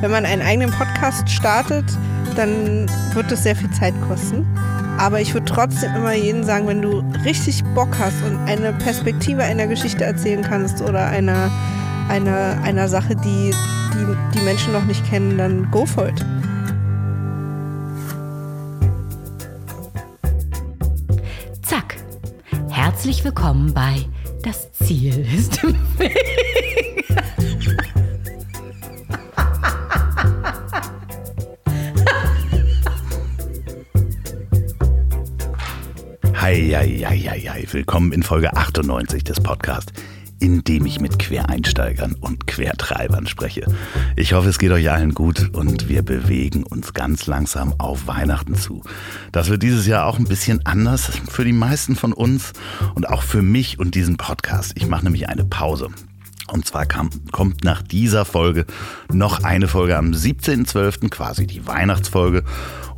wenn 0.00 0.10
man 0.10 0.26
einen 0.26 0.42
eigenen 0.42 0.70
Podcast 0.70 1.28
startet, 1.30 1.84
dann 2.36 2.86
wird 3.14 3.30
das 3.30 3.44
sehr 3.44 3.56
viel 3.56 3.70
Zeit 3.70 3.94
kosten. 4.06 4.46
Aber 4.98 5.20
ich 5.20 5.34
würde 5.34 5.46
trotzdem 5.46 5.94
immer 5.94 6.14
jedem 6.14 6.42
sagen, 6.42 6.66
wenn 6.66 6.82
du 6.82 7.02
richtig 7.24 7.62
Bock 7.74 7.88
hast 7.98 8.22
und 8.24 8.38
eine 8.46 8.72
Perspektive 8.72 9.42
einer 9.42 9.66
Geschichte 9.66 10.04
erzählen 10.04 10.42
kannst 10.42 10.80
oder 10.82 11.06
einer, 11.06 11.50
einer, 12.08 12.58
einer 12.62 12.88
Sache, 12.88 13.14
die, 13.16 13.52
die 13.94 14.38
die 14.38 14.44
Menschen 14.44 14.72
noch 14.72 14.84
nicht 14.84 15.04
kennen, 15.06 15.36
dann 15.36 15.70
go 15.70 15.84
for 15.84 16.08
it. 16.08 16.24
Zack. 21.62 21.96
Herzlich 22.68 23.24
willkommen 23.24 23.72
bei 23.74 23.96
Das 24.42 24.72
Ziel 24.72 25.26
ist 25.34 25.62
im 25.62 25.74
Weg. 25.98 26.36
Heieieiei, 36.76 37.66
willkommen 37.70 38.12
in 38.12 38.22
Folge 38.22 38.54
98 38.54 39.24
des 39.24 39.40
Podcasts, 39.40 39.94
in 40.40 40.62
dem 40.62 40.84
ich 40.84 41.00
mit 41.00 41.18
Quereinsteigern 41.18 42.14
und 42.20 42.46
Quertreibern 42.46 43.26
spreche. 43.26 43.64
Ich 44.14 44.34
hoffe, 44.34 44.50
es 44.50 44.58
geht 44.58 44.72
euch 44.72 44.90
allen 44.90 45.14
gut 45.14 45.54
und 45.54 45.88
wir 45.88 46.02
bewegen 46.02 46.64
uns 46.64 46.92
ganz 46.92 47.26
langsam 47.26 47.72
auf 47.78 48.06
Weihnachten 48.06 48.56
zu. 48.56 48.82
Das 49.32 49.48
wird 49.48 49.62
dieses 49.62 49.86
Jahr 49.86 50.04
auch 50.04 50.18
ein 50.18 50.26
bisschen 50.26 50.66
anders 50.66 51.10
für 51.30 51.46
die 51.46 51.54
meisten 51.54 51.96
von 51.96 52.12
uns 52.12 52.52
und 52.94 53.08
auch 53.08 53.22
für 53.22 53.40
mich 53.40 53.78
und 53.78 53.94
diesen 53.94 54.18
Podcast. 54.18 54.72
Ich 54.74 54.86
mache 54.86 55.04
nämlich 55.04 55.30
eine 55.30 55.46
Pause. 55.46 55.88
Und 56.52 56.66
zwar 56.66 56.86
kam, 56.86 57.10
kommt 57.32 57.64
nach 57.64 57.82
dieser 57.82 58.24
Folge 58.24 58.66
noch 59.12 59.42
eine 59.42 59.68
Folge 59.68 59.96
am 59.96 60.12
17.12., 60.12 61.08
quasi 61.10 61.46
die 61.46 61.66
Weihnachtsfolge. 61.66 62.44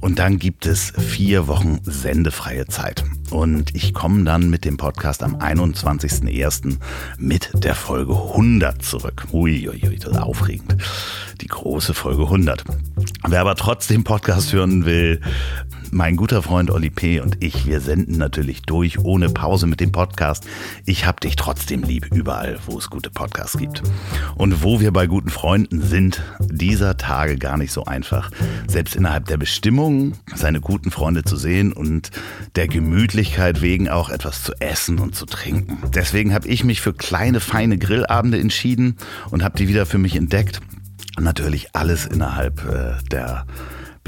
Und 0.00 0.20
dann 0.20 0.38
gibt 0.38 0.64
es 0.66 0.92
vier 0.96 1.48
Wochen 1.48 1.80
sendefreie 1.82 2.66
Zeit. 2.66 3.04
Und 3.30 3.74
ich 3.74 3.94
komme 3.94 4.22
dann 4.24 4.48
mit 4.48 4.64
dem 4.64 4.76
Podcast 4.76 5.22
am 5.22 5.36
21.01. 5.36 6.76
mit 7.18 7.50
der 7.54 7.74
Folge 7.74 8.12
100 8.12 8.82
zurück. 8.82 9.26
Uiuiui, 9.32 9.98
das 9.98 10.12
ist 10.12 10.18
aufregend. 10.18 10.76
Die 11.40 11.48
große 11.48 11.94
Folge 11.94 12.22
100. 12.22 12.64
Wer 13.26 13.40
aber 13.40 13.56
trotzdem 13.56 14.04
Podcast 14.04 14.52
hören 14.52 14.84
will, 14.84 15.20
mein 15.90 16.16
guter 16.16 16.42
Freund 16.42 16.70
Oli 16.70 16.90
P. 16.90 17.20
und 17.20 17.42
ich, 17.42 17.66
wir 17.66 17.80
senden 17.80 18.18
natürlich 18.18 18.62
durch, 18.62 18.98
ohne 18.98 19.28
Pause 19.28 19.66
mit 19.66 19.80
dem 19.80 19.92
Podcast. 19.92 20.46
Ich 20.84 21.06
hab 21.06 21.20
dich 21.20 21.36
trotzdem 21.36 21.82
lieb, 21.82 22.08
überall, 22.12 22.58
wo 22.66 22.78
es 22.78 22.90
gute 22.90 23.10
Podcasts 23.10 23.56
gibt. 23.56 23.82
Und 24.36 24.62
wo 24.62 24.80
wir 24.80 24.92
bei 24.92 25.06
guten 25.06 25.30
Freunden 25.30 25.82
sind, 25.82 26.22
dieser 26.40 26.96
Tage 26.96 27.38
gar 27.38 27.56
nicht 27.56 27.72
so 27.72 27.84
einfach. 27.84 28.30
Selbst 28.66 28.96
innerhalb 28.96 29.26
der 29.26 29.36
Bestimmung, 29.36 30.12
seine 30.34 30.60
guten 30.60 30.90
Freunde 30.90 31.24
zu 31.24 31.36
sehen 31.36 31.72
und 31.72 32.10
der 32.56 32.68
Gemütlichkeit 32.68 33.62
wegen 33.62 33.88
auch 33.88 34.10
etwas 34.10 34.42
zu 34.42 34.52
essen 34.60 34.98
und 34.98 35.14
zu 35.14 35.26
trinken. 35.26 35.78
Deswegen 35.94 36.34
habe 36.34 36.48
ich 36.48 36.64
mich 36.64 36.80
für 36.80 36.92
kleine, 36.92 37.40
feine 37.40 37.78
Grillabende 37.78 38.38
entschieden 38.38 38.96
und 39.30 39.42
habe 39.42 39.58
die 39.58 39.68
wieder 39.68 39.86
für 39.86 39.98
mich 39.98 40.16
entdeckt. 40.16 40.60
Natürlich 41.18 41.74
alles 41.74 42.06
innerhalb 42.06 42.64
äh, 42.64 43.02
der 43.10 43.46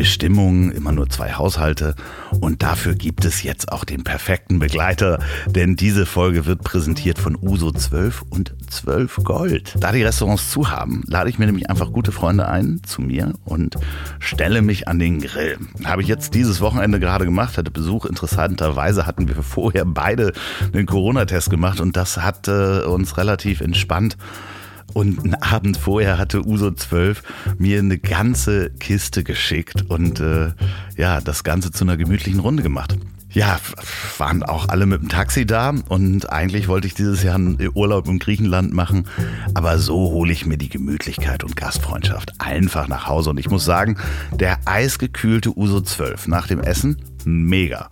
Bestimmungen, 0.00 0.72
immer 0.72 0.92
nur 0.92 1.10
zwei 1.10 1.34
Haushalte. 1.34 1.94
Und 2.40 2.62
dafür 2.62 2.94
gibt 2.94 3.26
es 3.26 3.42
jetzt 3.42 3.70
auch 3.70 3.84
den 3.84 4.02
perfekten 4.02 4.58
Begleiter, 4.58 5.18
denn 5.44 5.76
diese 5.76 6.06
Folge 6.06 6.46
wird 6.46 6.64
präsentiert 6.64 7.18
von 7.18 7.36
Uso 7.38 7.70
12 7.70 8.22
und 8.30 8.54
12 8.70 9.16
Gold. 9.24 9.74
Da 9.78 9.92
die 9.92 10.02
Restaurants 10.02 10.50
zu 10.50 10.70
haben, 10.70 11.02
lade 11.06 11.28
ich 11.28 11.38
mir 11.38 11.44
nämlich 11.44 11.68
einfach 11.68 11.92
gute 11.92 12.12
Freunde 12.12 12.48
ein 12.48 12.80
zu 12.82 13.02
mir 13.02 13.34
und 13.44 13.76
stelle 14.20 14.62
mich 14.62 14.88
an 14.88 14.98
den 14.98 15.20
Grill. 15.20 15.58
Habe 15.84 16.00
ich 16.00 16.08
jetzt 16.08 16.32
dieses 16.32 16.62
Wochenende 16.62 16.98
gerade 16.98 17.26
gemacht, 17.26 17.58
hatte 17.58 17.70
Besuch. 17.70 18.06
Interessanterweise 18.06 19.04
hatten 19.04 19.28
wir 19.28 19.42
vorher 19.42 19.84
beide 19.84 20.32
den 20.72 20.86
Corona-Test 20.86 21.50
gemacht 21.50 21.78
und 21.78 21.94
das 21.94 22.16
hat 22.16 22.48
äh, 22.48 22.84
uns 22.84 23.18
relativ 23.18 23.60
entspannt 23.60 24.16
und 24.92 25.20
einen 25.20 25.34
Abend 25.34 25.76
vorher 25.76 26.18
hatte 26.18 26.46
Uso 26.46 26.70
12 26.70 27.22
mir 27.58 27.78
eine 27.78 27.98
ganze 27.98 28.70
Kiste 28.70 29.24
geschickt 29.24 29.84
und 29.88 30.20
äh, 30.20 30.52
ja, 30.96 31.20
das 31.20 31.44
Ganze 31.44 31.70
zu 31.70 31.84
einer 31.84 31.96
gemütlichen 31.96 32.40
Runde 32.40 32.62
gemacht. 32.62 32.96
Ja, 33.32 33.60
waren 34.18 34.42
auch 34.42 34.68
alle 34.68 34.86
mit 34.86 35.02
dem 35.02 35.08
Taxi 35.08 35.46
da 35.46 35.72
und 35.88 36.32
eigentlich 36.32 36.66
wollte 36.66 36.88
ich 36.88 36.94
dieses 36.94 37.22
Jahr 37.22 37.36
einen 37.36 37.58
Urlaub 37.74 38.08
in 38.08 38.18
Griechenland 38.18 38.72
machen, 38.72 39.06
aber 39.54 39.78
so 39.78 40.10
hole 40.10 40.32
ich 40.32 40.46
mir 40.46 40.58
die 40.58 40.68
Gemütlichkeit 40.68 41.44
und 41.44 41.54
Gastfreundschaft 41.54 42.32
einfach 42.40 42.88
nach 42.88 43.06
Hause 43.06 43.30
und 43.30 43.38
ich 43.38 43.48
muss 43.48 43.64
sagen, 43.64 43.98
der 44.32 44.58
eisgekühlte 44.64 45.56
Uso 45.56 45.80
12 45.80 46.26
nach 46.26 46.48
dem 46.48 46.58
Essen 46.58 46.96
mega. 47.26 47.88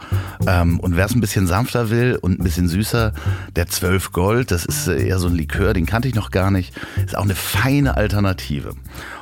Ähm, 0.46 0.80
und 0.80 0.96
wer 0.96 1.06
es 1.06 1.14
ein 1.14 1.20
bisschen 1.20 1.46
sanfter 1.46 1.90
will 1.90 2.18
und 2.20 2.40
ein 2.40 2.44
bisschen 2.44 2.68
süßer, 2.68 3.12
der 3.56 3.66
12 3.66 4.12
Gold, 4.12 4.50
das 4.50 4.64
ist 4.64 4.88
äh, 4.88 5.06
eher 5.06 5.18
so 5.18 5.28
ein 5.28 5.34
Likör, 5.34 5.74
den 5.74 5.86
kannte 5.86 6.08
ich 6.08 6.14
noch 6.14 6.30
gar 6.30 6.50
nicht, 6.50 6.74
ist 7.04 7.16
auch 7.16 7.24
eine 7.24 7.34
feine 7.34 7.96
Alternative. 7.96 8.74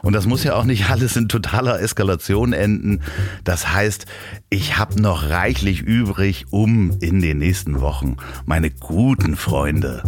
Und 0.02 0.12
das 0.12 0.26
muss 0.26 0.44
ja 0.44 0.54
auch 0.54 0.64
nicht 0.64 0.86
alles 0.90 1.16
in 1.16 1.28
totaler 1.28 1.80
Eskalation 1.80 2.52
enden. 2.52 3.00
Das 3.44 3.72
heißt, 3.72 4.06
ich 4.50 4.78
habe 4.78 5.00
noch 5.00 5.28
reichlich 5.28 5.82
übrig, 5.82 6.46
um 6.50 6.96
in 7.00 7.20
den 7.20 7.38
nächsten 7.38 7.80
Wochen 7.80 8.16
meine 8.44 8.70
guten 8.70 9.36
Freunde 9.36 10.02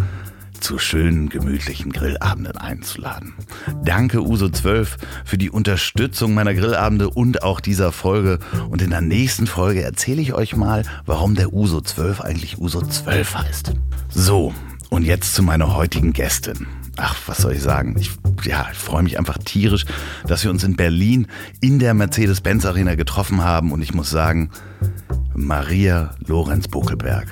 zu 0.60 0.78
schönen, 0.78 1.28
gemütlichen 1.28 1.92
Grillabenden 1.92 2.56
einzuladen. 2.56 3.34
Danke 3.84 4.18
Uso12 4.18 4.96
für 5.24 5.38
die 5.38 5.50
Unterstützung 5.50 6.34
meiner 6.34 6.54
Grillabende 6.54 7.10
und 7.10 7.42
auch 7.42 7.60
dieser 7.60 7.92
Folge. 7.92 8.38
Und 8.68 8.82
in 8.82 8.90
der 8.90 9.00
nächsten 9.00 9.46
Folge 9.46 9.82
erzähle 9.82 10.22
ich 10.22 10.34
euch 10.34 10.56
mal, 10.56 10.84
warum 11.06 11.34
der 11.34 11.52
Uso 11.52 11.80
12 11.80 12.20
eigentlich 12.20 12.58
Uso 12.58 12.82
12 12.82 13.34
heißt. 13.34 13.74
So, 14.08 14.54
und 14.90 15.04
jetzt 15.04 15.34
zu 15.34 15.42
meiner 15.42 15.74
heutigen 15.74 16.12
Gästin. 16.12 16.66
Ach, 16.96 17.16
was 17.26 17.38
soll 17.38 17.52
ich 17.52 17.62
sagen? 17.62 17.94
Ich, 17.98 18.10
ja, 18.44 18.68
ich 18.72 18.78
freue 18.78 19.02
mich 19.02 19.18
einfach 19.18 19.38
tierisch, 19.38 19.84
dass 20.26 20.42
wir 20.42 20.50
uns 20.50 20.64
in 20.64 20.76
Berlin 20.76 21.28
in 21.60 21.78
der 21.78 21.94
Mercedes-Benz 21.94 22.66
Arena 22.66 22.96
getroffen 22.96 23.44
haben. 23.44 23.70
Und 23.70 23.82
ich 23.82 23.94
muss 23.94 24.10
sagen, 24.10 24.50
Maria 25.34 26.14
Lorenz 26.26 26.66
Buckelberg 26.66 27.28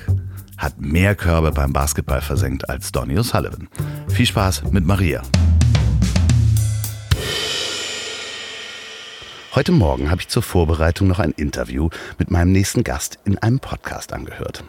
hat 0.57 0.79
mehr 0.79 1.15
Körbe 1.15 1.51
beim 1.51 1.73
Basketball 1.73 2.21
versenkt 2.21 2.69
als 2.69 2.91
Donny 2.91 3.17
O'Sullivan. 3.17 3.69
Viel 4.07 4.25
Spaß 4.25 4.63
mit 4.71 4.85
Maria. 4.85 5.21
Heute 9.55 9.71
Morgen 9.71 10.11
habe 10.11 10.21
ich 10.21 10.27
zur 10.27 10.43
Vorbereitung 10.43 11.07
noch 11.07 11.19
ein 11.19 11.31
Interview 11.31 11.89
mit 12.19 12.29
meinem 12.29 12.51
nächsten 12.51 12.83
Gast 12.83 13.17
in 13.25 13.37
einem 13.39 13.59
Podcast 13.59 14.13
angehört. 14.13 14.63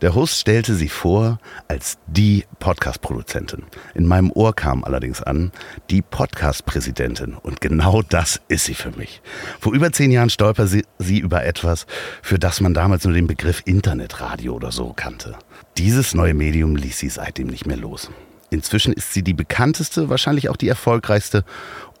Der 0.00 0.14
Host 0.14 0.38
stellte 0.38 0.74
sie 0.74 0.88
vor 0.88 1.38
als 1.68 1.98
die 2.06 2.44
Podcast-Produzentin. 2.58 3.64
In 3.94 4.06
meinem 4.06 4.30
Ohr 4.32 4.54
kam 4.54 4.84
allerdings 4.84 5.22
an, 5.22 5.52
die 5.90 6.02
Podcast-Präsidentin. 6.02 7.34
Und 7.34 7.60
genau 7.60 8.02
das 8.02 8.40
ist 8.48 8.64
sie 8.64 8.74
für 8.74 8.90
mich. 8.92 9.22
Vor 9.60 9.72
über 9.72 9.92
zehn 9.92 10.10
Jahren 10.10 10.30
stolperte 10.30 10.68
sie, 10.68 10.84
sie 10.98 11.18
über 11.18 11.44
etwas, 11.44 11.86
für 12.22 12.38
das 12.38 12.60
man 12.60 12.74
damals 12.74 13.04
nur 13.04 13.14
den 13.14 13.26
Begriff 13.26 13.62
Internetradio 13.64 14.54
oder 14.54 14.72
so 14.72 14.92
kannte. 14.94 15.36
Dieses 15.78 16.14
neue 16.14 16.34
Medium 16.34 16.76
ließ 16.76 16.98
sie 16.98 17.08
seitdem 17.08 17.48
nicht 17.48 17.66
mehr 17.66 17.76
los. 17.76 18.10
Inzwischen 18.50 18.92
ist 18.92 19.12
sie 19.12 19.22
die 19.22 19.34
bekannteste, 19.34 20.08
wahrscheinlich 20.08 20.48
auch 20.48 20.56
die 20.56 20.68
erfolgreichste 20.68 21.44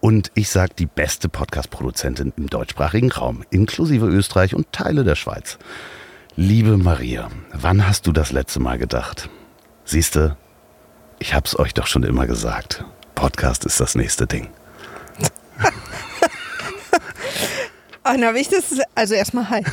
und 0.00 0.30
ich 0.34 0.50
sag 0.50 0.76
die 0.76 0.86
beste 0.86 1.28
Podcast-Produzentin 1.28 2.32
im 2.36 2.48
deutschsprachigen 2.48 3.10
Raum, 3.10 3.42
inklusive 3.50 4.06
Österreich 4.06 4.54
und 4.54 4.70
Teile 4.70 5.02
der 5.02 5.14
Schweiz. 5.14 5.58
Liebe 6.36 6.78
Maria, 6.78 7.28
wann 7.52 7.86
hast 7.86 8.08
du 8.08 8.12
das 8.12 8.32
letzte 8.32 8.58
Mal 8.58 8.76
gedacht? 8.76 9.30
Siehste, 9.84 10.36
ich 11.20 11.32
hab's 11.32 11.56
euch 11.56 11.74
doch 11.74 11.86
schon 11.86 12.02
immer 12.02 12.26
gesagt. 12.26 12.84
Podcast 13.14 13.64
ist 13.64 13.78
das 13.78 13.94
nächste 13.94 14.26
Ding. 14.26 14.48
Anna, 18.02 18.34
wichtig 18.34 18.58
ist, 18.58 18.82
also 18.96 19.14
erstmal 19.14 19.48
hi. 19.48 19.62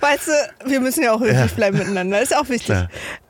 weißt 0.00 0.28
du, 0.28 0.32
wir 0.70 0.80
müssen 0.80 1.02
ja 1.02 1.12
auch 1.12 1.20
höflich 1.20 1.50
ja. 1.50 1.54
bleiben 1.54 1.76
miteinander, 1.76 2.22
ist 2.22 2.34
auch 2.34 2.48
wichtig. 2.48 2.74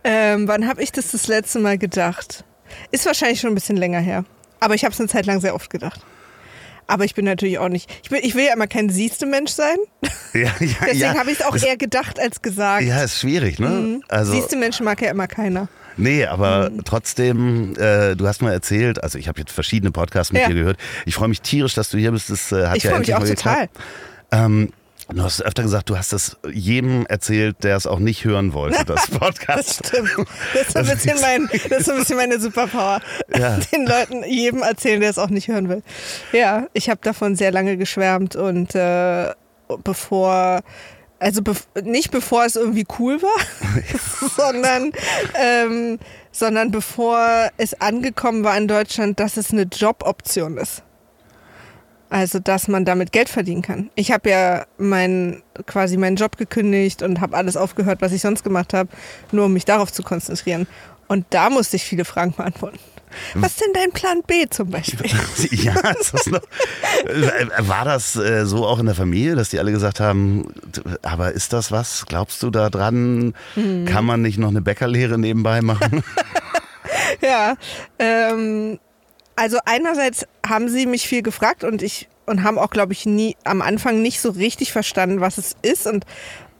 Ähm, 0.04 0.46
wann 0.46 0.68
habe 0.68 0.80
ich 0.80 0.92
das 0.92 1.10
das 1.10 1.26
letzte 1.26 1.58
Mal 1.58 1.76
gedacht? 1.76 2.44
Ist 2.92 3.04
wahrscheinlich 3.04 3.40
schon 3.40 3.50
ein 3.50 3.56
bisschen 3.56 3.76
länger 3.76 3.98
her. 3.98 4.24
Aber 4.60 4.76
ich 4.76 4.84
habe 4.84 4.94
es 4.94 5.00
eine 5.00 5.08
Zeit 5.08 5.26
lang 5.26 5.40
sehr 5.40 5.56
oft 5.56 5.70
gedacht. 5.70 6.02
Aber 6.90 7.04
ich 7.04 7.14
bin 7.14 7.24
natürlich 7.24 7.58
auch 7.58 7.68
nicht. 7.68 7.88
Ich, 8.02 8.10
bin, 8.10 8.18
ich 8.20 8.34
will 8.34 8.46
ja 8.46 8.52
immer 8.52 8.66
kein 8.66 8.90
siehste 8.90 9.24
Mensch 9.24 9.52
sein. 9.52 9.76
Ja, 10.34 10.40
ja, 10.40 10.50
Deswegen 10.60 10.98
ja. 10.98 11.14
habe 11.14 11.30
ich 11.30 11.38
es 11.38 11.46
auch 11.46 11.56
eher 11.56 11.76
gedacht 11.76 12.18
als 12.18 12.42
gesagt. 12.42 12.82
Ja, 12.82 13.02
ist 13.02 13.20
schwierig, 13.20 13.60
ne? 13.60 13.68
Mhm. 13.68 14.02
Also, 14.08 14.32
siehste 14.32 14.56
Menschen 14.56 14.84
mag 14.84 15.00
ja 15.00 15.10
immer 15.10 15.28
keiner. 15.28 15.68
Nee, 15.96 16.24
aber 16.26 16.70
mhm. 16.70 16.84
trotzdem, 16.84 17.74
äh, 17.76 18.16
du 18.16 18.26
hast 18.26 18.42
mal 18.42 18.52
erzählt, 18.52 19.02
also 19.02 19.18
ich 19.18 19.28
habe 19.28 19.38
jetzt 19.38 19.52
verschiedene 19.52 19.92
Podcasts 19.92 20.32
mit 20.32 20.42
ja. 20.42 20.48
dir 20.48 20.54
gehört. 20.54 20.78
Ich 21.06 21.14
freue 21.14 21.28
mich 21.28 21.42
tierisch, 21.42 21.74
dass 21.74 21.90
du 21.90 21.98
hier 21.98 22.10
bist. 22.10 22.28
Das 22.28 22.50
äh, 22.50 22.66
hat 22.66 22.76
ich 22.76 22.84
ja 22.84 22.90
endlich 22.90 23.08
mich 23.08 23.16
auch 23.16 23.20
mal 23.20 23.34
total. 23.34 23.68
Ähm, 24.32 24.72
Du 25.12 25.22
hast 25.22 25.42
öfter 25.42 25.62
gesagt, 25.62 25.90
du 25.90 25.98
hast 25.98 26.12
es 26.12 26.36
jedem 26.52 27.04
erzählt, 27.06 27.64
der 27.64 27.76
es 27.76 27.86
auch 27.86 27.98
nicht 27.98 28.24
hören 28.24 28.52
wollte, 28.52 28.84
das 28.84 29.06
Podcast. 29.10 29.80
Das 29.80 29.88
stimmt. 29.88 30.10
Das 30.54 30.62
ist 30.62 30.72
so 30.72 30.78
ein 30.78 30.86
bisschen, 30.86 31.20
mein, 31.20 31.48
das 31.68 31.80
ist 31.80 31.90
ein 31.90 31.98
bisschen 31.98 32.16
meine 32.16 32.38
Superpower. 32.40 33.00
Ja. 33.36 33.58
Den 33.72 33.86
Leuten 33.86 34.24
jedem 34.24 34.62
erzählen, 34.62 35.00
der 35.00 35.10
es 35.10 35.18
auch 35.18 35.30
nicht 35.30 35.48
hören 35.48 35.68
will. 35.68 35.82
Ja, 36.32 36.66
ich 36.74 36.88
habe 36.88 37.00
davon 37.02 37.34
sehr 37.34 37.50
lange 37.50 37.76
geschwärmt 37.76 38.36
und 38.36 38.74
äh, 38.74 39.32
bevor, 39.82 40.60
also 41.18 41.42
bev 41.42 41.66
nicht 41.82 42.12
bevor 42.12 42.44
es 42.44 42.54
irgendwie 42.56 42.86
cool 42.98 43.20
war, 43.20 44.28
sondern, 44.36 44.92
ähm, 45.34 45.98
sondern 46.30 46.70
bevor 46.70 47.50
es 47.56 47.80
angekommen 47.80 48.44
war 48.44 48.56
in 48.56 48.68
Deutschland, 48.68 49.18
dass 49.18 49.36
es 49.36 49.50
eine 49.52 49.62
Joboption 49.62 50.56
ist. 50.56 50.82
Also, 52.10 52.40
dass 52.40 52.66
man 52.66 52.84
damit 52.84 53.12
Geld 53.12 53.28
verdienen 53.28 53.62
kann. 53.62 53.88
Ich 53.94 54.10
habe 54.10 54.28
ja 54.28 54.66
mein, 54.78 55.42
quasi 55.66 55.96
meinen 55.96 56.16
Job 56.16 56.36
gekündigt 56.36 57.02
und 57.02 57.20
habe 57.20 57.36
alles 57.36 57.56
aufgehört, 57.56 58.02
was 58.02 58.12
ich 58.12 58.20
sonst 58.20 58.42
gemacht 58.42 58.74
habe, 58.74 58.88
nur 59.30 59.46
um 59.46 59.52
mich 59.52 59.64
darauf 59.64 59.92
zu 59.92 60.02
konzentrieren. 60.02 60.66
Und 61.06 61.26
da 61.30 61.50
musste 61.50 61.76
ich 61.76 61.84
viele 61.84 62.04
Fragen 62.04 62.32
beantworten. 62.32 62.78
Was 63.34 63.52
ist 63.52 63.60
denn 63.60 63.72
dein 63.74 63.92
Plan 63.92 64.22
B 64.26 64.46
zum 64.48 64.70
Beispiel? 64.70 65.10
Ja, 65.50 65.74
das 65.82 66.26
noch, 66.26 66.40
war 67.58 67.84
das 67.84 68.14
äh, 68.16 68.46
so 68.46 68.66
auch 68.66 68.78
in 68.78 68.86
der 68.86 68.94
Familie, 68.94 69.34
dass 69.34 69.48
die 69.48 69.58
alle 69.58 69.72
gesagt 69.72 70.00
haben, 70.00 70.54
aber 71.02 71.32
ist 71.32 71.52
das 71.52 71.72
was? 71.72 72.06
Glaubst 72.06 72.42
du 72.42 72.50
da 72.50 72.70
dran? 72.70 73.34
Mhm. 73.56 73.84
Kann 73.86 74.04
man 74.04 74.22
nicht 74.22 74.38
noch 74.38 74.48
eine 74.48 74.60
Bäckerlehre 74.60 75.18
nebenbei 75.18 75.60
machen? 75.60 76.04
ja, 77.20 77.56
ähm, 77.98 78.78
also 79.40 79.56
einerseits 79.64 80.26
haben 80.46 80.68
sie 80.68 80.84
mich 80.84 81.08
viel 81.08 81.22
gefragt 81.22 81.64
und 81.64 81.80
ich 81.80 82.08
und 82.26 82.42
haben 82.42 82.58
auch, 82.58 82.68
glaube 82.68 82.92
ich, 82.92 83.06
nie 83.06 83.36
am 83.42 83.62
Anfang 83.62 84.02
nicht 84.02 84.20
so 84.20 84.28
richtig 84.32 84.70
verstanden, 84.70 85.22
was 85.22 85.38
es 85.38 85.56
ist 85.62 85.86
und 85.86 86.04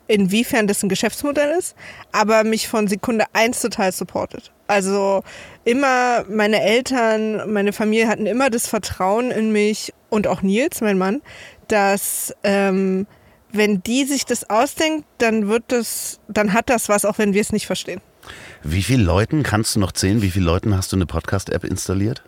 inwiefern 0.07 0.67
das 0.67 0.83
ein 0.83 0.89
Geschäftsmodell 0.89 1.59
ist, 1.59 1.77
aber 2.11 2.43
mich 2.43 2.69
von 2.69 2.89
Sekunde 2.89 3.27
eins 3.35 3.61
total 3.61 3.93
supportet. 3.93 4.51
Also 4.67 5.23
immer 5.65 6.25
meine 6.31 6.63
Eltern, 6.63 7.53
meine 7.53 7.75
Familie 7.75 8.09
hatten 8.09 8.25
immer 8.25 8.49
das 8.49 8.67
Vertrauen 8.67 9.31
in 9.31 9.53
mich 9.53 9.93
und 10.09 10.27
auch 10.27 10.41
Nils, 10.41 10.81
mein 10.81 10.97
Mann, 10.97 11.21
dass 11.69 12.35
ähm, 12.45 13.07
wenn 13.53 13.83
die 13.83 14.07
sich 14.07 14.25
das 14.25 14.49
ausdenkt, 14.49 15.05
dann 15.19 15.49
wird 15.49 15.65
das, 15.69 16.19
dann 16.29 16.55
hat 16.55 16.71
das 16.71 16.89
was, 16.89 17.05
auch 17.05 17.19
wenn 17.19 17.35
wir 17.35 17.43
es 17.43 17.53
nicht 17.53 17.67
verstehen. 17.67 18.01
Wie 18.63 18.83
viele 18.83 19.03
Leuten 19.03 19.43
kannst 19.43 19.77
du 19.77 19.81
noch 19.81 19.93
zählen? 19.93 20.23
Wie 20.23 20.31
viele 20.31 20.47
Leuten 20.47 20.77
hast 20.77 20.93
du 20.93 20.97
eine 20.97 21.07
Podcast-App 21.07 21.65
installiert? 21.65 22.23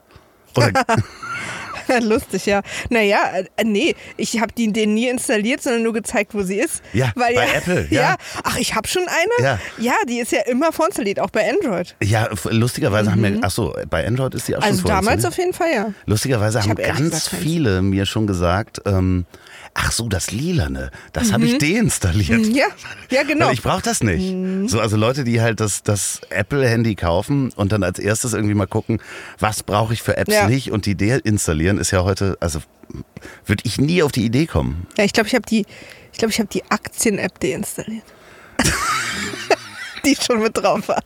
Lustig, 2.00 2.46
ja. 2.46 2.62
Naja, 2.90 3.18
äh, 3.56 3.64
nee, 3.64 3.94
ich 4.16 4.40
habe 4.40 4.52
die 4.52 4.72
denen 4.72 4.94
nie 4.94 5.08
installiert, 5.08 5.62
sondern 5.62 5.82
nur 5.82 5.92
gezeigt, 5.92 6.32
wo 6.34 6.42
sie 6.42 6.56
ist. 6.56 6.82
Ja, 6.92 7.12
Weil 7.16 7.34
bei 7.34 7.48
Apple, 7.52 7.86
ja. 7.90 8.16
Ach, 8.44 8.56
ich 8.56 8.74
habe 8.74 8.86
schon 8.88 9.02
eine? 9.08 9.44
Ja. 9.44 9.58
Ja, 9.78 9.94
die 10.08 10.20
ist 10.20 10.32
ja 10.32 10.42
immer 10.42 10.72
vorinstalliert, 10.72 11.20
auch 11.20 11.30
bei 11.30 11.48
Android. 11.50 11.96
ja, 12.02 12.28
lustigerweise 12.50 13.10
haben 13.10 13.22
wir, 13.22 13.38
ach 13.42 13.50
so, 13.50 13.74
bei 13.90 14.06
Android 14.06 14.34
ist 14.34 14.48
die 14.48 14.56
auch 14.56 14.60
Mhm. 14.60 14.64
Also 14.66 14.80
schon 14.82 14.88
damals 14.88 15.22
vorinstalliert? 15.22 15.26
auf 15.26 15.38
jeden 15.38 15.52
Fall, 15.52 15.72
ja. 15.74 15.94
Lustigerweise 16.06 16.58
Ich 16.60 16.64
haben 16.64 16.70
hab 16.70 16.78
ganz 16.78 17.00
gesagt 17.00 17.28
viele 17.42 17.82
mir 17.82 18.06
schon 18.06 18.26
gesagt, 18.26 18.80
ähm, 18.86 19.26
ach 19.74 19.90
so, 19.92 20.08
das 20.08 20.30
Lilane, 20.32 20.90
das 21.12 21.32
habe 21.32 21.46
ich 21.46 21.58
deinstalliert. 21.58 22.40
Mhm, 22.46 22.54
Ja, 22.54 22.66
ja 23.10 23.22
genau. 23.22 23.46
Weil 23.46 23.54
ich 23.54 23.62
brauche 23.62 23.82
das 23.82 24.02
nicht. 24.02 24.70
So, 24.70 24.80
also 24.80 24.96
Leute, 24.96 25.24
die 25.24 25.40
halt 25.40 25.60
das, 25.60 25.82
das 25.82 26.20
Apple-Handy 26.30 26.94
kaufen 26.94 27.52
und 27.56 27.72
dann 27.72 27.82
als 27.82 27.98
erstes 27.98 28.32
irgendwie 28.34 28.54
mal 28.54 28.66
gucken, 28.66 29.00
was 29.38 29.62
brauche 29.62 29.92
ich 29.94 30.02
für 30.02 30.16
Apps 30.16 30.32
Ja. 30.34 30.46
nicht 30.48 30.70
und 30.70 30.86
die 30.86 30.94
deinstallieren, 30.96 31.78
ist 31.78 31.90
ja 31.90 32.04
heute, 32.04 32.36
also 32.40 32.60
würde 33.46 33.62
ich 33.64 33.80
nie 33.80 34.02
auf 34.02 34.12
die 34.12 34.24
Idee 34.24 34.46
kommen. 34.46 34.86
Ja, 34.98 35.04
ich 35.04 35.12
glaube, 35.12 35.28
ich 35.28 35.34
habe 35.34 35.46
die, 35.46 35.64
ich 36.12 36.18
glaube, 36.18 36.32
ich 36.32 36.38
habe 36.38 36.48
die 36.52 36.62
Aktien-App 36.70 37.40
deinstalliert. 37.40 38.04
die 40.04 40.16
schon 40.16 40.40
mit 40.40 40.56
drauf 40.56 40.88
war. 40.88 41.02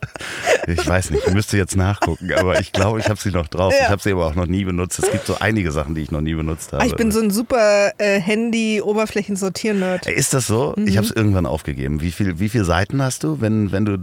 Ich 0.67 0.87
weiß 0.87 1.11
nicht, 1.11 1.27
ich 1.27 1.33
müsste 1.33 1.57
jetzt 1.57 1.77
nachgucken, 1.77 2.33
aber 2.33 2.61
ich 2.61 2.73
glaube, 2.73 3.01
ich 3.01 3.09
habe 3.09 3.21
sie 3.21 3.31
noch 3.31 3.49
drauf. 3.49 3.73
Ja. 3.73 3.85
Ich 3.85 3.89
habe 3.89 4.03
sie 4.03 4.13
aber 4.13 4.27
auch 4.27 4.35
noch 4.35 4.47
nie 4.47 4.65
benutzt. 4.65 4.99
Es 4.99 5.11
gibt 5.11 5.27
so 5.27 5.37
einige 5.39 5.73
Sachen, 5.73 5.95
die 5.95 6.03
ich 6.03 6.11
noch 6.11 6.21
nie 6.21 6.35
benutzt 6.35 6.73
habe. 6.73 6.83
Ah, 6.83 6.87
ich 6.87 6.97
bin 6.97 7.13
so 7.13 7.21
ein 7.21 7.31
super 7.31 7.93
äh, 7.99 8.21
Handy-Oberflächen-Sortier-Nerd. 8.21 10.07
Ist 10.07 10.35
das 10.35 10.47
so? 10.47 10.75
Ich 10.85 10.97
habe 10.97 11.07
es 11.07 11.13
irgendwann 11.13 11.47
aufgegeben. 11.47 12.01
Wie 12.01 12.11
viel, 12.11 12.39
wie 12.39 12.49
viele 12.49 12.65
Seiten 12.65 13.03
hast 13.03 13.25
du, 13.25 13.41
wenn, 13.41 13.73
wenn 13.73 13.85
du 13.85 13.99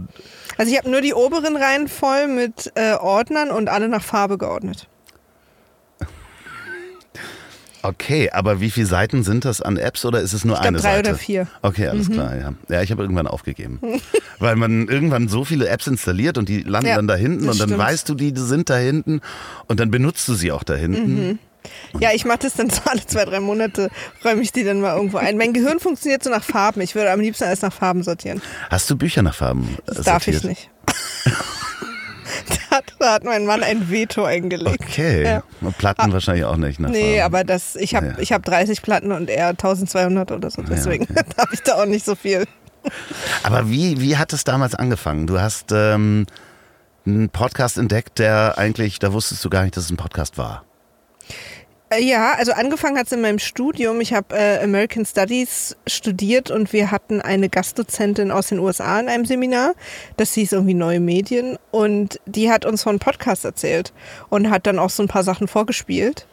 Also 0.56 0.70
ich 0.70 0.78
habe 0.78 0.90
nur 0.90 1.00
die 1.00 1.14
oberen 1.14 1.56
Reihen 1.56 1.88
voll 1.88 2.28
mit 2.28 2.72
äh, 2.74 2.94
Ordnern 2.94 3.50
und 3.50 3.68
alle 3.68 3.88
nach 3.88 4.02
Farbe 4.02 4.38
geordnet. 4.38 4.88
Okay, 7.84 8.30
aber 8.30 8.60
wie 8.60 8.70
viele 8.70 8.86
Seiten 8.86 9.22
sind 9.24 9.44
das 9.44 9.60
an 9.60 9.76
Apps 9.76 10.04
oder 10.04 10.20
ist 10.20 10.32
es 10.32 10.44
nur 10.44 10.54
Ich 10.56 10.60
glaub, 10.62 10.68
eine 10.68 10.78
drei 10.78 10.96
Seite? 10.96 11.10
oder 11.10 11.18
vier. 11.18 11.42
Mhm. 11.44 11.48
Okay, 11.62 11.86
alles 11.88 12.10
klar, 12.10 12.34
ja. 12.36 12.54
Ja, 12.68 12.82
ich 12.82 12.90
habe 12.90 13.02
irgendwann 13.02 13.26
aufgegeben. 13.26 13.78
Weil 14.38 14.56
man 14.56 14.88
irgendwann 14.88 15.28
so 15.28 15.44
viele 15.44 15.68
Apps 15.68 15.86
installiert 15.86 16.38
und 16.38 16.48
die 16.48 16.62
landen 16.62 16.88
Ja, 16.88 16.96
dann 16.96 17.06
da 17.06 17.14
hinten 17.14 17.48
und 17.48 17.60
dann 17.60 17.68
stimmt. 17.68 17.78
weißt 17.78 18.08
du, 18.08 18.14
die 18.14 18.32
sind 18.34 18.70
da 18.70 18.76
hinten 18.76 19.20
und 19.66 19.80
dann 19.80 19.90
benutzt 19.90 20.26
du 20.28 20.34
sie 20.34 20.50
auch 20.50 20.62
da 20.64 20.74
hinten. 20.74 21.28
Mhm. 21.28 21.38
Ja, 21.98 22.10
ich 22.14 22.24
mache 22.24 22.40
das 22.40 22.54
dann 22.54 22.68
so 22.70 22.80
alle 22.86 23.06
zwei, 23.06 23.24
drei 23.26 23.40
Monate, 23.40 23.90
räume 24.24 24.40
ich 24.42 24.52
die 24.52 24.64
dann 24.64 24.80
mal 24.80 24.96
irgendwo 24.96 25.18
ein. 25.18 25.36
Mein 25.36 25.52
Gehirn 25.52 25.78
funktioniert 25.78 26.22
so 26.24 26.30
nach 26.30 26.42
Farben. 26.44 26.80
Ich 26.80 26.94
würde 26.94 27.10
am 27.12 27.20
liebsten 27.20 27.44
alles 27.44 27.62
nach 27.62 27.72
Farben 27.72 28.02
sortieren. 28.02 28.40
Hast 28.70 28.88
du 28.90 28.96
Bücher 28.96 29.22
nach 29.22 29.34
Farben 29.34 29.76
Das 29.86 30.00
darf 30.02 30.26
ich 30.26 30.40
sortiert? 30.40 30.44
nicht. 30.50 30.70
da, 32.74 32.78
hat, 32.78 32.94
da 32.98 33.12
hat 33.14 33.24
mein 33.24 33.46
Mann 33.46 33.62
ein 33.62 33.90
Veto 33.90 34.24
eingelegt. 34.24 34.80
Okay. 34.82 35.24
Ja. 35.24 35.42
Platten 35.78 36.12
wahrscheinlich 36.12 36.44
auch 36.44 36.56
nicht 36.56 36.80
nach 36.80 36.90
Nee, 36.90 37.20
aber 37.20 37.44
das, 37.44 37.76
ich 37.76 37.94
habe 37.94 38.06
Ja. 38.06 38.18
ich 38.18 38.32
hab 38.32 38.44
30 38.44 38.82
Platten 38.82 39.12
und 39.12 39.30
er 39.30 39.48
1200 39.48 40.32
oder 40.32 40.50
so. 40.50 40.62
Deswegen 40.62 41.06
darf 41.36 41.48
ich 41.52 41.62
da 41.62 41.74
auch 41.74 41.86
nicht 41.86 42.04
so 42.04 42.14
viel. 42.14 42.44
Aber 43.42 43.70
wie, 43.70 44.00
wie 44.00 44.16
hat 44.16 44.32
es 44.32 44.44
damals 44.44 44.74
angefangen? 44.74 45.26
Du 45.26 45.40
hast 45.40 45.72
ähm, 45.72 46.26
einen 47.06 47.30
Podcast 47.30 47.78
entdeckt, 47.78 48.18
der 48.18 48.58
eigentlich, 48.58 48.98
da 48.98 49.12
wusstest 49.12 49.44
du 49.44 49.50
gar 49.50 49.62
nicht, 49.62 49.76
dass 49.76 49.84
es 49.84 49.90
ein 49.90 49.96
Podcast 49.96 50.36
war. 50.38 50.64
Ja, 51.98 52.34
also 52.34 52.52
angefangen 52.52 52.98
hat 52.98 53.06
es 53.06 53.12
in 53.12 53.20
meinem 53.20 53.38
Studium. 53.38 54.00
Ich 54.00 54.12
habe 54.12 54.34
äh, 54.36 54.62
American 54.62 55.04
Studies 55.04 55.76
studiert 55.86 56.50
und 56.50 56.72
wir 56.72 56.90
hatten 56.90 57.20
eine 57.20 57.48
Gastdozentin 57.48 58.30
aus 58.30 58.48
den 58.48 58.58
USA 58.58 58.98
in 59.00 59.08
einem 59.08 59.24
Seminar. 59.24 59.74
Das 60.16 60.34
hieß 60.34 60.52
irgendwie 60.52 60.74
Neue 60.74 61.00
Medien. 61.00 61.58
Und 61.70 62.20
die 62.26 62.50
hat 62.50 62.64
uns 62.64 62.82
von 62.82 62.98
Podcasts 62.98 63.44
erzählt 63.44 63.92
und 64.28 64.50
hat 64.50 64.66
dann 64.66 64.78
auch 64.78 64.90
so 64.90 65.02
ein 65.02 65.08
paar 65.08 65.24
Sachen 65.24 65.48
vorgespielt. 65.48 66.26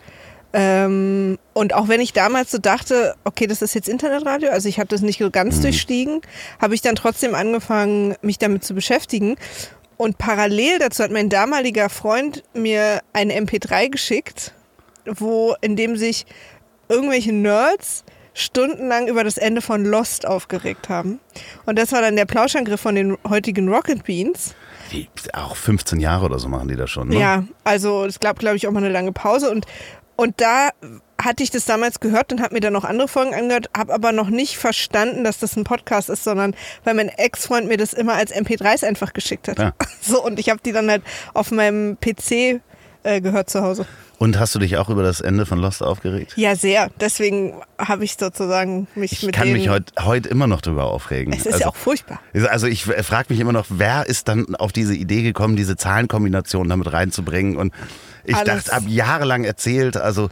Ähm, 0.54 1.38
und 1.54 1.74
auch 1.74 1.88
wenn 1.88 2.02
ich 2.02 2.14
damals 2.14 2.52
so 2.52 2.58
dachte, 2.58 3.16
okay, 3.24 3.48
das 3.48 3.62
ist 3.62 3.74
jetzt 3.74 3.88
Internetradio, 3.88 4.50
also 4.50 4.68
ich 4.68 4.80
habe 4.80 4.90
das 4.90 5.02
nicht 5.02 5.20
so 5.20 5.32
ganz 5.32 5.62
durchstiegen, 5.62 6.22
habe 6.62 6.76
ich 6.76 6.82
dann 6.82 6.96
trotzdem 6.96 7.36
angefangen, 7.36 8.16
mich 8.22 8.38
damit 8.38 8.64
zu 8.64 8.74
beschäftigen. 8.74 9.38
Und 9.98 10.18
parallel 10.18 10.80
dazu 10.80 11.04
hat 11.04 11.12
mein 11.12 11.30
damaliger 11.30 11.88
Freund 11.90 12.44
mir 12.54 13.02
eine 13.14 13.34
MP3 13.40 13.90
geschickt, 13.90 14.54
wo 15.06 15.56
in 15.62 15.76
dem 15.76 15.98
sich 15.98 16.26
irgendwelche 16.90 17.34
Nerds 17.34 18.04
stundenlang 18.34 19.08
über 19.08 19.24
das 19.24 19.38
Ende 19.38 19.62
von 19.62 19.86
Lost 19.86 20.26
aufgeregt 20.26 20.90
haben. 20.90 21.20
Und 21.66 21.78
das 21.78 21.92
war 21.92 22.02
dann 22.02 22.16
der 22.16 22.26
Plauschangriff 22.26 22.80
von 22.80 22.96
den 22.96 23.18
heutigen 23.28 23.68
Rocket 23.68 24.04
Beans. 24.04 24.56
Die, 24.92 25.10
auch 25.34 25.56
15 25.56 26.00
Jahre 26.00 26.26
oder 26.26 26.40
so 26.40 26.48
machen 26.50 26.68
die 26.68 26.76
das 26.76 26.90
schon, 26.90 27.10
ne? 27.10 27.20
Ja, 27.20 27.44
also 27.64 28.06
es 28.06 28.20
gab, 28.20 28.40
glaube 28.40 28.58
ich, 28.58 28.68
auch 28.68 28.72
mal 28.72 28.84
eine 28.84 28.92
lange 28.92 29.12
Pause 29.12 29.52
und, 29.52 29.66
und 30.16 30.40
da 30.40 30.70
hatte 31.22 31.44
ich 31.44 31.52
das 31.52 31.66
damals 31.66 32.00
gehört 32.00 32.32
und 32.32 32.42
habe 32.42 32.54
mir 32.56 32.62
dann 32.62 32.74
noch 32.74 32.84
andere 32.84 33.08
Folgen 33.08 33.34
angehört, 33.34 33.70
habe 33.78 33.94
aber 33.94 34.12
noch 34.12 34.30
nicht 34.30 34.58
verstanden, 34.58 35.24
dass 35.24 35.40
das 35.40 35.56
ein 35.56 35.64
Podcast 35.64 36.10
ist, 36.10 36.24
sondern 36.24 36.56
weil 36.84 36.94
mein 36.94 37.10
Ex-Freund 37.10 37.68
mir 37.68 37.78
das 37.78 37.94
immer 37.94 38.14
als 38.14 38.34
MP3s 38.34 38.86
einfach 38.86 39.14
geschickt 39.14 39.48
hat. 39.48 39.60
Ja. 39.60 39.74
So, 40.04 40.24
und 40.24 40.40
ich 40.40 40.50
habe 40.50 40.60
die 40.66 40.72
dann 40.72 40.90
halt 40.90 41.04
auf 41.36 41.52
meinem 41.52 41.96
PC 42.00 42.60
äh, 43.04 43.22
gehört 43.22 43.50
zu 43.50 43.62
Hause. 43.62 43.86
Und 44.18 44.40
hast 44.40 44.54
du 44.54 44.60
dich 44.60 44.78
auch 44.78 44.90
über 44.90 45.02
das 45.02 45.20
Ende 45.20 45.48
von 45.48 45.58
Lost 45.58 45.82
aufgeregt? 45.82 46.34
Ja, 46.36 46.56
sehr. 46.56 46.90
Deswegen 47.00 47.54
habe 47.80 48.04
ich 48.04 48.18
sozusagen 48.20 48.88
mich 48.94 49.14
Ich 49.14 49.24
mit 49.24 49.36
kann 49.36 49.48
denen... 49.48 49.58
mich 49.58 49.70
heute 49.70 50.06
heut 50.06 50.28
immer 50.28 50.46
noch 50.46 50.62
drüber 50.62 50.86
aufregen. 50.86 51.34
es 51.34 51.40
ist 51.40 51.48
also, 51.48 51.60
ja 51.60 51.68
auch 51.70 51.76
furchtbar. 51.76 52.20
Also 52.50 52.68
ich 52.68 52.86
frage 52.86 53.28
mich 53.30 53.40
immer 53.40 53.54
noch, 53.54 53.66
wer 53.70 54.06
ist 54.06 54.28
dann 54.28 54.56
auf 54.56 54.72
diese 54.72 54.94
Idee 54.94 55.24
gekommen, 55.24 55.56
diese 55.56 55.76
Zahlenkombination 55.76 56.70
damit 56.70 56.94
reinzubringen? 56.94 57.58
Und 57.58 57.74
ich 58.24 58.36
Alles. 58.36 58.66
dachte, 58.66 58.74
ab 58.74 58.84
jahrelang 58.88 59.44
erzählt, 59.44 59.98
also 59.98 60.30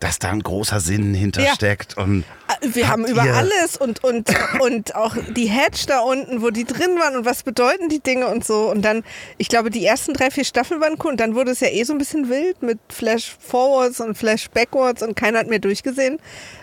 dass 0.00 0.18
da 0.18 0.30
ein 0.30 0.42
großer 0.42 0.80
Sinn 0.80 1.14
hintersteckt. 1.14 1.96
Und 1.96 2.24
Wir 2.62 2.88
haben 2.88 3.06
über 3.06 3.22
alles 3.22 3.76
und, 3.76 4.02
und, 4.04 4.28
und 4.60 4.94
auch 4.94 5.16
die 5.36 5.46
Hedge 5.46 5.84
da 5.86 6.00
unten, 6.00 6.42
wo 6.42 6.50
die 6.50 6.64
drin 6.64 6.98
waren 6.98 7.16
und 7.16 7.24
was 7.24 7.42
bedeuten 7.42 7.88
die 7.88 8.00
Dinge 8.00 8.26
und 8.28 8.44
so. 8.44 8.70
Und 8.70 8.82
dann, 8.82 9.02
ich 9.38 9.48
glaube, 9.48 9.70
die 9.70 9.84
ersten 9.84 10.12
drei, 10.14 10.30
vier 10.30 10.44
Staffeln 10.44 10.80
waren 10.80 10.96
cool 11.04 11.12
und 11.12 11.20
dann 11.20 11.34
wurde 11.34 11.50
es 11.52 11.60
ja 11.60 11.68
eh 11.68 11.84
so 11.84 11.92
ein 11.92 11.98
bisschen 11.98 12.28
wild 12.28 12.62
mit 12.62 12.78
Flash 12.88 13.36
Forwards 13.40 14.00
und 14.00 14.16
Flash 14.16 14.48
Backwards 14.50 15.02
und 15.02 15.14
keiner 15.16 15.38
hat 15.40 15.48
mehr 15.48 15.58
durchgesehen. 15.58 16.18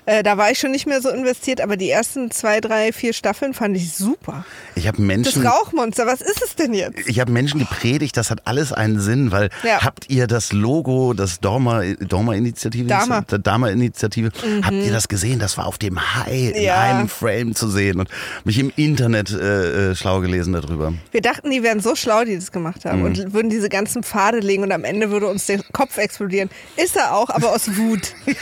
Äh, 0.06 0.22
da 0.24 0.38
war 0.38 0.52
ich 0.52 0.60
schon 0.60 0.72
nicht 0.72 0.86
mehr 0.86 1.02
so 1.02 1.10
investiert, 1.10 1.62
aber 1.62 1.78
die 1.78 1.90
ersten 1.90 2.30
zwei, 2.30 2.60
drei, 2.60 2.92
vier 2.92 3.14
Staffeln 3.14 3.54
fand 3.54 3.78
ich 3.78 3.94
super. 3.94 4.46
ich 4.76 4.86
habe 4.88 4.98
Das 4.98 5.06
Menschen. 5.06 5.48
Rauchmonster, 5.48 6.06
was 6.06 6.20
ist 6.22 6.42
es 6.44 6.56
denn 6.56 6.74
jetzt? 6.74 7.08
Ich 7.08 7.20
habe 7.22 7.32
Menschen 7.32 7.60
gepredigt, 7.60 8.18
das 8.18 8.30
hat 8.30 8.46
alles 8.46 8.74
einen 8.74 9.00
Sinn, 9.00 9.32
weil 9.32 9.50
Ja. 9.64 9.82
habt 9.84 10.10
ihr 10.10 10.28
das 10.28 10.52
Logo, 10.52 11.14
das 11.14 11.40
Dorma, 11.40 11.84
Dorma 12.02 12.34
Initiative, 12.34 12.88
Dama. 12.88 13.22
der 13.22 13.40
Dama 13.40 13.70
Initiative, 13.70 14.32
habt 14.62 14.74
ihr 14.74 14.92
das 14.92 15.08
gesehen? 15.08 15.40
Das 15.40 15.58
war 15.58 15.68
auf 15.68 15.78
dem 15.84 16.16
High 16.16 16.56
in 16.56 16.64
Ja. 16.64 16.80
einem 16.82 17.08
Frame 17.10 17.54
zu 17.56 17.68
sehen 17.70 18.00
und 18.00 18.10
mich 18.44 18.58
im 18.60 18.72
Internet 18.76 19.32
äh, 19.32 19.92
äh, 19.92 19.96
schlau 19.96 20.20
gelesen 20.22 20.54
darüber. 20.54 20.94
Wir 21.12 21.22
dachten, 21.22 21.52
die 21.52 21.62
wären 21.64 21.80
so 21.80 21.96
schlau, 21.96 22.24
die 22.24 22.36
das 22.36 22.52
gemacht 22.52 22.86
haben 22.86 23.00
Mhm. 23.00 23.06
und 23.06 23.34
würden 23.34 23.50
diese 23.50 23.70
ganzen 23.70 24.04
Pfade 24.04 24.40
legen 24.40 24.64
und 24.64 24.72
am 24.72 24.84
Ende 24.84 25.12
würde 25.12 25.28
uns 25.28 25.46
der 25.46 25.62
Kopf 25.72 25.98
explodieren. 25.98 26.50
Ist 26.78 26.96
er 26.96 27.16
auch, 27.16 27.30
aber 27.30 27.52
aus 27.54 27.68
Wut. 27.78 28.14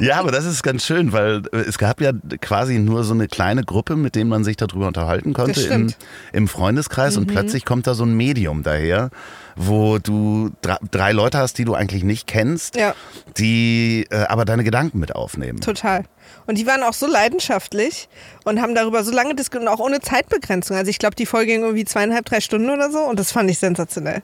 Ja, 0.00 0.18
aber 0.20 0.32
das 0.32 0.44
ist 0.44 0.62
ganz 0.62 0.84
schön, 0.84 1.12
weil 1.12 1.42
es 1.52 1.78
gab 1.78 2.00
ja 2.00 2.12
quasi 2.40 2.78
nur 2.78 3.04
so 3.04 3.14
eine 3.14 3.26
kleine 3.28 3.64
Gruppe, 3.64 3.96
mit 3.96 4.14
denen 4.14 4.28
man 4.28 4.44
sich 4.44 4.56
darüber 4.56 4.86
unterhalten 4.86 5.32
konnte 5.32 5.60
im, 5.62 5.92
im 6.32 6.48
Freundeskreis 6.48 7.16
und 7.16 7.26
plötzlich 7.26 7.64
kommt 7.64 7.86
da 7.86 7.94
so 7.94 8.04
ein 8.04 8.14
Medium 8.14 8.62
daher, 8.62 9.10
wo 9.56 9.98
du 9.98 10.50
drei, 10.90 11.12
Leute 11.12 11.38
hast, 11.38 11.58
die 11.58 11.64
du 11.64 11.74
eigentlich 11.74 12.04
nicht 12.04 12.26
kennst, 12.26 12.76
Ja. 12.76 12.94
die 13.38 14.06
äh, 14.10 14.24
aber 14.28 14.44
deine 14.44 14.64
Gedanken 14.64 14.98
mit 14.98 15.14
aufnehmen. 15.14 15.60
Total. 15.60 16.04
Und 16.46 16.58
die 16.58 16.66
waren 16.66 16.82
auch 16.82 16.92
so 16.94 17.06
leidenschaftlich 17.06 18.08
und 18.44 18.60
haben 18.60 18.74
darüber 18.74 19.04
so 19.04 19.12
lange 19.12 19.34
diskutiert, 19.34 19.68
auch 19.70 19.78
ohne 19.80 20.00
Zeitbegrenzung. 20.00 20.76
Also 20.76 20.90
ich 20.90 20.98
glaube, 20.98 21.14
die 21.16 21.26
Folge 21.26 21.52
ging 21.52 21.62
irgendwie 21.62 21.84
zweieinhalb, 21.84 22.24
drei 22.24 22.40
Stunden 22.40 22.70
oder 22.70 22.90
so 22.90 22.98
und 23.00 23.18
das 23.18 23.32
fand 23.32 23.50
ich 23.50 23.58
sensationell. 23.58 24.22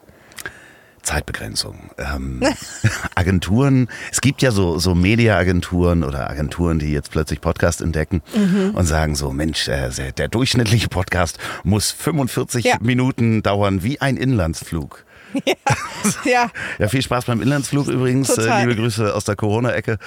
Zeitbegrenzung. 1.03 1.91
Ähm, 1.97 2.43
Agenturen, 3.15 3.89
es 4.13 4.21
gibt 4.21 4.43
ja 4.43 4.51
so, 4.51 4.79
so 4.79 4.95
Media-Agenturen 4.95 6.05
oder 6.05 6.29
Agenturen, 6.29 6.79
die 6.79 6.93
jetzt 6.93 7.11
plötzlich 7.11 7.41
Podcast 7.41 7.81
entdecken 7.81 8.21
Mhm. 8.35 8.73
und 8.75 8.85
sagen 8.85 9.15
so, 9.15 9.31
Mensch, 9.31 9.69
äh, 9.69 9.89
der, 9.91 10.13
der 10.13 10.29
durchschnittliche 10.29 10.89
Podcast 10.89 11.39
muss 11.65 11.91
45 11.93 12.65
Ja. 12.65 12.77
Minuten 12.81 13.43
dauern 13.43 13.83
wie 13.83 14.01
ein 14.01 14.17
Inlandsflug. 14.17 15.05
Ja, 16.25 16.51
Ja, 16.79 16.89
viel 16.89 17.03
Spaß 17.03 17.27
beim 17.27 17.43
Inlandsflug 17.43 17.89
übrigens. 17.89 18.31
Äh, 18.31 18.35
Total. 18.37 18.61
liebe 18.63 18.77
Grüße 18.77 19.15
aus 19.15 19.25
der 19.25 19.37
Corona-Ecke. 19.37 19.99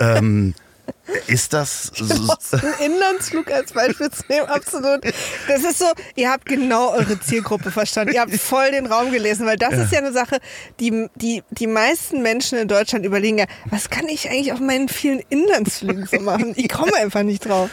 Ähm, 0.00 0.54
ist 1.26 1.52
das 1.52 1.92
so, 1.94 2.56
einen 2.56 2.92
Inlandsflug 2.92 3.50
als 3.50 3.72
Beispiel 3.72 4.10
zu 4.10 4.22
nehmen, 4.28 4.46
absolut. 4.46 5.04
Das 5.48 5.62
ist 5.62 5.78
so, 5.78 5.86
ihr 6.14 6.30
habt 6.30 6.46
genau 6.46 6.92
eure 6.92 7.20
Zielgruppe 7.20 7.70
verstanden. 7.70 8.14
Ihr 8.14 8.20
habt 8.20 8.34
voll 8.34 8.70
den 8.70 8.86
Raum 8.86 9.10
gelesen, 9.10 9.46
weil 9.46 9.56
das 9.56 9.74
ist 9.74 9.92
ja 9.92 9.98
eine 9.98 10.12
Sache, 10.12 10.38
die, 10.80 11.08
die, 11.14 11.42
die 11.50 11.66
meisten 11.66 12.22
Menschen 12.22 12.58
in 12.58 12.68
Deutschland 12.68 13.04
überlegen 13.04 13.38
ja, 13.38 13.46
was 13.66 13.90
kann 13.90 14.08
ich 14.08 14.28
eigentlich 14.30 14.52
auf 14.52 14.60
meinen 14.60 14.88
vielen 14.88 15.20
Inlandsflügen 15.28 16.06
so 16.06 16.20
machen? 16.20 16.52
Ich 16.56 16.68
komme 16.68 16.94
einfach 16.96 17.22
nicht 17.22 17.46
drauf. 17.46 17.70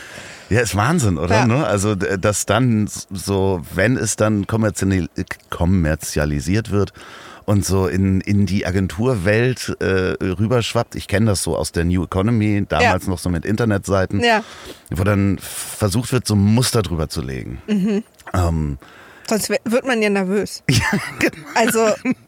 Ja, 0.52 0.60
ist 0.60 0.76
Wahnsinn, 0.76 1.18
oder? 1.18 1.36
Ja. 1.36 1.48
Ne? 1.48 1.66
Also, 1.66 1.96
dass 1.96 2.46
dann 2.46 2.90
so, 3.10 3.62
wenn 3.74 3.96
es 3.96 4.18
dann 4.18 4.48
kommerziali 4.48 5.08
kommerzialisiert 5.50 6.72
wird 6.72 6.92
und 7.46 7.66
so 7.66 7.88
in, 7.88 8.20
in 8.20 8.46
die 8.46 8.66
Agenturwelt 8.66 9.78
äh, 9.80 10.16
rüberschwappt, 10.22 10.96
ich 10.96 11.08
kenne 11.08 11.28
das 11.28 11.42
so 11.44 11.56
aus 11.56 11.72
der 11.72 11.86
New 11.86 12.04
Economy, 12.04 12.66
damals 12.68 13.08
noch 13.08 13.18
so 13.18 13.30
mit 13.30 13.46
Internetseiten, 13.46 14.22
Ja. 14.22 14.44
wo 14.90 15.06
dann 15.06 15.38
versucht 15.40 16.12
wird, 16.12 16.28
so 16.28 16.36
ein 16.36 16.40
Muster 16.40 16.82
drüber 16.82 17.08
zu 17.08 17.22
legen. 17.22 17.62
Mhm. 17.68 18.04
Ähm, 18.34 18.78
Sonst 19.30 19.50
wird 19.50 19.86
man 19.86 20.02
ja 20.02 20.10
nervös. 20.10 20.64
Also, 21.56 21.80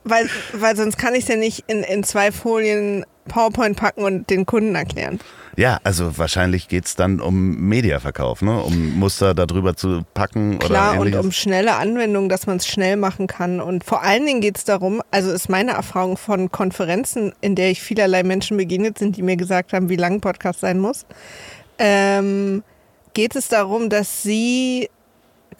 weil, 0.06 0.30
weil 0.54 0.76
sonst 0.78 0.98
kann 0.98 1.14
ich 1.16 1.24
es 1.24 1.28
ja 1.28 1.36
nicht 1.36 1.66
in, 1.68 1.84
in 1.84 2.04
zwei 2.04 2.32
Folien 2.32 3.06
PowerPoint 3.28 3.76
packen 3.78 4.04
und 4.04 4.30
den 4.30 4.46
Kunden 4.46 4.76
erklären. 4.76 5.20
Ja, 5.56 5.80
also 5.84 6.18
wahrscheinlich 6.18 6.68
geht's 6.68 6.96
dann 6.96 7.20
um 7.20 7.56
Mediaverkauf, 7.56 8.42
ne? 8.42 8.60
um 8.62 8.98
Muster 8.98 9.34
darüber 9.34 9.76
zu 9.76 10.04
packen 10.14 10.58
Klar, 10.60 10.94
oder 10.94 11.02
und 11.02 11.08
ähnliches. 11.08 11.26
um 11.26 11.32
schnelle 11.32 11.76
Anwendung, 11.76 12.28
dass 12.28 12.48
man 12.48 12.58
es 12.58 12.68
schnell 12.68 12.98
machen 12.98 13.28
kann. 13.28 13.62
Und 13.62 13.84
vor 13.84 14.02
allen 14.02 14.26
Dingen 14.26 14.42
geht 14.42 14.58
es 14.58 14.64
darum, 14.64 15.02
also 15.12 15.32
ist 15.32 15.50
meine 15.50 15.72
Erfahrung 15.72 16.18
von 16.18 16.52
Konferenzen, 16.52 17.34
in 17.42 17.56
der 17.56 17.70
ich 17.70 17.82
vielerlei 17.82 18.24
Menschen 18.24 18.58
begegnet 18.58 18.98
sind, 18.98 19.16
die 19.16 19.22
mir 19.22 19.38
gesagt 19.38 19.74
haben, 19.74 19.90
wie 19.90 19.96
lang 19.96 20.14
ein 20.14 20.22
Podcast 20.22 20.62
sein 20.62 20.80
muss, 20.80 21.06
ähm, 21.78 22.64
geht 23.14 23.36
es 23.36 23.48
darum, 23.48 23.90
dass 23.90 24.24
sie 24.24 24.90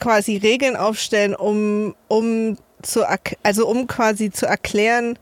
quasi 0.00 0.36
Regeln 0.36 0.74
aufstellen, 0.76 1.36
um, 1.36 1.94
um 2.08 2.56
zu, 2.82 3.04
also 3.42 3.68
um 3.68 3.86
quasi 3.86 4.30
zu 4.30 4.46
erklären, 4.46 5.18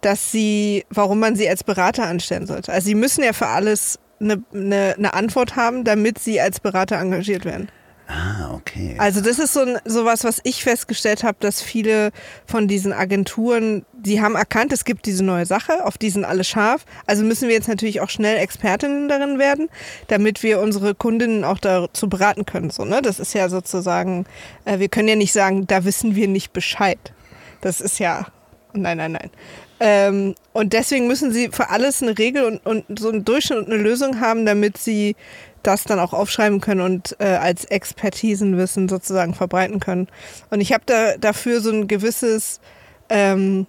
dass 0.00 0.30
sie, 0.30 0.84
warum 0.90 1.18
man 1.20 1.36
sie 1.36 1.48
als 1.48 1.64
Berater 1.64 2.04
anstellen 2.04 2.46
sollte. 2.46 2.72
Also 2.72 2.86
sie 2.86 2.94
müssen 2.94 3.24
ja 3.24 3.32
für 3.32 3.48
alles 3.48 3.98
eine, 4.20 4.42
eine, 4.52 4.94
eine 4.96 5.14
Antwort 5.14 5.56
haben, 5.56 5.84
damit 5.84 6.18
sie 6.18 6.40
als 6.40 6.60
Berater 6.60 6.96
engagiert 6.96 7.44
werden. 7.44 7.68
ah, 8.08 8.54
okay. 8.54 8.94
Also 8.98 9.20
das 9.20 9.38
ist 9.38 9.52
so 9.52 9.60
ein, 9.60 9.78
sowas, 9.84 10.24
was 10.24 10.40
ich 10.44 10.62
festgestellt 10.62 11.24
habe, 11.24 11.38
dass 11.40 11.60
viele 11.60 12.12
von 12.46 12.68
diesen 12.68 12.92
Agenturen, 12.92 13.84
die 13.92 14.20
haben 14.20 14.36
erkannt, 14.36 14.72
es 14.72 14.84
gibt 14.84 15.06
diese 15.06 15.24
neue 15.24 15.44
Sache, 15.44 15.84
auf 15.84 15.98
die 15.98 16.10
sind 16.10 16.24
alle 16.24 16.44
scharf. 16.44 16.84
Also 17.06 17.24
müssen 17.24 17.48
wir 17.48 17.54
jetzt 17.54 17.68
natürlich 17.68 18.00
auch 18.00 18.10
schnell 18.10 18.36
Expertinnen 18.38 19.08
darin 19.08 19.38
werden, 19.38 19.68
damit 20.08 20.42
wir 20.42 20.60
unsere 20.60 20.94
Kundinnen 20.94 21.44
auch 21.44 21.58
dazu 21.58 22.08
beraten 22.08 22.46
können. 22.46 22.70
So, 22.70 22.84
ne? 22.84 23.02
Das 23.02 23.18
ist 23.18 23.34
ja 23.34 23.48
sozusagen, 23.48 24.24
äh, 24.64 24.78
wir 24.78 24.88
können 24.88 25.08
ja 25.08 25.16
nicht 25.16 25.32
sagen, 25.32 25.66
da 25.66 25.84
wissen 25.84 26.14
wir 26.14 26.28
nicht 26.28 26.52
Bescheid. 26.52 27.12
Das 27.60 27.80
ist 27.80 27.98
ja, 27.98 28.26
nein, 28.72 28.98
nein, 28.98 29.12
nein. 29.12 29.30
Ähm, 29.78 30.34
und 30.52 30.72
deswegen 30.72 31.06
müssen 31.06 31.32
sie 31.32 31.50
für 31.52 31.68
alles 31.68 32.02
eine 32.02 32.16
Regel 32.16 32.44
und, 32.44 32.64
und 32.64 32.98
so 32.98 33.10
einen 33.10 33.24
Durchschnitt 33.24 33.58
und 33.58 33.66
eine 33.66 33.82
Lösung 33.82 34.20
haben, 34.20 34.46
damit 34.46 34.78
sie 34.78 35.16
das 35.62 35.84
dann 35.84 35.98
auch 35.98 36.12
aufschreiben 36.12 36.60
können 36.60 36.80
und 36.80 37.16
äh, 37.18 37.24
als 37.24 37.64
Expertisenwissen 37.64 38.88
sozusagen 38.88 39.34
verbreiten 39.34 39.80
können. 39.80 40.08
Und 40.50 40.60
ich 40.60 40.72
habe 40.72 40.84
da 40.86 41.16
dafür 41.18 41.60
so 41.60 41.70
ein 41.70 41.88
gewisses 41.88 42.60
ähm, 43.08 43.66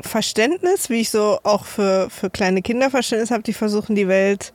Verständnis, 0.00 0.90
wie 0.90 1.00
ich 1.00 1.10
so 1.10 1.40
auch 1.42 1.64
für, 1.64 2.08
für 2.08 2.30
kleine 2.30 2.62
Kinder 2.62 2.90
Verständnis 2.90 3.30
habe, 3.30 3.42
die 3.42 3.52
versuchen 3.52 3.96
die 3.96 4.08
Welt 4.08 4.52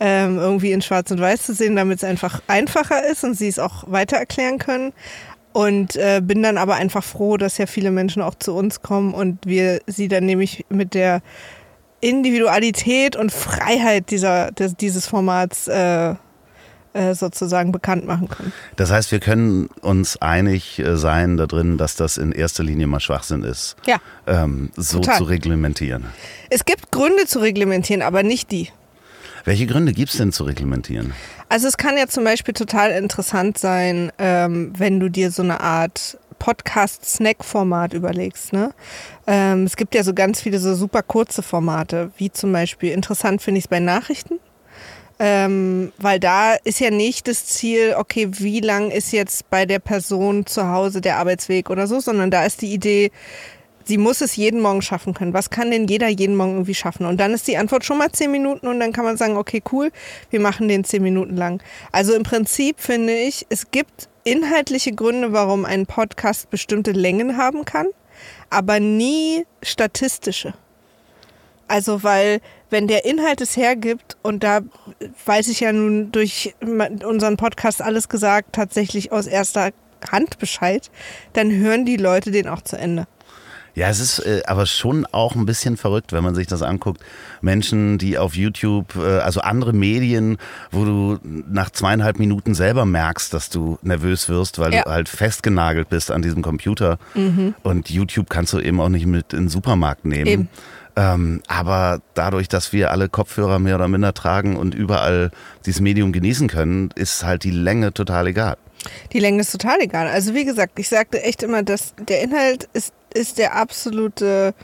ähm, 0.00 0.38
irgendwie 0.38 0.72
in 0.72 0.82
Schwarz 0.82 1.12
und 1.12 1.20
Weiß 1.20 1.44
zu 1.44 1.54
sehen, 1.54 1.76
damit 1.76 1.98
es 1.98 2.04
einfach 2.04 2.42
einfacher 2.48 3.06
ist 3.06 3.22
und 3.22 3.34
sie 3.34 3.46
es 3.46 3.60
auch 3.60 3.84
weiter 3.86 4.16
erklären 4.16 4.58
können. 4.58 4.92
Und 5.52 5.96
äh, 5.96 6.20
bin 6.24 6.42
dann 6.42 6.56
aber 6.56 6.76
einfach 6.76 7.04
froh, 7.04 7.36
dass 7.36 7.58
ja 7.58 7.66
viele 7.66 7.90
Menschen 7.90 8.22
auch 8.22 8.34
zu 8.34 8.54
uns 8.54 8.80
kommen 8.80 9.12
und 9.12 9.38
wir 9.44 9.80
sie 9.86 10.08
dann 10.08 10.24
nämlich 10.24 10.64
mit 10.70 10.94
der 10.94 11.20
Individualität 12.00 13.16
und 13.16 13.30
Freiheit 13.32 14.10
dieser, 14.10 14.50
des, 14.50 14.76
dieses 14.76 15.06
Formats 15.06 15.68
äh, 15.68 16.14
äh, 16.94 17.14
sozusagen 17.14 17.70
bekannt 17.72 18.06
machen 18.06 18.28
können. 18.28 18.52
Das 18.76 18.90
heißt, 18.90 19.12
wir 19.12 19.20
können 19.20 19.68
uns 19.82 20.20
einig 20.20 20.78
äh, 20.78 20.96
sein 20.96 21.36
da 21.36 21.46
drin, 21.46 21.78
dass 21.78 21.96
das 21.96 22.18
in 22.18 22.32
erster 22.32 22.64
Linie 22.64 22.86
mal 22.86 23.00
Schwachsinn 23.00 23.44
ist, 23.44 23.76
Ja. 23.86 23.96
ähm, 24.26 24.70
so 24.76 24.98
Total. 24.98 25.18
zu 25.18 25.24
reglementieren. 25.24 26.06
Es 26.50 26.64
gibt 26.64 26.90
Gründe 26.90 27.26
zu 27.26 27.38
reglementieren, 27.38 28.02
aber 28.02 28.22
nicht 28.22 28.50
die. 28.50 28.68
Welche 29.44 29.66
Gründe 29.66 29.92
gibt 29.92 30.10
es 30.10 30.18
denn 30.18 30.32
zu 30.32 30.44
reglementieren? 30.44 31.12
Also 31.48 31.68
es 31.68 31.76
kann 31.76 31.96
ja 31.96 32.06
zum 32.06 32.24
Beispiel 32.24 32.54
total 32.54 32.92
interessant 32.92 33.58
sein, 33.58 34.12
ähm, 34.18 34.72
wenn 34.76 35.00
du 35.00 35.08
dir 35.08 35.30
so 35.30 35.42
eine 35.42 35.60
Art 35.60 36.18
Podcast-Snack-Format 36.38 37.92
überlegst. 37.92 38.52
Ne? 38.52 38.72
Ähm, 39.26 39.64
es 39.64 39.76
gibt 39.76 39.94
ja 39.94 40.02
so 40.02 40.12
ganz 40.12 40.40
viele 40.40 40.58
so 40.58 40.74
super 40.74 41.02
kurze 41.02 41.42
Formate, 41.42 42.10
wie 42.16 42.32
zum 42.32 42.52
Beispiel, 42.52 42.92
interessant 42.92 43.42
finde 43.42 43.58
ich 43.58 43.66
es 43.66 43.68
bei 43.68 43.80
Nachrichten. 43.80 44.40
Ähm, 45.18 45.92
weil 45.98 46.18
da 46.18 46.54
ist 46.64 46.80
ja 46.80 46.90
nicht 46.90 47.28
das 47.28 47.46
Ziel, 47.46 47.94
okay, 47.96 48.28
wie 48.32 48.58
lang 48.58 48.90
ist 48.90 49.12
jetzt 49.12 49.48
bei 49.50 49.66
der 49.66 49.78
Person 49.78 50.46
zu 50.46 50.66
Hause 50.66 51.00
der 51.00 51.18
Arbeitsweg 51.18 51.70
oder 51.70 51.86
so, 51.86 52.00
sondern 52.00 52.32
da 52.32 52.44
ist 52.44 52.60
die 52.60 52.72
Idee, 52.72 53.12
sie 53.84 53.98
muss 53.98 54.20
es 54.20 54.36
jeden 54.36 54.60
Morgen 54.60 54.82
schaffen 54.82 55.14
können. 55.14 55.34
Was 55.34 55.50
kann 55.50 55.70
denn 55.70 55.86
jeder 55.86 56.08
jeden 56.08 56.36
Morgen 56.36 56.52
irgendwie 56.52 56.74
schaffen? 56.74 57.06
Und 57.06 57.18
dann 57.18 57.32
ist 57.32 57.48
die 57.48 57.56
Antwort 57.56 57.84
schon 57.84 57.98
mal 57.98 58.10
zehn 58.10 58.30
Minuten 58.30 58.66
und 58.66 58.80
dann 58.80 58.92
kann 58.92 59.04
man 59.04 59.16
sagen, 59.16 59.36
okay, 59.36 59.62
cool, 59.72 59.90
wir 60.30 60.40
machen 60.40 60.68
den 60.68 60.84
zehn 60.84 61.02
Minuten 61.02 61.36
lang. 61.36 61.62
Also 61.90 62.14
im 62.14 62.22
Prinzip 62.22 62.80
finde 62.80 63.14
ich, 63.14 63.46
es 63.48 63.70
gibt 63.70 64.08
inhaltliche 64.24 64.92
Gründe, 64.92 65.32
warum 65.32 65.64
ein 65.64 65.86
Podcast 65.86 66.50
bestimmte 66.50 66.92
Längen 66.92 67.36
haben 67.36 67.64
kann, 67.64 67.86
aber 68.50 68.80
nie 68.80 69.44
statistische. 69.62 70.54
Also 71.68 72.02
weil 72.02 72.40
wenn 72.70 72.86
der 72.86 73.04
Inhalt 73.04 73.40
es 73.40 73.56
hergibt 73.56 74.16
und 74.22 74.42
da 74.42 74.60
weiß 75.26 75.48
ich 75.48 75.60
ja 75.60 75.72
nun 75.72 76.12
durch 76.12 76.54
unseren 76.60 77.36
Podcast 77.36 77.82
alles 77.82 78.08
gesagt, 78.08 78.52
tatsächlich 78.52 79.12
aus 79.12 79.26
erster 79.26 79.70
Hand 80.10 80.38
Bescheid, 80.38 80.90
dann 81.32 81.50
hören 81.50 81.84
die 81.84 81.96
Leute 81.96 82.30
den 82.30 82.48
auch 82.48 82.62
zu 82.62 82.76
Ende. 82.76 83.06
Ja, 83.74 83.88
es 83.88 84.00
ist 84.00 84.18
äh, 84.20 84.42
aber 84.46 84.66
schon 84.66 85.06
auch 85.06 85.34
ein 85.34 85.46
bisschen 85.46 85.76
verrückt, 85.76 86.12
wenn 86.12 86.22
man 86.22 86.34
sich 86.34 86.46
das 86.46 86.60
anguckt. 86.62 87.00
Menschen, 87.40 87.96
die 87.96 88.18
auf 88.18 88.34
YouTube, 88.36 88.94
äh, 88.96 89.18
also 89.20 89.40
andere 89.40 89.72
Medien, 89.72 90.36
wo 90.70 90.84
du 90.84 91.18
nach 91.22 91.70
zweieinhalb 91.70 92.18
Minuten 92.18 92.54
selber 92.54 92.84
merkst, 92.84 93.32
dass 93.32 93.48
du 93.48 93.78
nervös 93.82 94.28
wirst, 94.28 94.58
weil 94.58 94.74
Ja. 94.74 94.82
du 94.82 94.90
halt 94.90 95.08
festgenagelt 95.08 95.88
bist 95.88 96.10
an 96.10 96.20
diesem 96.22 96.42
Computer. 96.42 96.98
Und 97.62 97.90
YouTube 97.90 98.28
kannst 98.28 98.52
du 98.52 98.60
eben 98.60 98.80
auch 98.80 98.88
nicht 98.90 99.06
mit 99.06 99.32
in 99.32 99.44
den 99.44 99.48
Supermarkt 99.48 100.04
nehmen. 100.04 100.26
Eben. 100.26 100.48
Ähm, 100.94 101.40
aber 101.48 102.00
dadurch, 102.12 102.48
dass 102.48 102.74
wir 102.74 102.90
alle 102.90 103.08
Kopfhörer 103.08 103.58
mehr 103.58 103.76
oder 103.76 103.88
minder 103.88 104.12
tragen 104.12 104.56
und 104.56 104.74
überall 104.74 105.30
dieses 105.64 105.80
Medium 105.80 106.12
genießen 106.12 106.48
können, 106.48 106.90
ist 106.94 107.24
halt 107.24 107.44
die 107.44 107.50
Länge 107.50 107.94
total 107.94 108.26
egal. 108.26 108.56
Die 109.12 109.18
Länge 109.20 109.40
ist 109.40 109.52
total 109.52 109.80
egal. 109.80 110.08
Also 110.08 110.34
wie 110.34 110.44
gesagt, 110.44 110.78
ich 110.78 110.88
sagte 110.90 111.22
echt 111.22 111.42
immer, 111.42 111.62
dass 111.62 111.94
der 112.08 112.20
Inhalt 112.22 112.68
ist, 112.74 112.92
ist 113.12 113.38
der 113.38 113.54
absolute 113.54 114.54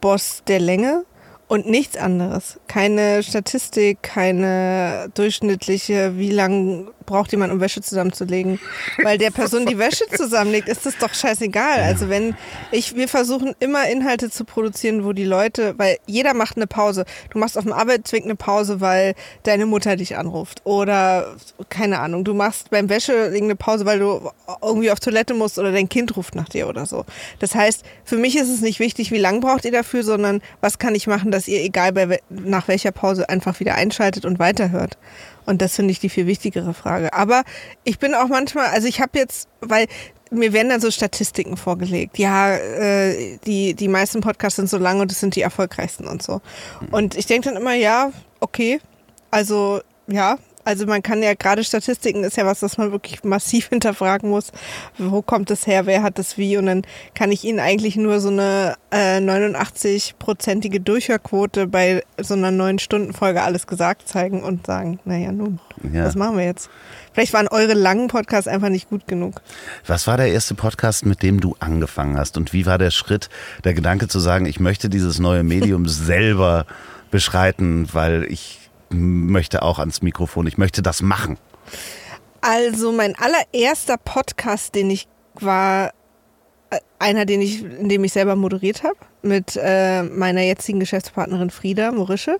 Boss 0.00 0.42
der 0.46 0.60
Länge. 0.60 1.04
und 1.48 1.66
nichts 1.66 1.96
anderes. 1.96 2.60
Keine 2.68 3.22
Statistik, 3.22 4.02
keine 4.02 5.10
durchschnittliche, 5.14 6.16
wie 6.18 6.30
lang 6.30 6.90
braucht 7.08 7.32
jemand, 7.32 7.52
um 7.52 7.60
Wäsche 7.60 7.80
zusammenzulegen. 7.80 8.60
Weil 9.02 9.18
der 9.18 9.30
Person, 9.30 9.66
die 9.66 9.78
Wäsche 9.78 10.04
zusammenlegt, 10.14 10.68
ist 10.68 10.86
das 10.86 10.96
doch 10.98 11.12
scheißegal. 11.12 11.80
Also 11.80 12.08
wenn 12.08 12.36
ich, 12.70 12.94
wir 12.94 13.08
versuchen 13.08 13.54
immer 13.58 13.88
Inhalte 13.88 14.30
zu 14.30 14.44
produzieren, 14.44 15.04
wo 15.04 15.12
die 15.12 15.24
Leute, 15.24 15.74
weil 15.78 15.98
jeder 16.06 16.34
macht 16.34 16.56
eine 16.56 16.66
Pause. 16.66 17.04
Du 17.30 17.38
machst 17.38 17.56
auf 17.56 17.64
dem 17.64 17.72
Arbeitsweg 17.72 18.24
eine 18.24 18.36
Pause, 18.36 18.80
weil 18.80 19.14
deine 19.42 19.66
Mutter 19.66 19.96
dich 19.96 20.16
anruft. 20.16 20.60
Oder, 20.64 21.36
keine 21.70 21.98
Ahnung, 21.98 22.24
du 22.24 22.34
machst 22.34 22.70
beim 22.70 22.88
Wäschelegen 22.88 23.48
eine 23.48 23.56
Pause, 23.56 23.86
weil 23.86 23.98
du 23.98 24.30
irgendwie 24.62 24.90
auf 24.90 25.00
Toilette 25.00 25.34
musst 25.34 25.58
oder 25.58 25.72
dein 25.72 25.88
Kind 25.88 26.16
ruft 26.16 26.34
nach 26.34 26.48
dir 26.48 26.68
oder 26.68 26.84
so. 26.84 27.04
Das 27.38 27.54
heißt, 27.54 27.84
für 28.04 28.18
mich 28.18 28.36
ist 28.36 28.50
es 28.50 28.60
nicht 28.60 28.80
wichtig, 28.80 29.10
wie 29.10 29.18
lange 29.18 29.40
braucht 29.40 29.64
ihr 29.64 29.72
dafür, 29.72 30.02
sondern 30.02 30.42
was 30.60 30.78
kann 30.78 30.94
ich 30.94 31.06
machen, 31.06 31.30
dass 31.30 31.48
ihr, 31.48 31.62
egal 31.62 31.92
bei, 31.92 32.20
nach 32.28 32.68
welcher 32.68 32.92
Pause, 32.92 33.28
einfach 33.28 33.60
wieder 33.60 33.74
einschaltet 33.74 34.26
und 34.26 34.38
weiterhört. 34.38 34.98
Und 35.48 35.62
das 35.62 35.76
finde 35.76 35.92
ich 35.92 35.98
die 35.98 36.10
viel 36.10 36.26
wichtigere 36.26 36.74
Frage. 36.74 37.14
Aber 37.14 37.42
ich 37.82 37.98
bin 37.98 38.14
auch 38.14 38.28
manchmal, 38.28 38.66
also 38.66 38.86
ich 38.86 39.00
habe 39.00 39.18
jetzt, 39.18 39.48
weil 39.62 39.86
mir 40.30 40.52
werden 40.52 40.68
dann 40.68 40.82
so 40.82 40.90
Statistiken 40.90 41.56
vorgelegt. 41.56 42.18
Ja, 42.18 42.54
äh, 42.54 43.38
die, 43.46 43.72
die 43.72 43.88
meisten 43.88 44.20
Podcasts 44.20 44.56
sind 44.56 44.68
so 44.68 44.76
lang 44.76 45.00
und 45.00 45.10
es 45.10 45.20
sind 45.20 45.36
die 45.36 45.40
erfolgreichsten 45.40 46.06
und 46.06 46.22
so. 46.22 46.42
Und 46.90 47.16
ich 47.16 47.24
denke 47.24 47.48
dann 47.48 47.56
immer, 47.56 47.72
ja, 47.72 48.12
okay. 48.40 48.78
Also 49.30 49.80
ja, 50.06 50.36
also 50.68 50.84
man 50.86 51.02
kann 51.02 51.22
ja 51.22 51.32
gerade 51.34 51.64
Statistiken 51.64 52.22
ist 52.24 52.36
ja 52.36 52.44
was, 52.44 52.60
das 52.60 52.76
man 52.76 52.92
wirklich 52.92 53.24
massiv 53.24 53.68
hinterfragen 53.70 54.28
muss. 54.28 54.52
Wo 54.98 55.22
kommt 55.22 55.50
es 55.50 55.66
her? 55.66 55.86
Wer 55.86 56.02
hat 56.02 56.18
das 56.18 56.36
wie? 56.36 56.58
Und 56.58 56.66
dann 56.66 56.82
kann 57.14 57.32
ich 57.32 57.42
Ihnen 57.44 57.58
eigentlich 57.58 57.96
nur 57.96 58.20
so 58.20 58.28
eine 58.28 58.76
äh, 58.90 59.18
89-prozentige 59.18 60.80
Durchhörquote 60.80 61.66
bei 61.66 62.02
so 62.20 62.34
einer 62.34 62.50
neun 62.50 62.78
Stunden 62.78 63.12
Folge 63.14 63.42
alles 63.42 63.66
gesagt 63.66 64.06
zeigen 64.08 64.42
und 64.42 64.66
sagen, 64.66 65.00
naja, 65.04 65.32
nun, 65.32 65.58
Ja. 65.92 66.04
was 66.04 66.14
machen 66.14 66.36
wir 66.36 66.44
jetzt? 66.44 66.68
Vielleicht 67.12 67.32
waren 67.32 67.48
eure 67.48 67.74
langen 67.74 68.08
Podcasts 68.08 68.46
einfach 68.46 68.68
nicht 68.68 68.90
gut 68.90 69.06
genug. 69.08 69.40
Was 69.86 70.06
war 70.06 70.16
der 70.16 70.28
erste 70.28 70.54
Podcast, 70.54 71.06
mit 71.06 71.22
dem 71.22 71.40
du 71.40 71.56
angefangen 71.60 72.16
hast? 72.18 72.36
Und 72.36 72.52
wie 72.52 72.66
war 72.66 72.78
der 72.78 72.90
Schritt, 72.90 73.28
der 73.64 73.74
Gedanke 73.74 74.06
zu 74.08 74.20
sagen, 74.20 74.46
ich 74.46 74.60
möchte 74.60 74.88
dieses 74.88 75.18
neue 75.18 75.42
Medium 75.42 75.88
selber 75.88 76.66
beschreiten, 77.10 77.88
weil 77.92 78.24
ich 78.24 78.67
möchte 78.90 79.62
auch 79.62 79.78
ans 79.78 80.02
Mikrofon, 80.02 80.46
ich 80.46 80.58
möchte 80.58 80.82
das 80.82 81.02
machen. 81.02 81.38
Also 82.40 82.92
mein 82.92 83.14
allererster 83.16 83.96
Podcast, 83.96 84.74
den 84.74 84.90
ich 84.90 85.08
war, 85.34 85.92
äh, 86.70 86.78
einer, 86.98 87.24
den 87.24 87.40
ich, 87.40 87.62
in 87.62 87.88
dem 87.88 88.04
ich 88.04 88.12
selber 88.12 88.36
moderiert 88.36 88.82
habe, 88.82 88.96
mit 89.22 89.58
äh, 89.60 90.02
meiner 90.02 90.42
jetzigen 90.42 90.80
Geschäftspartnerin 90.80 91.50
Frieda 91.50 91.90
Morische. 91.92 92.38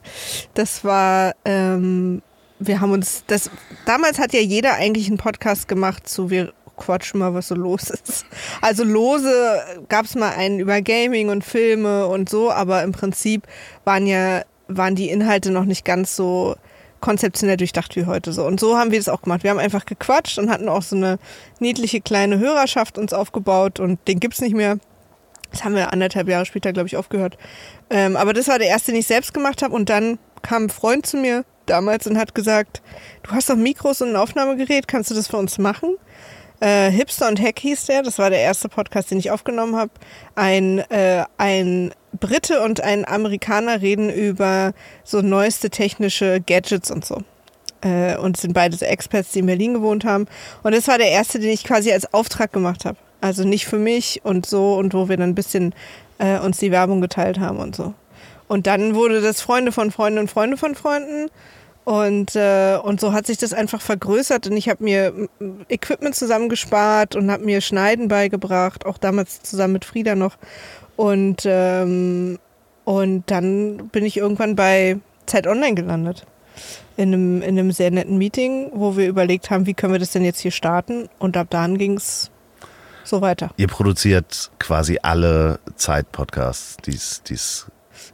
Das 0.54 0.84
war, 0.84 1.34
ähm, 1.44 2.22
wir 2.58 2.80
haben 2.80 2.92
uns, 2.92 3.24
das, 3.26 3.50
damals 3.86 4.18
hat 4.18 4.32
ja 4.32 4.40
jeder 4.40 4.74
eigentlich 4.74 5.08
einen 5.08 5.18
Podcast 5.18 5.68
gemacht 5.68 6.08
zu 6.08 6.30
wir 6.30 6.52
quatschen 6.78 7.20
mal, 7.20 7.34
was 7.34 7.48
so 7.48 7.54
los 7.54 7.90
ist. 7.90 8.24
Also 8.60 8.84
lose 8.84 9.60
gab 9.88 10.06
es 10.06 10.14
mal 10.14 10.30
einen 10.30 10.60
über 10.60 10.80
Gaming 10.80 11.28
und 11.28 11.44
Filme 11.44 12.06
und 12.06 12.28
so, 12.28 12.50
aber 12.50 12.82
im 12.84 12.92
Prinzip 12.92 13.42
waren 13.84 14.06
ja, 14.06 14.42
waren 14.68 14.94
die 14.94 15.10
Inhalte 15.10 15.50
noch 15.50 15.64
nicht 15.64 15.84
ganz 15.84 16.14
so 16.14 16.56
konzeptionell 17.00 17.56
durchdacht 17.56 17.96
wie 17.96 18.06
heute 18.06 18.32
so. 18.32 18.44
Und 18.44 18.60
so 18.60 18.76
haben 18.76 18.90
wir 18.90 18.98
das 18.98 19.08
auch 19.08 19.22
gemacht. 19.22 19.42
Wir 19.42 19.50
haben 19.50 19.58
einfach 19.58 19.86
gequatscht 19.86 20.38
und 20.38 20.50
hatten 20.50 20.68
auch 20.68 20.82
so 20.82 20.96
eine 20.96 21.18
niedliche 21.60 22.00
kleine 22.00 22.38
Hörerschaft 22.38 22.98
uns 22.98 23.12
aufgebaut 23.12 23.80
und 23.80 23.98
den 24.08 24.20
gibt's 24.20 24.40
nicht 24.40 24.54
mehr. 24.54 24.78
Das 25.50 25.64
haben 25.64 25.74
wir 25.74 25.92
anderthalb 25.92 26.28
Jahre 26.28 26.44
später, 26.44 26.72
glaube 26.72 26.88
ich, 26.88 26.96
aufgehört. 26.96 27.38
Ähm, 27.88 28.16
aber 28.16 28.32
das 28.32 28.48
war 28.48 28.58
der 28.58 28.68
erste, 28.68 28.92
den 28.92 29.00
ich 29.00 29.06
selbst 29.06 29.32
gemacht 29.32 29.62
habe. 29.62 29.74
Und 29.74 29.88
dann 29.88 30.18
kam 30.42 30.64
ein 30.64 30.70
Freund 30.70 31.06
zu 31.06 31.16
mir 31.16 31.44
damals 31.66 32.06
und 32.06 32.18
hat 32.18 32.34
gesagt, 32.34 32.82
du 33.22 33.30
hast 33.30 33.48
doch 33.48 33.56
Mikros 33.56 34.02
und 34.02 34.10
ein 34.10 34.16
Aufnahmegerät, 34.16 34.88
kannst 34.88 35.10
du 35.10 35.14
das 35.14 35.28
für 35.28 35.36
uns 35.36 35.58
machen? 35.58 35.96
Äh, 36.60 36.90
Hipster 36.90 37.28
und 37.28 37.40
Hack 37.40 37.58
hieß 37.60 37.86
der. 37.86 38.02
Das 38.02 38.18
war 38.18 38.30
der 38.30 38.40
erste 38.40 38.68
Podcast, 38.68 39.10
den 39.10 39.18
ich 39.18 39.30
aufgenommen 39.30 39.76
habe. 39.76 39.90
Ein, 40.34 40.78
äh, 40.90 41.24
ein 41.36 41.92
Brite 42.18 42.62
und 42.62 42.80
ein 42.80 43.06
Amerikaner 43.06 43.80
reden 43.80 44.10
über 44.10 44.72
so 45.04 45.20
neueste 45.20 45.70
technische 45.70 46.40
Gadgets 46.40 46.90
und 46.90 47.04
so. 47.04 47.22
Äh, 47.80 48.16
und 48.16 48.36
sind 48.36 48.54
beide 48.54 48.76
so 48.76 48.84
Experts, 48.84 49.30
die 49.32 49.38
in 49.38 49.46
Berlin 49.46 49.74
gewohnt 49.74 50.04
haben. 50.04 50.26
Und 50.64 50.74
das 50.74 50.88
war 50.88 50.98
der 50.98 51.10
erste, 51.10 51.38
den 51.38 51.50
ich 51.50 51.62
quasi 51.62 51.92
als 51.92 52.12
Auftrag 52.12 52.52
gemacht 52.52 52.84
habe. 52.84 52.98
Also 53.20 53.44
nicht 53.44 53.66
für 53.66 53.78
mich 53.78 54.20
und 54.24 54.46
so 54.46 54.74
und 54.74 54.94
wo 54.94 55.08
wir 55.08 55.16
dann 55.16 55.30
ein 55.30 55.34
bisschen 55.34 55.74
äh, 56.18 56.38
uns 56.38 56.58
die 56.58 56.72
Werbung 56.72 57.00
geteilt 57.00 57.38
haben 57.38 57.58
und 57.58 57.76
so. 57.76 57.94
Und 58.48 58.66
dann 58.66 58.94
wurde 58.94 59.20
das 59.20 59.40
Freunde 59.40 59.72
von 59.72 59.90
Freunden 59.90 60.18
und 60.18 60.30
Freunde 60.30 60.56
von 60.56 60.74
Freunden. 60.74 61.30
Und, 61.88 62.36
äh, 62.36 62.76
und 62.82 63.00
so 63.00 63.14
hat 63.14 63.26
sich 63.26 63.38
das 63.38 63.54
einfach 63.54 63.80
vergrößert 63.80 64.46
und 64.46 64.58
ich 64.58 64.68
habe 64.68 64.84
mir 64.84 65.26
Equipment 65.70 66.14
zusammengespart 66.14 67.16
und 67.16 67.30
habe 67.30 67.46
mir 67.46 67.62
Schneiden 67.62 68.08
beigebracht, 68.08 68.84
auch 68.84 68.98
damals 68.98 69.40
zusammen 69.40 69.72
mit 69.72 69.86
Frieda 69.86 70.14
noch. 70.14 70.36
Und, 70.96 71.44
ähm, 71.46 72.38
und 72.84 73.30
dann 73.30 73.88
bin 73.88 74.04
ich 74.04 74.18
irgendwann 74.18 74.54
bei 74.54 74.98
Zeit 75.24 75.46
Online 75.46 75.74
gelandet. 75.74 76.26
In 76.98 77.14
einem, 77.14 77.40
in 77.40 77.58
einem 77.58 77.72
sehr 77.72 77.90
netten 77.90 78.18
Meeting, 78.18 78.70
wo 78.74 78.98
wir 78.98 79.08
überlegt 79.08 79.48
haben, 79.48 79.64
wie 79.64 79.72
können 79.72 79.94
wir 79.94 80.00
das 80.00 80.10
denn 80.10 80.26
jetzt 80.26 80.40
hier 80.40 80.50
starten. 80.50 81.08
Und 81.18 81.38
ab 81.38 81.46
dann 81.48 81.78
ging 81.78 81.96
es 81.96 82.30
so 83.02 83.22
weiter. 83.22 83.48
Ihr 83.56 83.68
produziert 83.68 84.50
quasi 84.58 84.98
alle 85.00 85.58
Zeit-Podcasts, 85.76 86.76
die's, 86.84 87.22
die's 87.22 87.66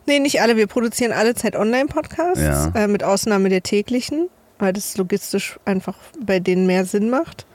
Nee, 0.06 0.18
nicht 0.18 0.40
alle. 0.42 0.56
Wir 0.56 0.66
produzieren 0.66 1.12
alle 1.12 1.34
Zeit 1.34 1.56
Online-Podcasts, 1.56 2.40
Ja. 2.42 2.70
äh, 2.74 2.86
mit 2.88 3.02
Ausnahme 3.04 3.48
der 3.48 3.62
täglichen, 3.62 4.28
weil 4.58 4.72
das 4.72 4.96
logistisch 4.96 5.58
einfach 5.64 5.96
bei 6.20 6.40
denen 6.40 6.66
mehr 6.66 6.84
Sinn 6.84 7.10
macht. 7.10 7.46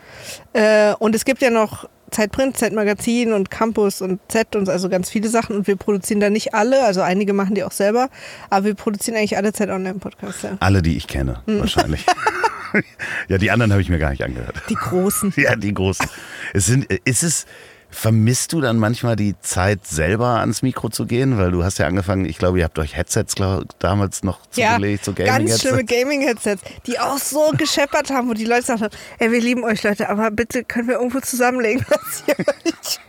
Äh, 0.53 0.93
und 0.99 1.15
es 1.15 1.25
gibt 1.25 1.41
ja 1.41 1.49
noch 1.51 1.87
Zeitprint, 2.11 2.57
Zeitmagazin 2.57 3.33
und 3.33 3.51
Campus 3.51 4.01
und 4.01 4.19
Z 4.29 4.55
und 4.55 4.67
also 4.67 4.89
ganz 4.89 5.11
viele 5.11 5.29
Sachen 5.29 5.55
und 5.55 5.67
wir 5.67 5.75
produzieren 5.75 6.19
da 6.19 6.31
nicht 6.31 6.55
alle, 6.55 6.83
also 6.83 7.01
einige 7.01 7.33
machen 7.33 7.53
die 7.53 7.63
auch 7.63 7.71
selber, 7.71 8.09
aber 8.49 8.65
wir 8.65 8.73
produzieren 8.73 9.15
eigentlich 9.15 9.37
alle 9.37 9.53
Zeit 9.53 9.69
Online-Podcasts. 9.69 10.41
Ja. 10.41 10.57
alle, 10.59 10.81
die 10.81 10.97
ich 10.97 11.07
kenne, 11.07 11.43
Hm. 11.45 11.59
wahrscheinlich. 11.59 12.03
ja, 13.27 13.37
die 13.37 13.51
anderen 13.51 13.71
habe 13.71 13.81
ich 13.83 13.89
mir 13.89 13.99
gar 13.99 14.09
nicht 14.09 14.23
angehört. 14.23 14.59
Die 14.69 14.75
großen. 14.75 15.33
Ja, 15.37 15.55
die 15.55 15.71
großen. 15.73 16.07
Es 16.53 16.65
sind, 16.65 16.85
ist 17.05 17.21
es, 17.23 17.45
vermisst 17.91 18.53
du 18.53 18.61
dann 18.61 18.77
manchmal 18.77 19.15
die 19.15 19.35
Zeit 19.41 19.85
selber 19.85 20.39
ans 20.39 20.61
Mikro 20.61 20.89
zu 20.89 21.05
gehen? 21.05 21.37
Weil 21.37 21.51
du 21.51 21.63
hast 21.63 21.79
ja 21.79 21.87
angefangen, 21.87 22.25
ich 22.25 22.37
glaube, 22.37 22.59
ihr 22.59 22.65
habt 22.65 22.77
euch 22.79 22.95
Headsets 22.95 23.35
glaub, 23.35 23.63
damals 23.79 24.23
noch 24.23 24.39
Ja, 24.55 24.75
zugelegt, 24.75 25.05
so 25.05 25.13
ganz 25.13 25.29
Gaming-Headsets. 25.29 25.61
schlimme 25.61 25.85
Gaming-Headsets, 25.85 26.61
die 26.85 26.99
auch 26.99 27.17
so 27.17 27.51
gescheppert 27.57 28.11
haben, 28.11 28.29
wo 28.29 28.33
die 28.33 28.45
Leute 28.45 28.73
haben, 28.73 28.89
ey, 29.17 29.31
wir 29.31 29.41
lieben 29.41 29.63
euch 29.63 29.83
Leute, 29.83 30.09
aber 30.09 30.31
bitte 30.31 30.63
können 30.63 30.87
wir 30.87 30.95
irgendwo 30.95 31.19
zusammenlegen, 31.19 31.85
dass 31.89 32.23
ihr 32.27 32.35
euch 32.39 32.99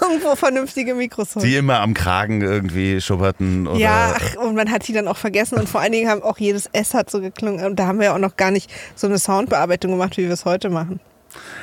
irgendwo 0.00 0.34
vernünftige 0.34 0.94
Mikros 0.94 1.36
holt. 1.36 1.44
Die 1.44 1.56
immer 1.56 1.80
am 1.80 1.94
Kragen 1.94 2.40
irgendwie 2.40 3.00
schupperten. 3.00 3.66
Oder 3.66 3.78
Ja, 3.78 4.16
ach, 4.16 4.36
und 4.36 4.56
man 4.56 4.70
hat 4.70 4.88
die 4.88 4.92
dann 4.92 5.06
auch 5.06 5.16
vergessen 5.16 5.58
und 5.58 5.68
vor 5.68 5.80
allen 5.80 5.92
Dingen 5.92 6.08
haben 6.10 6.22
auch 6.22 6.38
jedes 6.38 6.66
S 6.72 6.94
hat 6.94 7.10
so 7.10 7.20
geklungen 7.20 7.64
und 7.64 7.76
da 7.76 7.86
haben 7.86 7.98
wir 7.98 8.06
ja 8.06 8.14
auch 8.14 8.18
noch 8.18 8.36
gar 8.36 8.50
nicht 8.50 8.70
so 8.96 9.06
eine 9.06 9.18
Soundbearbeitung 9.18 9.90
gemacht, 9.92 10.16
wie 10.16 10.24
wir 10.24 10.32
es 10.32 10.44
heute 10.44 10.70
machen. 10.70 11.00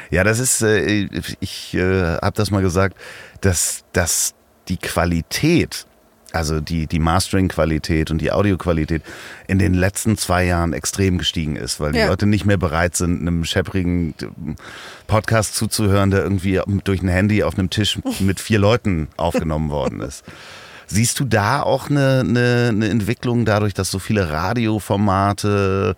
Ja, 0.09 0.23
das 0.23 0.39
ist, 0.39 0.61
äh, 0.61 1.09
ich 1.39 1.73
äh, 1.73 2.17
habe 2.17 2.33
das 2.35 2.51
mal 2.51 2.61
gesagt, 2.61 2.97
dass, 3.41 3.83
dass 3.93 4.33
die 4.67 4.77
Qualität, 4.77 5.85
also 6.33 6.59
die, 6.59 6.87
die 6.87 6.99
Mastering-Qualität 6.99 8.11
und 8.11 8.19
die 8.19 8.31
Audioqualität 8.31 9.01
in 9.47 9.59
den 9.59 9.73
letzten 9.73 10.17
zwei 10.17 10.45
Jahren 10.45 10.73
extrem 10.73 11.17
gestiegen 11.17 11.55
ist, 11.55 11.79
weil 11.79 11.93
die 11.93 11.99
Ja. 11.99 12.07
Leute 12.07 12.25
nicht 12.25 12.45
mehr 12.45 12.57
bereit 12.57 12.95
sind, 12.95 13.21
einem 13.21 13.45
schepprigen 13.45 14.13
Podcast 15.07 15.55
zuzuhören, 15.55 16.11
der 16.11 16.21
irgendwie 16.23 16.61
durch 16.83 17.01
ein 17.01 17.07
Handy 17.07 17.43
auf 17.43 17.57
einem 17.57 17.69
Tisch 17.69 17.99
mit 18.19 18.39
vier 18.39 18.59
Leuten 18.59 19.07
aufgenommen 19.17 19.69
worden 19.69 20.01
ist. 20.01 20.23
Siehst 20.89 21.19
du 21.19 21.25
da 21.25 21.61
auch 21.61 21.89
eine, 21.89 22.21
eine, 22.21 22.67
eine 22.69 22.87
Entwicklung 22.89 23.43
dadurch, 23.43 23.73
dass 23.73 23.91
so 23.91 23.99
viele 23.99 24.29
Radioformate 24.29 25.95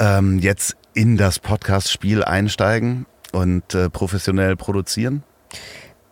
ähm, 0.00 0.38
jetzt 0.38 0.76
in 0.94 1.16
das 1.16 1.38
Podcast-Spiel 1.38 2.24
einsteigen 2.24 3.06
und 3.32 3.74
äh, 3.74 3.90
professionell 3.90 4.56
produzieren? 4.56 5.22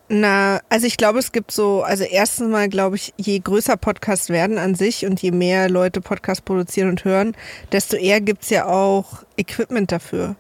Na, 0.09 0.61
also 0.69 0.87
ich 0.87 0.97
glaube, 0.97 1.19
es 1.19 1.33
gibt 1.33 1.51
so, 1.51 1.83
also 1.83 2.05
erstens 2.05 2.49
mal 2.49 2.69
glaube 2.69 2.95
ich, 2.95 3.13
je 3.17 3.41
größer 3.41 3.77
Podcasts 3.77 4.29
werden 4.29 4.57
an 4.57 4.77
sich 4.77 5.05
und 5.05 5.21
je 5.21 5.33
mehr 5.33 5.69
Leute 5.69 6.01
Podcasts 6.01 6.43
produzieren 6.43 6.91
und 6.91 7.05
hören, 7.05 7.37
desto 7.73 7.97
eher 7.97 8.21
gibt's 8.21 8.51
ja 8.51 8.67
auch 8.67 9.25
Equipment 9.37 9.91
dafür. 9.91 10.37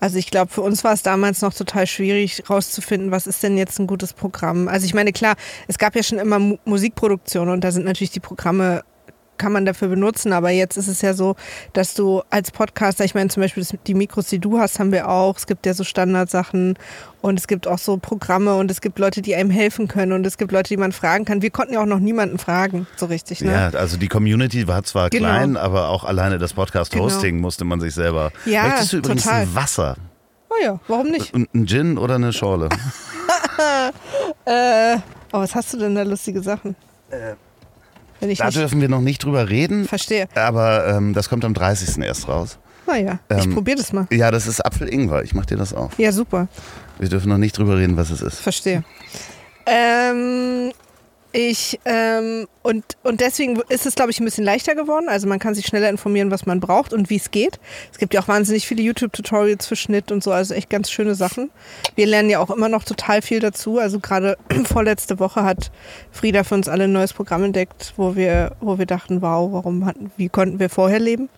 Also 0.00 0.18
ich 0.18 0.30
glaube, 0.30 0.52
für 0.52 0.60
uns 0.60 0.84
war 0.84 0.92
es 0.92 1.02
damals 1.02 1.42
noch 1.42 1.52
total 1.52 1.88
schwierig 1.88 2.48
rauszufinden, 2.48 3.10
was 3.10 3.26
ist 3.26 3.42
denn 3.42 3.56
jetzt 3.56 3.80
ein 3.80 3.88
gutes 3.88 4.12
Programm. 4.12 4.68
Also 4.68 4.86
ich 4.86 4.94
meine, 4.94 5.12
klar, 5.12 5.34
es 5.66 5.78
gab 5.78 5.96
ja 5.96 6.04
schon 6.04 6.18
immer 6.18 6.38
Mu 6.38 6.58
Musikproduktion 6.64 7.48
und 7.48 7.64
da 7.64 7.72
sind 7.72 7.84
natürlich 7.84 8.12
die 8.12 8.20
Programme 8.20 8.84
kann 9.38 9.52
man 9.52 9.64
dafür 9.64 9.88
benutzen. 9.88 10.32
Aber 10.32 10.50
jetzt 10.50 10.76
ist 10.76 10.88
es 10.88 11.00
ja 11.02 11.14
so, 11.14 11.36
dass 11.72 11.94
du 11.94 12.22
als 12.30 12.50
Podcaster, 12.50 13.04
ich 13.04 13.14
meine 13.14 13.30
zum 13.30 13.42
Beispiel 13.42 13.64
die 13.86 13.94
Mikros, 13.94 14.26
die 14.26 14.38
du 14.38 14.58
hast, 14.58 14.78
haben 14.78 14.92
wir 14.92 15.08
auch. 15.08 15.36
Es 15.36 15.46
gibt 15.46 15.64
ja 15.66 15.74
so 15.74 15.84
Standardsachen 15.84 16.76
und 17.22 17.38
es 17.38 17.46
gibt 17.48 17.66
auch 17.66 17.78
so 17.78 17.96
Programme 17.96 18.54
und 18.56 18.70
es 18.70 18.80
gibt 18.80 18.98
Leute, 18.98 19.22
die 19.22 19.34
einem 19.34 19.50
helfen 19.50 19.88
können 19.88 20.12
und 20.12 20.26
es 20.26 20.36
gibt 20.38 20.52
Leute, 20.52 20.68
die 20.68 20.76
man 20.76 20.92
fragen 20.92 21.24
kann. 21.24 21.42
Wir 21.42 21.50
konnten 21.50 21.74
ja 21.74 21.80
auch 21.80 21.86
noch 21.86 21.98
niemanden 22.00 22.38
fragen, 22.38 22.86
so 22.96 23.06
richtig. 23.06 23.40
Ne? 23.40 23.52
Ja, 23.52 23.68
also 23.78 23.96
die 23.96 24.08
Community 24.08 24.68
war 24.68 24.82
zwar 24.82 25.10
Genau. 25.10 25.28
klein, 25.28 25.56
aber 25.56 25.88
auch 25.88 26.04
alleine 26.04 26.38
das 26.38 26.52
Podcast-Hosting 26.54 27.36
Genau. 27.36 27.42
musste 27.42 27.64
man 27.64 27.80
sich 27.80 27.94
selber. 27.94 28.30
Ja, 28.44 28.64
Möchtest 28.64 28.92
du 28.92 28.96
übrigens 28.98 29.22
total. 29.24 29.42
ein 29.42 29.54
Wasser? 29.54 29.96
Oh 30.50 30.54
ja, 30.62 30.80
warum 30.88 31.08
nicht? 31.08 31.34
Und 31.34 31.52
ein 31.54 31.66
Gin 31.66 31.98
oder 31.98 32.16
eine 32.16 32.32
Schorle? 32.32 32.68
Äh, 34.44 34.96
oh, 35.32 35.40
was 35.40 35.54
hast 35.54 35.72
du 35.72 35.78
denn 35.78 35.94
da 35.94 36.02
lustige 36.02 36.40
Sachen? 36.42 36.76
Wenn 38.20 38.30
ich 38.30 38.38
Da 38.38 38.50
dürfen 38.50 38.80
wir 38.80 38.88
noch 38.88 39.00
nicht 39.00 39.22
drüber 39.24 39.48
reden, 39.48 39.86
verstehe. 39.86 40.28
aber 40.34 40.86
ähm, 40.88 41.14
das 41.14 41.28
kommt 41.28 41.44
am 41.44 41.54
30. 41.54 41.98
erst 41.98 42.28
raus. 42.28 42.58
Naja, 42.86 43.18
ich 43.36 43.44
Ähm, 43.44 43.52
probiere 43.54 43.76
das 43.76 43.92
mal. 43.92 44.06
Ja, 44.10 44.30
das 44.30 44.46
ist 44.46 44.64
Apfel-Ingwer. 44.64 45.22
Ich 45.22 45.34
mach 45.34 45.44
dir 45.46 45.56
das 45.58 45.74
auf. 45.74 45.98
Ja, 45.98 46.10
super. 46.10 46.48
Wir 46.98 47.08
dürfen 47.08 47.28
noch 47.28 47.36
nicht 47.38 47.56
drüber 47.58 47.76
reden, 47.76 47.96
was 47.96 48.10
es 48.10 48.22
ist. 48.22 48.38
Verstehe. 48.40 48.82
Ähm, 49.66 50.72
ich, 51.32 51.78
ähm, 51.84 52.46
und, 52.62 52.84
und 53.02 53.20
deswegen 53.20 53.60
ist 53.68 53.84
es, 53.84 53.94
glaube 53.94 54.10
ich, 54.10 54.18
ein 54.18 54.24
bisschen 54.24 54.44
leichter 54.44 54.74
geworden. 54.74 55.08
Also 55.08 55.28
man 55.28 55.38
kann 55.38 55.54
sich 55.54 55.66
schneller 55.66 55.90
informieren, 55.90 56.30
was 56.30 56.46
man 56.46 56.58
braucht 56.58 56.94
und 56.94 57.10
wie 57.10 57.16
es 57.16 57.30
geht. 57.30 57.60
Es 57.92 57.98
gibt 57.98 58.14
ja 58.14 58.22
auch 58.22 58.28
wahnsinnig 58.28 58.66
viele 58.66 58.82
YouTube-Tutorials 58.82 59.66
für 59.66 59.76
Schnitt 59.76 60.10
und 60.10 60.22
so, 60.22 60.32
also 60.32 60.54
echt 60.54 60.70
ganz 60.70 60.90
schöne 60.90 61.14
Sachen. 61.14 61.50
Wir 61.96 62.06
lernen 62.06 62.30
ja 62.30 62.38
auch 62.38 62.50
immer 62.50 62.70
noch 62.70 62.82
total 62.84 63.20
viel 63.20 63.40
dazu. 63.40 63.78
Also 63.78 64.00
gerade 64.00 64.38
vorletzte 64.64 65.18
Woche 65.18 65.42
hat 65.42 65.70
Frieda 66.10 66.44
für 66.44 66.54
uns 66.54 66.68
alle 66.68 66.84
ein 66.84 66.92
neues 66.92 67.12
Programm 67.12 67.44
entdeckt, 67.44 67.92
wo 67.96 68.16
wir, 68.16 68.56
wo 68.60 68.78
wir 68.78 68.86
dachten, 68.86 69.20
wow, 69.20 69.52
warum 69.52 69.84
hatten, 69.84 70.10
wie 70.16 70.30
konnten 70.30 70.58
wir 70.58 70.70
vorher 70.70 70.98
leben? 70.98 71.28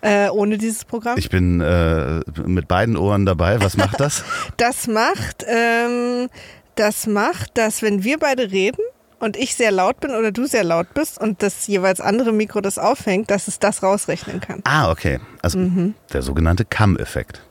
Äh, 0.00 0.28
ohne 0.30 0.56
dieses 0.56 0.84
Programm. 0.84 1.18
Ich 1.18 1.30
bin 1.30 1.60
äh, 1.60 2.20
mit 2.46 2.68
beiden 2.68 2.96
Ohren 2.96 3.26
dabei. 3.26 3.60
Was 3.60 3.76
macht 3.76 4.00
das? 4.00 4.24
Das 4.56 4.86
macht, 4.86 5.44
ähm, 5.48 6.28
das 6.74 7.06
macht, 7.06 7.58
dass 7.58 7.82
wenn 7.82 8.04
wir 8.04 8.18
beide 8.18 8.50
reden 8.50 8.82
und 9.18 9.36
ich 9.36 9.54
sehr 9.54 9.70
laut 9.70 10.00
bin 10.00 10.10
oder 10.10 10.30
du 10.32 10.46
sehr 10.46 10.64
laut 10.64 10.92
bist 10.94 11.18
und 11.20 11.42
das 11.42 11.66
jeweils 11.66 12.00
andere 12.00 12.32
Mikro 12.32 12.60
das 12.60 12.78
auffängt, 12.78 13.30
dass 13.30 13.48
es 13.48 13.58
das 13.58 13.82
rausrechnen 13.82 14.40
kann. 14.40 14.60
ah, 14.64 14.90
okay. 14.90 15.20
Also 15.42 15.58
Mhm. 15.58 15.94
der 16.12 16.22
sogenannte 16.22 16.64
Kamm-Effekt. 16.64 17.42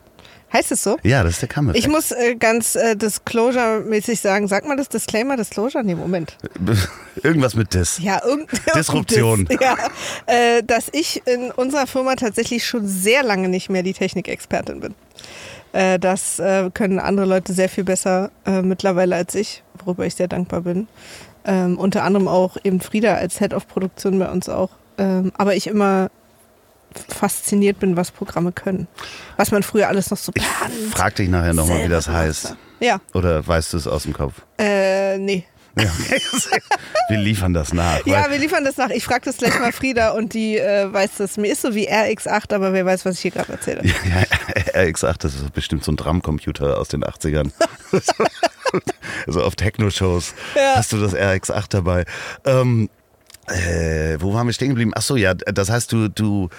Heißt 0.53 0.71
es 0.71 0.83
so? 0.83 0.97
Ja, 1.03 1.23
das 1.23 1.33
ist 1.33 1.41
der 1.41 1.49
Kamm-Effekt. 1.49 1.83
Ich 1.85 1.91
muss 1.91 2.11
äh, 2.11 2.35
ganz 2.35 2.75
äh, 2.75 2.95
Disclosure-mäßig 2.95 4.21
sagen, 4.21 4.47
sag 4.47 4.65
mal 4.65 4.77
das 4.77 4.87
Disclaimer, 4.89 5.35
Disclosure? 5.35 5.83
Nee, 5.83 5.95
Moment. 5.95 6.37
Irgendwas 7.23 7.55
mit 7.55 7.73
Dis. 7.73 7.99
Ja, 8.01 8.21
irgend 8.25 8.49
Disruption. 8.75 9.49
Ja, 9.59 9.75
äh, 10.27 10.63
dass 10.63 10.85
ich 10.93 11.23
in 11.27 11.51
unserer 11.51 11.87
Firma 11.87 12.15
tatsächlich 12.15 12.65
schon 12.65 12.87
sehr 12.87 13.23
lange 13.23 13.49
nicht 13.49 13.69
mehr 13.69 13.83
die 13.83 13.93
Technikexpertin 13.93 14.79
bin. 14.79 14.95
Äh, 15.73 15.99
das 15.99 16.39
äh, 16.39 16.69
können 16.73 16.99
andere 16.99 17.25
Leute 17.25 17.51
sehr 17.51 17.67
viel 17.67 17.83
besser 17.83 18.31
äh, 18.45 18.61
mittlerweile 18.61 19.15
als 19.15 19.35
ich, 19.35 19.61
worüber 19.83 20.05
ich 20.05 20.15
sehr 20.15 20.29
dankbar 20.29 20.61
bin. 20.61 20.87
Ähm, 21.45 21.77
unter 21.77 22.03
anderem 22.03 22.27
auch 22.27 22.57
eben 22.63 22.81
Frieda 22.81 23.15
als 23.15 23.37
Head 23.39 23.53
of 23.53 23.67
Produktion 23.67 24.17
bei 24.19 24.29
uns 24.29 24.49
auch. 24.49 24.69
Ähm, 24.97 25.31
aber 25.37 25.55
ich 25.55 25.67
immer 25.67 26.09
fasziniert 27.09 27.79
bin, 27.79 27.97
was 27.97 28.11
Programme 28.11 28.51
können. 28.51 28.87
Was 29.37 29.51
man 29.51 29.63
früher 29.63 29.87
alles 29.89 30.09
noch 30.11 30.17
so 30.17 30.31
Ich 30.35 30.41
plant. 30.43 30.73
frag 30.93 31.15
dich 31.15 31.29
nachher 31.29 31.53
nochmal, 31.53 31.83
wie 31.83 31.89
das 31.89 32.07
heißt. 32.07 32.55
Ja, 32.79 32.99
Oder 33.13 33.45
weißt 33.45 33.73
du 33.73 33.77
es 33.77 33.87
aus 33.87 34.03
dem 34.03 34.13
Kopf? 34.13 34.41
äh, 34.57 35.17
nee. 35.17 35.45
Ja. 35.77 35.91
wir 37.09 37.17
liefern 37.17 37.53
das 37.53 37.73
nach. 37.73 38.05
Ja, 38.05 38.29
wir 38.31 38.37
liefern 38.37 38.63
das 38.63 38.77
nach. 38.77 38.91
Ich 38.91 39.03
frage 39.03 39.25
das 39.25 39.35
gleich 39.35 39.59
mal 39.59 39.73
Frieda 39.73 40.11
und 40.11 40.33
die 40.33 40.57
äh, 40.57 40.91
weiß 40.91 41.11
das. 41.17 41.35
Mir 41.35 41.51
ist 41.51 41.63
so 41.63 41.75
wie 41.75 41.89
RX8, 41.91 42.53
aber 42.55 42.71
wer 42.71 42.85
weiß, 42.85 43.03
was 43.03 43.15
ich 43.15 43.21
hier 43.21 43.31
gerade 43.31 43.51
erzähle. 43.51 43.81
Ja, 43.83 43.91
RX8, 44.81 45.15
das 45.19 45.35
ist 45.35 45.51
bestimmt 45.51 45.83
so 45.83 45.91
ein 45.91 45.97
Drumcomputer 45.97 46.77
aus 46.79 46.87
den 46.87 47.03
80ern. 47.03 47.51
so 49.27 49.43
auf 49.43 49.55
Techno-Shows 49.55 50.33
Ja. 50.55 50.73
hast 50.75 50.91
du 50.93 50.97
das 50.97 51.13
RX8 51.15 51.65
dabei. 51.69 52.05
Ähm, 52.45 52.89
äh, 53.47 54.17
wo 54.19 54.33
waren 54.33 54.47
wir 54.47 54.53
stehen 54.53 54.69
geblieben? 54.69 54.91
Ach 54.95 55.01
so, 55.01 55.15
ja, 55.15 55.33
das 55.33 55.69
heißt, 55.69 55.91
du, 55.91 56.07
du 56.09 56.49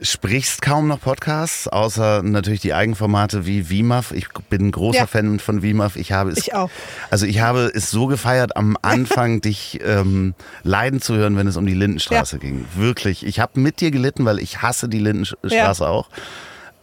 sprichst 0.00 0.62
kaum 0.62 0.86
noch 0.86 1.00
Podcasts, 1.00 1.66
außer 1.66 2.22
natürlich 2.22 2.60
die 2.60 2.72
Eigenformate 2.72 3.46
wie 3.46 3.68
WIMAF. 3.68 4.12
Ich 4.12 4.28
bin 4.48 4.68
ein 4.68 4.70
großer 4.70 4.98
Ja. 5.00 5.06
Fan 5.08 5.40
von 5.40 5.60
WIMAF. 5.62 5.96
Ich 5.96 6.12
habe 6.12 6.30
es, 6.30 6.38
Ich 6.38 6.54
auch. 6.54 6.70
also 7.10 7.26
ich 7.26 7.40
habe 7.40 7.72
es 7.74 7.90
so 7.90 8.06
gefeiert, 8.06 8.56
am 8.56 8.76
Anfang 8.82 9.40
dich 9.40 9.80
ähm, 9.84 10.34
leiden 10.62 11.00
zu 11.00 11.16
hören, 11.16 11.36
wenn 11.36 11.48
es 11.48 11.56
um 11.56 11.66
die 11.66 11.74
Lindenstraße 11.74 12.38
ging. 12.38 12.64
Wirklich. 12.76 13.26
Ich 13.26 13.40
habe 13.40 13.58
mit 13.58 13.80
dir 13.80 13.90
gelitten, 13.90 14.24
weil 14.24 14.38
ich 14.38 14.62
hasse 14.62 14.88
die 14.88 15.00
Lindenstraße 15.00 15.88
auch. 15.88 16.08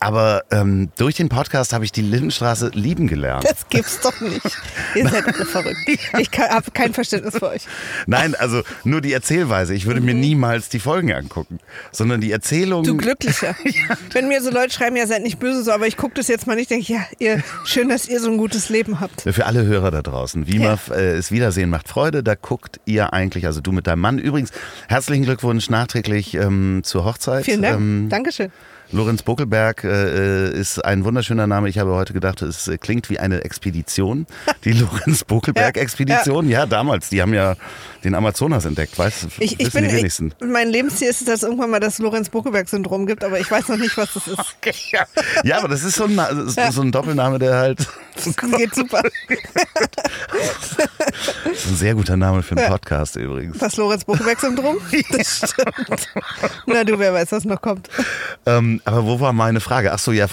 Aber 0.06 0.44
ähm, 0.52 0.90
durch 0.98 1.16
den 1.16 1.30
Podcast 1.30 1.74
habe 1.74 1.84
ich 1.84 1.92
die 1.92 2.02
Lindenstraße 2.02 2.70
lieben 2.74 3.08
gelernt. 3.08 3.44
Das 3.44 3.68
gibt's 3.70 4.00
doch 4.02 4.22
nicht. 4.22 4.46
Ihr 4.94 5.10
seid 5.10 5.36
verrückt. 5.36 5.80
Ich 5.88 6.30
habe 6.38 6.72
kein 6.72 6.94
Verständnis 6.94 7.38
für 7.38 7.50
euch. 7.50 7.64
Nein, 8.06 8.36
also 8.36 8.62
nur 8.84 9.02
die 9.02 9.14
Erzählweise. 9.14 9.74
Ich 9.74 9.88
würde 9.88 10.02
mir 10.02 10.14
niemals 10.14 10.70
die 10.70 10.80
Folgen 10.80 11.12
angucken, 11.12 11.60
sondern 11.92 12.22
die 12.22 12.32
Erzählung. 12.32 12.84
Du 12.84 12.98
Glücklicher. 12.98 13.56
Wenn 14.12 14.28
mir 14.28 14.44
so 14.44 14.52
Leute 14.52 14.74
schreiben, 14.74 14.96
ja, 14.96 15.08
seid 15.08 15.24
nicht 15.24 15.40
böse 15.40 15.64
so, 15.64 15.72
aber 15.72 15.88
ich 15.88 15.98
gucke 15.98 16.14
das 16.14 16.28
jetzt 16.28 16.46
mal 16.46 16.56
nicht, 16.56 16.70
denke 16.70 16.84
ich, 16.84 16.90
ja, 16.90 17.06
ihr, 17.18 17.44
schön, 17.64 17.90
dass 17.90 18.08
ihr 18.08 18.20
so 18.20 18.30
ein 18.30 18.38
gutes 18.38 18.70
Leben 18.70 19.00
habt. 19.00 19.22
Für 19.22 19.46
alle 19.48 19.66
Hörer 19.66 19.90
da 19.90 20.04
draußen. 20.04 20.48
WIMAF 20.48 20.92
äh, 20.92 21.18
ist 21.18 21.32
Wiedersehen 21.32 21.72
macht 21.72 21.90
Freude. 21.90 22.22
Da 22.22 22.36
guckt 22.36 22.80
ihr 22.86 23.12
eigentlich, 23.14 23.48
also 23.48 23.60
du 23.60 23.72
mit 23.72 23.88
deinem 23.88 24.02
Mann. 24.02 24.20
Übrigens, 24.20 24.52
herzlichen 24.88 25.24
Glückwunsch 25.24 25.70
nachträglich 25.72 26.36
ähm, 26.36 26.82
zur 26.84 27.06
Hochzeit. 27.06 27.46
Vielen 27.46 27.64
Dank. 27.64 27.78
Ähm, 27.78 28.10
Dankeschön. 28.10 28.52
Lorenz 28.96 29.24
Buckelberg 29.24 29.84
äh, 29.84 30.52
ist 30.52 30.84
ein 30.84 31.04
wunderschöner 31.04 31.48
Name. 31.48 31.68
Ich 31.68 31.78
habe 31.80 31.92
heute 31.96 32.14
gedacht, 32.14 32.42
es 32.42 32.70
äh, 32.70 32.78
klingt 32.78 33.10
wie 33.10 33.20
eine 33.20 33.44
Expedition. 33.44 34.26
Die 34.64 34.72
Lorenz 34.72 35.26
Buckelberg-Expedition. 35.26 36.48
Ja, 36.48 36.66
damals. 36.66 37.10
Die 37.10 37.22
haben 37.22 37.34
ja 37.34 37.56
den 38.06 38.16
Amazonas 38.16 38.64
entdeckt. 38.64 38.98
Weißt 38.98 39.28
Ich, 39.40 39.60
ich 39.60 39.72
bin, 39.74 39.84
die 39.84 39.90
ich, 39.90 39.96
wenigsten. 39.98 40.34
mein 40.40 40.70
Lebensziel 40.70 41.10
ist 41.10 41.20
es, 41.20 41.28
dass 41.28 41.36
es 41.38 41.44
irgendwann 41.44 41.72
mal 41.72 41.82
das 41.82 42.00
Lorenz-Buckelberg-Syndrom 42.00 43.06
gibt, 43.06 43.26
aber 43.26 43.38
ich 43.40 43.52
weiß 43.52 43.68
noch 43.68 43.78
nicht, 43.78 43.98
was 43.98 44.14
das 44.14 44.28
ist. 44.28 44.56
Ja. 44.92 45.06
ja, 45.44 45.58
aber 45.58 45.68
das 45.68 45.84
ist 45.84 45.96
so 45.96 46.06
ein, 46.06 46.20
so 46.72 46.82
ein 46.82 46.92
Doppelname, 46.92 47.38
der 47.38 47.56
halt. 47.56 47.88
Das 48.16 48.34
geht 48.58 48.74
super. 48.74 49.02
Ein 51.76 51.80
sehr 51.80 51.96
guter 51.96 52.16
Name 52.16 52.42
für 52.42 52.56
einen 52.56 52.70
Podcast 52.70 53.18
übrigens. 53.18 53.58
Das 53.58 53.76
Lorenz-Buckelberg-Syndrom? 53.76 54.78
Das 55.12 55.38
stimmt. 55.40 56.08
Na 56.68 56.86
du, 56.86 56.98
wer 56.98 57.14
weiß, 57.14 57.34
was 57.34 57.44
noch 57.44 57.62
kommt. 57.62 57.90
Ähm, 58.46 58.80
aber 58.86 59.06
wo 59.06 59.20
war 59.20 59.34
meine 59.34 59.60
Frage? 59.60 59.92
Ach 59.92 60.00
so, 60.00 60.14
ja, 60.14 60.28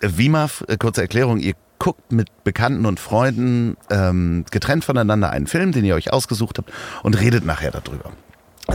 WIMAF, 0.00 0.64
äh, 0.66 0.76
kurze 0.78 1.02
Erklärung, 1.02 1.38
ihr 1.38 1.54
guckt 1.78 2.10
mit 2.10 2.26
Bekannten 2.42 2.86
und 2.86 2.98
Freunden 2.98 3.76
ähm, 3.88 4.44
getrennt 4.50 4.84
voneinander 4.84 5.30
einen 5.30 5.46
Film, 5.46 5.70
den 5.70 5.84
ihr 5.84 5.94
euch 5.94 6.12
ausgesucht 6.12 6.58
habt 6.58 6.72
und 7.04 7.20
redet 7.20 7.44
nachher 7.44 7.70
darüber. 7.70 8.10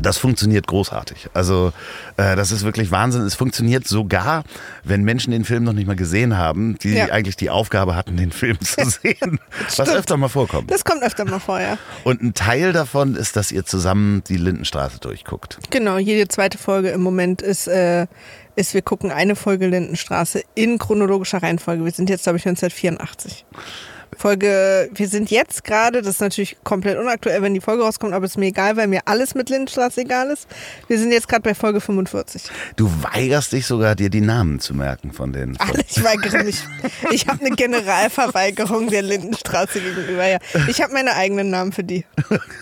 Das 0.01 0.17
funktioniert 0.17 0.67
großartig. 0.67 1.29
Also 1.33 1.73
äh, 2.17 2.35
das 2.35 2.51
ist 2.51 2.63
wirklich 2.63 2.91
Wahnsinn. 2.91 3.21
Es 3.23 3.35
funktioniert 3.35 3.87
sogar, 3.87 4.43
wenn 4.83 5.03
Menschen 5.03 5.31
den 5.31 5.45
Film 5.45 5.63
noch 5.63 5.73
nicht 5.73 5.87
mal 5.87 5.95
gesehen 5.95 6.37
haben, 6.37 6.77
die 6.79 6.93
Ja. 6.95 7.05
eigentlich 7.11 7.35
die 7.35 7.49
Aufgabe 7.49 7.95
hatten, 7.95 8.17
den 8.17 8.31
Film 8.31 8.59
zu 8.61 8.83
sehen. 8.89 9.39
Was 9.77 9.89
öfter 9.89 10.17
mal 10.17 10.29
vorkommt. 10.29 10.71
Das 10.71 10.85
kommt 10.85 11.03
öfter 11.03 11.25
mal 11.25 11.39
vor, 11.39 11.59
ja. 11.59 11.77
Und 12.03 12.21
ein 12.21 12.33
Teil 12.33 12.73
davon 12.73 13.15
ist, 13.15 13.35
dass 13.35 13.51
ihr 13.51 13.65
zusammen 13.65 14.23
die 14.27 14.37
Lindenstraße 14.37 14.99
durchguckt. 14.99 15.57
Genau, 15.69 15.97
jede 15.97 16.27
zweite 16.27 16.57
Folge 16.57 16.89
im 16.89 17.01
Moment 17.01 17.41
ist, 17.41 17.67
äh, 17.67 18.07
ist, 18.55 18.73
wir 18.73 18.81
gucken 18.81 19.11
eine 19.11 19.35
Folge 19.35 19.67
Lindenstraße 19.67 20.41
in 20.55 20.77
chronologischer 20.77 21.41
Reihenfolge. 21.43 21.83
Wir 21.83 21.91
sind 21.91 22.09
jetzt, 22.09 22.23
glaube 22.23 22.37
ich, 22.37 22.45
1984. 22.47 23.45
Folge, 24.17 24.89
wir 24.93 25.07
sind 25.07 25.29
jetzt 25.31 25.63
gerade, 25.63 26.01
das 26.01 26.15
ist 26.15 26.21
natürlich 26.21 26.57
komplett 26.63 26.97
unaktuell, 26.97 27.41
wenn 27.41 27.53
die 27.53 27.61
Folge 27.61 27.83
rauskommt, 27.83 28.13
aber 28.13 28.25
ist 28.25 28.37
mir 28.37 28.47
egal, 28.47 28.77
weil 28.77 28.87
mir 28.87 29.01
alles 29.05 29.35
mit 29.35 29.49
Lindenstraße 29.49 30.01
egal 30.01 30.29
ist. 30.29 30.47
Wir 30.87 30.97
sind 30.97 31.11
jetzt 31.11 31.27
gerade 31.27 31.41
bei 31.41 31.53
Folge 31.53 31.81
45. 31.81 32.43
Du 32.75 32.89
weigerst 33.01 33.51
dich 33.53 33.65
sogar, 33.67 33.95
dir 33.95 34.09
die 34.09 34.21
Namen 34.21 34.59
zu 34.59 34.73
merken 34.73 35.11
von 35.11 35.33
den. 35.33 35.57
Alle, 35.59 35.83
ich 35.87 36.03
weigere 36.03 36.43
mich. 36.43 36.61
Ich 37.11 37.27
habe 37.27 37.45
eine 37.45 37.55
Generalverweigerung 37.55 38.89
der 38.89 39.01
Lindenstraße 39.01 39.79
gegenüber. 39.79 40.27
Ja. 40.27 40.39
Ich 40.67 40.81
habe 40.81 40.93
meine 40.93 41.15
eigenen 41.15 41.49
Namen 41.49 41.71
für 41.71 41.83
die. 41.83 42.05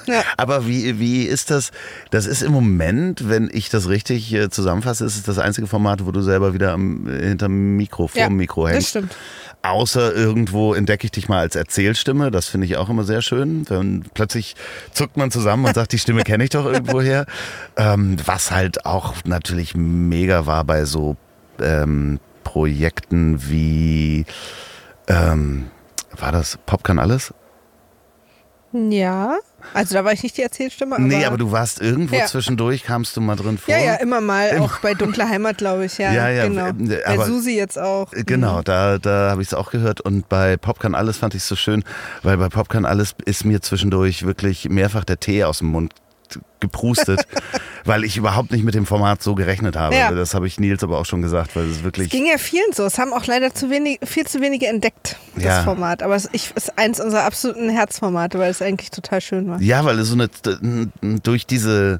Ja. 0.06 0.24
Aber 0.38 0.68
wie, 0.68 1.00
wie 1.00 1.24
ist 1.24 1.52
das? 1.52 1.72
Das 2.12 2.26
ist 2.26 2.42
im 2.42 2.52
Moment, 2.52 3.30
wenn 3.30 3.50
ich 3.52 3.70
das 3.70 3.90
richtig 3.90 4.34
äh, 4.34 4.50
zusammenfasse, 4.50 5.06
ist 5.06 5.16
es 5.16 5.24
das 5.24 5.40
einzige 5.40 5.68
Format, 5.68 6.06
wo 6.06 6.12
du 6.12 6.22
selber 6.22 6.54
wieder 6.54 6.72
am, 6.74 7.08
hinterm 7.08 7.76
Mikro, 7.76 8.08
vorm 8.08 8.20
Ja, 8.20 8.30
Mikro 8.30 8.66
das 8.66 8.74
hängst. 8.74 8.90
stimmt. 8.90 9.16
Außer 9.64 10.14
irgendwo 10.14 10.74
entdecke 10.74 11.06
ich 11.06 11.12
dich 11.12 11.30
mal 11.30 11.40
als 11.40 11.56
Erzählstimme. 11.56 12.32
Das 12.32 12.48
finde 12.48 12.68
ich 12.68 12.76
auch 12.76 12.90
immer 12.90 13.06
sehr 13.06 13.22
schön. 13.22 13.64
Dann 13.64 14.04
plötzlich 14.14 14.56
zuckt 14.92 15.16
man 15.16 15.32
zusammen 15.32 15.66
und 15.66 15.74
sagt, 15.74 15.94
die 15.94 16.00
Stimme 16.00 16.24
kenne 16.24 16.44
ich 16.44 16.50
doch 16.50 16.66
irgendwoher. 16.66 17.26
Ähm, 17.78 18.18
was 18.26 18.52
halt 18.52 18.86
auch 18.86 19.16
natürlich 19.24 19.74
mega 19.74 20.46
war 20.46 20.66
bei 20.66 20.84
so 20.84 21.16
ähm, 21.62 22.20
Projekten 22.44 23.50
wie 23.50 24.26
ähm, 25.08 25.68
war 26.18 26.34
das 26.34 26.60
Pop 26.66 26.84
kann 26.84 27.00
alles? 27.00 27.34
Ja. 28.74 29.38
Also 29.74 29.94
da 29.96 30.04
war 30.04 30.12
ich 30.12 30.24
nicht 30.24 30.36
die 30.38 30.42
Erzählstimme. 30.42 30.96
Aber 30.96 31.04
nee, 31.04 31.24
aber 31.26 31.38
du 31.38 31.52
warst 31.52 31.80
irgendwo 31.80 32.16
Ja. 32.16 32.26
zwischendurch, 32.26 32.84
kamst 32.84 33.16
du 33.16 33.22
mal 33.22 33.36
drin 33.36 33.58
vor. 33.58 33.74
Ja, 33.74 33.80
ja, 33.82 33.94
immer 33.96 34.20
mal, 34.20 34.60
auch 34.60 34.80
bei 34.80 34.94
Dunkler 34.94 35.30
Heimat, 35.30 35.58
glaube 35.60 35.86
ich. 35.86 35.98
Ja, 35.98 36.12
Ja, 36.12 36.30
ja, 36.30 36.48
genau. 36.48 36.68
äh, 36.68 36.74
bei 36.74 37.06
aber- 37.14 37.26
Susi 37.26 37.56
jetzt 37.56 37.80
auch. 37.80 38.12
Genau, 38.12 38.62
da, 38.62 38.98
da 38.98 39.30
habe 39.32 39.42
ich 39.42 39.48
es 39.50 39.54
auch 39.54 39.72
gehört. 39.72 40.02
Und 40.02 40.28
bei 40.28 40.58
Popcorn 40.58 40.96
Alles 40.96 41.18
fand 41.18 41.34
ich 41.36 41.44
es 41.44 41.48
so 41.48 41.56
schön, 41.56 41.84
weil 42.24 42.36
bei 42.38 42.50
Popcorn 42.50 42.86
Alles 42.86 43.16
ist 43.26 43.46
mir 43.46 43.62
zwischendurch 43.62 44.26
wirklich 44.26 44.68
mehrfach 44.70 45.06
der 45.06 45.20
Tee 45.20 45.44
aus 45.46 45.60
dem 45.60 45.68
Mund 45.68 45.94
geprustet, 46.60 47.26
weil 47.86 48.04
ich 48.04 48.18
überhaupt 48.18 48.52
nicht 48.52 48.64
mit 48.64 48.76
dem 48.76 48.86
Format 48.86 49.24
so 49.24 49.36
gerechnet 49.36 49.76
habe. 49.76 49.96
Ja. 49.96 50.12
Das 50.12 50.34
habe 50.34 50.48
ich 50.48 50.60
Nils 50.60 50.84
aber 50.84 51.00
auch 51.00 51.06
schon 51.06 51.22
gesagt, 51.22 51.56
weil 51.56 51.66
es 51.70 51.84
wirklich. 51.84 52.08
Es 52.08 52.12
ging 52.12 52.26
ja 52.26 52.38
vielen 52.38 52.74
so. 52.74 52.84
Es 52.86 52.98
haben 53.00 53.14
auch 53.14 53.26
leider 53.26 53.54
zu 53.54 53.70
wenig, 53.70 54.00
viel 54.04 54.26
zu 54.26 54.42
wenige 54.42 54.68
entdeckt, 54.68 55.18
das 55.36 55.44
Ja. 55.44 55.64
Format. 55.64 56.04
Aber 56.04 56.16
es 56.16 56.26
ist 56.26 56.78
eins 56.78 57.00
unserer 57.00 57.24
absoluten 57.24 57.70
Herzformate, 57.70 58.40
weil 58.40 58.52
es 58.52 58.62
eigentlich 58.62 58.92
total 58.92 59.22
schön 59.22 59.50
war. 59.50 59.62
Ja, 59.62 59.86
weil 59.86 59.98
es 60.00 60.10
so 60.10 60.16
eine 60.16 60.30
durch 61.24 61.46
diese 61.46 62.00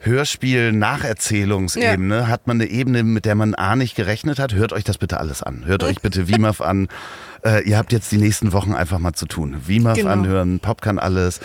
Hörspiel-Nacherzählungsebene 0.00 2.28
hat 2.28 2.46
man 2.46 2.60
eine 2.60 2.70
Ebene, 2.70 3.02
mit 3.02 3.24
der 3.24 3.34
man 3.34 3.54
A 3.54 3.74
nicht 3.76 3.96
gerechnet 3.96 4.38
hat. 4.38 4.54
Hört 4.54 4.72
euch 4.72 4.84
das 4.84 4.98
bitte 4.98 5.18
alles 5.18 5.42
an. 5.42 5.64
Hört 5.66 5.82
euch 5.82 6.00
bitte 6.00 6.28
WIMAF 6.28 6.60
an. 6.60 6.86
Äh, 7.44 7.68
ihr 7.68 7.76
habt 7.78 7.92
jetzt 7.92 8.12
die 8.12 8.18
nächsten 8.18 8.52
Wochen 8.52 8.74
einfach 8.74 8.98
mal 9.00 9.14
zu 9.14 9.26
tun. 9.26 9.56
WIMAF 9.66 9.96
Genau. 9.98 10.10
anhören, 10.10 10.60
Pop 10.60 10.82
kann 10.82 10.98
alles, 11.00 11.40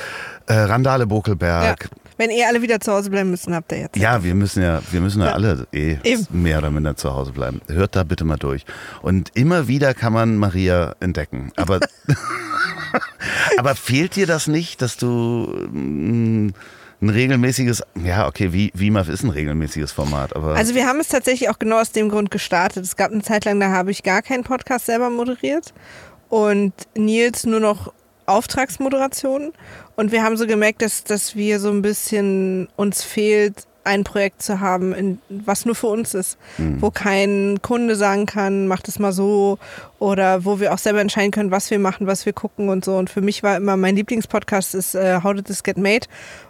äh, 0.47 0.53
Randale 0.53 1.03
Ja. 1.03 1.05
Bokelberg. 1.07 1.89
Wenn 2.15 2.29
ihr 2.29 2.47
alle 2.47 2.61
wieder 2.61 2.79
zu 2.79 2.91
Hause 2.93 3.09
bleiben 3.09 3.31
müssen, 3.31 3.55
habt 3.55 3.71
ihr 3.71 3.79
jetzt. 3.79 3.95
Ja, 3.97 4.23
wir 4.23 4.35
müssen 4.35 4.61
ja, 4.61 4.81
wir 4.91 5.01
müssen 5.01 5.19
ja, 5.21 5.27
Ja. 5.29 5.33
alle 5.33 5.67
eh 5.73 5.97
Eben. 6.03 6.27
mehr 6.29 6.59
oder 6.59 6.69
minder 6.69 6.95
zu 6.95 7.11
Hause 7.13 7.31
bleiben. 7.31 7.59
Hört 7.67 7.95
da 7.95 8.03
bitte 8.03 8.23
mal 8.23 8.37
durch. 8.37 8.65
Und 9.01 9.31
immer 9.33 9.67
wieder 9.67 9.93
kann 9.95 10.13
man 10.13 10.37
Maria 10.37 10.95
entdecken. 10.99 11.51
Aber, 11.55 11.79
aber 13.57 13.75
fehlt 13.75 14.15
dir 14.15 14.27
das 14.27 14.47
nicht, 14.47 14.81
dass 14.81 14.97
du 14.97 15.67
mm, 15.71 16.49
ein 17.01 17.09
regelmäßiges, 17.09 17.83
ja, 18.03 18.27
okay, 18.27 18.53
wie 18.53 18.71
WIMAF 18.75 19.09
ist 19.09 19.23
ein 19.23 19.29
regelmäßiges 19.29 19.91
Format, 19.91 20.35
aber 20.35 20.55
Also 20.55 20.75
wir 20.75 20.85
haben 20.87 20.99
es 20.99 21.09
tatsächlich 21.09 21.49
auch 21.49 21.59
genau 21.59 21.81
aus 21.81 21.91
dem 21.91 22.09
Grund 22.09 22.31
gestartet. 22.31 22.83
Es 22.85 22.95
gab 22.95 23.11
eine 23.11 23.21
Zeit 23.21 23.45
lang, 23.45 23.59
da 23.59 23.69
habe 23.71 23.91
ich 23.91 24.03
gar 24.03 24.21
keinen 24.21 24.43
Podcast 24.43 24.85
selber 24.85 25.09
moderiert 25.09 25.73
und 26.29 26.73
Nils 26.95 27.45
nur 27.45 27.59
noch 27.59 27.91
Auftragsmoderationen. 28.25 29.53
Und 29.95 30.11
wir 30.11 30.23
haben 30.23 30.37
so 30.37 30.47
gemerkt, 30.47 30.81
dass, 30.81 31.03
dass 31.03 31.35
wir 31.35 31.59
so 31.59 31.69
ein 31.69 31.81
bisschen 31.81 32.67
uns 32.75 33.03
fehlt, 33.03 33.67
ein 33.83 34.03
Projekt 34.03 34.41
zu 34.41 34.59
haben, 34.59 34.93
in, 34.93 35.19
was 35.29 35.65
nur 35.65 35.75
für 35.75 35.87
uns 35.87 36.13
ist, 36.13 36.37
wo 36.79 36.89
kein 36.89 37.59
Kunde 37.61 37.95
sagen 37.95 38.25
kann, 38.25 38.67
mach 38.67 38.81
das 38.81 38.99
mal 38.99 39.11
so 39.11 39.59
oder 39.99 40.45
wo 40.45 40.59
wir 40.59 40.73
auch 40.73 40.77
selber 40.77 41.01
entscheiden 41.01 41.31
können, 41.31 41.51
was 41.51 41.69
wir 41.69 41.79
machen, 41.79 42.07
was 42.07 42.25
wir 42.25 42.33
gucken 42.33 42.69
und 42.69 42.85
so. 42.85 42.95
Und 42.95 43.09
für 43.09 43.21
mich 43.21 43.43
war 43.43 43.57
immer 43.57 43.77
mein 43.77 43.95
Lieblingspodcast 43.95 44.75
ist 44.75 44.95
äh, 44.95 45.19
How 45.23 45.33
Did 45.33 45.45
This 45.45 45.63
Get 45.63 45.77
Made 45.77 46.07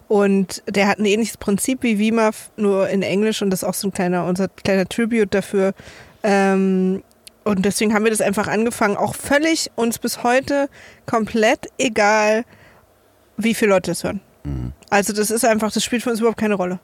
und 0.07 0.61
der 0.67 0.87
hat 0.87 0.99
ein 0.99 1.05
ähnliches 1.05 1.37
Prinzip 1.37 1.81
wie 1.81 1.97
WIMAF, 1.97 2.51
nur 2.55 2.89
in 2.89 3.01
Englisch 3.01 3.41
und 3.41 3.49
das 3.49 3.63
ist 3.63 3.69
auch 3.69 3.73
so 3.73 3.87
ein 3.87 3.93
kleiner, 3.93 4.25
unser 4.25 4.47
kleiner 4.47 4.87
Tribute 4.87 5.33
dafür. 5.33 5.73
Ähm, 6.21 7.03
und 7.43 7.65
deswegen 7.65 7.93
haben 7.93 8.03
wir 8.03 8.11
das 8.11 8.21
einfach 8.21 8.47
angefangen, 8.47 8.97
auch 8.97 9.15
völlig 9.15 9.71
uns 9.75 9.99
bis 9.99 10.23
heute 10.23 10.69
komplett 11.05 11.67
egal, 11.77 12.45
wie 13.37 13.53
viele 13.53 13.71
Leute 13.71 13.91
das 13.91 14.03
hören. 14.03 14.21
Also 14.89 15.13
das 15.13 15.31
ist 15.31 15.45
einfach, 15.45 15.71
das 15.71 15.83
spielt 15.83 16.03
für 16.03 16.09
uns 16.09 16.19
überhaupt 16.19 16.39
keine 16.39 16.55
Rolle. 16.55 16.79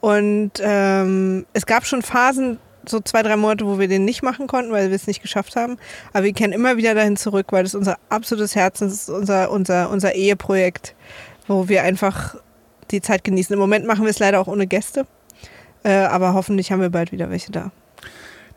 Und 0.00 0.52
ähm, 0.60 1.46
es 1.52 1.66
gab 1.66 1.86
schon 1.86 2.02
Phasen, 2.02 2.58
so 2.86 3.00
zwei, 3.00 3.22
drei 3.22 3.36
Monate, 3.36 3.66
wo 3.66 3.78
wir 3.78 3.88
den 3.88 4.04
nicht 4.04 4.22
machen 4.22 4.46
konnten, 4.46 4.72
weil 4.72 4.88
wir 4.88 4.96
es 4.96 5.06
nicht 5.06 5.20
geschafft 5.20 5.56
haben. 5.56 5.76
Aber 6.12 6.24
wir 6.24 6.32
kehren 6.32 6.52
immer 6.52 6.76
wieder 6.76 6.94
dahin 6.94 7.16
zurück, 7.16 7.46
weil 7.50 7.64
das 7.64 7.74
unser 7.74 7.98
absolutes 8.08 8.54
Herz 8.54 8.80
ist, 8.80 9.10
unser, 9.10 9.50
unser, 9.50 9.90
unser 9.90 10.14
Eheprojekt, 10.14 10.94
wo 11.46 11.68
wir 11.68 11.82
einfach 11.82 12.36
die 12.90 13.00
Zeit 13.00 13.24
genießen. 13.24 13.52
Im 13.52 13.58
Moment 13.58 13.86
machen 13.86 14.04
wir 14.04 14.10
es 14.10 14.18
leider 14.18 14.40
auch 14.40 14.46
ohne 14.46 14.66
Gäste. 14.66 15.06
Äh, 15.82 15.92
aber 15.92 16.34
hoffentlich 16.34 16.72
haben 16.72 16.80
wir 16.80 16.90
bald 16.90 17.12
wieder 17.12 17.30
welche 17.30 17.52
da. 17.52 17.70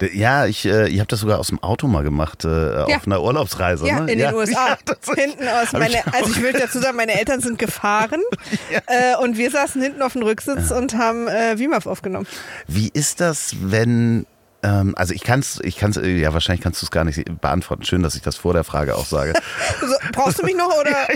Ja, 0.01 0.45
ich, 0.45 0.65
äh, 0.65 0.87
ich 0.87 0.99
habe 0.99 1.07
das 1.07 1.19
sogar 1.19 1.39
aus 1.39 1.47
dem 1.47 1.61
Auto 1.61 1.87
mal 1.87 2.03
gemacht, 2.03 2.45
äh, 2.45 2.89
Ja. 2.89 2.97
auf 2.97 3.05
einer 3.05 3.21
Urlaubsreise. 3.21 3.87
Ja, 3.87 4.01
ne? 4.01 4.11
in 4.11 4.19
den 4.19 4.33
USA. 4.33 4.77
Ja, 5.07 5.13
hinten 5.15 5.47
aus 5.47 5.73
meine, 5.73 5.95
ich 5.95 6.13
also 6.13 6.31
ich 6.31 6.41
will 6.41 6.53
dazu 6.53 6.79
sagen, 6.79 6.97
meine 6.97 7.17
Eltern 7.17 7.41
sind 7.41 7.59
gefahren 7.59 8.21
äh, 8.87 9.15
und 9.21 9.37
wir 9.37 9.51
saßen 9.51 9.81
hinten 9.81 10.01
auf 10.01 10.13
dem 10.13 10.23
Rücksitz 10.23 10.71
und 10.71 10.97
haben 10.97 11.27
äh, 11.27 11.57
WIMAF 11.57 11.85
aufgenommen. 11.85 12.27
Wie 12.67 12.89
ist 12.93 13.21
das, 13.21 13.55
wenn 13.61 14.25
ähm, 14.63 14.93
also 14.95 15.13
ich 15.13 15.23
kann's, 15.23 15.59
ich 15.63 15.77
kann's, 15.77 15.97
äh, 15.97 16.07
ja 16.07 16.33
wahrscheinlich 16.33 16.61
kannst 16.61 16.81
du 16.81 16.85
es 16.85 16.91
gar 16.91 17.03
nicht 17.03 17.23
beantworten. 17.41 17.83
Schön, 17.83 18.03
dass 18.03 18.15
ich 18.15 18.21
das 18.21 18.35
vor 18.35 18.53
der 18.53 18.63
Frage 18.63 18.95
auch 18.95 19.05
sage. 19.05 19.33
So, 19.81 19.95
brauchst 20.13 20.39
du 20.39 20.45
mich 20.45 20.55
noch 20.55 20.69
oder? 20.79 21.07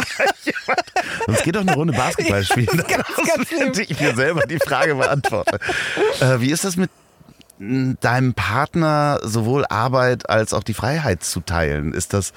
Sonst 1.28 1.44
geht 1.44 1.56
doch 1.56 1.62
eine 1.62 1.76
Runde 1.76 1.94
Basketball 1.94 2.44
spielen, 2.44 2.68
Ja, 2.90 2.98
ganz, 2.98 3.50
ganz 3.60 3.78
ich 3.78 4.00
mir 4.00 4.16
selber 4.16 4.42
die 4.42 4.58
Frage 4.60 4.96
beantworte. 4.96 5.60
Äh, 6.20 6.40
wie 6.40 6.52
ist 6.52 6.66
das 6.66 6.78
mit 6.78 6.90
deinem 7.58 8.34
Partner 8.34 9.20
sowohl 9.24 9.66
Arbeit 9.70 10.30
als 10.30 10.54
auch 10.54 10.64
die 10.64 10.74
Freiheit 10.74 11.24
zu 11.24 11.40
teilen? 11.40 11.94
Ist 11.94 12.14
das 12.14 12.34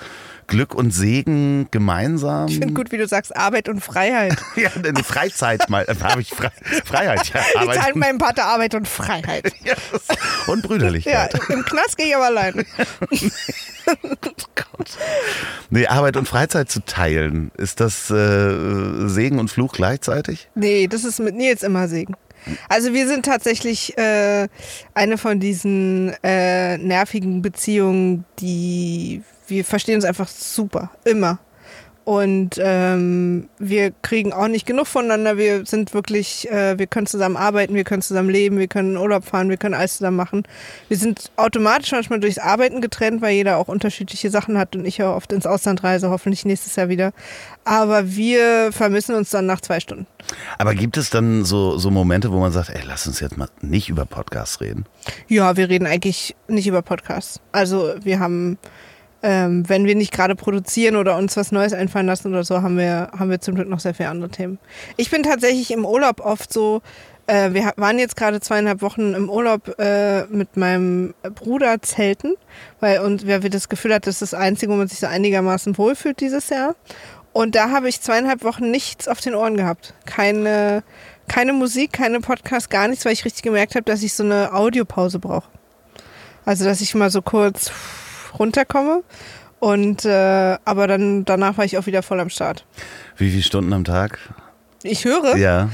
Glück 0.47 0.75
und 0.75 0.93
Segen 0.93 1.69
gemeinsam? 1.71 2.49
Ich 2.49 2.59
finde 2.59 2.73
gut, 2.75 2.93
wie 2.93 2.97
du 2.99 3.07
sagst, 3.07 3.37
Arbeit 3.37 3.69
und 3.69 3.81
Freiheit. 3.81 4.37
Ja, 4.57 4.71
die 4.71 5.03
Freizeit 5.03 5.69
mal, 5.71 5.85
äh, 5.89 5.95
habe 6.03 6.21
ich 6.21 6.31
Frei, 6.31 6.51
Freiheit, 6.85 7.29
ja, 7.35 7.41
Arbeit 7.61 7.77
teilen 7.77 7.99
meinem 7.99 8.19
Vater 8.21 8.45
Arbeit 8.45 8.75
und 8.75 8.89
Freiheit. 8.89 9.53
ja, 9.65 9.75
das- 9.93 10.49
und 10.49 10.63
Ja, 10.63 10.69
Brüderlichkeit. 10.69 11.35
im 11.49 11.65
Knast 11.65 11.97
gehe 11.97 12.07
ich 12.09 12.17
aber 12.17 12.27
allein. 12.27 12.65
Gott. 14.55 14.99
Nee, 15.71 15.87
Arbeit 15.87 16.17
und 16.17 16.29
Freizeit 16.29 16.71
zu 16.71 16.85
teilen, 16.85 17.51
ist 17.57 17.81
das 17.81 18.11
äh, 18.11 19.09
Segen 19.09 19.39
und 19.39 19.51
Fluch 19.51 19.73
gleichzeitig? 19.73 20.49
Nee, 20.55 20.87
das 20.89 21.05
ist 21.05 21.21
mit 21.21 21.35
Nils 21.35 21.63
immer 21.63 21.89
Segen. 21.89 22.15
Also 22.69 22.93
wir 22.93 23.07
sind 23.09 23.25
tatsächlich 23.25 23.97
äh, 23.99 24.49
eine 24.95 25.19
von 25.19 25.41
diesen 25.41 26.15
äh, 26.23 26.79
nervigen 26.79 27.43
Beziehungen, 27.43 28.25
die 28.39 29.23
wir 29.47 29.65
verstehen 29.65 29.97
uns 29.97 30.05
einfach 30.05 30.29
super, 30.29 30.91
immer. 31.05 31.39
Und 32.09 32.59
ähm, 32.59 33.51
wir 33.59 33.91
kriegen 34.01 34.33
auch 34.33 34.49
nicht 34.49 34.65
genug 34.65 34.87
voneinander. 34.87 35.37
Wir 35.37 35.67
sind 35.67 35.93
wirklich, 35.93 36.51
äh, 36.51 36.79
wir 36.79 36.87
können 36.87 37.07
zusammen 37.07 37.37
arbeiten, 37.37 37.75
wir 37.75 37.85
können 37.85 38.01
zusammen 38.01 38.31
leben, 38.31 38.59
wir 38.59 38.67
können 38.67 38.97
Urlaub 38.97 39.27
fahren, 39.27 39.51
wir 39.51 39.59
können 39.59 39.75
alles 39.75 39.99
zusammen 39.99 40.17
machen. 40.17 40.45
Wir 40.89 40.97
sind 40.97 41.31
automatisch 41.37 41.93
manchmal 41.93 42.19
durchs 42.19 42.39
Arbeiten 42.39 42.81
getrennt, 42.81 43.21
weil 43.21 43.35
jeder 43.35 43.59
auch 43.59 43.69
unterschiedliche 43.69 44.31
Sachen 44.31 44.57
hat 44.57 44.75
und 44.75 44.87
ich 44.87 44.97
ja 44.97 45.15
oft 45.15 45.35
ins 45.35 45.45
Ausland 45.45 45.85
reise, 45.85 46.09
hoffentlich 46.09 46.47
nächstes 46.47 46.77
Jahr 46.77 46.89
wieder. 46.89 47.13
Aber 47.67 48.17
wir 48.17 48.73
vermissen 48.73 49.15
uns 49.15 49.29
dann 49.29 49.45
nach 49.45 49.61
zwei 49.61 49.79
Stunden. 49.79 50.07
Aber 50.57 50.75
gibt 50.75 50.97
es 50.97 51.11
dann 51.11 51.45
so, 51.45 51.77
so 51.77 51.91
Momente, 51.91 52.33
wo 52.33 52.39
man 52.39 52.53
sagt, 52.53 52.71
ey, 52.71 52.81
lass 52.87 53.07
uns 53.07 53.21
jetzt 53.21 53.37
mal 53.37 53.51
nicht 53.61 53.91
über 53.91 54.07
Podcasts 54.07 54.63
reden? 54.63 54.87
Ja, 55.27 55.59
wir 55.59 55.69
reden 55.69 55.87
eigentlich 55.87 56.35
nicht 56.49 56.69
über 56.69 56.81
Podcasts. 56.81 57.39
Also 57.53 57.97
wir 58.03 58.19
haben, 58.19 58.57
ähm, 59.23 59.69
wenn 59.69 59.85
wir 59.85 59.95
nicht 59.95 60.13
gerade 60.13 60.35
produzieren 60.35 60.97
oder 60.97 61.17
uns 61.17 61.37
was 61.37 61.53
Neues 61.53 61.73
einfallen 61.73 62.07
lassen 62.07 62.29
oder 62.29 62.45
so, 62.45 62.63
haben 62.63 62.77
wir, 62.77 63.11
haben 63.19 63.31
wir 63.31 63.41
zum 63.41 63.55
Glück 63.55 63.69
noch 63.69 63.81
sehr 63.81 63.95
viele 63.95 64.11
andere 64.11 64.31
Themen. 64.31 64.59
Ich 64.97 65.11
bin 65.11 65.23
tatsächlich 65.23 65.71
im 65.73 65.85
Urlaub 65.85 66.21
oft 66.21 66.53
so, 66.53 66.83
äh, 67.27 67.53
wir 67.53 67.73
waren 67.77 67.99
jetzt 67.99 68.17
gerade 68.17 68.41
zweieinhalb 68.41 68.81
Wochen 68.81 69.15
im 69.15 69.29
Urlaub 69.29 69.79
äh, 69.79 70.25
mit 70.27 70.57
meinem 70.57 71.15
Bruder 71.35 71.83
zelten, 71.83 72.35
weil 72.81 73.01
und 73.01 73.27
wer 73.27 73.43
wir 73.43 73.51
das 73.51 73.69
Gefühl 73.69 73.95
hat, 73.95 74.07
das 74.07 74.23
ist 74.23 74.33
das 74.33 74.35
Einzige, 74.35 74.73
wo 74.73 74.77
man 74.77 74.89
sich 74.89 75.01
so 75.01 75.07
einigermaßen 75.07 75.77
wohlfühlt 75.79 76.21
dieses 76.21 76.49
Jahr. 76.51 76.77
Und 77.33 77.55
da 77.55 77.71
habe 77.71 77.89
ich 77.89 78.01
zweieinhalb 78.01 78.43
Wochen 78.45 78.71
nichts 78.71 79.07
auf 79.07 79.21
den 79.21 79.35
Ohren 79.35 79.57
gehabt. 79.57 79.95
Keine, 80.07 80.83
keine 81.29 81.53
Musik, 81.53 81.93
keine 81.93 82.21
Podcast, 82.21 82.71
gar 82.71 82.89
nichts, 82.89 83.05
weil 83.05 83.13
ich 83.13 83.25
richtig 83.25 83.43
gemerkt 83.43 83.75
habe, 83.75 83.85
dass 83.85 84.03
ich 84.03 84.15
so 84.15 84.23
eine 84.23 84.55
Audiopause 84.55 85.19
brauche. 85.19 85.49
Also, 86.45 86.65
dass 86.65 86.81
ich 86.81 86.95
mal 86.95 87.11
so 87.11 87.21
kurz 87.21 87.71
runterkomme. 88.39 89.03
Und 89.61 90.05
äh, 90.05 90.57
aber 90.65 90.87
dann 90.87 91.25
danach 91.25 91.59
war 91.59 91.65
ich 91.65 91.79
auch 91.79 91.87
wieder 91.87 92.03
voll 92.03 92.21
am 92.21 92.31
Start. 92.31 92.65
Wie 93.17 93.31
viele 93.31 93.43
Stunden 93.43 93.73
am 93.73 93.85
Tag? 93.85 94.19
Ich 94.85 95.05
höre, 95.05 95.37
Ja. 95.37 95.69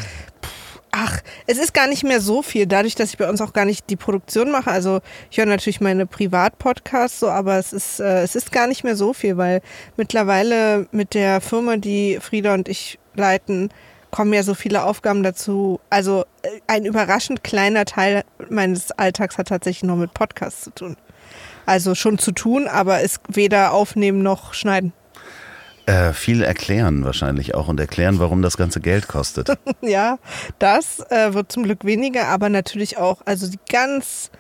ach, 0.90 1.20
es 1.46 1.58
ist 1.58 1.74
gar 1.74 1.86
nicht 1.86 2.02
mehr 2.04 2.22
so 2.22 2.40
viel, 2.40 2.66
dadurch, 2.66 2.94
dass 2.94 3.10
ich 3.10 3.18
bei 3.18 3.28
uns 3.28 3.42
auch 3.42 3.52
gar 3.52 3.66
nicht 3.66 3.90
die 3.90 3.96
Produktion 3.96 4.50
mache. 4.50 4.70
Also 4.70 5.00
ich 5.30 5.36
höre 5.36 5.44
natürlich 5.44 5.82
meine 5.82 6.06
Privatpodcasts 6.06 7.20
so, 7.20 7.28
aber 7.28 7.58
es 7.58 7.74
ist, 7.74 8.00
äh, 8.00 8.22
es 8.22 8.34
ist 8.36 8.52
gar 8.52 8.66
nicht 8.66 8.84
mehr 8.84 8.96
so 8.96 9.12
viel, 9.12 9.36
weil 9.36 9.60
mittlerweile 9.98 10.86
mit 10.90 11.12
der 11.12 11.42
Firma, 11.42 11.76
die 11.76 12.18
Frieda 12.22 12.54
und 12.54 12.68
ich 12.68 12.98
leiten, 13.14 13.68
kommen 14.10 14.32
ja 14.32 14.42
so 14.44 14.54
viele 14.54 14.84
Aufgaben 14.84 15.22
dazu. 15.22 15.80
Also 15.90 16.24
äh, 16.42 16.48
ein 16.68 16.84
überraschend 16.86 17.44
kleiner 17.44 17.84
Teil 17.84 18.24
meines 18.48 18.92
Alltags 18.92 19.36
hat 19.36 19.48
tatsächlich 19.48 19.82
noch 19.82 19.96
mit 19.96 20.14
Podcasts 20.14 20.62
zu 20.62 20.70
tun. 20.70 20.96
Also 21.66 21.94
schon 21.94 22.18
zu 22.18 22.32
tun, 22.32 22.68
aber 22.68 23.00
ist 23.00 23.20
weder 23.28 23.72
aufnehmen 23.72 24.22
noch 24.22 24.54
schneiden. 24.54 24.92
Äh, 25.86 26.14
viel 26.14 26.42
erklären 26.42 27.04
wahrscheinlich 27.04 27.54
auch 27.54 27.68
und 27.68 27.78
erklären, 27.78 28.18
warum 28.18 28.40
das 28.40 28.56
ganze 28.56 28.80
Geld 28.80 29.08
kostet. 29.08 29.50
Ja, 29.82 30.18
das 30.58 31.00
äh, 31.10 31.34
wird 31.34 31.52
zum 31.52 31.64
Glück 31.64 31.84
weniger, 31.84 32.28
aber 32.28 32.48
natürlich 32.48 32.96
auch, 32.96 33.20
also 33.26 33.50
die 33.50 33.58
ganz 33.70 34.30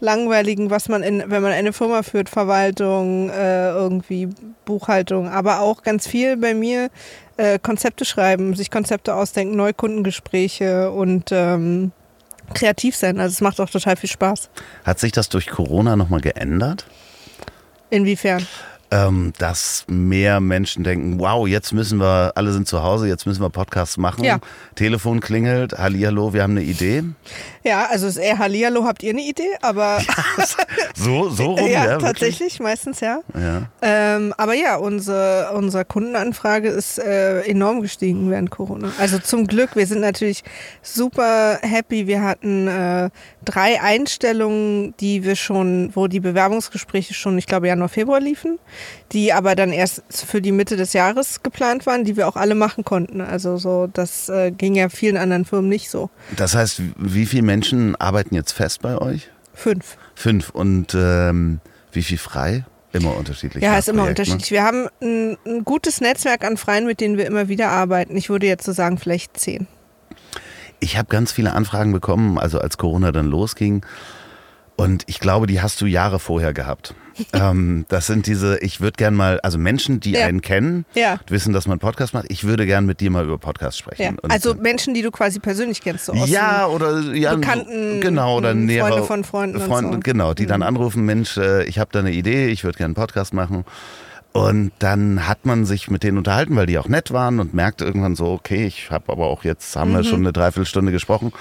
langweiligen, 0.00 0.70
was 0.70 0.88
man 0.88 1.02
in, 1.02 1.22
wenn 1.26 1.42
man 1.42 1.52
eine 1.52 1.74
Firma 1.74 2.02
führt, 2.02 2.30
Verwaltung, 2.30 3.28
äh, 3.28 3.68
irgendwie 3.68 4.28
Buchhaltung, 4.64 5.28
aber 5.28 5.60
auch 5.60 5.82
ganz 5.82 6.06
viel 6.06 6.38
bei 6.38 6.54
mir 6.54 6.88
äh, 7.36 7.58
Konzepte 7.58 8.04
schreiben, 8.04 8.54
sich 8.54 8.70
Konzepte 8.70 9.14
ausdenken, 9.14 9.56
Neukundengespräche 9.56 10.90
und 10.90 11.30
ähm, 11.32 11.92
kreativ 12.52 12.96
sein. 12.96 13.18
Also 13.18 13.32
es 13.32 13.40
macht 13.40 13.60
auch 13.60 13.70
total 13.70 13.96
viel 13.96 14.10
Spaß. 14.10 14.50
Hat 14.84 14.98
sich 14.98 15.12
das 15.12 15.28
durch 15.28 15.46
Corona 15.48 15.96
nochmal 15.96 16.20
geändert? 16.20 16.86
Inwiefern? 17.90 18.46
Ähm, 18.94 19.32
dass 19.38 19.84
mehr 19.88 20.38
Menschen 20.38 20.84
denken, 20.84 21.18
wow, 21.18 21.48
jetzt 21.48 21.72
müssen 21.72 21.98
wir, 21.98 22.32
alle 22.36 22.52
sind 22.52 22.68
zu 22.68 22.84
Hause, 22.84 23.08
jetzt 23.08 23.26
müssen 23.26 23.42
wir 23.42 23.50
Podcasts 23.50 23.96
machen. 23.96 24.22
Ja. 24.22 24.38
Telefon 24.76 25.18
klingelt, 25.18 25.76
Hallihallo, 25.76 26.32
wir 26.32 26.44
haben 26.44 26.52
eine 26.52 26.62
Idee. 26.62 27.02
Ja, 27.64 27.86
also 27.90 28.06
ist 28.06 28.18
eher 28.18 28.38
Hallihallo, 28.38 28.84
habt 28.84 29.02
ihr 29.02 29.10
eine 29.10 29.22
Idee? 29.22 29.50
Aber 29.62 30.00
So, 30.94 31.28
so 31.28 31.54
rum, 31.54 31.58
ja, 31.58 31.66
ja, 31.66 31.84
wirklich? 31.86 32.12
tatsächlich, 32.12 32.60
meistens 32.60 33.00
ja. 33.00 33.18
Ja. 33.34 33.68
Ähm, 33.82 34.32
aber 34.38 34.54
ja, 34.54 34.76
unsere, 34.76 35.50
unsere 35.54 35.84
Kundenanfrage 35.84 36.68
ist 36.68 36.98
äh, 36.98 37.40
enorm 37.42 37.82
gestiegen 37.82 38.30
während 38.30 38.50
Corona. 38.50 38.92
Also 38.98 39.18
zum 39.18 39.48
Glück, 39.48 39.74
wir 39.74 39.86
sind 39.86 40.00
natürlich 40.00 40.44
super 40.82 41.58
happy. 41.62 42.06
Wir 42.06 42.22
hatten 42.22 42.68
äh, 42.68 43.10
drei 43.44 43.80
Einstellungen, 43.82 44.94
die 45.00 45.24
wir 45.24 45.34
schon, 45.34 45.90
wo 45.94 46.06
die 46.06 46.20
Bewerbungsgespräche 46.20 47.12
schon, 47.12 47.36
ich 47.38 47.46
glaube, 47.46 47.66
Januar, 47.66 47.88
Februar 47.88 48.20
liefen, 48.20 48.58
die 49.12 49.32
aber 49.32 49.54
dann 49.54 49.72
erst 49.72 50.02
für 50.10 50.40
die 50.40 50.52
Mitte 50.52 50.76
des 50.76 50.92
Jahres 50.92 51.42
geplant 51.42 51.86
waren, 51.86 52.04
die 52.04 52.16
wir 52.16 52.28
auch 52.28 52.36
alle 52.36 52.54
machen 52.54 52.84
konnten. 52.84 53.20
Also 53.20 53.56
so, 53.56 53.88
das 53.92 54.28
äh, 54.28 54.50
ging 54.50 54.74
ja 54.74 54.88
vielen 54.88 55.16
anderen 55.16 55.44
Firmen 55.44 55.68
nicht 55.68 55.90
so. 55.90 56.10
Das 56.36 56.54
heißt, 56.54 56.82
wie 56.96 57.26
viele 57.26 57.42
Menschen 57.42 57.96
arbeiten 57.96 58.34
jetzt 58.34 58.52
fest 58.52 58.82
bei 58.82 58.98
euch? 58.98 59.30
Fünf. 59.54 59.96
Fünf. 60.14 60.50
Und 60.50 60.94
ähm, 60.94 61.60
wie 61.92 62.02
viel 62.02 62.18
frei? 62.18 62.64
Immer 62.92 63.16
unterschiedlich. 63.16 63.62
Ja, 63.62 63.76
ist 63.76 63.88
immer 63.88 64.02
Projekt, 64.02 64.18
ne? 64.18 64.22
unterschiedlich. 64.22 64.50
Wir 64.52 64.62
haben 64.62 64.88
ein, 65.02 65.36
ein 65.44 65.64
gutes 65.64 66.00
Netzwerk 66.00 66.44
an 66.44 66.56
Freien, 66.56 66.86
mit 66.86 67.00
denen 67.00 67.16
wir 67.18 67.26
immer 67.26 67.48
wieder 67.48 67.70
arbeiten. 67.70 68.16
Ich 68.16 68.30
würde 68.30 68.46
jetzt 68.46 68.64
so 68.64 68.72
sagen, 68.72 68.98
vielleicht 68.98 69.36
zehn. 69.36 69.66
Ich 70.78 70.96
habe 70.96 71.08
ganz 71.08 71.32
viele 71.32 71.54
Anfragen 71.54 71.92
bekommen, 71.92 72.38
also 72.38 72.60
als 72.60 72.78
Corona 72.78 73.10
dann 73.10 73.26
losging. 73.26 73.84
Und 74.76 75.04
ich 75.06 75.20
glaube, 75.20 75.46
die 75.46 75.60
hast 75.62 75.80
du 75.80 75.86
Jahre 75.86 76.18
vorher 76.18 76.52
gehabt. 76.52 76.94
ähm, 77.32 77.86
das 77.88 78.08
sind 78.08 78.26
diese, 78.26 78.58
ich 78.58 78.80
würde 78.80 78.96
gern 78.96 79.14
mal, 79.14 79.38
also 79.40 79.56
Menschen, 79.56 80.00
die 80.00 80.12
Ja. 80.12 80.26
einen 80.26 80.40
kennen, 80.40 80.84
Ja. 80.94 81.20
wissen, 81.28 81.52
dass 81.52 81.68
man 81.68 81.78
Podcast 81.78 82.12
macht. 82.12 82.26
Ich 82.28 82.42
würde 82.42 82.66
gern 82.66 82.84
mit 82.86 82.98
dir 83.00 83.08
mal 83.12 83.24
über 83.24 83.38
Podcast 83.38 83.78
sprechen. 83.78 84.16
Ja. 84.20 84.28
Also 84.30 84.54
Menschen, 84.56 84.94
die 84.94 85.02
du 85.02 85.12
quasi 85.12 85.38
persönlich 85.38 85.80
kennst, 85.80 86.06
so 86.06 86.12
aus 86.12 86.28
ja, 86.28 86.66
oder 86.66 86.98
ja, 87.14 87.36
Bekannten, 87.36 88.00
genau, 88.00 88.38
oder 88.38 88.50
m, 88.50 88.66
nähere 88.66 88.88
Freunde 88.88 89.06
von 89.06 89.22
Freunden 89.24 89.56
und 89.58 89.62
Freunde, 89.66 89.90
so. 89.92 89.96
Mhm. 89.98 90.02
Genau, 90.02 90.34
die 90.34 90.46
dann 90.46 90.62
anrufen, 90.64 91.04
Mensch, 91.04 91.36
äh, 91.36 91.62
ich 91.66 91.78
habe 91.78 91.90
da 91.92 92.00
eine 92.00 92.10
Idee, 92.10 92.48
ich 92.48 92.64
würde 92.64 92.76
gerne 92.78 92.86
einen 92.88 92.94
Podcast 92.96 93.32
machen. 93.32 93.64
Und 94.32 94.72
dann 94.80 95.28
hat 95.28 95.46
man 95.46 95.64
sich 95.66 95.88
mit 95.92 96.02
denen 96.02 96.18
unterhalten, 96.18 96.56
weil 96.56 96.66
die 96.66 96.78
auch 96.78 96.88
nett 96.88 97.12
waren 97.12 97.38
und 97.38 97.54
merkt 97.54 97.80
irgendwann 97.80 98.16
so, 98.16 98.26
okay, 98.32 98.66
ich 98.66 98.90
habe 98.90 99.12
aber 99.12 99.26
auch 99.26 99.44
jetzt, 99.44 99.76
haben 99.76 99.92
Mhm. 99.92 99.96
wir 99.98 100.02
schon 100.04 100.18
eine 100.20 100.32
Dreiviertelstunde 100.32 100.90
gesprochen. 100.90 101.32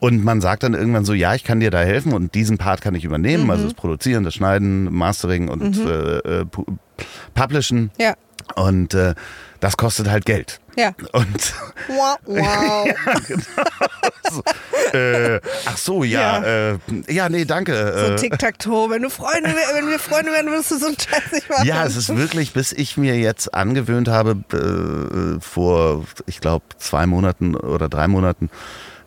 Und 0.00 0.22
man 0.24 0.40
sagt 0.40 0.62
dann 0.62 0.74
irgendwann 0.74 1.04
so, 1.04 1.12
ja, 1.14 1.34
ich 1.34 1.44
kann 1.44 1.60
dir 1.60 1.70
da 1.70 1.80
helfen 1.80 2.12
und 2.12 2.34
diesen 2.34 2.58
Part 2.58 2.80
kann 2.80 2.94
ich 2.94 3.04
übernehmen, 3.04 3.44
Mhm. 3.44 3.50
also 3.50 3.64
das 3.64 3.74
Produzieren, 3.74 4.24
das 4.24 4.34
Schneiden, 4.34 4.92
Mastering 4.92 5.48
und 5.48 5.76
äh, 5.78 6.18
äh, 6.18 6.44
pu- 6.44 6.66
Publishen. 7.34 7.90
Ja. 7.98 8.14
Und 8.56 8.92
äh, 8.94 9.14
das 9.60 9.76
kostet 9.78 10.08
halt 10.10 10.26
Geld. 10.26 10.60
Ja. 10.76 10.92
Und 11.12 11.54
Wow. 11.88 12.18
wow. 12.26 12.88
äh, 14.92 15.40
ach 15.66 15.76
so, 15.76 16.04
ja, 16.04 16.42
ja, 16.42 16.72
äh, 16.72 16.78
ja 17.08 17.28
nee, 17.28 17.44
danke. 17.44 17.72
So 17.96 18.12
äh, 18.12 18.16
Tic-Tac-Toe. 18.16 18.90
Wenn, 18.90 19.02
du 19.02 19.10
Freunde, 19.10 19.54
wenn 19.74 19.88
wir 19.88 19.98
Freunde 19.98 20.32
wären, 20.32 20.46
würdest 20.46 20.72
du 20.72 20.78
so 20.78 20.86
einen 20.86 20.96
Scheiß 20.98 21.32
nicht 21.32 21.48
machen. 21.48 21.66
Ja, 21.66 21.84
es 21.84 21.96
ist 21.96 22.14
wirklich, 22.14 22.52
bis 22.52 22.72
ich 22.72 22.96
mir 22.96 23.16
jetzt 23.16 23.54
angewöhnt 23.54 24.08
habe, 24.08 24.36
äh, 24.52 25.40
vor, 25.40 26.04
ich 26.26 26.40
glaube, 26.40 26.64
zwei 26.78 27.06
Monaten 27.06 27.54
oder 27.54 27.88
drei 27.88 28.08
Monaten, 28.08 28.50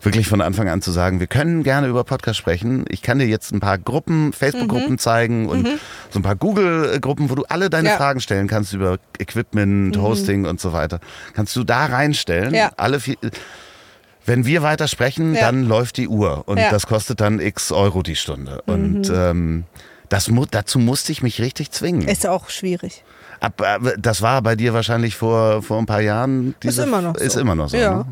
wirklich 0.02 0.28
von 0.28 0.40
Anfang 0.40 0.68
an 0.68 0.80
zu 0.82 0.90
sagen, 0.92 1.18
wir 1.20 1.26
können 1.26 1.62
gerne 1.64 1.88
über 1.88 2.04
Podcast 2.04 2.38
sprechen. 2.38 2.84
Ich 2.88 3.02
kann 3.02 3.18
dir 3.18 3.26
jetzt 3.26 3.52
ein 3.52 3.60
paar 3.60 3.78
Gruppen, 3.78 4.32
Facebook-Gruppen 4.32 4.98
zeigen 4.98 5.48
und 5.48 5.66
so 6.10 6.18
ein 6.18 6.22
paar 6.22 6.36
Google-Gruppen, 6.36 7.30
wo 7.30 7.34
du 7.34 7.44
alle 7.48 7.68
deine 7.70 7.88
Ja. 7.90 7.96
Fragen 7.96 8.20
stellen 8.20 8.46
kannst 8.46 8.72
über 8.72 8.98
Equipment, 9.18 9.96
Hosting 9.96 10.46
und 10.46 10.60
so 10.60 10.72
weiter. 10.72 11.00
Kannst 11.34 11.54
du 11.56 11.64
da 11.64 11.86
reinstellen. 11.86 12.54
Ja. 12.54 12.70
Alle 12.76 13.00
vier, 13.00 13.16
wenn 14.24 14.44
wir 14.46 14.62
weiter 14.62 14.88
sprechen, 14.88 15.34
Ja. 15.34 15.40
dann 15.42 15.64
läuft 15.66 15.96
die 15.96 16.08
Uhr 16.08 16.44
und. 16.46 16.56
Mhm. 16.58 16.64
das 16.70 16.86
kostet 16.86 17.20
dann 17.20 17.40
x 17.40 17.72
Euro 17.72 18.02
die 18.02 18.16
Stunde. 18.16 18.62
Und 18.66 19.10
ähm, 19.14 19.64
das, 20.10 20.30
dazu 20.50 20.78
musste 20.78 21.12
ich 21.12 21.22
mich 21.22 21.40
richtig 21.40 21.70
zwingen. 21.72 22.06
Ist 22.06 22.26
auch 22.26 22.50
schwierig. 22.50 23.04
Ab, 23.40 23.60
ab- 23.62 23.94
das 23.98 24.20
war 24.22 24.42
bei 24.42 24.54
dir 24.56 24.74
wahrscheinlich 24.74 25.14
vor, 25.16 25.62
vor 25.62 25.78
ein 25.78 25.86
paar 25.86 26.00
Jahren. 26.00 26.54
Diese, 26.62 26.82
ist 26.82 26.88
immer 26.88 27.02
noch 27.02 27.16
so. 27.16 27.24
Ist 27.24 27.36
immer 27.36 27.54
noch 27.54 27.68
so. 27.68 27.76
Ja. 27.76 27.94
Ne? 27.98 28.06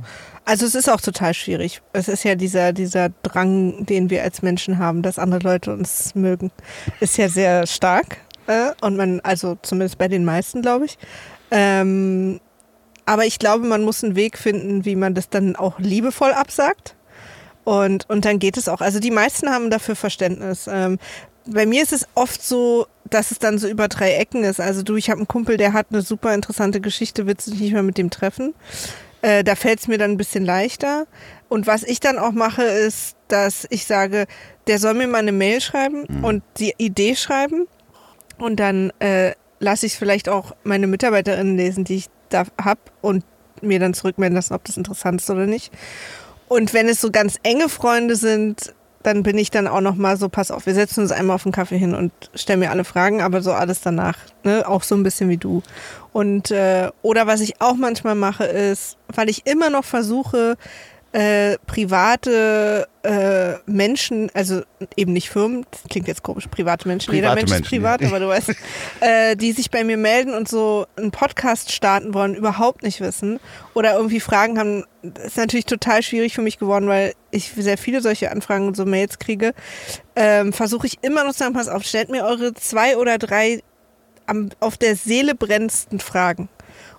Also 0.46 0.64
es 0.64 0.76
ist 0.76 0.88
auch 0.88 1.00
total 1.00 1.34
schwierig. 1.34 1.82
Es 1.92 2.06
ist 2.06 2.22
ja 2.22 2.36
dieser, 2.36 2.72
dieser 2.72 3.08
Drang, 3.24 3.84
den 3.84 4.10
wir 4.10 4.22
als 4.22 4.42
Menschen 4.42 4.78
haben, 4.78 5.02
dass 5.02 5.18
andere 5.18 5.40
Leute 5.40 5.72
uns 5.72 6.14
mögen, 6.14 6.52
ist 7.00 7.18
ja 7.18 7.28
sehr 7.28 7.66
stark. 7.66 8.18
Äh? 8.46 8.70
Und 8.80 8.96
man, 8.96 9.18
also 9.20 9.58
zumindest 9.62 9.98
bei 9.98 10.06
den 10.06 10.24
meisten, 10.24 10.62
glaube 10.62 10.84
ich. 10.84 10.98
Ähm, 11.50 12.40
aber 13.06 13.26
ich 13.26 13.40
glaube, 13.40 13.66
man 13.66 13.82
muss 13.82 14.04
einen 14.04 14.14
Weg 14.14 14.38
finden, 14.38 14.84
wie 14.84 14.94
man 14.94 15.14
das 15.14 15.28
dann 15.28 15.56
auch 15.56 15.80
liebevoll 15.80 16.32
absagt. 16.32 16.94
Und, 17.64 18.08
und 18.08 18.24
dann 18.24 18.38
geht 18.38 18.56
es 18.56 18.68
auch. 18.68 18.80
Also 18.80 19.00
die 19.00 19.10
meisten 19.10 19.50
haben 19.50 19.68
dafür 19.68 19.96
Verständnis. 19.96 20.68
Ähm, 20.70 21.00
bei 21.44 21.66
mir 21.66 21.82
ist 21.82 21.92
es 21.92 22.06
oft 22.14 22.40
so, 22.40 22.86
dass 23.10 23.32
es 23.32 23.40
dann 23.40 23.58
so 23.58 23.66
über 23.66 23.88
drei 23.88 24.12
Ecken 24.12 24.44
ist. 24.44 24.60
Also 24.60 24.84
du, 24.84 24.94
ich 24.94 25.10
habe 25.10 25.18
einen 25.18 25.28
Kumpel, 25.28 25.56
der 25.56 25.72
hat 25.72 25.86
eine 25.90 26.02
super 26.02 26.34
interessante 26.34 26.80
Geschichte, 26.80 27.26
willst 27.26 27.48
du 27.48 27.50
dich 27.50 27.60
nicht 27.60 27.72
mehr 27.72 27.82
mit 27.82 27.98
dem 27.98 28.10
treffen? 28.10 28.54
Äh, 29.22 29.44
da 29.44 29.54
fällt 29.54 29.80
es 29.80 29.88
mir 29.88 29.98
dann 29.98 30.12
ein 30.12 30.16
bisschen 30.16 30.44
leichter. 30.44 31.06
Und 31.48 31.66
was 31.66 31.82
ich 31.82 32.00
dann 32.00 32.18
auch 32.18 32.32
mache, 32.32 32.62
ist, 32.62 33.16
dass 33.28 33.66
ich 33.70 33.86
sage, 33.86 34.26
der 34.66 34.78
soll 34.78 34.94
mir 34.94 35.06
mal 35.06 35.18
eine 35.18 35.32
Mail 35.32 35.60
schreiben 35.60 36.04
und 36.22 36.42
die 36.58 36.74
Idee 36.78 37.16
schreiben. 37.16 37.66
Und 38.38 38.56
dann 38.56 38.92
äh, 38.98 39.32
lasse 39.58 39.86
ich 39.86 39.96
vielleicht 39.96 40.28
auch 40.28 40.54
meine 40.64 40.86
Mitarbeiterinnen 40.86 41.56
lesen, 41.56 41.84
die 41.84 41.96
ich 41.96 42.06
da 42.28 42.44
habe 42.60 42.80
und 43.00 43.24
mir 43.62 43.78
dann 43.78 43.94
zurückmelden 43.94 44.34
lassen, 44.34 44.54
ob 44.54 44.64
das 44.64 44.76
interessant 44.76 45.20
ist 45.20 45.30
oder 45.30 45.46
nicht. 45.46 45.72
Und 46.48 46.74
wenn 46.74 46.88
es 46.88 47.00
so 47.00 47.10
ganz 47.10 47.36
enge 47.42 47.68
Freunde 47.68 48.16
sind, 48.16 48.74
dann 49.06 49.22
bin 49.22 49.38
ich 49.38 49.52
dann 49.52 49.68
auch 49.68 49.80
noch 49.80 49.94
mal 49.94 50.16
so, 50.16 50.28
pass 50.28 50.50
auf, 50.50 50.66
wir 50.66 50.74
setzen 50.74 51.00
uns 51.00 51.12
einmal 51.12 51.36
auf 51.36 51.44
den 51.44 51.52
Kaffee 51.52 51.78
hin 51.78 51.94
und 51.94 52.10
stellen 52.34 52.58
mir 52.58 52.70
alle 52.70 52.82
Fragen, 52.82 53.22
aber 53.22 53.40
so 53.40 53.52
alles 53.52 53.80
danach, 53.80 54.18
ne? 54.42 54.64
auch 54.66 54.82
so 54.82 54.96
ein 54.96 55.04
bisschen 55.04 55.28
wie 55.28 55.36
du. 55.36 55.62
Und 56.12 56.50
äh, 56.50 56.90
oder 57.02 57.28
was 57.28 57.40
ich 57.40 57.60
auch 57.60 57.76
manchmal 57.76 58.16
mache 58.16 58.44
ist, 58.44 58.96
weil 59.14 59.28
ich 59.28 59.46
immer 59.46 59.70
noch 59.70 59.84
versuche, 59.84 60.56
äh, 61.16 61.56
private 61.66 62.86
äh, 63.02 63.54
Menschen, 63.64 64.30
also 64.34 64.60
eben 64.96 65.14
nicht 65.14 65.30
Firmen, 65.30 65.64
das 65.70 65.84
klingt 65.88 66.08
jetzt 66.08 66.22
komisch, 66.22 66.46
private 66.48 66.86
Menschen, 66.86 67.14
jeder 67.14 67.28
Private 67.28 67.40
Mensch 67.40 67.52
ist 67.52 67.56
Menschen, 67.56 67.70
privat, 67.70 68.00
ja. 68.02 68.08
aber 68.08 68.20
du 68.20 68.28
weißt, 68.28 68.54
äh, 69.00 69.34
die 69.34 69.52
sich 69.52 69.70
bei 69.70 69.82
mir 69.82 69.96
melden 69.96 70.34
und 70.34 70.46
so 70.46 70.84
einen 70.96 71.12
Podcast 71.12 71.72
starten 71.72 72.12
wollen, 72.12 72.34
überhaupt 72.34 72.82
nicht 72.82 73.00
wissen 73.00 73.40
oder 73.72 73.94
irgendwie 73.94 74.20
Fragen 74.20 74.58
haben, 74.58 74.84
das 75.00 75.28
ist 75.28 75.36
natürlich 75.38 75.64
total 75.64 76.02
schwierig 76.02 76.34
für 76.34 76.42
mich 76.42 76.58
geworden, 76.58 76.86
weil 76.86 77.14
ich 77.30 77.50
sehr 77.56 77.78
viele 77.78 78.02
solche 78.02 78.30
Anfragen 78.30 78.66
und 78.66 78.76
so 78.76 78.84
Mails 78.84 79.18
kriege, 79.18 79.54
ähm, 80.16 80.52
versuche 80.52 80.86
ich 80.86 80.98
immer 81.00 81.24
noch 81.24 81.32
zu 81.32 81.38
sagen, 81.38 81.54
pass 81.54 81.68
auf, 81.68 81.84
stellt 81.84 82.10
mir 82.10 82.26
eure 82.26 82.52
zwei 82.52 82.98
oder 82.98 83.16
drei 83.16 83.62
am, 84.26 84.50
auf 84.60 84.76
der 84.76 84.96
Seele 84.96 85.34
brennendsten 85.34 85.98
Fragen. 85.98 86.50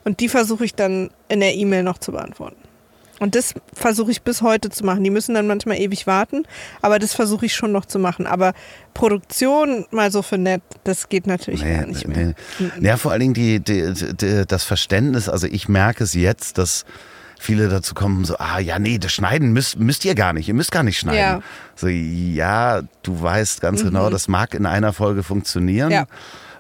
Und 0.05 0.21
die 0.21 0.29
versuche 0.29 0.65
ich 0.65 0.73
dann 0.73 1.11
in 1.29 1.39
der 1.39 1.53
E-Mail 1.53 1.83
noch 1.83 1.99
zu 1.99 2.13
beantworten. 2.13 2.66
Und 3.19 3.35
das 3.35 3.53
versuche 3.73 4.11
ich 4.11 4.21
bis 4.21 4.41
heute 4.41 4.69
zu 4.69 4.85
machen. 4.85 5.03
Die 5.03 5.09
müssen 5.09 5.33
dann 5.33 5.47
manchmal 5.47 5.77
ewig 5.79 6.05
warten, 6.07 6.43
aber 6.81 6.99
das 6.99 7.13
versuche 7.13 7.45
ich 7.47 7.55
schon 7.55 7.71
noch 7.71 7.85
zu 7.85 7.97
machen. 7.99 8.27
Aber 8.27 8.53
Produktion 8.93 9.85
mal 9.91 10.11
so 10.11 10.21
für 10.21 10.37
nett, 10.37 10.61
das 10.83 11.09
geht 11.09 11.27
natürlich 11.27 11.63
Nee, 11.63 11.77
gar 11.77 11.85
nicht 11.87 12.07
mehr. 12.07 12.33
nee. 12.59 12.87
Ja, 12.87 12.97
vor 12.97 13.11
allen 13.11 13.21
Dingen 13.21 13.33
die, 13.33 13.59
die, 13.59 13.93
die, 13.93 14.45
das 14.47 14.63
Verständnis, 14.63 15.29
also 15.29 15.47
ich 15.47 15.67
merke 15.69 16.03
es 16.03 16.13
jetzt, 16.13 16.57
dass 16.57 16.85
viele 17.39 17.69
dazu 17.69 17.93
kommen, 17.93 18.25
so, 18.25 18.37
ah 18.37 18.59
ja, 18.59 18.79
nee, 18.79 18.97
das 18.97 19.13
Schneiden 19.13 19.53
müsst, 19.53 19.79
müsst 19.79 20.03
ihr 20.05 20.15
gar 20.15 20.33
nicht, 20.33 20.47
ihr 20.47 20.53
müsst 20.55 20.71
gar 20.71 20.83
nicht 20.83 20.97
schneiden. 20.97 21.19
Ja. 21.19 21.37
Mhm. 21.37 21.43
So, 21.75 21.87
ja, 21.87 22.81
du 23.03 23.21
weißt 23.21 23.61
ganz 23.61 23.83
genau, 23.83 24.09
das 24.09 24.27
mag 24.27 24.53
in 24.55 24.65
einer 24.65 24.93
Folge 24.93 25.21
funktionieren. 25.23 25.91
Ja, 25.91 26.05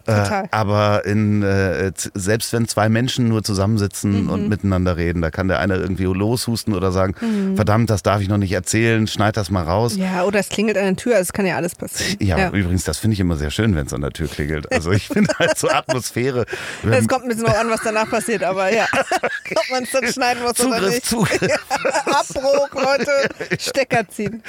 Äh, 0.07 0.23
total. 0.23 0.45
aber 0.51 1.05
in, 1.05 1.43
äh, 1.43 1.91
selbst 2.13 2.53
wenn 2.53 2.67
zwei 2.67 2.89
Menschen 2.89 3.27
nur 3.27 3.43
zusammensitzen 3.43 4.23
Mhm. 4.23 4.29
und 4.29 4.49
miteinander 4.49 4.97
reden, 4.97 5.21
da 5.21 5.31
kann 5.31 5.47
der 5.47 5.59
eine 5.59 5.75
irgendwie 5.75 6.05
loshusten 6.05 6.73
oder 6.73 6.91
sagen, 6.91 7.13
verdammt, 7.55 7.89
das 7.89 8.03
darf 8.03 8.21
ich 8.21 8.29
noch 8.29 8.37
nicht 8.37 8.51
erzählen, 8.53 9.05
schneid 9.07 9.37
das 9.37 9.49
mal 9.51 9.63
raus. 9.63 9.95
Mhm. 9.95 10.03
Ja, 10.03 10.23
oder 10.23 10.39
es 10.39 10.49
klingelt 10.49 10.77
an 10.77 10.85
der 10.85 10.95
Tür, 10.95 11.13
also 11.15 11.23
es 11.23 11.33
kann 11.33 11.45
ja 11.45 11.55
alles 11.57 11.75
passieren. 11.75 12.17
Ja, 12.19 12.47
übrigens, 12.49 12.83
das 12.85 12.97
finde 12.97 13.13
ich 13.15 13.19
immer 13.19 13.35
sehr 13.35 13.51
schön, 13.51 13.75
wenn 13.75 13.85
es 13.87 13.93
an 13.93 14.01
der 14.01 14.11
Tür 14.11 14.27
klingelt. 14.27 14.71
Also 14.71 14.91
ich 14.91 15.07
finde 15.07 15.31
halt 15.37 15.57
so 15.57 15.69
Atmosphäre. 15.69 16.45
Es 16.89 17.07
kommt 17.07 17.23
ein 17.23 17.29
bisschen 17.29 17.43
noch 17.43 17.57
an, 17.57 17.69
was 17.69 17.81
danach 17.83 18.09
passiert, 18.09 18.43
aber 18.43 18.73
ja. 18.73 18.85
Ob 18.93 19.69
man 19.71 19.83
es 19.83 19.91
dann 19.91 20.07
schneiden 20.07 20.41
muss 20.43 20.59
oder 20.59 20.77
Zugriff, 20.77 20.89
nicht. 20.93 21.05
Zugriff. 21.05 21.51
Abbruch, 22.05 22.69
Leute, 22.73 23.11
Stecker 23.59 24.07
ziehen. 24.07 24.41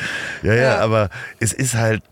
Ja, 0.42 0.54
ja, 0.54 0.62
Ja. 0.62 0.78
aber 0.78 1.09
es 1.40 1.52
ist 1.52 1.74
halt 1.74 2.02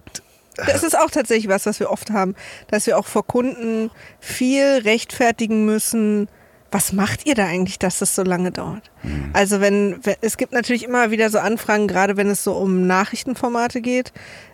Das 0.56 0.82
ist 0.82 0.98
auch 0.98 1.10
tatsächlich 1.10 1.48
was, 1.48 1.66
was 1.66 1.80
wir 1.80 1.90
oft 1.90 2.10
haben, 2.10 2.34
dass 2.68 2.86
wir 2.86 2.98
auch 2.98 3.06
vor 3.06 3.26
Kunden 3.26 3.90
viel 4.20 4.80
rechtfertigen 4.84 5.64
müssen. 5.64 6.28
Was 6.70 6.92
macht 6.92 7.26
ihr 7.26 7.34
da 7.34 7.46
eigentlich, 7.46 7.78
dass 7.78 7.98
das 8.00 8.14
so 8.14 8.22
lange 8.22 8.50
dauert? 8.50 8.90
Mhm. 9.02 9.30
Also 9.32 9.60
wenn, 9.60 9.98
wenn, 10.02 10.16
es 10.20 10.36
gibt 10.36 10.52
natürlich 10.52 10.84
immer 10.84 11.10
wieder 11.10 11.30
so 11.30 11.38
Anfragen, 11.38 11.86
gerade 11.86 12.16
wenn 12.16 12.28
es 12.28 12.42
so 12.42 12.52
um 12.52 12.86
Nachrichtenformate 12.86 13.80
geht. 13.80 14.12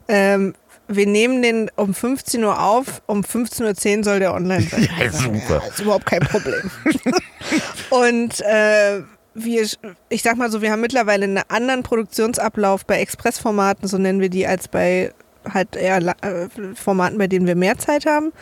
Ähm, 0.08 0.54
wir 0.88 1.06
nehmen 1.06 1.42
den 1.42 1.70
um 1.76 1.94
15 1.94 2.42
Uhr 2.44 2.60
auf, 2.60 3.02
um 3.06 3.22
15.10 3.22 3.98
Uhr 3.98 4.04
soll 4.04 4.18
der 4.18 4.34
online 4.34 4.62
sein. 4.62 4.88
Ja, 5.00 5.10
super. 5.10 5.62
Ja, 5.62 5.68
ist 5.68 5.80
überhaupt 5.80 6.06
kein 6.06 6.20
Problem. 6.20 6.70
Und 7.90 8.40
äh, 8.40 9.02
wir, 9.34 9.66
ich 10.08 10.22
sag 10.22 10.36
mal 10.36 10.50
so, 10.50 10.60
wir 10.60 10.70
haben 10.70 10.80
mittlerweile 10.80 11.24
einen 11.24 11.40
anderen 11.48 11.82
Produktionsablauf 11.82 12.84
bei 12.84 13.00
Expressformaten, 13.00 13.88
so 13.88 13.98
nennen 13.98 14.20
wir 14.20 14.28
die, 14.28 14.46
als 14.46 14.68
bei 14.68 15.12
halt 15.52 15.76
eher 15.76 15.98
äh, 16.22 16.48
Formaten, 16.74 17.18
bei 17.18 17.26
denen 17.26 17.46
wir 17.46 17.56
mehr 17.56 17.78
Zeit 17.78 18.06
haben. 18.06 18.32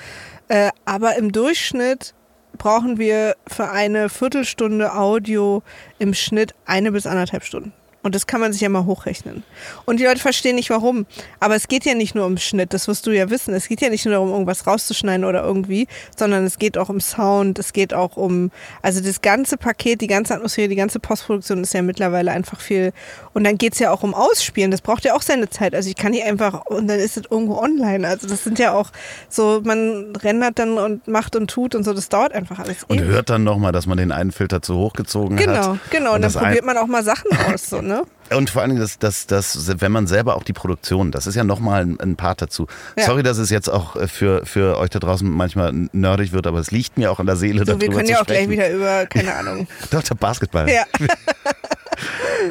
Äh, 0.48 0.70
aber 0.84 1.16
im 1.16 1.32
Durchschnitt 1.32 2.14
brauchen 2.58 2.98
wir 2.98 3.36
für 3.46 3.70
eine 3.70 4.08
Viertelstunde 4.08 4.94
Audio 4.94 5.62
im 5.98 6.14
Schnitt 6.14 6.54
eine 6.66 6.92
bis 6.92 7.06
anderthalb 7.06 7.44
Stunden. 7.44 7.72
Und 8.02 8.14
das 8.14 8.26
kann 8.26 8.40
man 8.40 8.52
sich 8.52 8.62
ja 8.62 8.68
mal 8.70 8.86
hochrechnen. 8.86 9.42
Und 9.84 10.00
die 10.00 10.04
Leute 10.04 10.20
verstehen 10.20 10.56
nicht 10.56 10.70
warum. 10.70 11.04
Aber 11.38 11.54
es 11.54 11.68
geht 11.68 11.84
ja 11.84 11.94
nicht 11.94 12.14
nur 12.14 12.24
um 12.24 12.38
Schnitt, 12.38 12.72
das 12.72 12.88
wirst 12.88 13.06
du 13.06 13.10
ja 13.10 13.28
wissen. 13.28 13.52
Es 13.52 13.68
geht 13.68 13.82
ja 13.82 13.90
nicht 13.90 14.06
nur 14.06 14.14
darum, 14.14 14.30
irgendwas 14.30 14.66
rauszuschneiden 14.66 15.24
oder 15.24 15.42
irgendwie, 15.42 15.86
sondern 16.16 16.44
es 16.46 16.58
geht 16.58 16.78
auch 16.78 16.88
um 16.88 17.00
Sound, 17.00 17.58
es 17.58 17.74
geht 17.74 17.92
auch 17.92 18.16
um, 18.16 18.50
also 18.80 19.00
das 19.02 19.20
ganze 19.20 19.58
Paket, 19.58 20.00
die 20.00 20.06
ganze 20.06 20.34
Atmosphäre, 20.34 20.68
die 20.68 20.76
ganze 20.76 20.98
Postproduktion 20.98 21.62
ist 21.62 21.74
ja 21.74 21.82
mittlerweile 21.82 22.30
einfach 22.30 22.60
viel. 22.60 22.92
Und 23.34 23.44
dann 23.44 23.58
geht 23.58 23.74
es 23.74 23.78
ja 23.80 23.90
auch 23.90 24.02
um 24.02 24.14
Ausspielen, 24.14 24.70
das 24.70 24.80
braucht 24.80 25.04
ja 25.04 25.14
auch 25.14 25.22
seine 25.22 25.50
Zeit. 25.50 25.74
Also 25.74 25.90
ich 25.90 25.96
kann 25.96 26.12
nicht 26.12 26.24
einfach, 26.24 26.66
und 26.66 26.88
dann 26.88 26.98
ist 26.98 27.18
es 27.18 27.24
irgendwo 27.30 27.58
online. 27.58 28.08
Also 28.08 28.26
das 28.26 28.44
sind 28.44 28.58
ja 28.58 28.72
auch 28.72 28.92
so, 29.28 29.60
man 29.62 30.16
rendert 30.16 30.58
dann 30.58 30.78
und 30.78 31.06
macht 31.06 31.36
und 31.36 31.50
tut 31.50 31.74
und 31.74 31.84
so, 31.84 31.92
das 31.92 32.08
dauert 32.08 32.32
einfach 32.32 32.58
alles. 32.60 32.84
Und 32.84 32.98
ewig. 32.98 33.08
hört 33.08 33.28
dann 33.28 33.44
nochmal, 33.44 33.72
dass 33.72 33.86
man 33.86 33.98
den 33.98 34.10
einen 34.10 34.32
Filter 34.32 34.62
zu 34.62 34.76
hoch 34.76 34.94
gezogen 34.94 35.36
genau, 35.36 35.52
hat. 35.52 35.62
Genau, 35.62 35.78
genau. 35.90 36.10
Und, 36.10 36.24
und 36.24 36.34
dann 36.34 36.44
probiert 36.44 36.64
man 36.64 36.78
auch 36.78 36.86
mal 36.86 37.04
Sachen 37.04 37.30
aus. 37.46 37.68
So, 37.68 37.82
ne? 37.82 37.89
Und 38.30 38.50
vor 38.50 38.62
allen 38.62 38.70
Dingen, 38.70 38.80
das, 38.80 38.98
das, 38.98 39.26
das, 39.26 39.80
wenn 39.80 39.92
man 39.92 40.06
selber 40.06 40.36
auch 40.36 40.44
die 40.44 40.52
Produktion, 40.52 41.10
das 41.10 41.26
ist 41.26 41.34
ja 41.34 41.44
nochmal 41.44 41.82
ein, 41.82 42.00
ein 42.00 42.16
Part 42.16 42.42
dazu. 42.42 42.66
Ja. 42.96 43.04
Sorry, 43.04 43.22
dass 43.22 43.38
es 43.38 43.50
jetzt 43.50 43.68
auch 43.68 43.96
äh, 43.96 44.06
für, 44.06 44.46
für 44.46 44.78
euch 44.78 44.90
da 44.90 44.98
draußen 44.98 45.28
manchmal 45.28 45.72
nerdig 45.92 46.32
wird, 46.32 46.46
aber 46.46 46.58
es 46.58 46.70
liegt 46.70 46.96
mir 46.96 47.10
auch 47.10 47.18
an 47.18 47.26
der 47.26 47.36
Seele. 47.36 47.66
So, 47.66 47.80
wir 47.80 47.88
können 47.88 48.08
ja 48.08 48.20
auch 48.20 48.26
gleich 48.26 48.48
wieder 48.48 48.70
über, 48.70 49.06
keine 49.06 49.34
Ahnung. 49.34 49.66
Doch, 49.90 50.02
der 50.02 50.14
Basketball. 50.14 50.68
Ja. 50.68 50.84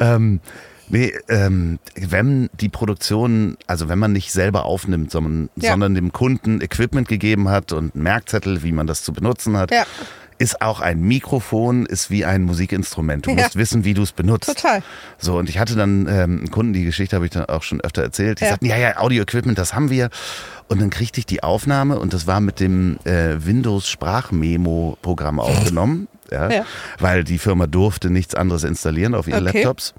ähm, 0.00 0.40
Nee, 0.92 1.12
ähm, 1.28 1.78
wenn 1.94 2.50
die 2.60 2.68
Produktion, 2.68 3.56
also 3.68 3.88
wenn 3.88 4.00
man 4.00 4.12
nicht 4.12 4.32
selber 4.32 4.64
aufnimmt, 4.64 5.12
sondern, 5.12 5.48
ja. 5.54 5.70
sondern 5.70 5.94
dem 5.94 6.10
Kunden 6.10 6.60
Equipment 6.60 7.06
gegeben 7.06 7.48
hat 7.48 7.72
und 7.72 7.94
einen 7.94 8.02
Merkzettel, 8.02 8.64
wie 8.64 8.72
man 8.72 8.88
das 8.88 9.04
zu 9.04 9.12
benutzen 9.12 9.56
hat, 9.56 9.70
ja 9.70 9.86
ist 10.40 10.62
auch 10.62 10.80
ein 10.80 11.02
Mikrofon, 11.02 11.84
ist 11.84 12.10
wie 12.10 12.24
ein 12.24 12.42
Musikinstrument. 12.42 13.26
Du 13.26 13.30
ja. 13.30 13.36
musst 13.36 13.56
wissen, 13.56 13.84
wie 13.84 13.92
du 13.92 14.00
es 14.02 14.12
benutzt. 14.12 14.46
Total. 14.48 14.82
So, 15.18 15.36
und 15.36 15.50
ich 15.50 15.58
hatte 15.58 15.76
dann 15.76 16.08
ähm, 16.08 16.38
einen 16.38 16.50
Kunden, 16.50 16.72
die 16.72 16.84
Geschichte 16.84 17.14
habe 17.14 17.26
ich 17.26 17.30
dann 17.30 17.44
auch 17.44 17.62
schon 17.62 17.82
öfter 17.82 18.02
erzählt, 18.02 18.40
die 18.40 18.44
ja. 18.44 18.50
sagten, 18.52 18.64
ja, 18.64 18.78
ja, 18.78 18.96
Audio-Equipment, 18.96 19.58
das 19.58 19.74
haben 19.74 19.90
wir. 19.90 20.08
Und 20.66 20.80
dann 20.80 20.88
kriegte 20.88 21.20
ich 21.20 21.26
die 21.26 21.42
Aufnahme 21.42 21.98
und 21.98 22.14
das 22.14 22.26
war 22.26 22.40
mit 22.40 22.58
dem 22.58 22.96
äh, 23.04 23.44
Windows-Sprachmemo-Programm 23.44 25.40
aufgenommen, 25.40 26.08
ja, 26.30 26.50
ja, 26.50 26.64
weil 26.98 27.22
die 27.22 27.36
Firma 27.36 27.66
durfte 27.66 28.08
nichts 28.08 28.34
anderes 28.34 28.64
installieren 28.64 29.14
auf 29.14 29.28
ihren 29.28 29.46
okay. 29.46 29.58
Laptops. 29.58 29.92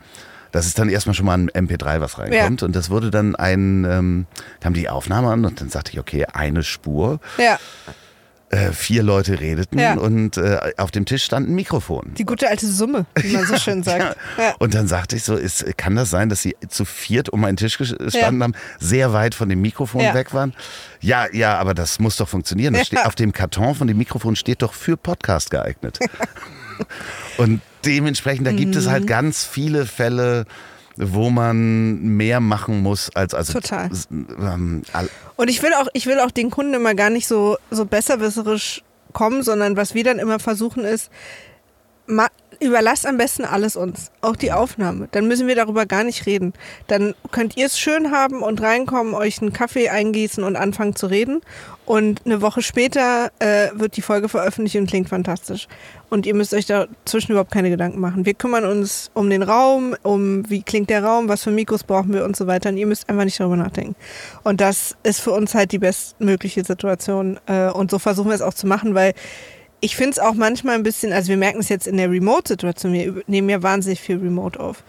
Das 0.52 0.66
ist 0.66 0.80
dann 0.80 0.90
erstmal 0.90 1.14
schon 1.14 1.28
mal 1.28 1.38
ein 1.38 1.52
MP3, 1.52 2.02
was 2.02 2.18
reinkommt. 2.18 2.62
Ja. 2.62 2.66
Und 2.66 2.76
das 2.76 2.90
wurde 2.90 3.12
dann 3.12 3.36
ein, 3.36 3.86
ähm, 3.88 4.26
kam 4.60 4.74
die 4.74 4.90
Aufnahme 4.90 5.30
an 5.30 5.46
und 5.46 5.62
dann 5.62 5.70
sagte 5.70 5.92
ich, 5.94 6.00
okay, 6.00 6.26
eine 6.26 6.64
Spur. 6.64 7.20
Ja. 7.38 7.60
Äh, 8.52 8.74
vier 8.74 9.02
Leute 9.02 9.40
redeten 9.40 9.80
ja. 9.80 9.94
und 9.94 10.36
äh, 10.36 10.74
auf 10.76 10.92
dem 10.92 11.06
Tisch 11.06 11.24
stand 11.24 11.48
ein 11.48 11.56
Mikrofon. 11.56 12.12
Die 12.18 12.26
gute 12.26 12.50
alte 12.50 12.68
Summe, 12.68 13.06
wie 13.16 13.32
man 13.32 13.46
so 13.46 13.56
schön 13.56 13.82
sagt. 13.84 14.18
Ja. 14.38 14.56
Und 14.60 14.74
dann 14.74 14.90
sagte 14.90 15.16
ich 15.16 15.24
so, 15.24 15.38
ist, 15.38 15.66
kann 15.78 15.96
das 15.96 16.10
sein, 16.10 16.28
dass 16.28 16.42
sie 16.42 16.58
zu 16.68 16.84
viert 16.84 17.30
um 17.30 17.46
einen 17.46 17.56
Tisch 17.56 17.78
gestanden 17.78 18.44
haben, 18.44 18.54
sehr 18.78 19.14
weit 19.14 19.36
von 19.36 19.48
dem 19.48 19.62
Mikrofon 19.62 20.02
weg 20.02 20.34
waren? 20.34 20.54
Ja, 21.00 21.28
ja, 21.32 21.58
aber 21.60 21.74
das 21.74 22.00
muss 22.00 22.18
doch 22.18 22.28
funktionieren. 22.28 22.76
Steht, 22.84 23.06
auf 23.06 23.16
dem 23.16 23.32
Karton 23.32 23.74
von 23.74 23.88
dem 23.88 23.98
Mikrofon 23.98 24.36
steht 24.36 24.62
doch 24.64 24.74
für 24.74 24.98
Podcast 24.98 25.50
geeignet. 25.50 26.00
und 27.38 27.62
dementsprechend, 27.86 28.48
da 28.48 28.52
gibt 28.52 28.74
mhm. 28.74 28.82
es 28.82 28.88
halt 28.90 29.04
mhm. 29.04 29.08
ganz 29.08 29.46
viele 29.46 29.86
Fälle, 29.86 30.46
wo 31.02 31.30
man 31.30 32.16
mehr 32.16 32.40
machen 32.40 32.82
muss 32.82 33.10
als 33.16 33.34
also 33.34 33.54
total. 33.54 33.90
Ähm, 34.12 34.84
und 35.36 35.50
ich 35.50 35.64
will 35.64 35.74
auch 35.74 35.88
ich 35.94 36.06
will 36.06 36.20
auch 36.20 36.32
den 36.32 36.52
Kunden 36.52 36.76
immer 36.76 36.94
gar 36.94 37.10
nicht 37.10 37.28
so 37.28 37.58
so 37.72 37.86
besserwisserisch 37.86 38.84
kommen, 39.14 39.44
sondern 39.44 39.76
was 39.76 39.96
wir 39.96 40.04
dann 40.04 40.20
immer 40.20 40.40
versuchen 40.40 40.86
ist 40.86 41.10
überlasst 42.60 43.08
am 43.08 43.18
besten 43.18 43.44
alles 43.44 43.76
uns, 43.76 44.12
auch 44.22 44.36
die 44.36 44.52
Aufnahme. 44.52 45.08
Dann 45.12 45.28
müssen 45.28 45.48
wir 45.48 45.56
darüber 45.56 45.86
gar 45.86 46.04
nicht 46.04 46.26
reden. 46.26 46.54
Dann 46.88 47.16
könnt 47.32 47.58
ihr 47.58 47.66
es 47.66 47.80
schön 47.80 48.12
haben 48.12 48.44
und 48.44 48.62
reinkommen, 48.62 49.14
euch 49.14 49.42
einen 49.42 49.52
Kaffee 49.52 49.90
eingießen 49.90 50.44
und 50.44 50.56
anfangen 50.56 50.96
zu 50.96 51.08
reden. 51.08 51.42
Und 51.86 52.22
eine 52.26 52.42
Woche 52.42 52.62
später 52.62 53.32
äh, 53.40 53.70
wird 53.74 53.98
die 53.98 54.02
Folge 54.02 54.30
veröffentlicht 54.30 54.76
und 54.78 54.88
klingt 54.88 55.10
fantastisch. 55.10 55.68
Und 56.10 56.26
ihr 56.26 56.36
müsst 56.36 56.54
euch 56.54 56.66
dazwischen 56.66 57.32
überhaupt 57.32 57.52
keine 57.52 57.70
Gedanken 57.70 58.00
machen. 58.00 58.26
Wir 58.26 58.34
kümmern 58.34 58.66
uns 58.66 59.10
um 59.14 59.30
den 59.30 59.44
Raum, 59.44 59.96
um 60.04 60.50
wie 60.50 60.62
klingt 60.62 60.90
der 60.90 61.04
Raum, 61.04 61.28
was 61.28 61.44
für 61.44 61.52
Mikros 61.52 61.84
brauchen 61.84 62.14
wir 62.14 62.24
und 62.24 62.36
so 62.36 62.48
weiter. 62.48 62.70
Und 62.70 62.78
ihr 62.78 62.88
müsst 62.88 63.10
einfach 63.10 63.26
nicht 63.26 63.40
darüber 63.40 63.58
nachdenken. 63.58 63.96
Und 64.44 64.62
das 64.62 64.96
ist 65.04 65.22
für 65.22 65.32
uns 65.32 65.56
halt 65.56 65.72
die 65.72 65.80
bestmögliche 65.80 66.64
Situation. 66.64 67.40
Äh, 67.48 67.70
und 67.70 67.92
so 67.92 68.00
versuchen 68.00 68.30
wir 68.30 68.36
es 68.36 68.42
auch 68.42 68.54
zu 68.54 68.68
machen, 68.68 68.94
weil 68.94 69.14
ich 69.82 69.96
finde 69.96 70.12
es 70.12 70.20
auch 70.20 70.36
manchmal 70.36 70.76
ein 70.76 70.84
bisschen, 70.84 71.12
also 71.12 71.30
wir 71.30 71.38
merken 71.38 71.60
es 71.60 71.70
jetzt 71.70 71.88
in 71.88 71.98
der 71.98 72.10
Remote-Situation, 72.10 72.94
wir 72.94 73.24
nehmen 73.26 73.50
ja 73.50 73.64
wahnsinnig 73.64 74.00
viel 74.00 74.18
Remote 74.18 74.60
auf. 74.60 74.84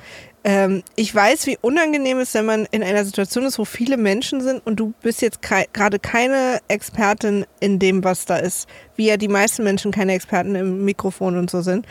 Ähm, 0.45 0.83
ich 0.97 1.15
weiß, 1.15 1.47
wie 1.47 1.59
unangenehm 1.61 2.19
es 2.19 2.29
ist, 2.29 2.35
wenn 2.35 2.47
man 2.47 2.67
in 2.71 2.83
einer 2.83 3.05
Situation 3.05 3.45
ist, 3.45 3.59
wo 3.59 3.65
viele 3.65 3.97
Menschen 3.97 4.41
sind 4.41 4.65
und 4.67 4.77
du 4.77 4.93
bist 5.03 5.23
jetzt 5.23 5.41
gerade 5.43 5.99
keine 5.99 6.59
Expertin 6.69 7.47
in 7.61 7.79
dem, 7.79 8.03
was 8.03 8.25
da 8.25 8.37
ist, 8.37 8.69
wie 8.97 9.07
ja 9.07 9.17
die 9.17 9.29
meisten 9.29 9.63
Menschen 9.63 9.93
keine 9.93 10.15
Experten 10.15 10.55
im 10.55 10.85
Mikrofon 10.85 11.37
und 11.37 11.51
so 11.51 11.63
sind. 11.63 11.87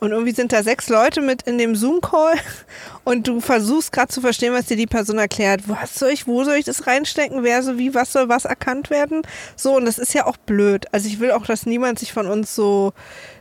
Und 0.00 0.12
irgendwie 0.12 0.32
sind 0.32 0.54
da 0.54 0.62
sechs 0.62 0.88
Leute 0.88 1.20
mit 1.20 1.42
in 1.42 1.58
dem 1.58 1.76
Zoom-Call 1.76 2.32
und 3.04 3.28
du 3.28 3.40
versuchst 3.40 3.92
gerade 3.92 4.08
zu 4.08 4.22
verstehen, 4.22 4.54
was 4.54 4.64
dir 4.64 4.78
die 4.78 4.86
Person 4.86 5.18
erklärt. 5.18 5.68
Was 5.68 5.94
soll 5.94 6.08
ich, 6.08 6.26
wo 6.26 6.42
soll 6.42 6.54
ich 6.54 6.64
das 6.64 6.86
reinstecken? 6.86 7.44
Wer 7.44 7.62
so 7.62 7.76
wie, 7.76 7.94
was 7.94 8.12
soll 8.12 8.30
was 8.30 8.46
erkannt 8.46 8.88
werden? 8.88 9.20
So, 9.56 9.76
und 9.76 9.84
das 9.84 9.98
ist 9.98 10.14
ja 10.14 10.26
auch 10.26 10.38
blöd. 10.38 10.86
Also 10.92 11.06
ich 11.06 11.20
will 11.20 11.32
auch, 11.32 11.44
dass 11.44 11.66
niemand 11.66 11.98
sich 11.98 12.14
von 12.14 12.26
uns 12.26 12.54
so 12.54 12.94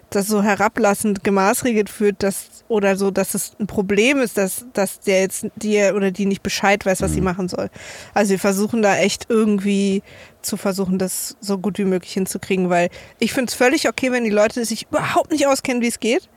das 0.10 0.28
so 0.28 0.42
herablassend 0.44 1.24
gemaßregelt 1.24 1.90
führt, 1.90 2.24
dass 2.24 2.64
oder 2.68 2.98
so, 2.98 3.12
dass 3.12 3.34
es 3.34 3.54
ein 3.60 3.68
Problem 3.68 4.20
ist, 4.20 4.38
dass, 4.38 4.66
dass 4.74 5.00
der 5.00 5.22
jetzt 5.22 5.48
dir 5.56 5.96
oder 5.96 6.12
die 6.12 6.26
nicht 6.26 6.44
Bescheid 6.44 6.86
weiß, 6.86 7.02
was 7.02 7.12
mhm. 7.12 7.16
sie 7.16 7.22
machen 7.22 7.50
soll. 7.50 7.70
Also 8.14 8.32
wir 8.32 8.40
versuchen 8.40 8.82
da 8.82 8.98
echt 8.98 9.26
irgendwie 9.30 10.04
zu 10.42 10.56
versuchen, 10.58 11.00
das 11.00 11.36
so 11.40 11.58
gut 11.58 11.78
wie 11.80 11.86
möglich 11.86 12.14
hinzukriegen, 12.14 12.70
weil 12.70 12.90
ich 13.20 13.34
finde 13.34 13.50
es 13.50 13.56
völlig 13.56 13.90
okay, 13.90 14.12
wenn 14.12 14.24
die 14.24 14.30
Leute 14.30 14.64
sich 14.66 14.88
überhaupt 14.90 15.32
nicht 15.32 15.48
auskennen, 15.48 15.82
wie 15.82 15.88
es 15.88 16.00
geht 16.00 16.30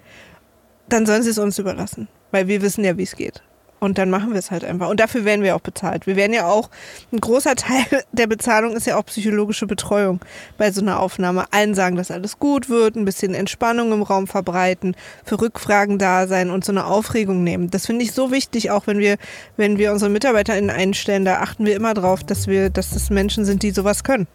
dann 0.92 1.06
sollen 1.06 1.22
sie 1.22 1.30
es 1.30 1.38
uns 1.38 1.58
überlassen, 1.58 2.08
weil 2.30 2.48
wir 2.48 2.62
wissen 2.62 2.84
ja, 2.84 2.96
wie 2.96 3.02
es 3.02 3.16
geht. 3.16 3.42
Und 3.82 3.98
dann 3.98 4.10
machen 4.10 4.30
wir 4.30 4.38
es 4.38 4.52
halt 4.52 4.64
einfach. 4.64 4.88
Und 4.88 5.00
dafür 5.00 5.24
werden 5.24 5.42
wir 5.42 5.56
auch 5.56 5.60
bezahlt. 5.60 6.06
Wir 6.06 6.14
werden 6.14 6.32
ja 6.32 6.46
auch, 6.46 6.70
ein 7.12 7.18
großer 7.18 7.56
Teil 7.56 7.84
der 8.12 8.28
Bezahlung 8.28 8.76
ist 8.76 8.86
ja 8.86 8.96
auch 8.96 9.04
psychologische 9.06 9.66
Betreuung 9.66 10.20
bei 10.56 10.70
so 10.70 10.80
einer 10.80 11.00
Aufnahme. 11.00 11.46
Allen 11.50 11.74
sagen, 11.74 11.96
dass 11.96 12.12
alles 12.12 12.38
gut 12.38 12.68
wird, 12.68 12.94
ein 12.94 13.04
bisschen 13.04 13.34
Entspannung 13.34 13.90
im 13.90 14.02
Raum 14.02 14.28
verbreiten, 14.28 14.94
für 15.24 15.40
Rückfragen 15.40 15.98
da 15.98 16.28
sein 16.28 16.50
und 16.50 16.64
so 16.64 16.70
eine 16.70 16.86
Aufregung 16.86 17.42
nehmen. 17.42 17.72
Das 17.72 17.86
finde 17.86 18.04
ich 18.04 18.12
so 18.12 18.30
wichtig, 18.30 18.70
auch 18.70 18.86
wenn 18.86 19.00
wir, 19.00 19.16
wenn 19.56 19.78
wir 19.78 19.90
unsere 19.90 20.12
MitarbeiterInnen 20.12 20.70
einstellen, 20.70 21.24
da 21.24 21.40
achten 21.40 21.66
wir 21.66 21.74
immer 21.74 21.92
drauf, 21.92 22.22
dass 22.22 22.46
wir, 22.46 22.70
dass 22.70 22.90
das 22.90 23.10
Menschen 23.10 23.44
sind, 23.44 23.64
die 23.64 23.72
sowas 23.72 24.04
können. 24.04 24.28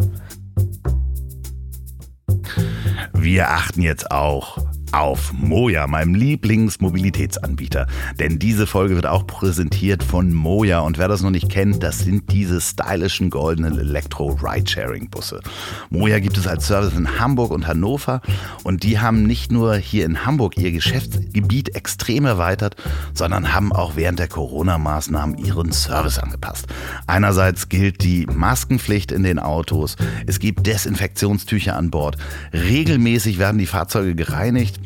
Wir 3.13 3.49
achten 3.49 3.81
jetzt 3.81 4.11
auch 4.11 4.57
auf 4.91 5.33
Moja, 5.33 5.87
meinem 5.87 6.15
Lieblingsmobilitätsanbieter. 6.15 7.87
Denn 8.19 8.39
diese 8.39 8.67
Folge 8.67 8.95
wird 8.95 9.05
auch 9.05 9.27
präsentiert 9.27 10.03
von 10.03 10.33
Moja. 10.33 10.79
Und 10.79 10.97
wer 10.97 11.07
das 11.07 11.21
noch 11.21 11.29
nicht 11.29 11.49
kennt, 11.49 11.83
das 11.83 11.99
sind 11.99 12.31
diese 12.31 12.61
stylischen 12.61 13.29
goldenen 13.29 13.77
Elektro-Ridesharing-Busse. 13.77 15.41
Moja 15.89 16.19
gibt 16.19 16.37
es 16.37 16.47
als 16.47 16.67
Service 16.67 16.93
in 16.93 17.19
Hamburg 17.19 17.51
und 17.51 17.67
Hannover. 17.67 18.21
Und 18.63 18.83
die 18.83 18.99
haben 18.99 19.23
nicht 19.23 19.51
nur 19.51 19.75
hier 19.75 20.05
in 20.05 20.25
Hamburg 20.25 20.57
ihr 20.57 20.71
Geschäftsgebiet 20.71 21.75
extrem 21.75 22.25
erweitert, 22.25 22.75
sondern 23.13 23.53
haben 23.53 23.71
auch 23.73 23.95
während 23.95 24.19
der 24.19 24.27
Corona-Maßnahmen 24.27 25.37
ihren 25.37 25.71
Service 25.71 26.19
angepasst. 26.19 26.67
Einerseits 27.07 27.69
gilt 27.69 28.03
die 28.03 28.25
Maskenpflicht 28.25 29.11
in 29.11 29.23
den 29.23 29.39
Autos. 29.39 29.95
Es 30.25 30.39
gibt 30.39 30.65
Desinfektionstücher 30.65 31.75
an 31.75 31.91
Bord. 31.91 32.17
Regelmäßig 32.53 33.37
werden 33.37 33.57
die 33.57 33.65
Fahrzeuge 33.65 34.15
gereinigt 34.15 34.76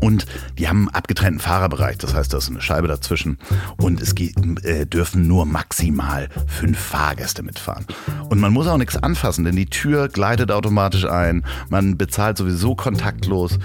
Und 0.00 0.26
die 0.58 0.68
haben 0.68 0.88
einen 0.88 0.96
abgetrennten 0.96 1.40
Fahrerbereich, 1.40 1.98
das 1.98 2.14
heißt, 2.14 2.32
da 2.32 2.38
ist 2.38 2.50
eine 2.50 2.60
Scheibe 2.60 2.88
dazwischen. 2.88 3.38
Und 3.76 4.00
es 4.00 4.14
geht, 4.14 4.34
äh, 4.64 4.86
dürfen 4.86 5.28
nur 5.28 5.46
maximal 5.46 6.28
fünf 6.46 6.78
Fahrgäste 6.78 7.42
mitfahren. 7.42 7.86
Und 8.28 8.40
man 8.40 8.52
muss 8.52 8.66
auch 8.66 8.78
nichts 8.78 8.96
anfassen, 8.96 9.44
denn 9.44 9.56
die 9.56 9.66
Tür 9.66 10.08
gleitet 10.08 10.50
automatisch 10.50 11.04
ein, 11.04 11.44
man 11.68 11.98
bezahlt 11.98 12.38
sowieso 12.38 12.74
kontaktlos. 12.74 13.58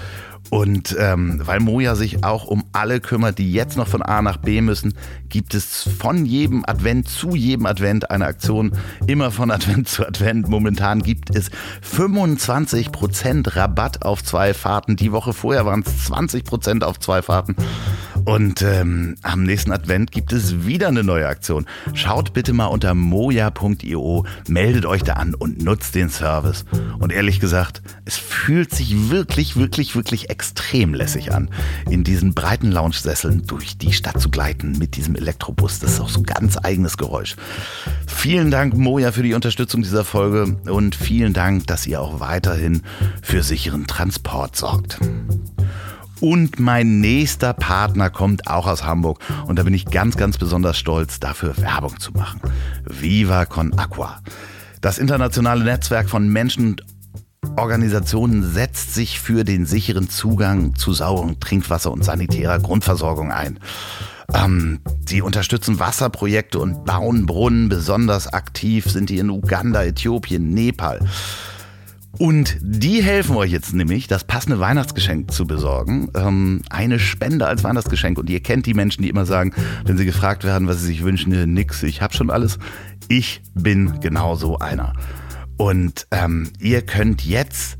Und 0.50 0.96
ähm, 0.98 1.42
weil 1.44 1.60
Moja 1.60 1.94
sich 1.94 2.24
auch 2.24 2.44
um 2.46 2.64
alle 2.72 3.00
kümmert, 3.00 3.38
die 3.38 3.52
jetzt 3.52 3.76
noch 3.76 3.88
von 3.88 4.02
A 4.02 4.22
nach 4.22 4.38
B 4.38 4.60
müssen, 4.62 4.94
gibt 5.28 5.54
es 5.54 5.88
von 5.98 6.24
jedem 6.24 6.64
Advent 6.66 7.08
zu 7.08 7.34
jedem 7.34 7.66
Advent 7.66 8.10
eine 8.10 8.26
Aktion. 8.26 8.72
Immer 9.06 9.30
von 9.30 9.50
Advent 9.50 9.88
zu 9.88 10.06
Advent. 10.06 10.48
Momentan 10.48 11.02
gibt 11.02 11.34
es 11.34 11.50
25% 11.82 13.56
Rabatt 13.56 14.02
auf 14.02 14.22
zwei 14.22 14.54
Fahrten. 14.54 14.96
Die 14.96 15.12
Woche 15.12 15.32
vorher 15.32 15.66
waren 15.66 15.84
es 15.86 16.10
20% 16.10 16.82
auf 16.82 16.98
zwei 17.00 17.22
Fahrten. 17.22 17.56
Und 18.24 18.60
ähm, 18.62 19.16
am 19.22 19.42
nächsten 19.44 19.72
Advent 19.72 20.12
gibt 20.12 20.34
es 20.34 20.66
wieder 20.66 20.88
eine 20.88 21.02
neue 21.02 21.26
Aktion. 21.26 21.66
Schaut 21.94 22.34
bitte 22.34 22.52
mal 22.52 22.66
unter 22.66 22.94
moja.io, 22.94 24.26
meldet 24.48 24.84
euch 24.84 25.02
da 25.02 25.14
an 25.14 25.34
und 25.34 25.62
nutzt 25.62 25.94
den 25.94 26.10
Service. 26.10 26.66
Und 26.98 27.10
ehrlich 27.10 27.40
gesagt, 27.40 27.80
es 28.04 28.16
fühlt 28.16 28.74
sich 28.74 29.10
wirklich, 29.10 29.56
wirklich, 29.56 29.96
wirklich 29.96 30.28
extrem 30.28 30.92
lässig 30.92 31.32
an, 31.32 31.48
in 31.88 32.04
diesen 32.04 32.34
breiten 32.34 32.70
Lounge-Sesseln 32.70 33.46
durch 33.46 33.78
die 33.78 33.92
Stadt 33.92 34.20
zu 34.20 34.30
gleiten 34.30 34.76
mit 34.78 34.96
diesem 34.96 35.14
Elektrobus. 35.18 35.78
Das 35.78 35.92
ist 35.92 36.00
auch 36.00 36.08
so 36.08 36.20
ein 36.20 36.24
ganz 36.24 36.56
eigenes 36.62 36.96
Geräusch. 36.96 37.36
Vielen 38.06 38.50
Dank, 38.50 38.76
Moja, 38.76 39.12
für 39.12 39.22
die 39.22 39.34
Unterstützung 39.34 39.82
dieser 39.82 40.04
Folge 40.04 40.56
und 40.70 40.94
vielen 40.94 41.32
Dank, 41.32 41.66
dass 41.66 41.86
ihr 41.86 42.00
auch 42.00 42.20
weiterhin 42.20 42.82
für 43.22 43.42
sicheren 43.42 43.86
Transport 43.86 44.56
sorgt. 44.56 44.98
Und 46.20 46.58
mein 46.58 47.00
nächster 47.00 47.52
Partner 47.52 48.10
kommt 48.10 48.48
auch 48.48 48.66
aus 48.66 48.84
Hamburg. 48.84 49.20
Und 49.46 49.58
da 49.58 49.62
bin 49.62 49.74
ich 49.74 49.84
ganz, 49.84 50.16
ganz 50.16 50.36
besonders 50.36 50.76
stolz, 50.76 51.20
dafür 51.20 51.56
Werbung 51.58 52.00
zu 52.00 52.12
machen. 52.12 52.40
Viva 52.84 53.44
Con 53.44 53.78
Aqua. 53.78 54.20
Das 54.80 54.98
internationale 54.98 55.64
Netzwerk 55.64 56.08
von 56.08 56.28
Menschen 56.28 56.70
und 56.70 56.84
Organisationen 57.56 58.42
setzt 58.42 58.94
sich 58.94 59.20
für 59.20 59.44
den 59.44 59.66
sicheren 59.66 60.08
Zugang 60.08 60.74
zu 60.74 60.92
sauberem 60.92 61.40
Trinkwasser 61.40 61.90
und 61.92 62.04
sanitärer 62.04 62.58
Grundversorgung 62.58 63.32
ein. 63.32 63.58
Ähm, 64.34 64.80
die 65.08 65.22
unterstützen 65.22 65.80
Wasserprojekte 65.80 66.58
und 66.58 66.84
bauen 66.84 67.24
Brunnen. 67.24 67.68
Besonders 67.68 68.32
aktiv 68.32 68.84
sind 68.84 69.08
die 69.10 69.18
in 69.18 69.30
Uganda, 69.30 69.82
Äthiopien, 69.82 70.50
Nepal. 70.50 71.00
Und 72.18 72.56
die 72.60 73.02
helfen 73.02 73.36
euch 73.36 73.52
jetzt 73.52 73.72
nämlich, 73.72 74.06
das 74.06 74.24
passende 74.24 74.58
Weihnachtsgeschenk 74.58 75.30
zu 75.30 75.46
besorgen. 75.46 76.10
Ähm, 76.14 76.62
eine 76.68 76.98
Spende 76.98 77.46
als 77.46 77.64
Weihnachtsgeschenk. 77.64 78.18
Und 78.18 78.28
ihr 78.28 78.40
kennt 78.40 78.66
die 78.66 78.74
Menschen, 78.74 79.02
die 79.02 79.08
immer 79.08 79.24
sagen, 79.24 79.54
wenn 79.84 79.96
sie 79.96 80.04
gefragt 80.04 80.44
werden, 80.44 80.68
was 80.68 80.80
sie 80.80 80.86
sich 80.86 81.04
wünschen, 81.04 81.32
äh, 81.32 81.46
nix, 81.46 81.82
ich 81.82 82.02
hab 82.02 82.14
schon 82.14 82.30
alles. 82.30 82.58
Ich 83.08 83.40
bin 83.54 84.00
genau 84.00 84.34
so 84.34 84.58
einer. 84.58 84.92
Und 85.56 86.06
ähm, 86.10 86.50
ihr 86.58 86.82
könnt 86.82 87.24
jetzt 87.24 87.77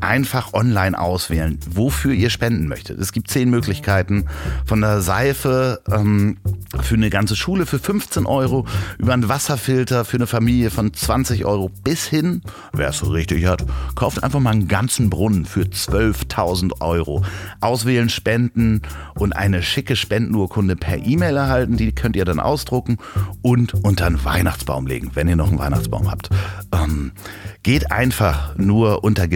einfach 0.00 0.52
online 0.52 0.98
auswählen, 0.98 1.58
wofür 1.68 2.12
ihr 2.12 2.30
spenden 2.30 2.68
möchtet. 2.68 2.98
Es 2.98 3.12
gibt 3.12 3.30
zehn 3.30 3.50
Möglichkeiten. 3.50 4.26
Von 4.64 4.80
der 4.80 5.00
Seife 5.00 5.80
ähm, 5.90 6.38
für 6.80 6.94
eine 6.94 7.10
ganze 7.10 7.36
Schule 7.36 7.66
für 7.66 7.78
15 7.78 8.26
Euro, 8.26 8.66
über 8.98 9.12
einen 9.12 9.28
Wasserfilter 9.28 10.04
für 10.04 10.16
eine 10.16 10.26
Familie 10.26 10.70
von 10.70 10.92
20 10.92 11.44
Euro 11.44 11.70
bis 11.82 12.06
hin, 12.06 12.42
wer 12.72 12.90
es 12.90 12.98
so 12.98 13.06
richtig 13.06 13.46
hat, 13.46 13.64
kauft 13.94 14.22
einfach 14.22 14.40
mal 14.40 14.50
einen 14.50 14.68
ganzen 14.68 15.10
Brunnen 15.10 15.44
für 15.44 15.62
12.000 15.62 16.80
Euro. 16.80 17.24
Auswählen, 17.60 18.08
spenden 18.08 18.82
und 19.14 19.34
eine 19.34 19.62
schicke 19.62 19.96
Spendenurkunde 19.96 20.76
per 20.76 20.98
E-Mail 20.98 21.36
erhalten. 21.36 21.76
Die 21.76 21.92
könnt 21.92 22.16
ihr 22.16 22.24
dann 22.24 22.40
ausdrucken 22.40 22.98
und 23.42 23.74
unter 23.74 24.06
einen 24.06 24.24
Weihnachtsbaum 24.24 24.86
legen, 24.86 25.10
wenn 25.14 25.28
ihr 25.28 25.36
noch 25.36 25.48
einen 25.48 25.58
Weihnachtsbaum 25.58 26.10
habt. 26.10 26.30
Ähm, 26.72 27.12
geht 27.62 27.90
einfach 27.90 28.56
nur 28.56 29.04
unter 29.04 29.28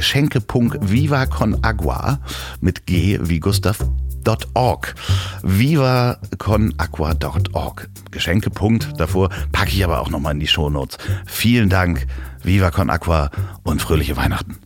geschenke.vivaconagua 0.47 2.20
mit 2.61 2.86
G 2.86 3.18
wie 3.22 3.40
Gustav 3.40 3.78
vivaconaqua.org. 4.24 4.95
vivaconaqua.org. 5.43 7.88
Geschenkepunkt 8.11 8.88
davor 8.99 9.28
packe 9.51 9.70
ich 9.70 9.84
aber 9.84 10.01
auch 10.01 10.11
nochmal 10.11 10.34
in 10.34 10.40
die 10.40 10.47
Shownotes. 10.47 10.99
Vielen 11.26 11.68
Dank, 11.68 12.07
Viva 12.43 12.70
Con 12.70 12.90
Aqua 12.90 13.30
und 13.64 13.82
fröhliche 13.82 14.16
Weihnachten. 14.16 14.59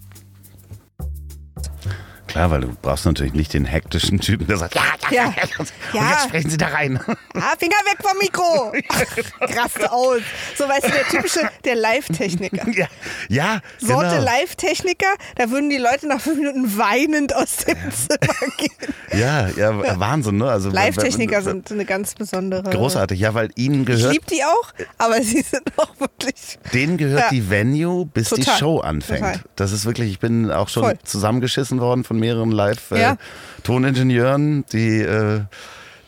Klar, 2.37 2.51
weil 2.51 2.61
du 2.61 2.77
brauchst 2.83 3.07
natürlich 3.07 3.33
nicht 3.33 3.55
den 3.55 3.65
hektischen 3.65 4.21
Typen, 4.21 4.47
der 4.47 4.59
sagt, 4.59 4.75
ja, 4.75 4.83
ja, 5.11 5.25
ja, 5.25 5.33
ja. 5.37 5.43
Und 5.59 5.73
Ja. 5.95 6.11
jetzt 6.11 6.25
sprechen 6.25 6.51
Sie 6.51 6.59
da 6.59 6.67
rein. 6.67 7.01
Ah, 7.33 7.55
Finger 7.59 7.77
weg 7.87 7.97
vom 8.03 8.19
Mikro! 8.19 8.73
Raste 9.41 9.91
aus. 9.91 10.21
So, 10.55 10.69
weißt 10.69 10.85
du, 10.85 10.91
der 10.91 11.05
typische, 11.09 11.49
der 11.65 11.77
Live-Techniker. 11.77 12.69
ja, 12.73 12.87
ja 13.31 13.61
Sorte 13.79 14.11
genau. 14.17 14.23
Live-Techniker, 14.25 15.07
da 15.37 15.51
würden 15.51 15.71
die 15.71 15.79
Leute 15.79 16.07
nach 16.09 16.21
fünf 16.21 16.37
Minuten 16.39 16.77
weinend 16.77 17.35
aus 17.35 17.57
dem 17.57 17.77
Zimmer 17.91 18.53
gehen. 18.59 18.95
Ja, 19.19 19.49
ja, 19.49 19.99
Wahnsinn, 19.99 20.37
ne? 20.37 20.51
Also, 20.51 20.69
Live-Techniker 20.69 21.41
sind 21.41 21.73
eine 21.73 21.87
ganz 21.87 22.15
besondere. 22.15 22.69
großartig, 22.69 23.19
ja, 23.19 23.33
weil 23.33 23.49
ihnen 23.57 23.81
Ich 23.81 23.87
gehört, 23.87 24.13
liebe 24.13 24.27
die 24.27 24.45
auch, 24.45 24.73
aber 24.99 25.23
sie 25.23 25.41
sind 25.41 25.73
auch 25.79 25.99
wirklich. 25.99 26.59
denen 26.75 26.99
gehört 26.99 27.23
Ja. 27.23 27.29
die 27.31 27.49
Venue, 27.49 28.05
bis 28.05 28.29
die 28.29 28.43
Total. 28.43 28.59
Show 28.59 28.81
anfängt. 28.81 29.21
Total. 29.21 29.41
Das 29.57 29.73
ist 29.73 29.87
wirklich, 29.87 30.11
ich 30.11 30.19
bin 30.19 30.51
auch 30.51 30.69
schon 30.69 30.83
Voll. 30.83 30.99
zusammengeschissen 31.03 31.81
worden 31.81 32.05
von 32.05 32.19
mehreren 32.27 32.51
Ja. 32.51 33.17
Live-Toningenieuren, 33.67 34.65
die 34.73 35.01
äh, 35.01 35.41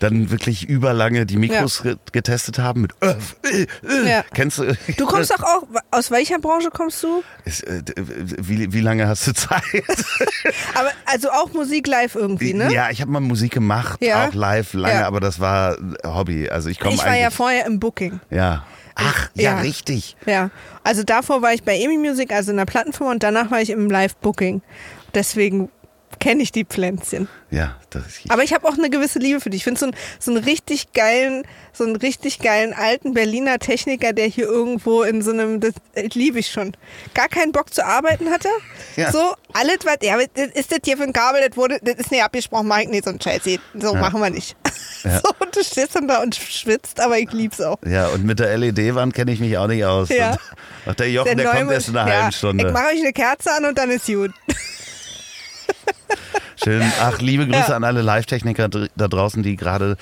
dann 0.00 0.30
wirklich 0.30 0.68
überlange 0.68 1.26
die 1.26 1.36
Mikros 1.36 1.82
ge- 1.82 1.96
getestet 2.12 2.60
haben 2.60 2.82
mit 2.82 2.92
äh, 3.00 3.14
äh, 3.50 3.66
äh. 3.84 4.08
Ja. 4.08 4.24
Kennst 4.32 4.58
du? 4.58 4.72
Du 4.96 5.06
kommst 5.06 5.32
doch 5.32 5.42
auch, 5.42 5.64
aus 5.90 6.12
welcher 6.12 6.38
Branche 6.38 6.70
kommst 6.70 7.02
du? 7.02 7.24
Ist, 7.44 7.64
äh, 7.64 7.82
wie, 7.96 8.72
wie 8.72 8.80
lange 8.80 9.08
hast 9.08 9.26
du 9.26 9.32
Zeit? 9.34 9.62
Aber 10.74 10.90
also 11.06 11.30
auch 11.30 11.52
Musik 11.52 11.88
live 11.88 12.14
irgendwie, 12.14 12.54
ne? 12.54 12.72
Ja, 12.72 12.90
ich 12.90 13.00
habe 13.00 13.10
mal 13.10 13.18
Musik 13.20 13.52
gemacht, 13.52 14.00
Ja. 14.00 14.28
auch 14.28 14.34
live 14.34 14.72
lange, 14.74 15.00
Ja. 15.00 15.06
aber 15.08 15.18
das 15.18 15.40
war 15.40 15.76
Hobby. 16.04 16.48
Also 16.48 16.68
ich 16.68 16.78
komme 16.78 16.94
ich 16.94 17.04
war 17.04 17.16
ja 17.16 17.30
vorher 17.30 17.66
im 17.66 17.80
Booking. 17.80 18.20
ja. 18.30 18.64
Ach, 19.00 19.30
ja, 19.34 19.42
Ja. 19.54 19.60
richtig. 19.60 20.16
Ja, 20.26 20.50
also 20.82 21.04
davor 21.04 21.40
war 21.40 21.52
ich 21.54 21.62
bei 21.62 21.76
EMI 21.78 21.98
Music, 21.98 22.32
also 22.32 22.50
in 22.50 22.56
der 22.56 22.64
Plattenfirma 22.64 23.12
und 23.12 23.22
danach 23.22 23.48
war 23.52 23.60
ich 23.62 23.70
im 23.70 23.88
Live-Booking. 23.88 24.60
Deswegen 25.14 25.70
kenne 26.18 26.42
ich 26.42 26.52
die 26.52 26.64
Pflänzchen. 26.64 27.28
Ja, 27.50 27.76
das 27.90 28.06
ist. 28.06 28.20
Aber 28.30 28.42
ich 28.44 28.52
habe 28.52 28.68
auch 28.68 28.76
eine 28.76 28.90
gewisse 28.90 29.18
Liebe 29.18 29.40
für 29.40 29.48
dich. 29.50 29.60
Ich 29.60 29.64
finde 29.64 29.80
so, 29.80 29.86
einen- 29.86 29.96
so 30.18 30.30
einen 30.30 30.44
richtig 30.44 30.92
geilen, 30.92 31.44
so 31.72 31.84
einen 31.84 31.96
richtig 31.96 32.40
geilen 32.40 32.74
alten 32.74 33.14
Berliner 33.14 33.58
Techniker, 33.58 34.12
der 34.12 34.26
hier 34.26 34.44
irgendwo 34.46 35.02
in 35.02 35.22
so 35.22 35.30
einem, 35.30 35.60
das 35.60 35.72
äh, 35.94 36.08
liebe 36.12 36.38
ich 36.40 36.48
schon. 36.50 36.76
Gar 37.14 37.28
keinen 37.28 37.52
Bock 37.52 37.72
zu 37.72 37.84
arbeiten 37.86 38.30
hatte. 38.30 38.48
Ja. 38.96 39.10
So, 39.12 39.34
alles 39.54 39.78
was, 39.84 39.96
ja, 40.02 40.18
das 40.34 40.48
ist 40.54 40.72
das 40.72 40.80
hier 40.84 40.96
für 40.98 41.04
ein 41.04 41.12
Kabel, 41.14 41.40
das 41.48 41.56
wurde, 41.56 41.78
das 41.82 41.94
ist 41.96 42.10
nicht 42.10 42.22
abgesprochen, 42.22 42.70
ich 42.82 42.88
nicht 42.88 43.04
so 43.04 43.10
ein 43.10 43.18
Chelsea. 43.18 43.58
So 43.74 43.94
machen 43.94 44.20
wir 44.20 44.30
nicht. 44.30 44.56
Ja. 44.62 44.64
So, 45.22 45.30
und 45.38 45.54
du 45.54 45.62
stehst 45.62 45.94
dann 45.94 46.08
da 46.08 46.20
und 46.22 46.34
schwitzt, 46.34 46.98
aber 47.00 47.18
ich 47.18 47.30
lieb's 47.32 47.60
auch. 47.60 47.78
Ja, 47.86 48.08
und 48.08 48.24
mit 48.24 48.40
der 48.40 48.58
LED-Wand 48.58 49.14
kenne 49.14 49.30
ich 49.32 49.38
mich 49.38 49.56
auch 49.56 49.68
nicht 49.68 49.84
aus. 49.84 50.08
Ja. 50.08 50.32
Und 50.32 50.38
Ach, 50.86 50.94
der 50.96 51.08
Jochen, 51.10 51.36
der, 51.36 51.46
kommt 51.46 51.58
Neumond- 51.60 51.72
erst 51.72 51.88
in 51.88 51.96
einer 51.96 52.10
ja, 52.12 52.16
halben 52.22 52.32
Stunde. 52.32 52.66
Ich 52.66 52.72
mache 52.72 52.86
euch 52.88 52.98
eine 53.00 53.12
Kerze 53.12 53.52
an 53.52 53.64
und 53.64 53.78
dann 53.78 53.90
ist 53.90 54.06
gut. 54.06 54.32
Schön. 56.62 56.82
Ach, 57.01 57.20
liebe 57.20 57.47
Grüße 57.47 57.70
Ja. 57.70 57.76
an 57.76 57.84
alle 57.84 58.03
Live-Techniker 58.03 58.68
da 58.68 59.09
draußen, 59.09 59.43
die 59.43 59.57
gerade 59.57 59.97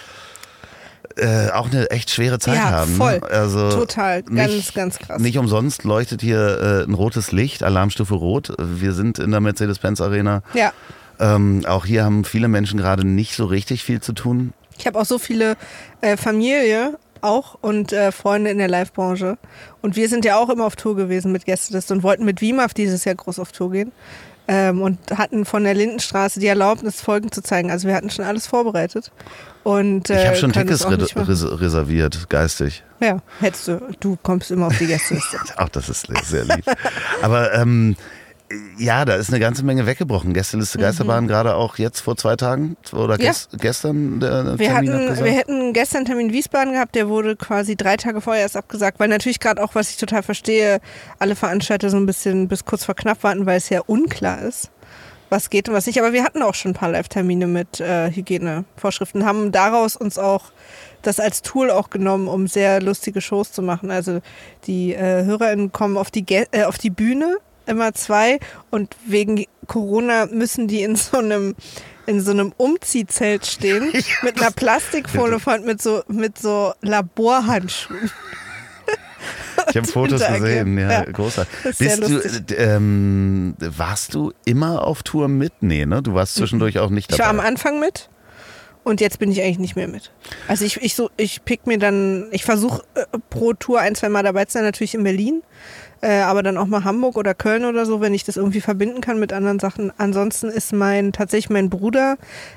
äh, 1.16 1.50
auch 1.50 1.70
eine 1.70 1.90
echt 1.90 2.10
schwere 2.10 2.38
Zeit 2.38 2.56
Ja, 2.56 2.70
haben. 2.70 2.92
ne? 2.92 2.96
voll. 2.96 3.20
Also 3.30 3.70
Total. 3.70 4.22
Ganz, 4.22 4.52
nicht, 4.52 4.74
ganz 4.74 4.98
krass. 4.98 5.20
Nicht 5.20 5.38
umsonst 5.38 5.84
leuchtet 5.84 6.20
hier 6.20 6.84
äh, 6.86 6.90
ein 6.90 6.94
rotes 6.94 7.32
Licht, 7.32 7.62
Alarmstufe 7.62 8.14
Rot. 8.14 8.52
Wir 8.58 8.92
sind 8.92 9.18
in 9.18 9.30
der 9.30 9.40
Mercedes-Benz 9.40 10.00
Arena. 10.00 10.42
Ja. 10.54 10.72
Ähm, 11.18 11.64
auch 11.66 11.86
hier 11.86 12.04
haben 12.04 12.24
viele 12.24 12.48
Menschen 12.48 12.78
gerade 12.78 13.06
nicht 13.06 13.34
so 13.36 13.46
richtig 13.46 13.82
viel 13.82 14.00
zu 14.02 14.12
tun. 14.12 14.52
Ich 14.78 14.86
habe 14.86 14.98
auch 14.98 15.06
so 15.06 15.18
viele 15.18 15.56
äh, 16.02 16.18
Familie 16.18 16.98
auch 17.22 17.56
und 17.62 17.92
äh, 17.94 18.12
Freunde 18.12 18.50
in 18.50 18.58
der 18.58 18.68
Live-Branche. 18.68 19.38
Und 19.80 19.96
wir 19.96 20.10
sind 20.10 20.26
ja 20.26 20.36
auch 20.36 20.50
immer 20.50 20.66
auf 20.66 20.76
Tour 20.76 20.96
gewesen 20.96 21.32
mit 21.32 21.46
Gästeliste 21.46 21.94
und 21.94 22.02
wollten 22.02 22.26
mit 22.26 22.42
WIMAF 22.42 22.74
dieses 22.74 23.04
Jahr 23.06 23.14
groß 23.14 23.38
auf 23.38 23.52
Tour 23.52 23.72
gehen. 23.72 23.92
Ähm, 24.48 24.80
und 24.80 24.98
hatten 25.16 25.44
von 25.44 25.64
der 25.64 25.74
Lindenstraße 25.74 26.38
die 26.38 26.46
Erlaubnis, 26.46 27.00
Folgen 27.00 27.32
zu 27.32 27.42
zeigen. 27.42 27.70
Also 27.70 27.88
wir 27.88 27.94
hatten 27.94 28.10
schon 28.10 28.24
alles 28.24 28.46
vorbereitet. 28.46 29.10
Und, 29.64 30.10
äh, 30.10 30.20
Ich 30.20 30.26
habe 30.28 30.36
schon 30.36 30.52
Tickets 30.52 30.86
reserviert, 30.86 32.30
geistig. 32.30 32.84
Ja, 33.00 33.18
hättest 33.40 33.66
du. 33.66 33.80
Du 33.98 34.16
kommst 34.22 34.50
immer 34.52 34.68
auf 34.68 34.78
die 34.78 34.86
Gästeliste. 34.86 35.38
Auch 35.56 35.68
das 35.68 35.88
ist 35.88 36.06
sehr 36.24 36.44
lieb. 36.44 36.64
Aber 37.22 37.52
ähm, 37.54 37.96
ja, 38.78 39.04
da 39.04 39.14
ist 39.16 39.30
eine 39.30 39.40
ganze 39.40 39.64
Menge 39.64 39.86
weggebrochen. 39.86 40.32
Gästeliste 40.32 40.78
Geisterbahn 40.78 41.26
gerade 41.26 41.56
auch 41.56 41.78
jetzt 41.78 42.00
vor 42.00 42.16
zwei 42.16 42.36
Tagen 42.36 42.76
oder 42.92 43.14
Mhm. 43.16 43.20
Ja. 43.22 43.30
ges 43.30 43.48
gestern 43.58 44.20
der 44.20 44.58
Wir, 44.58 44.68
Termin 44.68 44.92
hatten, 44.92 45.02
abgesagt? 45.02 45.24
wir 45.24 45.32
hätten 45.32 45.72
gestern 45.72 46.04
Termin 46.04 46.26
in 46.28 46.32
Wiesbaden 46.32 46.72
gehabt, 46.72 46.94
der 46.94 47.08
wurde 47.08 47.34
quasi 47.36 47.74
drei 47.76 47.96
Tage 47.96 48.20
vorher 48.20 48.42
erst 48.42 48.56
abgesagt, 48.56 49.00
weil 49.00 49.08
natürlich 49.08 49.40
gerade 49.40 49.62
auch, 49.62 49.74
was 49.74 49.90
ich 49.90 49.96
total 49.96 50.22
verstehe, 50.22 50.80
alle 51.18 51.34
Veranstalter 51.34 51.90
so 51.90 51.96
ein 51.96 52.06
bisschen 52.06 52.46
bis 52.48 52.64
kurz 52.64 52.84
vor 52.84 52.94
knapp 52.94 53.22
warten, 53.24 53.46
weil 53.46 53.56
es 53.58 53.68
ja 53.68 53.80
unklar 53.86 54.40
ist, 54.42 54.70
was 55.28 55.50
geht 55.50 55.68
und 55.68 55.74
was 55.74 55.86
nicht. 55.86 55.98
Aber 55.98 56.12
wir 56.12 56.22
hatten 56.22 56.42
auch 56.42 56.54
schon 56.54 56.70
ein 56.70 56.74
paar 56.74 56.90
Live-Termine 56.90 57.48
mit 57.48 57.80
äh, 57.80 58.10
Hygienevorschriften, 58.12 59.24
haben 59.24 59.50
daraus 59.50 59.96
uns 59.96 60.18
auch 60.18 60.52
das 61.02 61.18
als 61.20 61.42
Tool 61.42 61.70
auch 61.70 61.90
genommen, 61.90 62.28
um 62.28 62.46
sehr 62.46 62.80
lustige 62.80 63.20
Shows 63.20 63.50
zu 63.52 63.62
machen. 63.62 63.90
Also 63.90 64.20
die 64.66 64.92
äh, 64.94 65.24
HörerInnen 65.24 65.72
kommen 65.72 65.96
auf 65.96 66.10
die, 66.10 66.24
äh, 66.28 66.64
auf 66.64 66.78
die 66.78 66.90
Bühne, 66.90 67.36
immer 67.66 67.92
zwei, 67.94 68.38
und 68.70 68.94
wegen 69.06 69.44
Corona 69.66 70.26
müssen 70.26 70.68
die 70.68 70.82
in 70.82 70.96
so 70.96 71.18
einem 71.18 71.54
in 72.06 72.20
so 72.20 72.30
einem 72.30 72.52
Umziehzelt 72.56 73.46
stehen 73.46 73.92
mit 74.22 74.40
einer 74.40 74.52
Plastikfolie 74.52 75.40
von 75.40 75.64
mit 75.64 75.82
so 75.82 76.02
mit 76.08 76.38
so 76.38 76.72
Laborhandschuhen. 76.82 78.10
Ich 79.68 79.76
habe 79.76 79.86
Fotos 79.92 80.24
gesehen, 80.24 80.78
ja, 80.78 80.90
ja. 80.90 81.04
großartig. 81.04 81.52
Bist 81.78 82.08
du, 82.08 82.54
ähm, 82.56 83.54
warst 83.58 84.14
du 84.14 84.32
immer 84.44 84.86
auf 84.86 85.02
Tour 85.02 85.28
mit? 85.28 85.52
Nee, 85.60 85.86
ne? 85.86 86.02
Du 86.02 86.14
warst 86.14 86.34
zwischendurch 86.34 86.78
auch 86.78 86.90
nicht 86.90 87.10
dabei. 87.10 87.16
Ich 87.16 87.24
war 87.24 87.30
am 87.30 87.40
Anfang 87.40 87.80
mit 87.80 88.08
und 88.84 89.00
jetzt 89.00 89.18
bin 89.18 89.32
ich 89.32 89.42
eigentlich 89.42 89.58
nicht 89.58 89.76
mehr 89.76 89.88
mit. 89.88 90.12
Also 90.48 90.64
ich, 90.64 90.80
ich, 90.82 90.94
so, 90.94 91.10
ich 91.16 91.44
pick 91.44 91.66
mir 91.66 91.78
dann, 91.78 92.28
ich 92.30 92.44
versuche 92.44 92.82
äh, 92.94 93.04
pro 93.30 93.52
Tour 93.52 93.80
ein, 93.80 93.94
zwei 93.94 94.08
Mal 94.08 94.22
dabei 94.22 94.44
zu 94.44 94.52
sein, 94.52 94.62
natürlich 94.62 94.94
in 94.94 95.02
Berlin 95.02 95.42
äh, 96.06 96.20
aber 96.20 96.44
dann 96.44 96.56
auch 96.56 96.66
mal 96.66 96.84
Hamburg 96.84 97.16
oder 97.16 97.34
Köln 97.34 97.64
oder 97.64 97.84
so, 97.84 98.00
wenn 98.00 98.14
ich 98.14 98.22
das 98.22 98.36
irgendwie 98.36 98.60
verbinden 98.60 99.00
kann 99.00 99.18
mit 99.18 99.32
anderen 99.32 99.58
Sachen. 99.58 99.92
Ansonsten 99.98 100.48
ist 100.48 100.72
mein 100.72 101.12
tatsächlich 101.12 101.50
mein 101.50 101.68
Bruder 101.68 102.16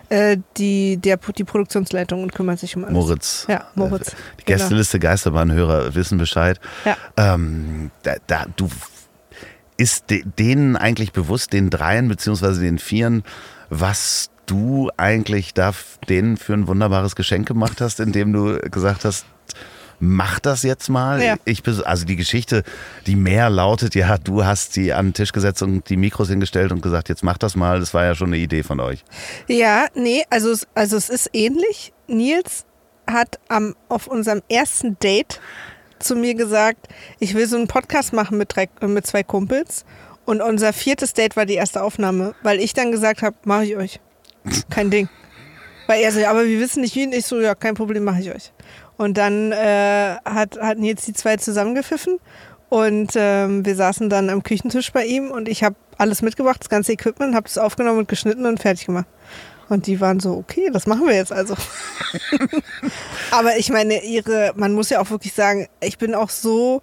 äh, 0.09 0.37
die, 0.57 0.97
der, 0.97 1.17
die 1.17 1.43
Produktionsleitung 1.43 2.21
und 2.21 2.35
kümmert 2.35 2.59
sich 2.59 2.75
um 2.75 2.83
alles. 2.83 2.93
Moritz. 2.93 3.45
Ja, 3.49 3.65
Moritz. 3.73 4.11
Die 4.39 4.45
genau. 4.45 4.59
Gästeliste 4.59 4.99
Geisterbahnhörer 4.99 5.95
wissen 5.95 6.19
Bescheid. 6.19 6.59
Ja. 6.85 6.95
Ähm, 7.17 7.89
da, 8.03 8.15
da, 8.27 8.45
du 8.55 8.69
ist 9.77 10.05
denen 10.09 10.75
eigentlich 10.75 11.11
bewusst, 11.11 11.51
den 11.51 11.71
Dreien 11.71 12.07
beziehungsweise 12.07 12.61
den 12.61 12.77
Vieren, 12.77 13.23
was 13.69 14.29
du 14.45 14.91
eigentlich 14.97 15.55
da 15.55 15.73
denen 16.07 16.37
für 16.37 16.53
ein 16.53 16.67
wunderbares 16.67 17.15
Geschenk 17.15 17.47
gemacht 17.47 17.81
hast, 17.81 17.99
indem 17.99 18.31
du 18.31 18.59
gesagt 18.69 19.05
hast, 19.05 19.25
mach 19.99 20.39
das 20.39 20.63
jetzt 20.63 20.89
mal. 20.89 21.21
Ja. 21.21 21.35
Ich, 21.45 21.63
also 21.85 22.05
die 22.05 22.15
Geschichte, 22.15 22.63
die 23.05 23.15
mehr 23.15 23.49
lautet, 23.49 23.95
ja, 23.95 24.17
du 24.17 24.45
hast 24.45 24.73
sie 24.73 24.93
an 24.93 25.07
den 25.07 25.13
Tisch 25.13 25.31
gesetzt 25.31 25.61
und 25.61 25.89
die 25.89 25.97
Mikros 25.97 26.29
hingestellt 26.29 26.71
und 26.71 26.81
gesagt, 26.81 27.09
jetzt 27.09 27.23
mach 27.23 27.37
das 27.37 27.55
mal. 27.55 27.79
Das 27.79 27.93
war 27.93 28.05
ja 28.05 28.15
schon 28.15 28.29
eine 28.29 28.37
Idee 28.37 28.63
von 28.63 28.79
euch. 28.79 29.03
Ja, 29.47 29.87
nee, 29.95 30.23
also, 30.29 30.55
also 30.75 30.97
es 30.97 31.09
ist 31.09 31.29
ähnlich. 31.33 31.93
Nils 32.07 32.65
hat 33.07 33.39
am, 33.47 33.75
auf 33.87 34.07
unserem 34.07 34.41
ersten 34.49 34.97
Date 34.99 35.39
zu 35.99 36.15
mir 36.15 36.35
gesagt, 36.35 36.87
ich 37.19 37.33
will 37.33 37.47
so 37.47 37.57
einen 37.57 37.67
Podcast 37.67 38.13
machen 38.13 38.37
mit, 38.37 38.55
drei, 38.55 38.69
mit 38.81 39.05
zwei 39.05 39.23
Kumpels. 39.23 39.85
Und 40.25 40.41
unser 40.41 40.73
viertes 40.73 41.13
Date 41.13 41.35
war 41.35 41.45
die 41.45 41.55
erste 41.55 41.81
Aufnahme, 41.81 42.35
weil 42.43 42.59
ich 42.59 42.73
dann 42.73 42.91
gesagt 42.91 43.21
habe, 43.21 43.35
mache 43.45 43.65
ich 43.65 43.75
euch. 43.75 43.99
Kein 44.69 44.91
Ding. 44.91 45.09
Weil 45.87 46.01
er 46.01 46.11
so, 46.11 46.23
aber 46.23 46.45
wir 46.45 46.59
wissen 46.59 46.81
nicht 46.81 46.95
wie. 46.95 47.05
Und 47.05 47.15
ich 47.15 47.25
so, 47.25 47.41
ja, 47.41 47.55
kein 47.55 47.73
Problem, 47.73 48.03
mache 48.03 48.21
ich 48.21 48.29
euch. 48.29 48.53
Und 48.99 49.17
dann 49.17 49.53
äh, 49.53 50.17
hat, 50.25 50.59
hatten 50.59 50.83
jetzt 50.83 51.07
die 51.07 51.13
zwei 51.13 51.37
zusammengepfiffen 51.37 52.19
und 52.67 53.13
ähm, 53.15 53.65
wir 53.65 53.75
saßen 53.77 54.09
dann 54.09 54.29
am 54.29 54.43
Küchentisch 54.43 54.91
bei 54.91 55.05
ihm 55.05 55.31
und 55.31 55.47
ich 55.47 55.63
habe 55.63 55.77
alles 55.97 56.21
mitgebracht, 56.21 56.57
das 56.59 56.67
ganze 56.67 56.91
Equipment, 56.91 57.33
habe 57.33 57.45
das 57.45 57.57
aufgenommen 57.57 57.99
und 57.99 58.09
geschnitten 58.09 58.45
und 58.45 58.59
fertig 58.59 58.87
gemacht. 58.87 59.07
Und 59.69 59.87
die 59.87 60.01
waren 60.01 60.19
so, 60.19 60.33
okay, 60.33 60.69
das 60.73 60.85
machen 60.85 61.07
wir 61.07 61.15
jetzt 61.15 61.31
also. 61.31 61.55
Aber 63.31 63.55
ich 63.55 63.69
meine, 63.69 64.03
ihre, 64.03 64.51
man 64.57 64.73
muss 64.73 64.89
ja 64.89 64.99
auch 64.99 65.09
wirklich 65.11 65.31
sagen, 65.31 65.69
ich 65.79 65.97
bin 65.97 66.13
auch 66.13 66.29
so 66.29 66.81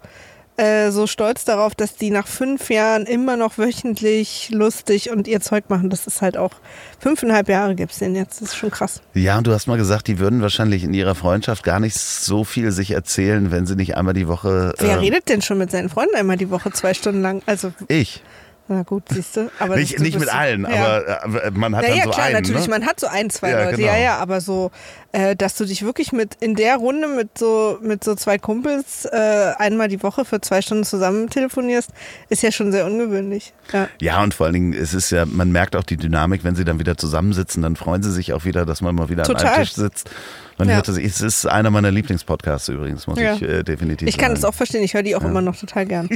äh, 0.57 0.91
so 0.91 1.07
stolz 1.07 1.45
darauf, 1.45 1.75
dass 1.75 1.97
die 1.97 2.11
nach 2.11 2.27
fünf 2.27 2.71
Jahren 2.71 3.05
immer 3.05 3.37
noch 3.37 3.59
wöchentlich 3.59 4.51
lustig 4.51 5.11
und 5.11 5.29
ihr 5.29 5.41
Zeug 5.41 5.69
machen. 5.69 5.91
Das 5.91 6.07
ist 6.07 6.23
halt 6.23 6.37
auch 6.37 6.53
fünfeinhalb 6.99 7.49
Jahre 7.49 7.75
gibt 7.75 7.93
es 7.93 7.99
den 7.99 8.15
jetzt. 8.15 8.41
Das 8.41 8.51
ist 8.51 8.57
schon 8.57 8.71
krass. 8.71 9.01
Ja, 9.15 9.39
und 9.39 9.47
du 9.47 9.53
hast 9.53 9.67
mal 9.67 9.77
gesagt, 9.77 10.07
die 10.07 10.19
würden 10.19 10.43
wahrscheinlich 10.43 10.85
in 10.85 10.95
ihrer 10.95 11.15
Freundschaft 11.15 11.63
gar 11.63 11.81
nicht 11.81 11.97
so 11.99 12.45
viel 12.45 12.73
sich 12.73 12.93
erzählen, 12.93 13.51
wenn 13.51 13.67
sie 13.67 13.77
nicht 13.77 13.97
einmal 13.97 14.15
die 14.15 14.29
Woche. 14.29 14.75
Wer 14.79 14.91
äh, 14.91 14.95
redet 14.95 15.29
denn 15.29 15.43
schon 15.43 15.59
mit 15.59 15.71
seinen 15.71 15.89
Freunden 15.89 16.15
einmal 16.17 16.37
die 16.37 16.51
Woche 16.51 16.71
zwei 16.73 16.95
Stunden 16.95 17.23
lang? 17.23 17.43
Also 17.47 17.73
ich. 17.89 18.23
Na 18.69 18.83
gut, 18.83 19.05
siehst 19.11 19.37
du. 19.37 19.51
Aber 19.61 19.77
nicht, 19.77 20.01
nicht 20.01 20.19
mit 20.19 20.29
allen, 20.29 20.67
ja. 20.69 21.21
aber 21.23 21.45
äh, 21.45 21.51
man 21.53 21.77
hat 21.77 21.85
ja, 21.85 21.89
dann 21.91 21.99
ja, 21.99 22.05
so 22.05 22.11
klar, 22.11 22.27
einen. 22.27 22.35
natürlich, 22.35 22.65
ne? 22.65 22.69
man 22.69 22.87
hat 22.87 22.99
so 22.99 23.07
ein, 23.07 23.31
zwei 23.31 23.51
ja, 23.51 23.65
Leute, 23.65 23.77
genau. 23.77 23.93
ja, 23.93 23.97
ja, 23.99 24.17
aber 24.17 24.41
so, 24.41 24.73
äh, 25.13 25.37
dass 25.37 25.57
du 25.57 25.65
dich 25.65 25.85
wirklich 25.85 26.13
mit 26.13 26.35
in 26.41 26.57
der 26.57 26.77
Runde 26.77 27.07
mit 27.07 27.39
so 27.39 27.79
mit 27.81 28.03
so 28.03 28.17
zwei 28.17 28.39
Kumpels 28.39 29.05
äh, 29.05 29.53
einmal 29.59 29.87
die 29.87 30.03
Woche 30.03 30.25
für 30.25 30.41
zwei 30.41 30.63
Stunden 30.63 30.83
zusammen 30.83 31.31
telefonierst, 31.31 31.91
ist 32.29 32.43
ja 32.43 32.51
schon 32.51 32.73
sehr 32.73 32.87
ungewöhnlich. 32.87 33.53
Ja. 33.73 33.89
ja, 34.01 34.23
und 34.23 34.35
vor 34.35 34.47
allen 34.47 34.55
Dingen, 34.55 34.73
es 34.73 34.95
ist 34.95 35.11
ja, 35.11 35.27
man 35.27 35.53
merkt 35.53 35.77
auch 35.77 35.85
die 35.85 35.97
Dynamik, 35.97 36.43
wenn 36.43 36.57
sie 36.57 36.65
dann 36.65 36.81
wieder 36.81 36.97
zusammensitzen, 36.97 37.63
dann 37.63 37.77
freuen 37.77 38.03
sie 38.03 38.11
sich 38.11 38.33
auch 38.33 38.45
wieder, 38.45 38.67
dass 38.67 38.81
man 38.81 38.97
mal 38.97 39.09
wieder 39.09 39.23
Total. 39.23 39.47
an 39.47 39.53
einem 39.55 39.65
Tisch 39.65 39.75
sitzt. 39.75 40.11
Man 40.59 40.69
ja. 40.69 40.77
hört 40.77 40.89
das, 40.89 40.97
es 40.97 41.21
ist 41.21 41.47
einer 41.47 41.71
meiner 41.71 41.91
Lieblingspodcasts 41.91 42.69
übrigens, 42.69 43.07
muss 43.07 43.19
ja. 43.19 43.35
ich 43.35 43.43
äh, 43.43 43.63
definitiv 43.63 44.09
Ich 44.09 44.17
kann 44.17 44.29
sagen. 44.29 44.35
das 44.37 44.45
auch 44.45 44.55
verstehen, 44.55 44.83
ich 44.83 44.95
höre 44.95 45.03
die 45.03 45.15
auch 45.15 45.23
ja. 45.23 45.29
immer 45.29 45.43
noch 45.43 45.57
total 45.57 45.85
gern. 45.85 46.09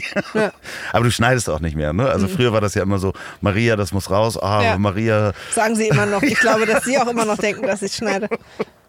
Aber 0.93 1.05
du 1.05 1.11
schneidest 1.11 1.51
auch 1.51 1.61
nicht 1.61 1.77
mehr, 1.77 1.93
ne? 1.93 2.09
Also 2.09 2.27
mhm. 2.27 2.33
früher 2.33 2.53
war 2.53 2.61
das 2.61 2.75
ja 2.75 2.83
immer 2.83 2.99
so, 2.99 3.13
Maria, 3.41 3.77
das 3.77 3.93
muss 3.93 4.11
raus, 4.11 4.39
ah, 4.39 4.79
Maria. 4.79 5.33
Sagen 5.53 5.77
sie 5.77 5.89
immer 5.89 6.07
noch. 6.07 6.23
Ich 6.23 6.35
glaube, 6.41 6.65
dass 6.65 6.85
sie 6.85 6.99
auch 6.99 7.09
immer 7.09 7.25
noch 7.25 7.37
denken, 7.37 7.67
dass 7.67 7.83
ich 7.83 7.93
schneide. 7.93 8.29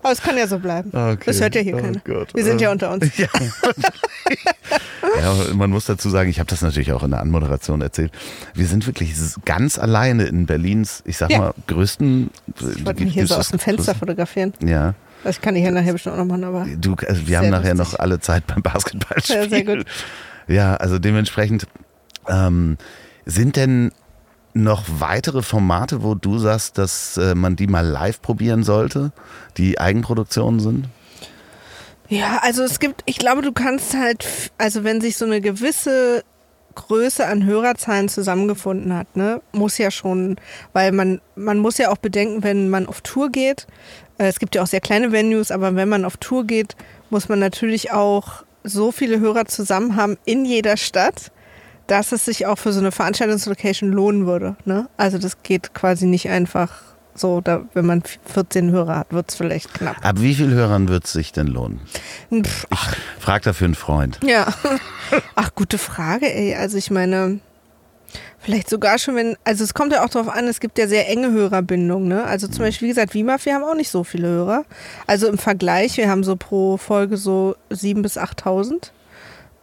Aber 0.03 0.13
es 0.13 0.21
kann 0.21 0.37
ja 0.37 0.47
so 0.47 0.57
bleiben. 0.57 0.89
Okay. 0.93 1.17
Das 1.25 1.41
hört 1.41 1.53
ja 1.53 1.61
hier 1.61 1.75
oh 1.75 1.81
keiner. 1.81 1.99
Gott. 2.03 2.33
Wir 2.33 2.43
sind 2.43 2.61
ja 2.61 2.71
unter 2.71 2.91
uns. 2.91 3.05
Ja. 3.17 3.27
ja, 5.19 5.53
man 5.55 5.71
muss 5.71 5.85
dazu 5.85 6.09
sagen, 6.09 6.29
ich 6.29 6.39
habe 6.39 6.49
das 6.49 6.61
natürlich 6.61 6.93
auch 6.93 7.03
in 7.03 7.11
der 7.11 7.19
Anmoderation 7.19 7.81
erzählt. 7.81 8.11
Wir 8.53 8.67
sind 8.67 8.85
wirklich 8.85 9.13
ganz 9.45 9.77
alleine 9.77 10.23
in 10.23 10.45
Berlins, 10.45 11.01
ich 11.05 11.17
sag 11.17 11.35
mal, 11.35 11.53
größten. 11.67 12.29
Ich 12.77 12.85
wollte 12.85 13.03
mich 13.03 13.13
hier 13.13 13.27
so 13.27 13.35
aus 13.35 13.49
dem 13.49 13.59
Fenster 13.59 13.95
fotografieren. 13.95 14.53
Ja. 14.63 14.93
Das 15.23 15.41
kann 15.41 15.55
ich 15.55 15.63
ja 15.63 15.71
nachher 15.71 15.93
bestimmt 15.93 16.15
auch 16.15 16.19
noch 16.19 16.25
machen, 16.25 16.43
aber. 16.43 16.65
Du, 16.77 16.95
also 17.07 17.27
wir 17.27 17.37
haben 17.37 17.49
nachher 17.49 17.75
lustig. 17.75 17.93
noch 17.93 17.99
alle 17.99 18.19
Zeit 18.19 18.47
beim 18.47 18.61
Basketballspiel. 18.61 19.35
Ja, 19.41 19.49
sehr 19.49 19.63
gut. 19.63 19.85
Ja, 20.47 20.75
also 20.75 20.99
dementsprechend 20.99 21.67
ähm, 22.27 22.77
sind 23.25 23.55
denn 23.55 23.91
noch 24.53 24.83
weitere 24.99 25.41
Formate, 25.41 26.03
wo 26.03 26.15
du 26.15 26.37
sagst, 26.37 26.77
dass 26.77 27.17
äh, 27.17 27.35
man 27.35 27.55
die 27.55 27.67
mal 27.67 27.85
live 27.85 28.21
probieren 28.21 28.63
sollte, 28.63 29.11
die 29.57 29.79
Eigenproduktionen 29.79 30.59
sind? 30.59 30.89
Ja, 32.09 32.39
also 32.41 32.63
es 32.63 32.79
gibt, 32.79 33.03
ich 33.05 33.17
glaube, 33.17 33.41
du 33.41 33.53
kannst 33.53 33.93
halt, 33.93 34.51
also 34.57 34.83
wenn 34.83 34.99
sich 34.99 35.15
so 35.15 35.23
eine 35.25 35.39
gewisse 35.39 36.23
Größe 36.75 37.25
an 37.25 37.45
Hörerzahlen 37.45 38.09
zusammengefunden 38.09 38.93
hat, 38.93 39.15
ne, 39.15 39.41
muss 39.53 39.77
ja 39.77 39.91
schon, 39.91 40.35
weil 40.73 40.91
man, 40.91 41.21
man 41.35 41.59
muss 41.59 41.77
ja 41.77 41.89
auch 41.89 41.97
bedenken, 41.97 42.43
wenn 42.43 42.69
man 42.69 42.87
auf 42.87 43.01
Tour 43.01 43.29
geht, 43.29 43.67
es 44.27 44.39
gibt 44.39 44.55
ja 44.55 44.63
auch 44.63 44.67
sehr 44.67 44.81
kleine 44.81 45.11
Venues, 45.11 45.51
aber 45.51 45.75
wenn 45.75 45.89
man 45.89 46.05
auf 46.05 46.17
Tour 46.17 46.45
geht, 46.45 46.75
muss 47.09 47.29
man 47.29 47.39
natürlich 47.39 47.91
auch 47.91 48.43
so 48.63 48.91
viele 48.91 49.19
Hörer 49.19 49.45
zusammen 49.45 49.95
haben 49.95 50.17
in 50.25 50.45
jeder 50.45 50.77
Stadt, 50.77 51.31
dass 51.87 52.11
es 52.11 52.25
sich 52.25 52.45
auch 52.45 52.57
für 52.57 52.71
so 52.71 52.79
eine 52.79 52.91
Veranstaltungslocation 52.91 53.91
lohnen 53.91 54.25
würde. 54.25 54.55
Ne? 54.65 54.87
Also 54.97 55.17
das 55.17 55.43
geht 55.43 55.73
quasi 55.73 56.05
nicht 56.05 56.29
einfach 56.29 56.71
so, 57.13 57.41
da, 57.41 57.65
wenn 57.73 57.85
man 57.85 58.03
14 58.25 58.71
Hörer 58.71 58.99
hat, 58.99 59.11
wird 59.11 59.29
es 59.29 59.35
vielleicht 59.35 59.73
knapp. 59.73 59.97
Ab 60.05 60.15
wie 60.19 60.33
vielen 60.33 60.53
Hörern 60.53 60.87
wird 60.87 61.05
es 61.05 61.11
sich 61.11 61.33
denn 61.33 61.47
lohnen? 61.47 61.81
Pff, 62.31 62.65
ich 62.71 63.23
frage 63.23 63.43
dafür 63.43 63.65
einen 63.65 63.75
Freund. 63.75 64.19
Ja. 64.23 64.47
Ach, 65.35 65.53
gute 65.53 65.77
Frage, 65.77 66.33
ey. 66.33 66.55
Also 66.55 66.77
ich 66.77 66.89
meine, 66.89 67.39
Vielleicht 68.41 68.69
sogar 68.69 68.97
schon, 68.97 69.15
wenn, 69.15 69.37
also 69.43 69.63
es 69.63 69.75
kommt 69.75 69.93
ja 69.93 70.03
auch 70.03 70.09
darauf 70.09 70.27
an, 70.27 70.47
es 70.47 70.59
gibt 70.59 70.79
ja 70.79 70.87
sehr 70.87 71.07
enge 71.07 71.31
Hörerbindungen. 71.31 72.07
Ne? 72.07 72.23
Also 72.23 72.47
zum 72.47 72.65
Beispiel, 72.65 72.87
wie 72.87 72.91
gesagt, 72.91 73.13
WIMAF, 73.13 73.45
wir 73.45 73.53
haben 73.53 73.63
auch 73.63 73.75
nicht 73.75 73.91
so 73.91 74.03
viele 74.03 74.27
Hörer. 74.27 74.65
Also 75.05 75.27
im 75.27 75.37
Vergleich, 75.37 75.97
wir 75.97 76.09
haben 76.09 76.23
so 76.23 76.35
pro 76.35 76.77
Folge 76.77 77.17
so 77.17 77.55
7.000 77.69 78.01
bis 78.01 78.17
8.000. 78.17 78.91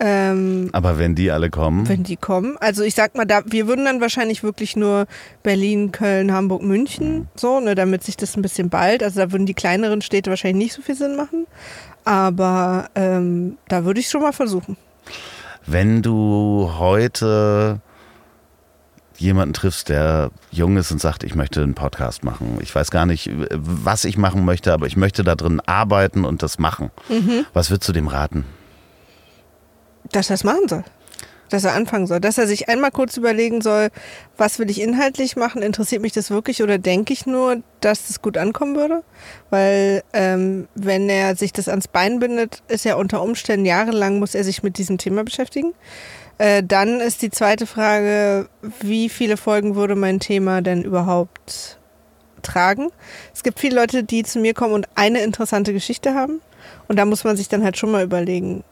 Ähm, 0.01 0.69
Aber 0.73 0.97
wenn 0.97 1.17
die 1.17 1.33
alle 1.33 1.51
kommen? 1.51 1.89
Wenn 1.89 2.05
die 2.05 2.17
kommen. 2.17 2.57
Also 2.59 2.85
ich 2.85 2.95
sag 2.95 3.17
mal, 3.17 3.25
da, 3.25 3.41
wir 3.47 3.67
würden 3.67 3.85
dann 3.85 4.01
wahrscheinlich 4.01 4.45
wirklich 4.45 4.77
nur 4.77 5.07
Berlin, 5.43 5.91
Köln, 5.91 6.33
Hamburg, 6.33 6.63
München, 6.63 7.27
so, 7.35 7.59
ne, 7.59 7.75
damit 7.75 8.05
sich 8.05 8.17
das 8.17 8.37
ein 8.37 8.43
bisschen 8.43 8.71
bald. 8.71 9.03
Also 9.03 9.19
da 9.19 9.33
würden 9.33 9.47
die 9.47 9.55
kleineren 9.55 10.03
Städte 10.03 10.31
wahrscheinlich 10.31 10.67
nicht 10.67 10.75
so 10.75 10.83
viel 10.83 10.95
Sinn 10.95 11.17
machen. 11.17 11.49
Aber 12.05 12.91
ähm, 12.95 13.59
da 13.67 13.85
würde 13.85 13.99
ich 13.99 14.09
schon 14.09 14.23
mal 14.23 14.33
versuchen. 14.33 14.77
Wenn 15.67 16.01
du 16.01 16.71
heute 16.79 17.81
jemanden 19.19 19.53
triffst, 19.53 19.89
der 19.89 20.31
jung 20.51 20.77
ist 20.77 20.91
und 20.91 21.01
sagt, 21.01 21.25
ich 21.25 21.35
möchte 21.35 21.63
einen 21.63 21.75
Podcast 21.75 22.25
machen. 22.25 22.59
Ich 22.63 22.75
weiß 22.75 22.91
gar 22.91 23.05
nicht, 23.05 23.31
was 23.51 24.05
ich 24.05 24.17
machen 24.17 24.45
möchte, 24.45 24.73
aber 24.73 24.87
ich 24.87 24.97
möchte 24.97 25.25
da 25.25 25.35
drin 25.35 25.61
arbeiten 25.67 26.25
und 26.25 26.43
das 26.43 26.59
machen. 26.59 26.91
Mhm. 27.09 27.45
Was 27.53 27.71
würdest 27.71 27.89
du 27.89 27.93
dem 27.93 28.09
raten? 28.09 28.45
Dass 30.13 30.31
er 30.31 30.35
es 30.35 30.45
machen 30.45 30.69
soll. 30.69 30.85
Dass 31.51 31.65
er 31.65 31.75
anfangen 31.75 32.07
soll. 32.07 32.21
Dass 32.21 32.39
er 32.39 32.47
sich 32.47 32.69
einmal 32.69 32.91
kurz 32.91 33.17
überlegen 33.17 33.61
soll, 33.61 33.89
was 34.37 34.59
will 34.59 34.71
ich 34.71 34.81
inhaltlich 34.81 35.35
machen? 35.35 35.63
Interessiert 35.63 36.03
mich 36.03 36.13
das 36.13 36.31
wirklich 36.31 36.63
oder 36.63 36.79
denke 36.79 37.13
ich 37.13 37.27
nur, 37.27 37.63
dass 37.81 38.11
es 38.11 38.23
gut 38.23 38.37
ankommen 38.37 38.77
würde? 38.77 39.03
Weil 39.51 40.05
ähm, 40.13 40.69
wenn 40.75 41.09
er 41.09 41.37
sich 41.37 41.53
das 41.53 41.69
ans 41.69 41.89
Bein 41.89 42.21
bindet, 42.21 42.63
ist 42.69 42.87
er 42.87 42.99
unter 42.99 43.23
Umständen 43.23 43.67
jahrelang, 43.67 44.19
muss 44.19 44.35
er 44.35 44.45
sich 44.45 44.63
mit 44.63 44.79
diesem 44.79 44.99
Thema 44.99 45.25
beschäftigen. 45.25 45.73
Äh, 46.39 46.63
dann 46.63 47.01
ist 47.01 47.23
die 47.23 47.31
zweite 47.31 47.67
Frage, 47.67 48.49
wie 48.81 49.09
viele 49.09 49.37
Folgen 49.37 49.75
würde 49.75 49.97
mein 49.97 50.21
Thema 50.21 50.63
denn 50.63 50.83
überhaupt 50.83 51.79
tragen? 52.43 52.91
Es 53.35 53.43
gibt 53.43 53.59
viele 53.59 53.77
Leute, 53.77 54.05
die 54.05 54.23
zu 54.23 54.39
mir 54.39 54.55
kommen 54.55 54.73
und 54.73 54.87
eine 54.95 55.21
interessante 55.21 55.73
Geschichte 55.73 56.15
haben. 56.15 56.41
Und 56.87 56.97
da 56.97 57.05
muss 57.05 57.25
man 57.25 57.37
sich 57.37 57.49
dann 57.49 57.65
halt 57.65 57.77
schon 57.77 57.91
mal 57.91 58.05
überlegen, 58.05 58.63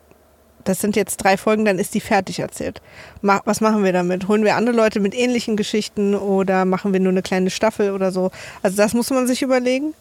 das 0.65 0.81
sind 0.81 0.97
jetzt 0.97 1.19
drei 1.19 1.37
Folgen, 1.37 1.65
dann 1.65 1.79
ist 1.79 1.95
die 1.95 2.01
fertig 2.01 2.41
erzählt. 2.41 2.81
was 3.23 3.61
machen 3.61 3.85
wir 3.85 3.93
damit? 3.93 4.29
Holen 4.29 4.45
wir 4.45 4.57
andere 4.57 4.75
Leute 4.75 5.01
mit 5.01 5.15
ähnlichen 5.15 5.57
Geschichten 5.57 6.15
oder 6.15 6.65
machen 6.65 6.93
wir 6.93 7.01
nur 7.01 7.13
eine 7.13 7.23
kleine 7.23 7.51
Staffel 7.51 7.93
oder 7.93 8.11
so? 8.11 8.31
Also 8.63 8.77
das 8.77 8.95
muss 8.95 9.11
man 9.11 9.27
sich 9.27 9.43
überlegen. 9.43 9.95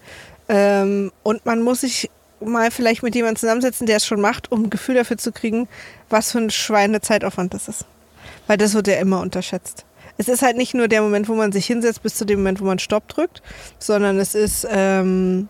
Ähm, 0.49 1.11
und 1.23 1.45
man 1.45 1.61
muss 1.61 1.81
sich 1.81 2.09
mal 2.47 2.71
vielleicht 2.71 3.03
mit 3.03 3.15
jemandem 3.15 3.37
zusammensetzen, 3.37 3.87
der 3.87 3.97
es 3.97 4.05
schon 4.05 4.21
macht, 4.21 4.51
um 4.51 4.63
ein 4.63 4.69
Gefühl 4.69 4.95
dafür 4.95 5.17
zu 5.17 5.31
kriegen, 5.31 5.67
was 6.09 6.31
für 6.31 6.39
ein 6.39 6.49
Schweinezeitaufwand 6.49 7.53
das 7.53 7.67
ist. 7.67 7.85
Weil 8.47 8.57
das 8.57 8.73
wird 8.73 8.87
ja 8.87 8.95
immer 8.95 9.21
unterschätzt. 9.21 9.85
Es 10.17 10.27
ist 10.27 10.41
halt 10.41 10.55
nicht 10.55 10.73
nur 10.73 10.87
der 10.87 11.01
Moment, 11.01 11.27
wo 11.27 11.35
man 11.35 11.51
sich 11.51 11.65
hinsetzt, 11.65 12.01
bis 12.03 12.15
zu 12.15 12.25
dem 12.25 12.39
Moment, 12.39 12.61
wo 12.61 12.65
man 12.65 12.79
Stopp 12.79 13.07
drückt, 13.09 13.41
sondern 13.79 14.17
es 14.17 14.33
ist, 14.33 14.65
ähm, 14.69 15.49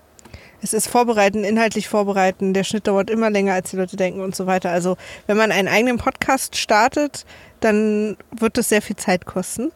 es 0.61 0.73
ist 0.73 0.87
vorbereiten, 0.87 1.43
inhaltlich 1.43 1.87
vorbereiten. 1.87 2.53
Der 2.53 2.63
Schnitt 2.63 2.87
dauert 2.87 3.09
immer 3.09 3.29
länger, 3.29 3.53
als 3.53 3.69
die 3.69 3.77
Leute 3.77 3.97
denken 3.97 4.21
und 4.21 4.35
so 4.35 4.47
weiter. 4.47 4.71
Also 4.71 4.97
wenn 5.27 5.37
man 5.37 5.51
einen 5.51 5.67
eigenen 5.67 5.97
Podcast 5.97 6.57
startet, 6.57 7.25
dann 7.59 8.17
wird 8.31 8.57
das 8.57 8.69
sehr 8.69 8.81
viel 8.81 8.95
Zeit 8.95 9.25
kosten. 9.25 9.71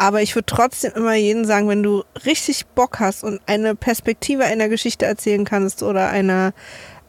Aber 0.00 0.22
ich 0.22 0.34
würde 0.34 0.46
trotzdem 0.46 0.92
immer 0.94 1.12
jedem 1.12 1.44
sagen, 1.44 1.68
wenn 1.68 1.82
du 1.82 2.04
richtig 2.24 2.64
Bock 2.68 3.00
hast 3.00 3.22
und 3.22 3.38
eine 3.44 3.74
Perspektive 3.74 4.44
einer 4.44 4.70
Geschichte 4.70 5.04
erzählen 5.04 5.44
kannst 5.44 5.82
oder 5.82 6.08
einer, 6.08 6.54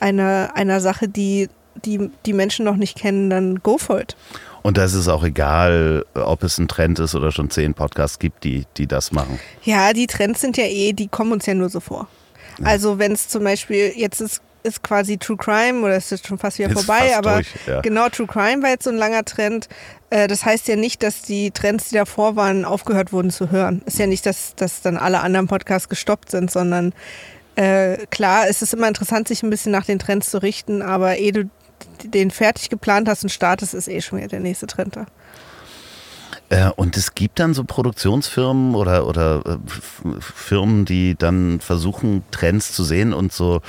einer, 0.01 0.51
einer 0.55 0.81
Sache, 0.81 1.07
die, 1.07 1.47
die 1.85 2.11
die 2.25 2.33
Menschen 2.33 2.65
noch 2.65 2.75
nicht 2.75 2.97
kennen, 2.97 3.29
dann 3.29 3.63
go 3.63 3.77
for 3.77 4.01
it. 4.01 4.17
Und 4.61 4.77
da 4.77 4.83
ist 4.83 4.93
es 4.93 5.07
auch 5.07 5.23
egal, 5.23 6.05
ob 6.15 6.43
es 6.43 6.57
ein 6.57 6.67
Trend 6.67 6.99
ist 6.99 7.15
oder 7.15 7.31
schon 7.31 7.49
zehn 7.49 7.73
Podcasts 7.73 8.19
gibt, 8.19 8.43
die, 8.43 8.65
die 8.75 8.87
das 8.87 9.13
machen. 9.13 9.39
Ja, 9.63 9.93
die 9.93 10.07
Trends 10.07 10.41
sind 10.41 10.57
ja 10.57 10.65
eh, 10.65 10.91
die 10.91 11.07
kommen 11.07 11.31
uns 11.31 11.45
ja 11.45 11.53
nur 11.53 11.69
so 11.69 11.79
vor. 11.79 12.09
Ja. 12.59 12.65
Also 12.65 12.99
wenn 12.99 13.13
es 13.13 13.29
zum 13.29 13.45
Beispiel, 13.45 13.93
jetzt 13.95 14.19
ist 14.19 14.41
ist 14.63 14.83
quasi 14.83 15.17
True 15.17 15.37
Crime 15.37 15.81
oder 15.81 15.95
ist 15.95 16.11
jetzt 16.11 16.27
schon 16.27 16.37
fast 16.37 16.59
wieder 16.59 16.69
ist 16.69 16.85
vorbei, 16.85 17.09
fast 17.09 17.17
aber 17.17 17.33
durch, 17.35 17.47
ja. 17.67 17.81
genau 17.81 18.09
True 18.09 18.27
Crime 18.27 18.61
war 18.61 18.69
jetzt 18.69 18.83
so 18.83 18.89
ein 18.89 18.97
langer 18.97 19.25
Trend. 19.25 19.67
Äh, 20.09 20.27
das 20.27 20.45
heißt 20.45 20.67
ja 20.67 20.75
nicht, 20.75 21.03
dass 21.03 21.21
die 21.21 21.51
Trends, 21.51 21.89
die 21.89 21.95
davor 21.95 22.35
waren, 22.35 22.65
aufgehört 22.65 23.13
wurden 23.13 23.31
zu 23.31 23.51
hören. 23.51 23.81
Ist 23.85 23.99
ja 23.99 24.07
nicht, 24.07 24.25
dass, 24.25 24.55
dass 24.55 24.81
dann 24.81 24.97
alle 24.97 25.21
anderen 25.21 25.47
Podcasts 25.47 25.89
gestoppt 25.89 26.31
sind, 26.31 26.51
sondern 26.51 26.93
äh, 27.55 27.97
klar, 28.09 28.45
es 28.49 28.61
ist 28.61 28.73
immer 28.73 28.87
interessant, 28.87 29.27
sich 29.27 29.43
ein 29.43 29.49
bisschen 29.49 29.71
nach 29.71 29.85
den 29.85 29.99
Trends 29.99 30.29
zu 30.29 30.41
richten, 30.41 30.81
aber 30.81 31.17
ehe 31.17 31.31
du 31.31 31.49
den 32.03 32.31
fertig 32.31 32.69
geplant 32.69 33.07
hast 33.07 33.23
und 33.23 33.29
startest, 33.29 33.73
ist 33.73 33.87
eh 33.87 34.01
schon 34.01 34.19
wieder 34.19 34.27
der 34.27 34.39
nächste 34.39 34.67
Trend 34.67 34.95
da. 34.95 35.05
Äh, 36.49 36.69
und 36.75 36.97
es 36.97 37.15
gibt 37.15 37.39
dann 37.39 37.53
so 37.53 37.63
Produktionsfirmen 37.63 38.75
oder, 38.75 39.07
oder 39.07 39.43
äh, 39.45 39.57
Firmen, 40.19 40.85
die 40.85 41.15
dann 41.15 41.59
versuchen, 41.59 42.23
Trends 42.31 42.73
zu 42.73 42.83
sehen 42.83 43.13
und 43.13 43.31
so 43.31 43.61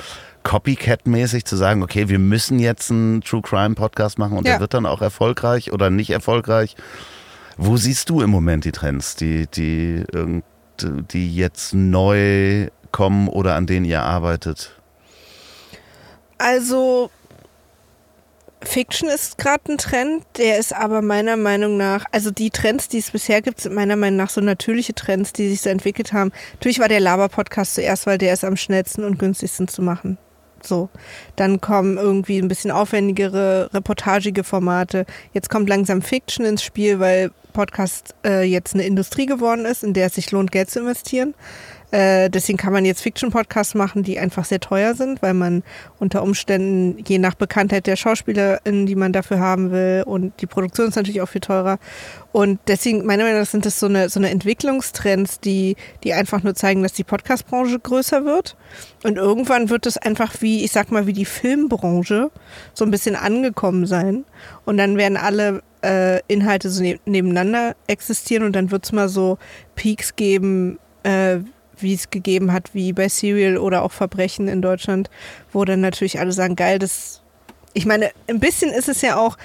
Copycat-mäßig 0.43 1.45
zu 1.45 1.55
sagen, 1.55 1.83
okay, 1.83 2.09
wir 2.09 2.19
müssen 2.19 2.59
jetzt 2.59 2.91
einen 2.91 3.21
True 3.21 3.41
Crime 3.41 3.75
Podcast 3.75 4.17
machen 4.17 4.37
und 4.37 4.45
ja. 4.45 4.53
der 4.53 4.59
wird 4.59 4.73
dann 4.73 4.85
auch 4.85 5.01
erfolgreich 5.01 5.71
oder 5.71 5.89
nicht 5.89 6.09
erfolgreich. 6.09 6.75
Wo 7.57 7.77
siehst 7.77 8.09
du 8.09 8.21
im 8.21 8.29
Moment 8.29 8.65
die 8.65 8.71
Trends, 8.71 9.15
die, 9.15 9.47
die, 9.47 10.03
die 10.79 11.35
jetzt 11.35 11.73
neu 11.73 12.67
kommen 12.91 13.27
oder 13.27 13.55
an 13.55 13.67
denen 13.67 13.85
ihr 13.85 14.01
arbeitet? 14.01 14.79
Also 16.37 17.09
Fiction 18.65 19.09
ist 19.09 19.37
gerade 19.37 19.73
ein 19.73 19.77
Trend, 19.77 20.25
der 20.37 20.57
ist 20.57 20.73
aber 20.73 21.01
meiner 21.01 21.37
Meinung 21.37 21.77
nach, 21.77 22.05
also 22.11 22.31
die 22.31 22.49
Trends, 22.49 22.87
die 22.87 22.99
es 22.99 23.11
bisher 23.11 23.41
gibt, 23.41 23.61
sind 23.61 23.75
meiner 23.75 23.95
Meinung 23.95 24.17
nach 24.17 24.29
so 24.29 24.41
natürliche 24.41 24.93
Trends, 24.93 25.33
die 25.33 25.49
sich 25.49 25.61
so 25.61 25.69
entwickelt 25.69 26.13
haben. 26.13 26.31
Natürlich 26.53 26.79
war 26.79 26.87
der 26.87 26.99
Laber-Podcast 26.99 27.75
zuerst, 27.75 28.05
weil 28.05 28.17
der 28.17 28.33
ist 28.33 28.43
am 28.43 28.55
schnellsten 28.55 29.03
und 29.03 29.19
günstigsten 29.19 29.67
zu 29.67 29.81
machen. 29.81 30.17
So. 30.65 30.89
Dann 31.35 31.61
kommen 31.61 31.97
irgendwie 31.97 32.39
ein 32.39 32.47
bisschen 32.47 32.71
aufwendigere, 32.71 33.69
reportagige 33.73 34.43
Formate. 34.43 35.05
Jetzt 35.33 35.49
kommt 35.49 35.69
langsam 35.69 36.01
Fiction 36.01 36.45
ins 36.45 36.63
Spiel, 36.63 36.99
weil 36.99 37.31
Podcast 37.53 38.15
äh, 38.25 38.43
jetzt 38.43 38.73
eine 38.73 38.85
Industrie 38.85 39.25
geworden 39.25 39.65
ist, 39.65 39.83
in 39.83 39.93
der 39.93 40.07
es 40.07 40.15
sich 40.15 40.31
lohnt, 40.31 40.51
Geld 40.51 40.69
zu 40.69 40.79
investieren. 40.79 41.35
Äh, 41.93 42.31
deswegen 42.31 42.57
kann 42.57 42.73
man 42.73 42.85
jetzt 42.85 43.03
Fiction-Podcasts 43.03 43.75
machen, 43.75 44.01
die 44.01 44.17
einfach 44.17 44.45
sehr 44.45 44.59
teuer 44.59 44.95
sind, 44.95 45.21
weil 45.21 45.35
man 45.35 45.61
unter 45.99 46.23
Umständen 46.23 46.97
je 47.07 47.19
nach 47.19 47.35
Bekanntheit 47.35 47.85
der 47.85 47.97
Schauspielerin, 47.97 48.87
die 48.87 48.95
man 48.95 49.13
dafür 49.13 49.37
haben 49.37 49.69
will, 49.69 50.01
und 50.03 50.33
die 50.41 50.47
Produktion 50.47 50.87
ist 50.87 50.95
natürlich 50.95 51.21
auch 51.21 51.29
viel 51.29 51.41
teurer. 51.41 51.77
Und 52.31 52.59
deswegen, 52.65 53.05
meiner 53.05 53.25
Meinung 53.25 53.41
nach, 53.41 53.47
sind 53.47 53.67
das 53.67 53.79
so 53.79 53.85
eine, 53.85 54.09
so 54.09 54.19
eine 54.19 54.31
Entwicklungstrends, 54.31 55.39
die, 55.39 55.75
die 56.03 56.13
einfach 56.13 56.41
nur 56.41 56.55
zeigen, 56.55 56.81
dass 56.81 56.93
die 56.93 57.03
Podcast-Branche 57.03 57.77
größer 57.77 58.25
wird. 58.25 58.57
Und 59.03 59.17
irgendwann 59.17 59.69
wird 59.69 59.85
es 59.85 59.97
einfach 59.97 60.33
wie, 60.39 60.63
ich 60.63 60.71
sag 60.71 60.89
mal, 60.91 61.05
wie 61.05 61.13
die 61.13 61.25
Filmbranche 61.25 62.31
so 62.73 62.85
ein 62.85 62.89
bisschen 62.89 63.15
angekommen 63.15 63.85
sein. 63.85 64.25
Und 64.65 64.77
dann 64.77 64.97
werden 64.97 65.15
alle 65.15 65.61
äh, 65.83 66.21
Inhalte 66.27 66.71
so 66.71 66.81
ne 66.81 66.99
nebeneinander 67.05 67.75
existieren 67.85 68.45
und 68.45 68.55
dann 68.55 68.71
wird 68.71 68.83
es 68.83 68.93
mal 68.93 69.09
so 69.09 69.37
Peaks 69.75 70.15
geben, 70.15 70.79
äh, 71.03 71.37
wie 71.77 71.93
es 71.93 72.09
gegeben 72.09 72.53
hat, 72.53 72.73
wie 72.73 72.93
bei 72.93 73.09
Serial 73.09 73.57
oder 73.57 73.83
auch 73.83 73.91
Verbrechen 73.91 74.47
in 74.47 74.61
Deutschland, 74.61 75.09
wo 75.51 75.65
dann 75.65 75.81
natürlich 75.81 76.19
alle 76.19 76.31
sagen, 76.31 76.55
geil, 76.55 76.79
das. 76.79 77.21
Ich 77.75 77.85
meine, 77.85 78.11
ein 78.27 78.39
bisschen 78.39 78.71
ist 78.71 78.87
es 78.87 79.01
ja 79.01 79.17
auch, 79.17 79.35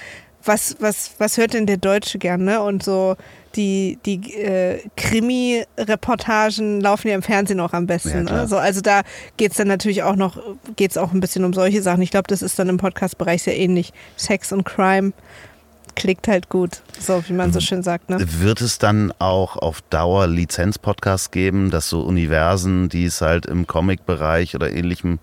was, 0.43 0.77
was, 0.79 1.11
was 1.17 1.37
hört 1.37 1.53
denn 1.53 1.65
der 1.65 1.77
Deutsche 1.77 2.19
gern, 2.19 2.43
ne? 2.43 2.61
Und 2.61 2.83
so 2.83 3.15
die, 3.55 3.97
die 4.05 4.33
äh, 4.35 4.79
Krimi-Reportagen 4.95 6.81
laufen 6.81 7.07
ja 7.07 7.15
im 7.15 7.21
Fernsehen 7.21 7.59
auch 7.59 7.73
am 7.73 7.87
besten. 7.87 8.27
Ja, 8.27 8.41
ne? 8.41 8.47
so, 8.47 8.57
also 8.57 8.81
da 8.81 9.01
geht 9.37 9.51
es 9.51 9.57
dann 9.57 9.67
natürlich 9.67 10.03
auch 10.03 10.15
noch, 10.15 10.39
geht 10.75 10.91
es 10.91 10.97
auch 10.97 11.11
ein 11.11 11.19
bisschen 11.19 11.43
um 11.43 11.53
solche 11.53 11.81
Sachen. 11.81 12.01
Ich 12.01 12.11
glaube, 12.11 12.27
das 12.27 12.41
ist 12.41 12.59
dann 12.59 12.69
im 12.69 12.77
Podcast-Bereich 12.77 13.43
sehr 13.43 13.57
ähnlich. 13.57 13.91
Sex 14.15 14.51
und 14.51 14.63
Crime 14.65 15.13
klickt 15.99 16.27
halt 16.27 16.49
gut, 16.49 16.81
so 16.99 17.23
wie 17.27 17.33
man 17.33 17.53
so 17.53 17.59
schön 17.59 17.83
sagt. 17.83 18.09
Ne? 18.09 18.17
Wird 18.19 18.61
es 18.61 18.79
dann 18.79 19.13
auch 19.19 19.57
auf 19.57 19.81
Dauer 19.89 20.27
Lizenz-Podcasts 20.27 21.31
geben, 21.31 21.69
dass 21.69 21.89
so 21.89 22.01
Universen, 22.01 22.89
die 22.89 23.05
es 23.05 23.21
halt 23.21 23.45
im 23.45 23.67
Comic-Bereich 23.67 24.55
oder 24.55 24.71
ähnlichem 24.71 25.19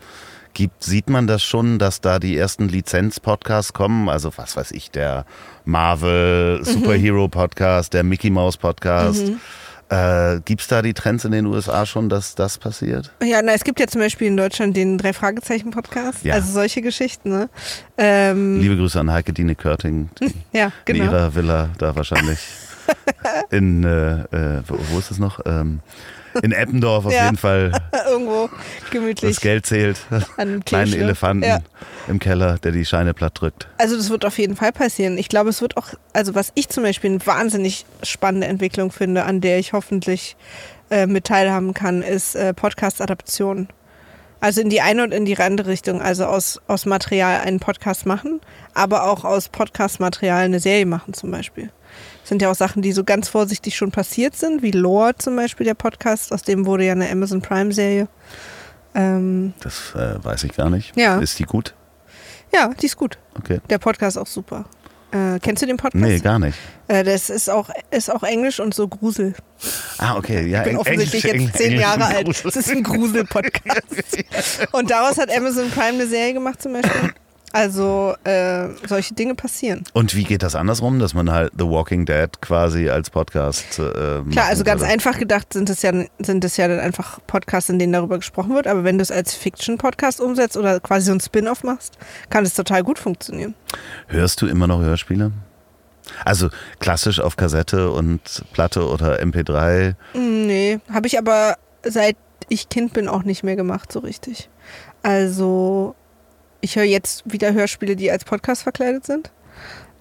gibt, 0.54 0.84
sieht 0.84 1.10
man 1.10 1.26
das 1.26 1.42
schon, 1.42 1.78
dass 1.78 2.00
da 2.00 2.18
die 2.18 2.36
ersten 2.36 2.68
Lizenz-Podcasts 2.68 3.72
kommen? 3.72 4.08
Also 4.08 4.32
was 4.36 4.56
weiß 4.56 4.72
ich, 4.72 4.90
der 4.90 5.26
Marvel 5.64 6.60
Superhero-Podcast, 6.64 7.92
der 7.92 8.04
Mickey 8.04 8.30
Mouse-Podcast. 8.30 9.26
Mhm. 9.26 9.40
Äh, 9.88 10.40
Gibt 10.44 10.62
es 10.62 10.66
da 10.66 10.82
die 10.82 10.94
Trends 10.94 11.24
in 11.24 11.30
den 11.30 11.46
USA 11.46 11.86
schon, 11.86 12.08
dass 12.08 12.34
das 12.34 12.58
passiert? 12.58 13.12
Ja, 13.22 13.40
na, 13.42 13.52
es 13.52 13.62
gibt 13.62 13.78
ja 13.78 13.86
zum 13.86 14.00
Beispiel 14.00 14.26
in 14.26 14.36
Deutschland 14.36 14.76
den 14.76 14.98
Drei-Fragezeichen-Podcast, 14.98 16.24
ja. 16.24 16.34
also 16.34 16.52
solche 16.52 16.82
Geschichten. 16.82 17.30
Ne? 17.30 17.48
Ähm, 17.96 18.60
Liebe 18.60 18.76
Grüße 18.76 18.98
an 18.98 19.12
Heike 19.12 19.32
Dine 19.32 19.54
Körting, 19.54 20.10
die 20.20 20.32
ja, 20.52 20.72
genau. 20.84 21.04
in 21.04 21.10
ihrer 21.10 21.34
Villa 21.36 21.70
da 21.78 21.94
wahrscheinlich 21.94 22.40
in, 23.50 23.84
äh, 23.84 24.22
äh, 24.22 24.62
wo, 24.66 24.76
wo, 24.90 24.98
ist 24.98 25.12
es 25.12 25.18
noch? 25.18 25.40
Ähm, 25.46 25.80
in 26.42 26.52
Eppendorf 26.52 27.06
auf 27.06 27.12
ja. 27.12 27.24
jeden 27.24 27.36
Fall. 27.36 27.72
Irgendwo 28.08 28.48
gemütlich. 28.90 29.34
Das 29.34 29.40
Geld 29.40 29.66
zählt. 29.66 29.98
An 30.36 30.64
Kleinen 30.64 30.92
Elefanten 30.92 31.44
ja. 31.44 31.58
im 32.08 32.18
Keller, 32.18 32.58
der 32.58 32.72
die 32.72 32.84
Scheine 32.84 33.14
platt 33.14 33.40
drückt. 33.40 33.68
Also 33.78 33.96
das 33.96 34.10
wird 34.10 34.24
auf 34.24 34.38
jeden 34.38 34.56
Fall 34.56 34.72
passieren. 34.72 35.18
Ich 35.18 35.28
glaube, 35.28 35.50
es 35.50 35.60
wird 35.60 35.76
auch, 35.76 35.88
also 36.12 36.34
was 36.34 36.52
ich 36.54 36.68
zum 36.68 36.82
Beispiel 36.82 37.10
eine 37.10 37.26
wahnsinnig 37.26 37.86
spannende 38.02 38.46
Entwicklung 38.46 38.90
finde, 38.90 39.24
an 39.24 39.40
der 39.40 39.58
ich 39.58 39.72
hoffentlich 39.72 40.36
äh, 40.90 41.06
mit 41.06 41.24
teilhaben 41.24 41.74
kann, 41.74 42.02
ist 42.02 42.34
äh, 42.34 42.54
Podcast-Adaption. 42.54 43.68
Also 44.40 44.60
in 44.60 44.68
die 44.68 44.80
eine 44.80 45.02
und 45.02 45.12
in 45.12 45.24
die 45.24 45.36
andere 45.38 45.68
Richtung. 45.68 46.02
Also 46.02 46.26
aus, 46.26 46.60
aus 46.66 46.86
Material 46.86 47.40
einen 47.40 47.58
Podcast 47.58 48.06
machen, 48.06 48.40
aber 48.74 49.04
auch 49.10 49.24
aus 49.24 49.48
Podcast-Material 49.48 50.44
eine 50.44 50.60
Serie 50.60 50.86
machen 50.86 51.14
zum 51.14 51.30
Beispiel 51.30 51.70
sind 52.26 52.42
ja 52.42 52.50
auch 52.50 52.54
Sachen, 52.54 52.82
die 52.82 52.92
so 52.92 53.04
ganz 53.04 53.28
vorsichtig 53.28 53.76
schon 53.76 53.92
passiert 53.92 54.36
sind, 54.36 54.62
wie 54.62 54.72
Lore 54.72 55.14
zum 55.16 55.36
Beispiel, 55.36 55.64
der 55.64 55.74
Podcast, 55.74 56.32
aus 56.32 56.42
dem 56.42 56.66
wurde 56.66 56.84
ja 56.84 56.92
eine 56.92 57.10
Amazon 57.10 57.40
Prime-Serie. 57.40 58.08
Ähm, 58.94 59.54
das 59.60 59.94
äh, 59.94 60.22
weiß 60.24 60.44
ich 60.44 60.54
gar 60.54 60.70
nicht. 60.70 60.96
Ja. 60.96 61.18
Ist 61.18 61.38
die 61.38 61.44
gut? 61.44 61.74
Ja, 62.52 62.70
die 62.80 62.86
ist 62.86 62.96
gut. 62.96 63.18
Okay. 63.38 63.60
Der 63.70 63.78
Podcast 63.78 64.16
ist 64.16 64.22
auch 64.22 64.26
super. 64.26 64.64
Äh, 65.12 65.38
kennst 65.40 65.62
du 65.62 65.66
den 65.66 65.76
Podcast? 65.76 66.02
Nee, 66.02 66.18
gar 66.18 66.38
nicht. 66.38 66.58
Äh, 66.88 67.04
das 67.04 67.30
ist 67.30 67.48
auch, 67.48 67.70
ist 67.90 68.10
auch 68.10 68.22
Englisch 68.22 68.58
und 68.58 68.74
so 68.74 68.88
Grusel. 68.88 69.34
Ah, 69.98 70.16
okay. 70.16 70.46
Ja, 70.48 70.60
ich 70.60 70.64
bin 70.64 70.76
offensichtlich 70.76 71.24
Englisch, 71.24 71.42
jetzt 71.44 71.56
zehn 71.58 71.66
Englisch 71.66 71.82
Jahre 71.82 72.04
alt. 72.06 72.28
Es 72.28 72.56
ist 72.56 72.70
ein 72.70 72.82
Grusel-Podcast. 72.82 74.24
und 74.72 74.90
daraus 74.90 75.18
hat 75.18 75.34
Amazon 75.34 75.70
Prime 75.70 75.94
eine 76.00 76.06
Serie 76.06 76.34
gemacht 76.34 76.60
zum 76.60 76.72
Beispiel. 76.72 77.12
Also 77.56 78.14
äh, 78.24 78.68
solche 78.86 79.14
Dinge 79.14 79.34
passieren. 79.34 79.84
Und 79.94 80.14
wie 80.14 80.24
geht 80.24 80.42
das 80.42 80.54
andersrum, 80.54 80.98
dass 80.98 81.14
man 81.14 81.30
halt 81.30 81.52
The 81.58 81.64
Walking 81.64 82.04
Dead 82.04 82.28
quasi 82.42 82.90
als 82.90 83.08
Podcast 83.08 83.78
äh, 83.78 84.20
Klar, 84.30 84.48
also 84.48 84.62
ganz 84.62 84.82
einfach 84.82 85.18
gedacht 85.18 85.54
sind 85.54 85.70
es 85.70 85.80
ja 85.80 85.90
sind 86.18 86.44
es 86.44 86.58
ja 86.58 86.68
dann 86.68 86.80
einfach 86.80 87.18
Podcasts, 87.26 87.70
in 87.70 87.78
denen 87.78 87.94
darüber 87.94 88.18
gesprochen 88.18 88.54
wird. 88.54 88.66
Aber 88.66 88.84
wenn 88.84 88.98
du 88.98 89.02
es 89.02 89.10
als 89.10 89.34
Fiction-Podcast 89.34 90.20
umsetzt 90.20 90.58
oder 90.58 90.80
quasi 90.80 91.06
so 91.06 91.12
ein 91.12 91.20
Spin-off 91.20 91.64
machst, 91.64 91.96
kann 92.28 92.44
es 92.44 92.52
total 92.52 92.82
gut 92.82 92.98
funktionieren. 92.98 93.54
Hörst 94.08 94.42
du 94.42 94.46
immer 94.48 94.66
noch 94.66 94.82
Hörspiele? 94.82 95.32
Also 96.26 96.50
klassisch 96.78 97.20
auf 97.20 97.38
Kassette 97.38 97.90
und 97.90 98.44
Platte 98.52 98.86
oder 98.86 99.22
MP3. 99.22 99.94
Nee, 100.12 100.80
habe 100.92 101.06
ich 101.06 101.18
aber 101.18 101.56
seit 101.82 102.18
ich 102.50 102.68
Kind 102.68 102.92
bin 102.92 103.08
auch 103.08 103.22
nicht 103.22 103.44
mehr 103.44 103.56
gemacht 103.56 103.90
so 103.90 104.00
richtig. 104.00 104.50
Also 105.02 105.94
ich 106.66 106.74
höre 106.74 106.82
jetzt 106.82 107.22
wieder 107.24 107.52
Hörspiele, 107.52 107.94
die 107.94 108.10
als 108.10 108.24
Podcast 108.24 108.64
verkleidet 108.64 109.06
sind, 109.06 109.30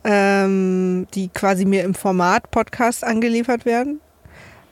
ähm, 0.04 1.06
die 1.14 1.30
quasi 1.30 1.64
mir 1.64 1.84
im 1.84 1.94
Format 1.94 2.50
Podcast 2.50 3.04
angeliefert 3.04 3.66
werden. 3.66 4.02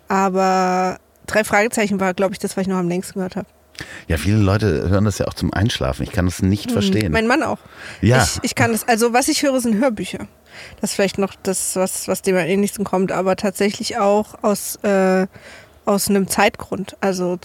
Aber 0.07 0.97
drei 1.27 1.43
Fragezeichen 1.43 1.99
war, 1.99 2.15
glaube 2.15 2.33
ich, 2.33 2.39
das, 2.39 2.57
was 2.57 2.63
ich 2.63 2.67
noch 2.67 2.77
am 2.77 2.89
längsten 2.89 3.13
gehört 3.13 3.35
habe. 3.35 3.47
Ja, 4.07 4.17
viele 4.17 4.37
Leute 4.37 4.89
hören 4.89 5.05
das 5.05 5.19
ja 5.19 5.27
auch 5.27 5.35
zum 5.35 5.53
Einschlafen. 5.53 6.01
Ich 6.01 6.11
kann 6.11 6.25
das 6.25 6.41
nicht 6.41 6.71
verstehen. 6.71 7.11
Mein 7.11 7.27
Mann 7.27 7.43
auch. 7.43 7.59
Ja. 8.01 8.23
Ich, 8.23 8.39
ich 8.41 8.55
kann 8.55 8.71
das, 8.71 8.87
also 8.87 9.13
was 9.13 9.27
ich 9.27 9.43
höre, 9.43 9.59
sind 9.59 9.79
Hörbücher. 9.79 10.27
Das 10.81 10.91
ist 10.91 10.95
vielleicht 10.95 11.19
noch 11.19 11.35
das, 11.43 11.75
was, 11.75 12.07
was 12.07 12.23
dem 12.23 12.35
am 12.35 12.45
ähnlichsten 12.45 12.85
kommt, 12.85 13.11
aber 13.11 13.35
tatsächlich 13.35 13.99
auch 13.99 14.43
aus, 14.43 14.77
äh, 14.77 15.27
aus 15.85 16.09
einem 16.09 16.27
Zeitgrund. 16.27 16.97
Also 17.01 17.37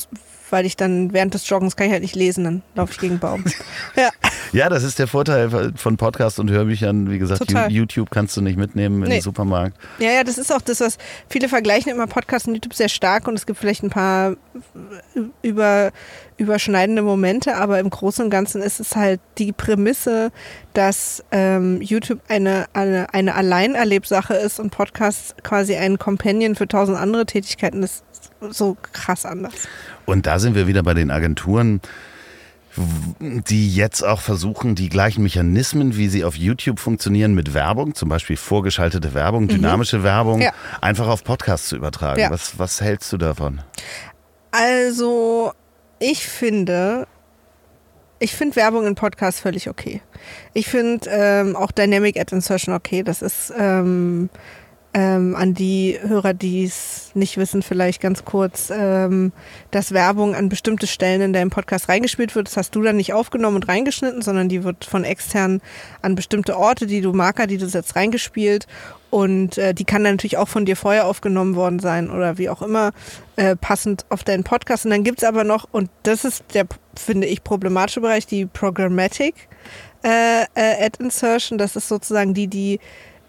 weil 0.50 0.66
ich 0.66 0.76
dann 0.76 1.12
während 1.12 1.34
des 1.34 1.48
Joggens 1.48 1.76
kann 1.76 1.86
ich 1.86 1.92
halt 1.92 2.02
nicht 2.02 2.16
lesen, 2.16 2.44
dann 2.44 2.62
laufe 2.74 2.92
ich 2.92 2.98
gegen 2.98 3.14
einen 3.14 3.20
Baum. 3.20 3.44
ja. 3.96 4.10
Ja, 4.52 4.68
das 4.70 4.82
ist 4.82 4.98
der 4.98 5.06
Vorteil 5.06 5.72
von 5.76 5.96
Podcasts 5.96 6.38
und 6.38 6.50
Hörbüchern. 6.50 7.10
Wie 7.10 7.18
gesagt, 7.18 7.40
Total. 7.46 7.70
YouTube 7.70 8.10
kannst 8.10 8.36
du 8.36 8.40
nicht 8.40 8.56
mitnehmen 8.56 9.02
in 9.02 9.08
Nee. 9.08 9.16
den 9.16 9.22
Supermarkt. 9.22 9.76
Ja, 9.98 10.10
ja, 10.10 10.24
das 10.24 10.38
ist 10.38 10.52
auch 10.52 10.62
das, 10.62 10.80
was 10.80 10.96
viele 11.28 11.48
vergleichen 11.48 11.92
immer 11.92 12.06
Podcast 12.06 12.48
und 12.48 12.54
YouTube 12.54 12.74
sehr 12.74 12.88
stark 12.88 13.28
und 13.28 13.34
es 13.34 13.44
gibt 13.46 13.58
vielleicht 13.58 13.82
ein 13.82 13.90
paar 13.90 14.36
über, 15.42 15.90
überschneidende 16.36 17.02
Momente, 17.02 17.56
aber 17.56 17.78
im 17.80 17.90
Großen 17.90 18.24
und 18.24 18.30
Ganzen 18.30 18.62
ist 18.62 18.80
es 18.80 18.96
halt 18.96 19.20
die 19.38 19.52
Prämisse, 19.52 20.30
dass 20.72 21.22
ähm, 21.30 21.82
YouTube 21.82 22.20
eine, 22.28 22.66
eine, 22.72 23.12
eine 23.12 23.34
Alleinerlebsache 23.34 24.34
ist 24.34 24.60
und 24.60 24.70
Podcast 24.70 25.34
quasi 25.42 25.76
ein 25.76 25.98
Companion 25.98 26.54
für 26.54 26.68
tausend 26.68 26.96
andere 26.96 27.26
Tätigkeiten 27.26 27.82
ist 27.82 28.04
so 28.50 28.76
krass 28.92 29.26
anders. 29.26 29.52
Und 30.08 30.26
da 30.26 30.38
sind 30.38 30.54
wir 30.54 30.66
wieder 30.66 30.82
bei 30.82 30.94
den 30.94 31.10
Agenturen, 31.10 31.82
die 32.78 33.74
jetzt 33.74 34.02
auch 34.02 34.20
versuchen, 34.22 34.74
die 34.74 34.88
gleichen 34.88 35.22
Mechanismen, 35.22 35.96
wie 35.96 36.08
sie 36.08 36.24
auf 36.24 36.34
YouTube 36.36 36.80
funktionieren, 36.80 37.34
mit 37.34 37.52
Werbung, 37.52 37.94
zum 37.94 38.08
Beispiel 38.08 38.36
vorgeschaltete 38.38 39.12
Werbung, 39.12 39.48
dynamische 39.48 40.02
Werbung, 40.02 40.36
Mhm. 40.36 40.42
Ja. 40.42 40.52
einfach 40.80 41.08
auf 41.08 41.24
Podcasts 41.24 41.68
zu 41.68 41.76
übertragen. 41.76 42.20
Ja. 42.20 42.30
Was, 42.30 42.58
was 42.58 42.80
hältst 42.80 43.12
du 43.12 43.18
davon? 43.18 43.60
Also, 44.50 45.52
ich 45.98 46.26
finde, 46.26 47.06
ich 48.18 48.34
finde 48.34 48.56
Werbung 48.56 48.86
in 48.86 48.94
Podcasts 48.94 49.40
völlig 49.40 49.68
okay. 49.68 50.00
Ich 50.54 50.68
finde 50.68 51.10
ähm, 51.10 51.54
auch 51.54 51.70
Dynamic 51.70 52.18
Ad 52.18 52.34
Insertion 52.34 52.74
okay. 52.74 53.02
Das 53.02 53.20
ist 53.20 53.52
ähm, 53.58 54.30
ähm, 54.94 55.36
an 55.36 55.52
die 55.52 55.98
Hörer, 56.00 56.32
die 56.32 56.64
es 56.64 57.10
nicht 57.14 57.36
wissen, 57.36 57.62
vielleicht 57.62 58.00
ganz 58.00 58.24
kurz, 58.24 58.72
ähm, 58.74 59.32
dass 59.70 59.92
Werbung 59.92 60.34
an 60.34 60.48
bestimmte 60.48 60.86
Stellen 60.86 61.20
in 61.20 61.32
deinem 61.32 61.50
Podcast 61.50 61.88
reingespielt 61.88 62.34
wird. 62.34 62.48
Das 62.48 62.56
hast 62.56 62.74
du 62.74 62.82
dann 62.82 62.96
nicht 62.96 63.12
aufgenommen 63.12 63.56
und 63.56 63.68
reingeschnitten, 63.68 64.22
sondern 64.22 64.48
die 64.48 64.64
wird 64.64 64.86
von 64.86 65.04
extern 65.04 65.60
an 66.00 66.14
bestimmte 66.14 66.56
Orte, 66.56 66.86
die 66.86 67.02
du 67.02 67.12
Marker, 67.12 67.46
die 67.46 67.58
du 67.58 67.68
setzt, 67.68 67.96
reingespielt. 67.96 68.66
Und 69.10 69.58
äh, 69.58 69.74
die 69.74 69.84
kann 69.84 70.04
dann 70.04 70.14
natürlich 70.14 70.38
auch 70.38 70.48
von 70.48 70.64
dir 70.64 70.76
vorher 70.76 71.06
aufgenommen 71.06 71.54
worden 71.54 71.78
sein 71.78 72.10
oder 72.10 72.38
wie 72.38 72.48
auch 72.48 72.62
immer, 72.62 72.92
äh, 73.36 73.56
passend 73.56 74.06
auf 74.08 74.24
deinen 74.24 74.44
Podcast. 74.44 74.84
Und 74.84 74.90
dann 74.90 75.04
gibt's 75.04 75.24
aber 75.24 75.44
noch, 75.44 75.68
und 75.70 75.90
das 76.02 76.24
ist 76.24 76.44
der, 76.54 76.66
finde 76.94 77.26
ich, 77.26 77.44
problematische 77.44 78.00
Bereich, 78.00 78.26
die 78.26 78.46
Programmatic 78.46 79.34
äh, 80.02 80.42
äh, 80.54 80.84
Ad 80.84 81.02
Insertion. 81.02 81.58
Das 81.58 81.76
ist 81.76 81.88
sozusagen 81.88 82.34
die, 82.34 82.48
die, 82.48 82.80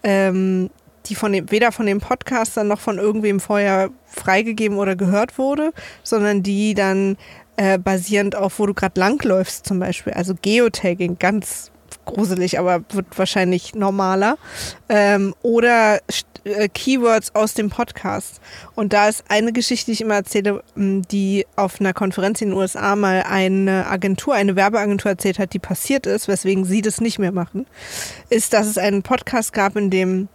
ähm, 0.02 0.70
die 1.06 1.14
von 1.14 1.32
dem, 1.32 1.50
weder 1.50 1.72
von 1.72 1.86
dem 1.86 2.00
Podcaster 2.00 2.64
noch 2.64 2.80
von 2.80 2.98
irgendwem 2.98 3.40
vorher 3.40 3.90
freigegeben 4.06 4.78
oder 4.78 4.96
gehört 4.96 5.38
wurde, 5.38 5.72
sondern 6.02 6.42
die 6.42 6.74
dann 6.74 7.16
äh, 7.56 7.78
basierend 7.78 8.36
auf, 8.36 8.58
wo 8.58 8.66
du 8.66 8.74
gerade 8.74 8.98
langläufst 8.98 9.66
zum 9.66 9.78
Beispiel. 9.78 10.12
Also 10.12 10.34
Geotagging, 10.40 11.18
ganz 11.18 11.70
gruselig, 12.04 12.58
aber 12.58 12.84
wird 12.90 13.06
wahrscheinlich 13.16 13.74
normaler. 13.74 14.36
Ähm, 14.88 15.34
oder 15.42 16.00
äh, 16.44 16.68
Keywords 16.68 17.34
aus 17.34 17.54
dem 17.54 17.70
Podcast. 17.70 18.40
Und 18.74 18.92
da 18.92 19.08
ist 19.08 19.24
eine 19.28 19.52
Geschichte, 19.52 19.86
die 19.86 19.92
ich 19.92 20.00
immer 20.00 20.14
erzähle, 20.14 20.62
die 20.74 21.46
auf 21.56 21.80
einer 21.80 21.92
Konferenz 21.92 22.40
in 22.40 22.50
den 22.50 22.58
USA 22.58 22.96
mal 22.96 23.24
eine 23.28 23.86
Agentur, 23.86 24.34
eine 24.34 24.56
Werbeagentur 24.56 25.10
erzählt 25.10 25.38
hat, 25.38 25.52
die 25.52 25.58
passiert 25.58 26.06
ist, 26.06 26.28
weswegen 26.28 26.64
sie 26.64 26.82
das 26.82 27.00
nicht 27.00 27.18
mehr 27.18 27.32
machen, 27.32 27.66
ist, 28.30 28.52
dass 28.52 28.66
es 28.66 28.78
einen 28.78 29.02
Podcast 29.02 29.52
gab, 29.52 29.76
in 29.76 29.90
dem 29.90 30.28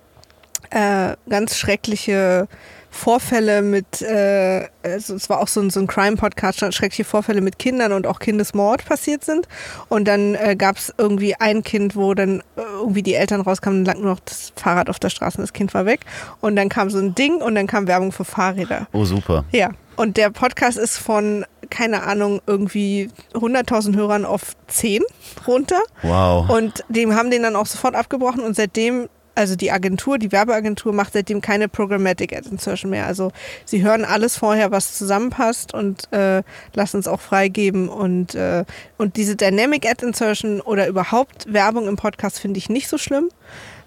äh, 0.71 1.15
ganz 1.29 1.57
schreckliche 1.57 2.47
Vorfälle 2.95 3.61
mit, 3.61 4.01
äh, 4.01 4.67
also 4.81 5.15
es 5.15 5.29
war 5.29 5.41
auch 5.41 5.49
so 5.49 5.59
ein, 5.59 5.69
so 5.69 5.81
ein 5.81 5.87
Crime-Podcast, 5.87 6.59
schreckliche 6.73 7.03
Vorfälle 7.03 7.41
mit 7.41 7.59
Kindern 7.59 7.91
und 7.91 8.07
auch 8.07 8.19
Kindesmord 8.19 8.85
passiert 8.85 9.25
sind. 9.25 9.47
Und 9.89 10.07
dann 10.07 10.35
äh, 10.35 10.55
gab 10.55 10.77
es 10.77 10.93
irgendwie 10.97 11.35
ein 11.35 11.61
Kind, 11.61 11.95
wo 11.95 12.13
dann 12.13 12.39
äh, 12.55 12.61
irgendwie 12.79 13.03
die 13.03 13.13
Eltern 13.13 13.41
rauskamen 13.41 13.79
und 13.79 13.85
lag 13.85 13.95
nur 13.95 14.11
noch 14.11 14.21
das 14.21 14.53
Fahrrad 14.55 14.89
auf 14.89 14.97
der 14.97 15.09
Straße 15.09 15.37
und 15.37 15.41
das 15.41 15.53
Kind 15.53 15.73
war 15.73 15.85
weg. 15.85 16.01
Und 16.39 16.55
dann 16.55 16.69
kam 16.69 16.89
so 16.89 16.97
ein 16.99 17.13
Ding 17.13 17.41
und 17.41 17.55
dann 17.55 17.67
kam 17.67 17.85
Werbung 17.87 18.13
für 18.13 18.25
Fahrräder. 18.25 18.87
Oh, 18.93 19.03
super. 19.03 19.43
Ja, 19.51 19.71
und 19.97 20.17
der 20.17 20.29
Podcast 20.29 20.77
ist 20.77 20.97
von, 20.97 21.45
keine 21.69 22.03
Ahnung, 22.03 22.41
irgendwie 22.47 23.09
100.000 23.33 23.95
Hörern 23.95 24.25
auf 24.25 24.53
10 24.67 25.03
runter. 25.47 25.79
Wow. 26.01 26.49
Und 26.49 26.83
dem 26.89 27.15
haben 27.15 27.31
den 27.31 27.43
dann 27.43 27.55
auch 27.55 27.65
sofort 27.65 27.95
abgebrochen 27.95 28.43
und 28.43 28.55
seitdem, 28.55 29.07
also 29.35 29.55
die 29.55 29.71
Agentur, 29.71 30.17
die 30.17 30.31
Werbeagentur 30.31 30.93
macht 30.93 31.13
seitdem 31.13 31.41
keine 31.41 31.67
Programmatic 31.67 32.35
Ad 32.35 32.49
Insertion 32.49 32.89
mehr. 32.89 33.05
Also 33.05 33.31
sie 33.65 33.83
hören 33.83 34.05
alles 34.05 34.37
vorher, 34.37 34.71
was 34.71 34.97
zusammenpasst 34.97 35.73
und 35.73 36.11
äh, 36.11 36.41
lassen 36.73 36.99
es 36.99 37.07
auch 37.07 37.21
freigeben. 37.21 37.89
Und, 37.89 38.33
äh, 38.35 38.65
und 38.97 39.17
diese 39.17 39.35
Dynamic 39.35 39.89
Ad 39.89 40.05
Insertion 40.05 40.61
oder 40.61 40.87
überhaupt 40.87 41.51
Werbung 41.51 41.87
im 41.87 41.97
Podcast 41.97 42.39
finde 42.39 42.57
ich 42.57 42.69
nicht 42.69 42.87
so 42.87 42.97
schlimm, 42.97 43.29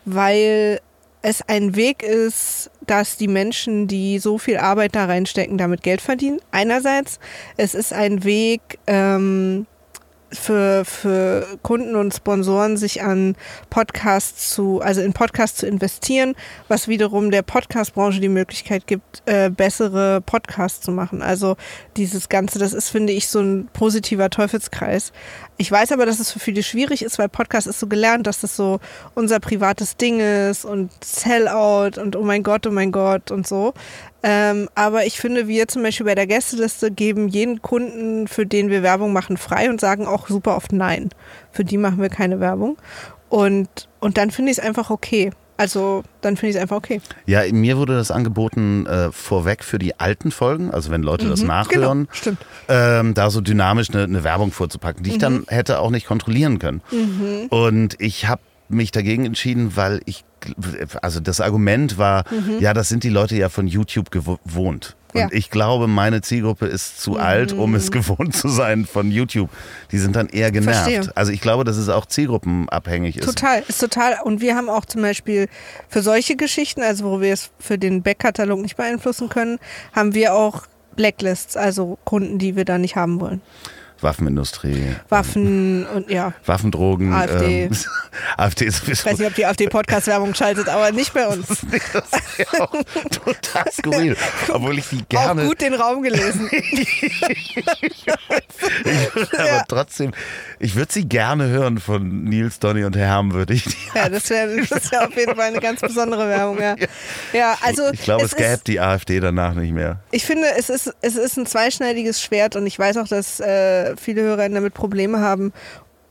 weil 0.05 0.81
es 1.23 1.43
ein 1.49 1.75
Weg 1.75 2.03
ist, 2.03 2.71
dass 2.87 3.17
die 3.17 3.29
Menschen, 3.29 3.89
die 3.89 4.19
so 4.19 4.39
viel 4.39 4.57
Arbeit 4.57 4.95
da 4.95 5.07
reinstecken, 5.07 5.59
damit 5.59 5.83
Geld 5.83 6.01
verdienen. 6.01 6.41
Einerseits, 6.53 7.19
es 7.57 7.75
ist 7.75 7.93
ein 7.93 8.23
Weg, 8.25 8.79
ähm, 8.87 9.67
für, 10.31 10.85
für 10.85 11.47
Kunden 11.63 11.97
und 11.97 12.15
Sponsoren 12.15 12.77
sich 12.77 13.03
an 13.03 13.37
Podcasts 13.71 14.55
zu, 14.55 14.81
also 14.81 15.01
in 15.01 15.13
Podcasts 15.13 15.59
zu 15.59 15.67
investieren, 15.67 16.35
was 16.69 16.89
wiederum 16.89 17.31
der 17.31 17.43
Podcast-Branche 17.43 18.21
die 18.21 18.29
Möglichkeit 18.29 18.87
gibt, 18.87 19.23
äh, 19.27 19.51
bessere 19.51 20.21
Podcasts 20.21 20.81
zu 20.81 20.93
machen. 20.93 21.23
Also 21.23 21.57
dieses 21.97 22.29
Ganze, 22.29 22.59
das 22.59 22.73
ist, 22.73 22.89
finde 22.89 23.13
ich, 23.13 23.29
so 23.29 23.41
ein 23.41 23.69
positiver 23.73 24.31
Teufelskreis. 24.31 25.13
Ich 25.57 25.73
weiß 25.73 25.93
aber, 25.93 26.07
dass 26.07 26.21
es 26.21 26.31
für 26.31 26.39
viele 26.39 26.63
schwierig 26.63 27.03
ist, 27.03 27.19
weil 27.19 27.29
Podcast 27.29 27.67
ist 27.67 27.81
so 27.81 27.87
gelernt, 27.87 28.27
dass 28.27 28.41
das 28.41 28.55
so 28.55 28.81
unser 29.15 29.41
privates 29.41 29.97
Ding 29.97 30.21
ist 30.21 30.65
und 30.65 30.93
Sellout 31.03 32.01
und 32.01 32.17
oh 32.17 32.23
mein 32.23 32.43
Gott, 32.43 32.67
oh 32.67 32.71
mein 32.71 32.93
Gott 32.93 33.31
und 33.31 33.47
so. 33.47 33.75
Ähm, 34.23 34.69
aber 34.75 35.07
ich 35.07 35.21
finde, 35.21 35.47
wir 35.47 35.69
zum 35.69 35.83
Beispiel 35.83 36.07
bei 36.07 36.15
der 36.15 36.27
Gästeliste 36.27 36.91
geben 36.91 37.29
jeden 37.29 37.63
Kunden, 37.63 38.27
für 38.27 38.47
den 38.47 38.69
wir 38.69 38.83
Werbung 38.83 39.13
machen, 39.13 39.37
frei 39.37 39.71
und 39.71 39.81
sagen 39.81 40.07
auch 40.07 40.29
super 40.29 40.57
oft 40.57 40.73
Nein. 40.73 41.11
Für 41.53 41.65
die 41.65 41.79
machen 41.79 42.01
wir 42.03 42.09
keine 42.09 42.41
Werbung. 42.41 42.77
Und, 43.29 43.69
und 44.01 44.17
dann 44.19 44.31
finde 44.31 44.51
ich 44.51 44.59
es 44.59 44.65
einfach 44.65 44.91
okay. 44.91 45.31
Also 45.57 46.05
dann 46.21 46.37
finde 46.37 46.51
ich 46.51 46.57
es 46.57 46.63
einfach 46.63 46.77
okay. 46.77 47.01
Ja, 47.27 47.43
mir 47.53 47.79
wurde 47.79 47.97
das 47.97 48.13
angeboten 48.13 48.87
äh, 48.87 49.11
vorweg 49.11 49.65
für 49.65 49.81
die 49.81 49.99
alten 49.99 50.31
Folgen, 50.31 50.71
also 50.71 50.93
wenn 50.93 51.03
Leute 51.03 51.29
das 51.29 51.43
nachhören, 51.43 52.05
Genau, 52.05 52.13
stimmt. 52.15 52.39
ähm, 52.69 53.13
da 53.15 53.29
so 53.29 53.41
dynamisch 53.41 53.91
eine, 53.91 54.05
eine 54.05 54.23
Werbung 54.23 54.53
vorzupacken, 54.53 55.03
die 55.03 55.11
ich 55.11 55.19
dann 55.19 55.45
hätte 55.49 55.81
auch 55.81 55.91
nicht 55.91 56.07
kontrollieren 56.07 56.61
können. 56.61 56.81
Und 57.51 57.97
ich 58.01 58.29
habe 58.29 58.41
mich 58.69 58.91
dagegen 58.93 59.25
entschieden, 59.25 59.77
weil 59.77 60.01
ich, 60.05 60.25
also 61.03 61.21
das 61.21 61.41
Argument 61.41 61.99
war, 61.99 62.25
ja, 62.61 62.75
das 62.75 62.89
sind 62.89 63.05
die 63.05 63.09
Leute 63.09 63.37
ja 63.37 63.49
von 63.49 63.67
YouTube 63.67 64.11
gewohnt. 64.11 64.97
Und 65.15 65.21
Ja. 65.21 65.29
ich 65.31 65.49
glaube, 65.49 65.87
meine 65.87 66.21
Zielgruppe 66.21 66.67
ist 66.67 67.01
zu 67.01 67.17
alt, 67.19 67.55
um 67.55 67.75
es 67.75 67.91
gewohnt 67.91 68.37
zu 68.37 68.49
sein 68.49 68.85
von 68.85 69.11
YouTube. 69.11 69.49
Die 69.91 69.99
sind 69.99 70.15
dann 70.17 70.29
eher 70.29 70.53
genervt. 70.53 70.91
Verstehe. 70.93 71.13
Also 71.17 71.33
ich 71.33 71.41
glaube, 71.41 71.65
dass 71.65 71.79
es 71.79 71.89
auch 71.89 72.05
zielgruppenabhängig 72.05 73.17
ist. 73.17 73.25
Total, 73.25 73.63
ist 73.67 73.79
total. 73.81 74.17
Und 74.25 74.43
wir 74.43 74.55
haben 74.55 74.69
auch 74.69 74.85
zum 74.85 75.01
Beispiel 75.01 75.49
für 75.89 76.03
solche 76.03 76.37
Geschichten, 76.37 76.83
also 76.83 77.05
wo 77.05 77.21
wir 77.23 77.33
es 77.33 77.51
für 77.59 77.79
den 77.79 78.03
Backkatalog 78.03 78.61
nicht 78.61 78.77
beeinflussen 78.77 79.31
können, 79.31 79.59
haben 79.95 80.15
wir 80.15 80.35
auch 80.35 80.67
Blacklists, 80.95 81.57
also 81.57 81.99
Kunden, 82.05 82.39
die 82.39 82.55
wir 82.57 82.67
da 82.67 82.77
nicht 82.77 82.97
haben 82.97 83.19
wollen. 83.21 83.41
Waffenindustrie. 84.01 84.95
Waffen 85.09 85.87
und 85.87 86.11
ja. 86.11 86.33
Waffendrogen. 86.47 87.13
AfD. 87.13 87.65
Ähm, 87.65 87.71
AfD 88.37 88.67
Ich 88.67 88.77
sowieso. 88.77 89.07
weiß 89.11 89.19
nicht, 89.19 89.29
ob 89.29 89.35
die 89.35 89.47
AfD 89.47 89.67
Podcast-Werbung 89.69 90.35
schaltet, 90.35 90.69
aber 90.69 90.93
nicht 90.93 91.13
bei 91.15 91.27
uns. 91.27 91.47
Das 91.93 92.39
wäre 92.39 92.63
auch 92.63 92.73
total 93.11 93.73
skurril. 93.73 94.17
Obwohl 94.53 94.79
ich 94.79 94.89
die 94.89 95.05
gerne. 95.09 95.43
Auch 95.43 95.47
gut 95.49 95.61
den 95.61 95.75
Raum 95.75 96.03
gelesen. 96.03 96.49
aber 99.37 99.47
Ja. 99.47 99.65
trotzdem, 99.69 100.13
ich 100.59 100.75
würde 100.77 100.93
sie 100.93 101.09
gerne 101.09 101.49
hören 101.49 101.79
von 101.79 102.25
Nils, 102.25 102.59
Donny 102.59 102.85
und 102.85 102.97
Herm, 102.97 103.33
würde 103.33 103.55
ich. 103.55 103.65
Ja, 103.95 104.09
das 104.09 104.31
wäre 104.31 104.57
das 104.69 104.91
wär 104.93 105.07
auf 105.09 105.17
jeden 105.17 105.35
Fall 105.35 105.47
eine 105.49 105.61
ganz 105.61 105.81
besondere 105.81 106.29
Werbung, 106.29 106.61
ja. 106.61 106.77
Ja, 107.33 107.57
also 107.63 107.91
ich 107.93 108.03
glaube, 108.03 108.25
es, 108.25 108.33
ist, 108.33 108.39
gäbe 108.39 108.61
die 108.67 108.81
AfD 108.81 109.21
danach 109.21 109.55
nicht 109.55 109.73
mehr. 109.73 109.99
ich 110.11 110.25
finde, 110.25 110.47
es 110.57 110.69
ist, 110.71 110.93
es 111.01 111.17
ist 111.17 111.37
ein 111.37 111.47
zweischneidiges 111.47 112.23
Schwert 112.23 112.57
und 112.57 112.67
ich 112.67 112.79
weiß 112.79 112.97
auch, 112.99 113.09
dass 113.09 113.41
äh, 113.41 113.88
viele 113.97 114.23
Hörer 114.23 114.49
damit 114.49 114.75
Probleme 114.75 115.21
haben 115.21 115.53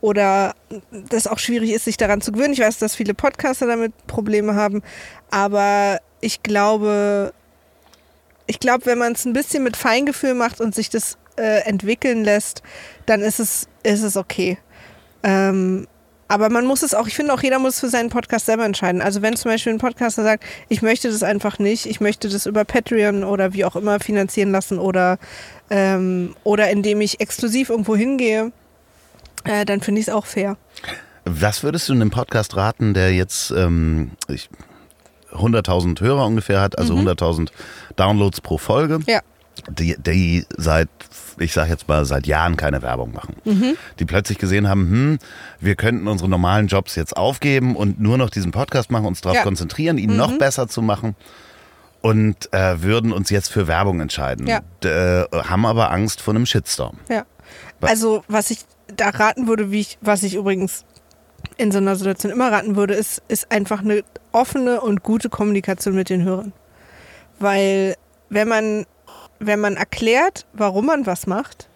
oder 0.02 0.56
das 0.92 1.28
auch 1.28 1.40
schwierig 1.40 1.72
ist, 1.72 1.86
sich 1.86 1.98
daran 1.98 2.22
zu 2.22 2.32
gewöhnen. 2.32 2.54
Ich 2.54 2.60
weiß, 2.60 2.80
dass 2.80 2.96
viele 2.96 3.14
Podcaster 3.14 3.68
damit 3.68 3.94
Probleme 4.08 4.56
haben, 4.56 4.84
aber 5.32 6.00
ich 6.22 6.44
glaube, 6.44 7.34
ich 8.46 8.60
glaube, 8.60 8.86
wenn 8.86 8.98
man 8.98 9.14
es 9.14 9.26
ein 9.26 9.34
bisschen 9.34 9.64
mit 9.64 9.76
Feingefühl 9.76 10.34
macht 10.34 10.62
und 10.62 10.74
sich 10.74 10.90
das 10.90 11.18
äh, 11.38 11.62
entwickeln 11.66 12.24
lässt, 12.24 12.64
dann 13.06 13.22
ist 13.22 13.40
es, 13.40 13.68
ist 13.84 14.04
es 14.04 14.18
okay. 14.18 14.58
Ähm, 15.24 15.88
aber 16.28 16.50
man 16.50 16.66
muss 16.66 16.84
es 16.84 16.94
auch, 16.94 17.08
ich 17.08 17.16
finde 17.16 17.34
auch, 17.34 17.42
jeder 17.42 17.60
muss 17.60 17.80
für 17.80 17.90
seinen 17.90 18.10
Podcast 18.10 18.46
selber 18.46 18.66
entscheiden. 18.66 19.02
Also 19.02 19.22
wenn 19.22 19.36
zum 19.36 19.52
Beispiel 19.52 19.74
ein 19.74 19.80
Podcaster 19.80 20.24
sagt, 20.24 20.44
ich 20.70 20.82
möchte 20.82 21.10
das 21.10 21.24
einfach 21.24 21.60
nicht, 21.60 21.86
ich 21.86 22.02
möchte 22.02 22.30
das 22.30 22.46
über 22.46 22.66
Patreon 22.66 23.24
oder 23.24 23.54
wie 23.54 23.66
auch 23.66 23.76
immer 23.76 24.00
finanzieren 24.00 24.52
lassen 24.52 24.80
oder, 24.80 25.20
ähm, 25.70 26.36
oder 26.44 26.70
indem 26.70 27.02
ich 27.02 27.20
exklusiv 27.20 27.70
irgendwo 27.70 27.96
hingehe, 27.96 28.52
äh, 29.44 29.66
dann 29.66 29.82
finde 29.82 30.02
ich 30.02 30.08
es 30.08 30.14
auch 30.14 30.26
fair. 30.26 30.58
Was 31.26 31.64
würdest 31.64 31.90
du 31.90 31.94
einem 31.94 32.10
Podcast 32.10 32.56
raten, 32.56 32.94
der 32.94 33.14
jetzt 33.14 33.52
ähm, 33.52 34.12
ich, 34.28 34.50
100.000 35.32 36.00
Hörer 36.02 36.26
ungefähr 36.26 36.62
hat, 36.62 36.78
also 36.78 36.96
100.000 36.96 37.50
Downloads 37.96 38.42
pro 38.42 38.58
Folge? 38.58 39.00
Ja. 39.08 39.22
die, 39.70 39.96
die 39.98 40.46
seit, 40.58 40.90
ich 41.40 41.54
sage 41.54 41.70
jetzt 41.70 41.88
mal, 41.88 42.06
seit 42.06 42.28
Jahren 42.28 42.58
keine 42.58 42.82
Werbung 42.82 43.14
machen. 43.14 43.36
Die 44.00 44.06
plötzlich 44.06 44.38
gesehen 44.38 44.68
haben, 44.68 44.90
hm, 44.90 45.20
wir 45.60 45.76
könnten 45.76 46.08
unsere 46.08 46.30
normalen 46.30 46.68
Jobs 46.68 46.96
jetzt 46.96 47.16
aufgeben 47.16 47.76
und 47.76 48.00
nur 48.00 48.18
noch 48.18 48.30
diesen 48.30 48.52
Podcast 48.52 48.92
machen, 48.92 49.06
uns 49.06 49.22
darauf 49.22 49.38
Ja. 49.38 49.44
konzentrieren, 49.44 49.98
ihn 49.98 50.16
noch 50.16 50.38
besser 50.38 50.68
zu 50.68 50.82
machen 50.82 51.16
und 52.02 52.52
äh, 52.54 52.82
würden 52.82 53.12
uns 53.12 53.30
jetzt 53.30 53.50
für 53.50 53.68
Werbung 53.68 54.00
entscheiden. 54.00 54.48
Ja. 54.48 54.62
D 54.84 54.88
äh, 54.90 55.26
haben 55.32 55.66
aber 55.66 55.92
Angst 55.92 56.22
vor 56.22 56.34
einem 56.34 56.46
Shitstorm. 56.46 56.98
Ja. 57.10 57.26
Also, 57.82 58.24
was 58.28 58.50
ich 58.52 58.60
da 58.96 59.10
raten 59.10 59.48
würde, 59.48 59.72
wie 59.72 59.82
ich, 59.82 59.98
was 60.02 60.24
ich 60.24 60.36
übrigens 60.36 60.86
in 61.58 61.72
so 61.72 61.78
einer 61.78 61.96
Situation 61.96 62.32
immer 62.32 62.52
raten 62.52 62.76
würde, 62.76 62.94
ist, 62.94 63.22
ist 63.28 63.52
einfach 63.52 63.82
eine 63.82 64.04
offene 64.32 64.82
und 64.82 65.04
gute 65.04 65.30
Kommunikation 65.30 65.96
mit 65.96 66.10
den 66.10 66.24
Hörern. 66.24 66.54
Weil, 67.40 67.96
wenn 68.30 68.48
man, 68.48 68.86
wenn 69.40 69.60
man 69.60 69.76
erklärt, 69.76 70.46
warum 70.54 70.88
man 70.88 71.06
was 71.06 71.28
macht, 71.28 71.70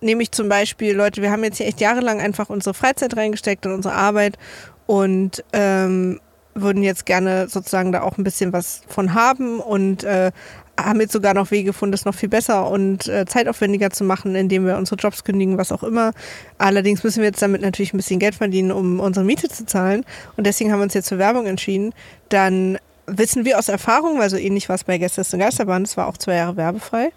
nämlich 0.00 0.30
zum 0.32 0.48
Beispiel, 0.48 0.94
Leute, 0.94 1.22
wir 1.22 1.30
haben 1.30 1.44
jetzt 1.44 1.58
hier 1.58 1.66
echt 1.66 1.80
jahrelang 1.80 2.20
einfach 2.20 2.50
unsere 2.50 2.74
Freizeit 2.74 3.16
reingesteckt 3.16 3.66
und 3.66 3.72
unsere 3.72 3.94
Arbeit 3.94 4.38
und 4.86 5.42
ähm, 5.52 6.20
würden 6.54 6.82
jetzt 6.82 7.06
gerne 7.06 7.48
sozusagen 7.48 7.90
da 7.90 8.02
auch 8.02 8.16
ein 8.16 8.24
bisschen 8.24 8.52
was 8.52 8.82
von 8.88 9.14
haben 9.14 9.58
und 9.58 10.04
äh, 10.04 10.30
haben 10.78 11.00
jetzt 11.00 11.12
sogar 11.12 11.34
noch 11.34 11.50
Wege 11.50 11.66
gefunden, 11.66 11.92
das 11.92 12.04
noch 12.04 12.14
viel 12.14 12.28
besser 12.28 12.68
und 12.68 13.06
äh, 13.06 13.26
zeitaufwendiger 13.26 13.90
zu 13.90 14.04
machen, 14.04 14.34
indem 14.34 14.66
wir 14.66 14.76
unsere 14.76 14.96
Jobs 14.96 15.24
kündigen, 15.24 15.56
was 15.56 15.72
auch 15.72 15.82
immer. 15.82 16.12
Allerdings 16.58 17.04
müssen 17.04 17.20
wir 17.20 17.28
jetzt 17.28 17.42
damit 17.42 17.62
natürlich 17.62 17.92
ein 17.94 17.96
bisschen 17.96 18.18
Geld 18.18 18.34
verdienen, 18.34 18.72
um 18.72 19.00
unsere 19.00 19.24
Miete 19.24 19.48
zu 19.48 19.66
zahlen. 19.66 20.04
Und 20.36 20.46
deswegen 20.46 20.72
haben 20.72 20.80
wir 20.80 20.84
uns 20.84 20.94
jetzt 20.94 21.08
für 21.08 21.18
Werbung 21.18 21.46
entschieden. 21.46 21.92
Dann 22.28 22.78
wissen 23.06 23.44
wir 23.44 23.58
aus 23.58 23.68
Erfahrung, 23.68 24.18
weil 24.18 24.30
so 24.30 24.36
ähnlich 24.36 24.68
war 24.68 24.76
es 24.76 24.84
bei 24.84 24.98
Gäste 24.98 25.22
und 25.32 25.38
Geisterbahn, 25.38 25.82
es 25.82 25.96
war 25.96 26.06
auch 26.06 26.16
zwei 26.16 26.36
Jahre 26.36 26.56
werbefrei, 26.56 27.12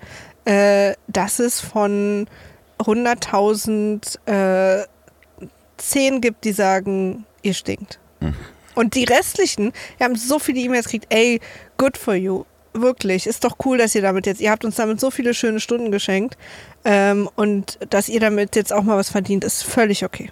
äh, 0.45 0.93
dass 1.07 1.39
es 1.39 1.59
von 1.59 2.27
100.000 2.79 4.27
äh, 4.27 4.85
10 5.77 6.21
gibt, 6.21 6.43
die 6.43 6.51
sagen, 6.51 7.25
ihr 7.41 7.53
stinkt. 7.53 7.99
Und 8.75 8.95
die 8.95 9.05
restlichen, 9.05 9.73
wir 9.97 10.05
haben 10.05 10.15
so 10.15 10.39
viele 10.39 10.59
E-Mails 10.59 10.85
gekriegt, 10.85 11.07
ey, 11.09 11.39
good 11.77 11.97
for 11.97 12.15
you. 12.15 12.45
Wirklich, 12.73 13.25
ist 13.25 13.43
doch 13.43 13.57
cool, 13.65 13.79
dass 13.79 13.95
ihr 13.95 14.03
damit 14.03 14.27
jetzt, 14.27 14.39
ihr 14.39 14.51
habt 14.51 14.63
uns 14.63 14.75
damit 14.75 14.99
so 14.99 15.09
viele 15.09 15.33
schöne 15.33 15.59
Stunden 15.59 15.91
geschenkt 15.91 16.37
ähm, 16.85 17.27
und 17.35 17.79
dass 17.89 18.07
ihr 18.07 18.19
damit 18.19 18.55
jetzt 18.55 18.71
auch 18.71 18.83
mal 18.83 18.97
was 18.97 19.09
verdient, 19.09 19.43
ist 19.43 19.63
völlig 19.63 20.05
okay. 20.05 20.29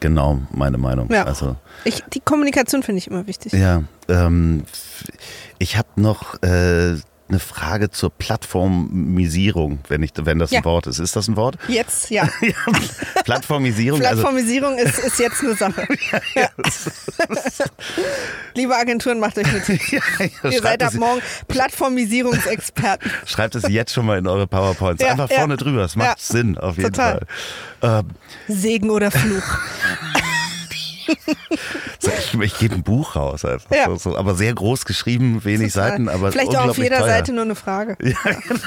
Genau 0.00 0.40
meine 0.50 0.78
Meinung. 0.78 1.10
Ja. 1.12 1.24
Also, 1.24 1.56
Ich, 1.84 2.02
die 2.12 2.20
Kommunikation 2.20 2.82
finde 2.82 2.98
ich 2.98 3.06
immer 3.08 3.26
wichtig. 3.26 3.52
ja, 3.52 3.82
ähm, 4.08 4.64
ich 5.58 5.76
habe 5.76 5.88
noch 5.96 6.42
äh, 6.42 6.96
eine 7.28 7.38
Frage 7.40 7.90
zur 7.90 8.10
Plattformisierung, 8.10 9.80
wenn, 9.88 10.02
ich, 10.02 10.12
wenn 10.16 10.38
das 10.38 10.50
Ja. 10.50 10.60
ein 10.60 10.64
Wort 10.64 10.86
ist. 10.86 10.98
Ist 11.00 11.16
das 11.16 11.28
ein 11.28 11.36
Wort? 11.36 11.56
Jetzt, 11.68 12.10
ja. 12.10 12.28
Plattformisierung, 13.24 14.00
also 14.04 14.22
Plattformisierung 14.22 14.78
ist, 14.78 14.98
ist 14.98 15.18
jetzt 15.18 15.42
eine 15.42 15.54
Sache. 15.54 15.86
Ja. 16.34 16.48
Liebe 18.54 18.74
Agenturen, 18.76 19.20
macht 19.20 19.38
euch 19.38 19.52
mit. 19.52 19.68
Ihr 20.52 20.60
seid 20.62 20.82
ab 20.82 20.94
morgen 20.94 21.20
Plattformisierungsexperten. 21.48 23.10
schreibt 23.26 23.54
es 23.54 23.68
jetzt 23.68 23.92
schon 23.92 24.06
mal 24.06 24.18
in 24.18 24.26
eure 24.26 24.46
PowerPoints. 24.46 25.02
Einfach 25.04 25.30
vorne 25.30 25.56
drüber. 25.56 25.84
Es 25.84 25.96
macht. 25.96 26.20
Sinn, 26.20 26.56
auf 26.58 26.76
jeden 26.76 26.92
Total. 26.92 27.20
Fall. 27.80 28.00
Ähm, 28.00 28.10
Segen 28.54 28.90
oder 28.90 29.10
Fluch. 29.10 29.58
Ich 31.08 32.40
ich 32.40 32.58
gebe 32.58 32.74
ein 32.74 32.82
Buch 32.82 33.16
raus 33.16 33.44
einfach. 33.44 33.70
Ja. 33.74 33.86
So, 33.86 33.96
so, 33.96 34.16
aber 34.16 34.34
sehr 34.34 34.54
groß 34.54 34.84
geschrieben, 34.84 35.44
wenig 35.44 35.72
Seiten, 35.72 36.08
aber 36.08 36.32
Vielleicht 36.32 36.56
auch 36.56 36.68
auf 36.68 36.78
jeder 36.78 36.98
teuer. 36.98 37.06
Seite 37.08 37.32
nur 37.32 37.44
eine 37.44 37.54
Frage. 37.54 37.96
Ja, 38.06 38.16
genau. 38.22 38.60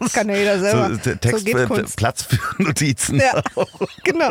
Das 0.00 0.12
kann 0.12 0.28
ja 0.28 0.36
jeder 0.36 0.60
selber. 0.60 0.90
So, 1.02 1.14
Text. 1.14 1.96
Platz 1.96 2.22
für 2.22 2.62
Notizen. 2.62 3.16
Ja, 3.18 3.42
genau. 4.04 4.30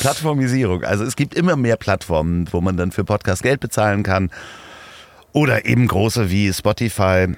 Plattformisierung. 0.00 0.84
Also 0.84 1.04
es 1.04 1.16
gibt 1.16 1.34
immer 1.34 1.56
mehr 1.56 1.76
Plattformen, 1.76 2.48
wo 2.52 2.60
man 2.60 2.76
dann 2.76 2.92
für 2.92 3.04
Podcast 3.04 3.42
Geld 3.42 3.60
bezahlen 3.60 4.02
kann. 4.02 4.30
Oder 5.32 5.64
eben 5.64 5.86
große 5.88 6.30
wie 6.30 6.52
Spotify. 6.52 7.28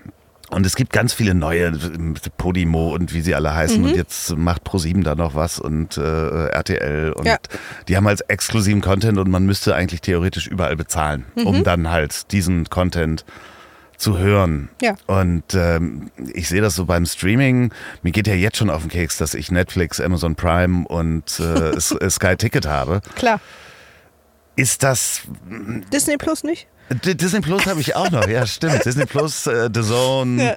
Und 0.51 0.65
es 0.65 0.77
gibt 0.77 0.93
ganz 0.93 1.13
viele 1.13 1.35
neue, 1.35 1.73
Podimo 2.39 2.95
und 2.95 3.13
wie 3.13 3.21
sie 3.21 3.35
alle 3.35 3.53
heißen. 3.55 3.81
Mhm. 3.81 3.89
Und 3.89 3.97
jetzt 3.97 4.37
macht 4.37 4.63
ProSieben 4.65 5.03
da 5.03 5.15
noch 5.15 5.35
was 5.35 5.59
und 5.59 5.97
äh, 5.97 6.47
RTL. 6.49 7.13
Und 7.13 7.27
Ja. 7.27 7.39
die 7.89 7.97
haben 7.97 8.07
halt 8.07 8.29
exklusiven 8.31 8.81
Content 8.81 9.19
und 9.19 9.29
man 9.29 9.45
müsste 9.45 9.75
eigentlich 9.75 10.01
theoretisch 10.03 10.47
überall 10.47 10.77
bezahlen, 10.77 11.25
Mhm. 11.35 11.47
um 11.47 11.65
dann 11.65 11.91
halt 11.91 12.31
diesen 12.33 12.71
Content 12.71 13.25
zu 13.97 14.19
hören. 14.19 14.69
Ja. 14.83 14.95
Und 15.07 15.55
ähm, 15.55 16.11
ich 16.35 16.49
sehe 16.49 16.61
das 16.61 16.75
so 16.77 16.85
beim 16.85 17.07
Streaming. 17.07 17.73
Mir 18.03 18.13
geht 18.13 18.27
ja 18.27 18.35
jetzt 18.35 18.59
schon 18.59 18.69
auf 18.71 18.83
den 18.83 18.91
Keks, 18.91 19.17
dass 19.17 19.35
ich 19.35 19.51
Netflix, 19.51 20.01
Amazon 20.01 20.37
Prime 20.37 20.87
und 20.87 21.41
äh, 21.41 21.81
Sky 22.11 22.37
Ticket 22.37 22.67
habe. 22.67 23.01
Klar. 23.17 23.41
Ist 24.55 24.83
das 24.83 25.23
Disney 25.93 26.17
Plus 26.19 26.45
nicht? 26.45 26.67
Disney 26.91 27.41
Plus 27.41 27.67
habe 27.67 27.81
ich 27.81 27.97
auch 27.97 28.11
noch, 28.11 28.27
ja 28.29 28.47
stimmt. 28.47 28.85
Disney 28.85 29.07
Plus, 29.07 29.47
äh, 29.47 29.69
The 29.75 29.83
Zone, 29.83 30.43
Ja. 30.45 30.57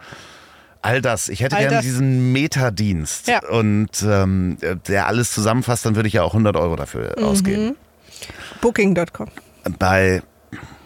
all 0.81 1.01
das. 1.01 1.27
Ich 1.29 1.41
hätte 1.41 1.55
All 1.55 1.61
gerne 1.63 1.75
das. 1.77 1.85
diesen 1.85 2.31
Metadienst 2.31 3.27
Ja. 3.27 3.39
und 3.49 3.89
ähm, 4.03 4.57
der 4.87 5.07
alles 5.07 5.31
zusammenfasst, 5.33 5.85
dann 5.85 5.95
würde 5.95 6.07
ich 6.07 6.13
ja 6.13 6.23
auch 6.23 6.33
100 6.33 6.55
Euro 6.55 6.75
dafür 6.75 7.15
Mhm. 7.17 7.23
ausgeben. 7.23 7.75
Booking.com. 8.61 9.27
Bei 9.77 10.21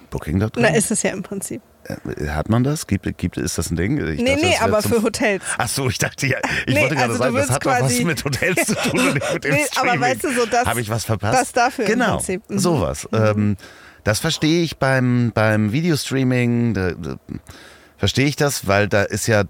Booking.com 0.10 0.50
Na, 0.62 0.70
ist 0.70 0.92
es 0.92 1.04
ja 1.04 1.12
im 1.12 1.24
Prinzip. 1.24 1.62
Äh, 1.86 2.28
hat 2.30 2.48
man 2.50 2.64
das? 2.64 2.88
Gibt, 2.88 3.18
gibt, 3.18 3.36
ist 3.38 3.58
das 3.58 3.70
ein 3.72 3.76
Ding? 3.76 3.98
Ich 3.98 4.22
nee, 4.22 4.36
dachte, 4.36 4.46
nee, 4.46 4.56
aber 4.62 4.82
für 4.82 5.02
Hotels. 5.04 5.44
Ach 5.58 5.68
so, 5.68 5.90
ich 5.90 5.98
dachte 5.98 6.28
ja, 6.28 6.38
ich 6.66 6.74
Nee, 6.74 6.82
wollte 6.82 6.96
gerade 6.96 7.10
also 7.12 7.24
sagen, 7.24 7.36
das 7.36 7.50
hat 7.50 7.66
doch 7.66 7.72
was 7.82 8.00
mit 8.00 8.24
Hotels 8.24 8.64
zu 8.68 8.76
tun 8.76 9.00
und 9.00 9.14
nicht 9.16 9.34
mit 9.34 9.44
dem 9.44 9.54
Nee, 9.56 9.66
aber 9.76 9.90
Streaming. 9.90 10.02
weißt 10.02 10.24
du, 10.24 10.34
so 10.34 10.46
das- 10.46 10.66
Habe 10.66 10.80
ich 10.82 10.90
was 10.90 11.04
verpasst? 11.04 11.42
das 11.42 11.52
dafür 11.52 11.86
im 11.86 11.92
Genau, 11.92 12.16
Prinzip. 12.18 12.50
Mhm. 12.50 12.60
sowas. 12.60 13.10
Ähm, 13.12 13.58
das 14.04 14.20
verstehe 14.20 14.64
ich 14.64 14.78
beim, 14.78 15.32
beim 15.34 15.72
Videostreaming, 15.72 16.74
da, 16.74 16.92
da, 16.92 17.16
verstehe 17.98 18.26
ich 18.26 18.36
das, 18.36 18.68
weil 18.68 18.88
da 18.90 19.04
ist 19.04 19.28
ja 19.28 19.44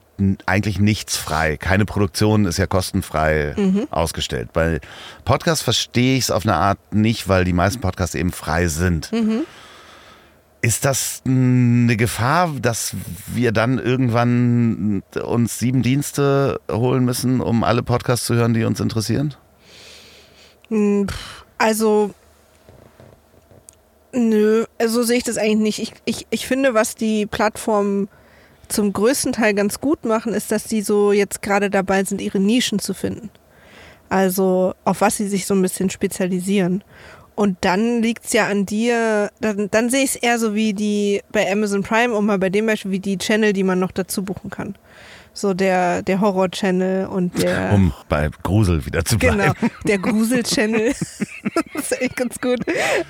eigentlich 0.46 0.80
nichts 0.80 1.18
frei. 1.18 1.58
Keine 1.58 1.86
Produktion 1.86 2.46
ist 2.46 2.58
ja 2.58 2.68
kostenfrei 2.68 3.56
Mhm. 3.58 3.88
ausgestellt. 3.90 4.54
Bei 4.54 4.80
Podcasts 5.26 5.64
verstehe 5.64 6.18
ich 6.18 6.26
es 6.26 6.32
auf 6.32 6.46
eine 6.46 6.56
Art 6.56 6.78
nicht, 6.94 7.28
weil 7.28 7.46
die 7.46 7.54
meisten 7.54 7.82
Podcasts 7.82 8.14
eben 8.16 8.32
frei 8.32 8.68
sind. 8.68 9.12
Mhm. 9.12 9.42
Ist 10.62 10.86
das 10.86 11.22
eine 11.26 11.98
Gefahr, 11.98 12.54
dass 12.62 12.96
wir 13.28 13.52
dann 13.52 13.80
irgendwann 13.80 15.04
uns 15.22 15.60
sieben 15.60 15.82
Dienste 15.82 16.62
holen 16.72 17.04
müssen, 17.04 17.42
um 17.42 17.66
alle 17.66 17.84
Podcasts 17.84 18.26
zu 18.28 18.36
hören, 18.36 18.54
die 18.54 18.64
uns 18.64 18.80
interessieren? 18.80 19.34
Also, 21.58 22.14
nö, 24.14 24.66
so 24.86 25.04
sehe 25.04 25.18
ich 25.18 25.24
das 25.24 25.38
eigentlich 25.38 25.80
nicht. 25.80 25.80
Ich, 25.80 25.94
ich, 26.06 26.28
ich 26.30 26.48
finde, 26.48 26.74
was 26.74 26.96
die 26.96 27.26
Plattformen 27.26 28.08
zum 28.68 28.94
größten 28.94 29.34
Teil 29.34 29.54
ganz 29.54 29.80
gut 29.82 30.06
machen, 30.06 30.34
ist, 30.34 30.52
dass 30.52 30.66
die 30.66 30.82
so 30.82 31.12
jetzt 31.12 31.42
gerade 31.42 31.70
dabei 31.70 32.04
sind, 32.04 32.22
ihre 32.22 32.40
Nischen 32.40 32.80
zu 32.80 32.94
finden. 32.94 33.30
Also 34.10 34.74
auf 34.86 35.02
was 35.02 35.18
sie 35.18 35.28
sich 35.28 35.46
so 35.46 35.54
ein 35.54 35.62
bisschen 35.62 35.90
spezialisieren. 35.90 36.84
Und 37.36 37.58
dann 37.62 38.02
liegt 38.02 38.26
es 38.26 38.34
ja 38.34 38.48
an 38.48 38.66
dir, 38.66 39.32
dann, 39.42 39.70
dann 39.72 39.90
sehe 39.90 40.04
ich 40.04 40.12
es 40.12 40.16
eher 40.16 40.38
so 40.38 40.54
wie 40.54 40.74
die 40.74 41.22
bei 41.32 41.52
Amazon 41.52 41.82
Prime, 41.82 42.14
um 42.14 42.28
mal 42.28 42.38
bei 42.38 42.50
dem 42.50 42.68
Beispiel, 42.68 42.92
wie 42.92 43.00
die 43.00 43.18
Channel, 43.18 43.54
die 43.54 43.64
man 43.64 43.80
noch 43.80 43.92
dazu 43.92 44.24
buchen 44.24 44.52
kann. 44.52 44.76
So 45.34 45.56
der, 45.56 46.04
der 46.04 46.22
Horror-Channel 46.22 47.08
und 47.08 47.42
der. 47.42 47.72
Um 47.74 47.94
bei 48.08 48.30
Grusel 48.44 48.86
wieder 48.86 49.04
zu 49.04 49.18
bleiben. 49.18 49.40
Genau, 49.40 49.54
der 49.86 49.98
Grusel-Channel. 49.98 50.94
das 51.74 51.92
ist 51.92 52.02
echt 52.02 52.16
ganz 52.16 52.40
gut. 52.40 52.60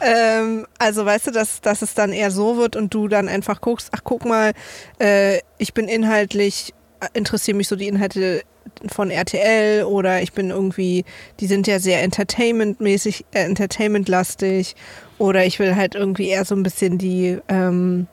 Ähm, 0.02 0.66
also 0.80 1.06
weißt 1.06 1.28
du, 1.28 1.32
dass, 1.32 1.60
dass 1.62 1.82
es 1.82 1.94
dann 1.94 2.14
eher 2.14 2.32
so 2.32 2.58
wird 2.58 2.76
und 2.76 2.94
du 2.94 3.08
dann 3.08 3.28
einfach 3.28 3.60
guckst, 3.60 3.90
ach 3.92 4.02
guck 4.04 4.26
mal, 4.26 4.54
äh, 5.00 5.40
ich 5.58 5.74
bin 5.74 5.88
inhaltlich, 5.88 6.74
äh, 7.02 7.08
interessiere 7.14 7.58
mich 7.58 7.68
so 7.68 7.76
die 7.76 7.88
Inhalte 7.88 8.44
von 8.92 9.12
RTL 9.12 9.84
oder 9.84 10.22
ich 10.22 10.34
bin 10.34 10.50
irgendwie, 10.50 11.06
die 11.40 11.48
sind 11.48 11.68
ja 11.68 11.80
sehr 11.80 12.02
entertainmentmäßig, 12.04 13.26
äh, 13.34 13.44
entertainmentlastig 13.44 14.76
oder 15.18 15.46
ich 15.46 15.60
will 15.60 15.76
halt 15.76 15.96
irgendwie 15.96 16.30
eher 16.30 16.46
so 16.46 16.56
ein 16.56 16.64
bisschen 16.64 16.98
die, 16.98 17.38
ähm, 17.48 18.08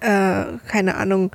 äh, 0.00 0.44
keine 0.66 0.96
Ahnung, 0.96 1.30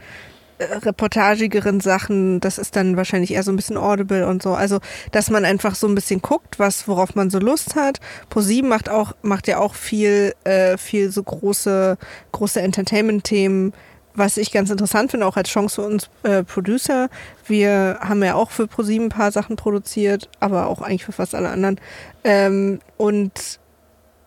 reportagigeren 0.59 1.79
Sachen, 1.79 2.39
das 2.39 2.57
ist 2.57 2.75
dann 2.75 2.97
wahrscheinlich 2.97 3.31
eher 3.31 3.43
so 3.43 3.51
ein 3.51 3.55
bisschen 3.55 3.77
audible 3.77 4.27
und 4.27 4.43
so. 4.43 4.53
Also, 4.53 4.79
dass 5.11 5.29
man 5.29 5.45
einfach 5.45 5.75
so 5.75 5.87
ein 5.87 5.95
bisschen 5.95 6.21
guckt, 6.21 6.59
was, 6.59 6.87
worauf 6.87 7.15
man 7.15 7.29
so 7.29 7.39
Lust 7.39 7.75
hat. 7.75 7.99
ProSieben 8.29 8.69
macht 8.69 8.89
auch, 8.89 9.13
macht 9.21 9.47
ja 9.47 9.59
auch 9.59 9.75
viel, 9.75 10.33
äh, 10.43 10.77
viel 10.77 11.11
so 11.11 11.23
große, 11.23 11.97
große 12.31 12.61
Entertainment-Themen, 12.61 13.73
was 14.15 14.37
ich 14.37 14.51
ganz 14.51 14.69
interessant 14.69 15.11
finde, 15.11 15.25
auch 15.25 15.37
als 15.37 15.49
Chance 15.49 15.75
für 15.75 15.87
uns 15.87 16.09
äh, 16.23 16.43
Producer. 16.43 17.09
Wir 17.47 17.99
haben 18.01 18.23
ja 18.23 18.35
auch 18.35 18.51
für 18.51 18.67
ProSieben 18.67 19.07
ein 19.07 19.09
paar 19.09 19.31
Sachen 19.31 19.55
produziert, 19.55 20.29
aber 20.39 20.67
auch 20.67 20.81
eigentlich 20.81 21.05
für 21.05 21.13
fast 21.13 21.35
alle 21.35 21.49
anderen. 21.49 21.79
Ähm, 22.23 22.79
und, 22.97 23.59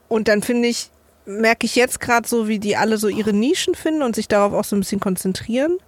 und 0.08 0.28
dann 0.28 0.42
finde 0.42 0.68
ich, 0.68 0.90
merke 1.26 1.66
ich 1.66 1.76
jetzt 1.76 2.00
gerade 2.00 2.26
so, 2.26 2.48
wie 2.48 2.58
die 2.58 2.76
alle 2.76 2.96
so 2.96 3.08
ihre 3.08 3.32
Nischen 3.32 3.74
finden 3.74 4.02
und 4.02 4.14
sich 4.14 4.28
darauf 4.28 4.52
auch 4.54 4.64
so 4.64 4.76
ein 4.76 4.80
bisschen 4.80 5.00
konzentrieren. 5.00 5.78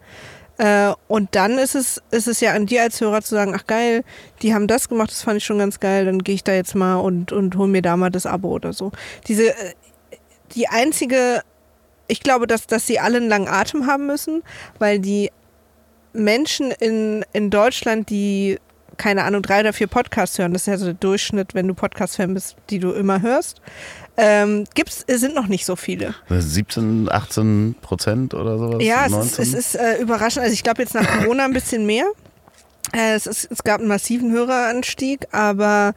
Äh, 0.59 0.93
und 1.09 1.35
dann 1.35 1.59
ist 1.59 1.75
es, 1.75 2.03
ist 2.11 2.29
es 2.29 2.41
ja 2.41 2.53
an 2.53 2.67
dir 2.67 2.83
als 2.83 3.01
Hörer 3.01 3.23
zu 3.23 3.35
sagen, 3.35 3.55
ach 3.57 3.67
geil, 3.67 4.05
die 4.43 4.55
haben 4.55 4.67
das 4.67 4.89
gemacht, 4.89 5.11
das 5.11 5.23
fand 5.23 5.39
ich 5.39 5.45
schon 5.45 5.59
ganz 5.59 5.81
geil, 5.81 6.05
dann 6.05 6.21
gehe 6.21 6.37
ich 6.37 6.45
da 6.45 6.53
jetzt 6.53 6.75
mal 6.75 6.97
und, 6.97 7.33
und 7.33 7.57
hol 7.57 7.67
mir 7.67 7.83
da 7.83 7.97
mal 7.97 8.11
das 8.11 8.27
Abo 8.27 8.49
oder 8.49 8.73
so. 8.73 8.93
Diese, 9.27 9.49
äh, 9.49 9.75
die 10.55 10.69
einzige 10.69 11.43
ich 12.09 12.21
glaube, 12.21 12.47
dass, 12.47 12.67
dass 12.67 12.87
sie 12.87 12.99
alle 12.99 13.19
einen 13.19 13.29
langen 13.29 13.49
Atem 13.49 13.87
haben 13.87 14.07
müssen, 14.07 14.43
weil 14.79 14.99
die 14.99 15.31
Menschen 16.13 16.71
in, 16.71 17.25
in 17.33 17.51
Deutschland, 17.51 18.11
die, 18.11 18.59
keine 18.97 19.25
Ahnung, 19.25 19.43
drei 19.43 19.61
oder 19.61 19.73
vier 19.73 19.87
Podcasts 19.87 20.39
hören, 20.39 20.53
das 20.53 20.63
ist 20.63 20.67
ja 20.67 20.77
so 20.77 20.87
der 20.87 20.95
Durchschnitt, 20.95 21.55
wenn 21.55 21.67
du 21.67 21.75
Podcast-Fan 21.75 22.35
bist, 22.35 22.57
die 22.71 22.79
du 22.79 22.93
immer 22.93 23.23
hörst, 23.23 23.61
ähm, 24.17 24.65
gibt's, 24.75 25.05
sind 25.09 25.35
noch 25.35 25.49
nicht 25.49 25.67
so 25.67 25.77
viele. 25.77 26.15
17, 26.29 27.09
18 27.11 27.77
Prozent 27.81 28.35
oder 28.35 28.59
sowas? 28.59 28.83
Ja, 28.83 29.07
es 29.07 29.13
ist, 29.13 29.39
es 29.39 29.55
ist 29.55 29.75
äh, 29.75 29.99
überraschend. 30.01 30.43
Also 30.43 30.55
ich 30.55 30.63
glaube 30.63 30.83
jetzt 30.83 30.95
nach 30.95 31.07
Corona 31.19 31.45
ein 31.45 31.53
bisschen 31.53 31.85
mehr. 31.87 32.07
Äh, 32.93 33.15
es, 33.15 33.27
ist, 33.27 33.51
es 33.51 33.65
gab 33.65 33.81
einen 33.81 33.89
massiven 33.89 34.31
Höreranstieg, 34.31 35.27
aber 35.33 35.95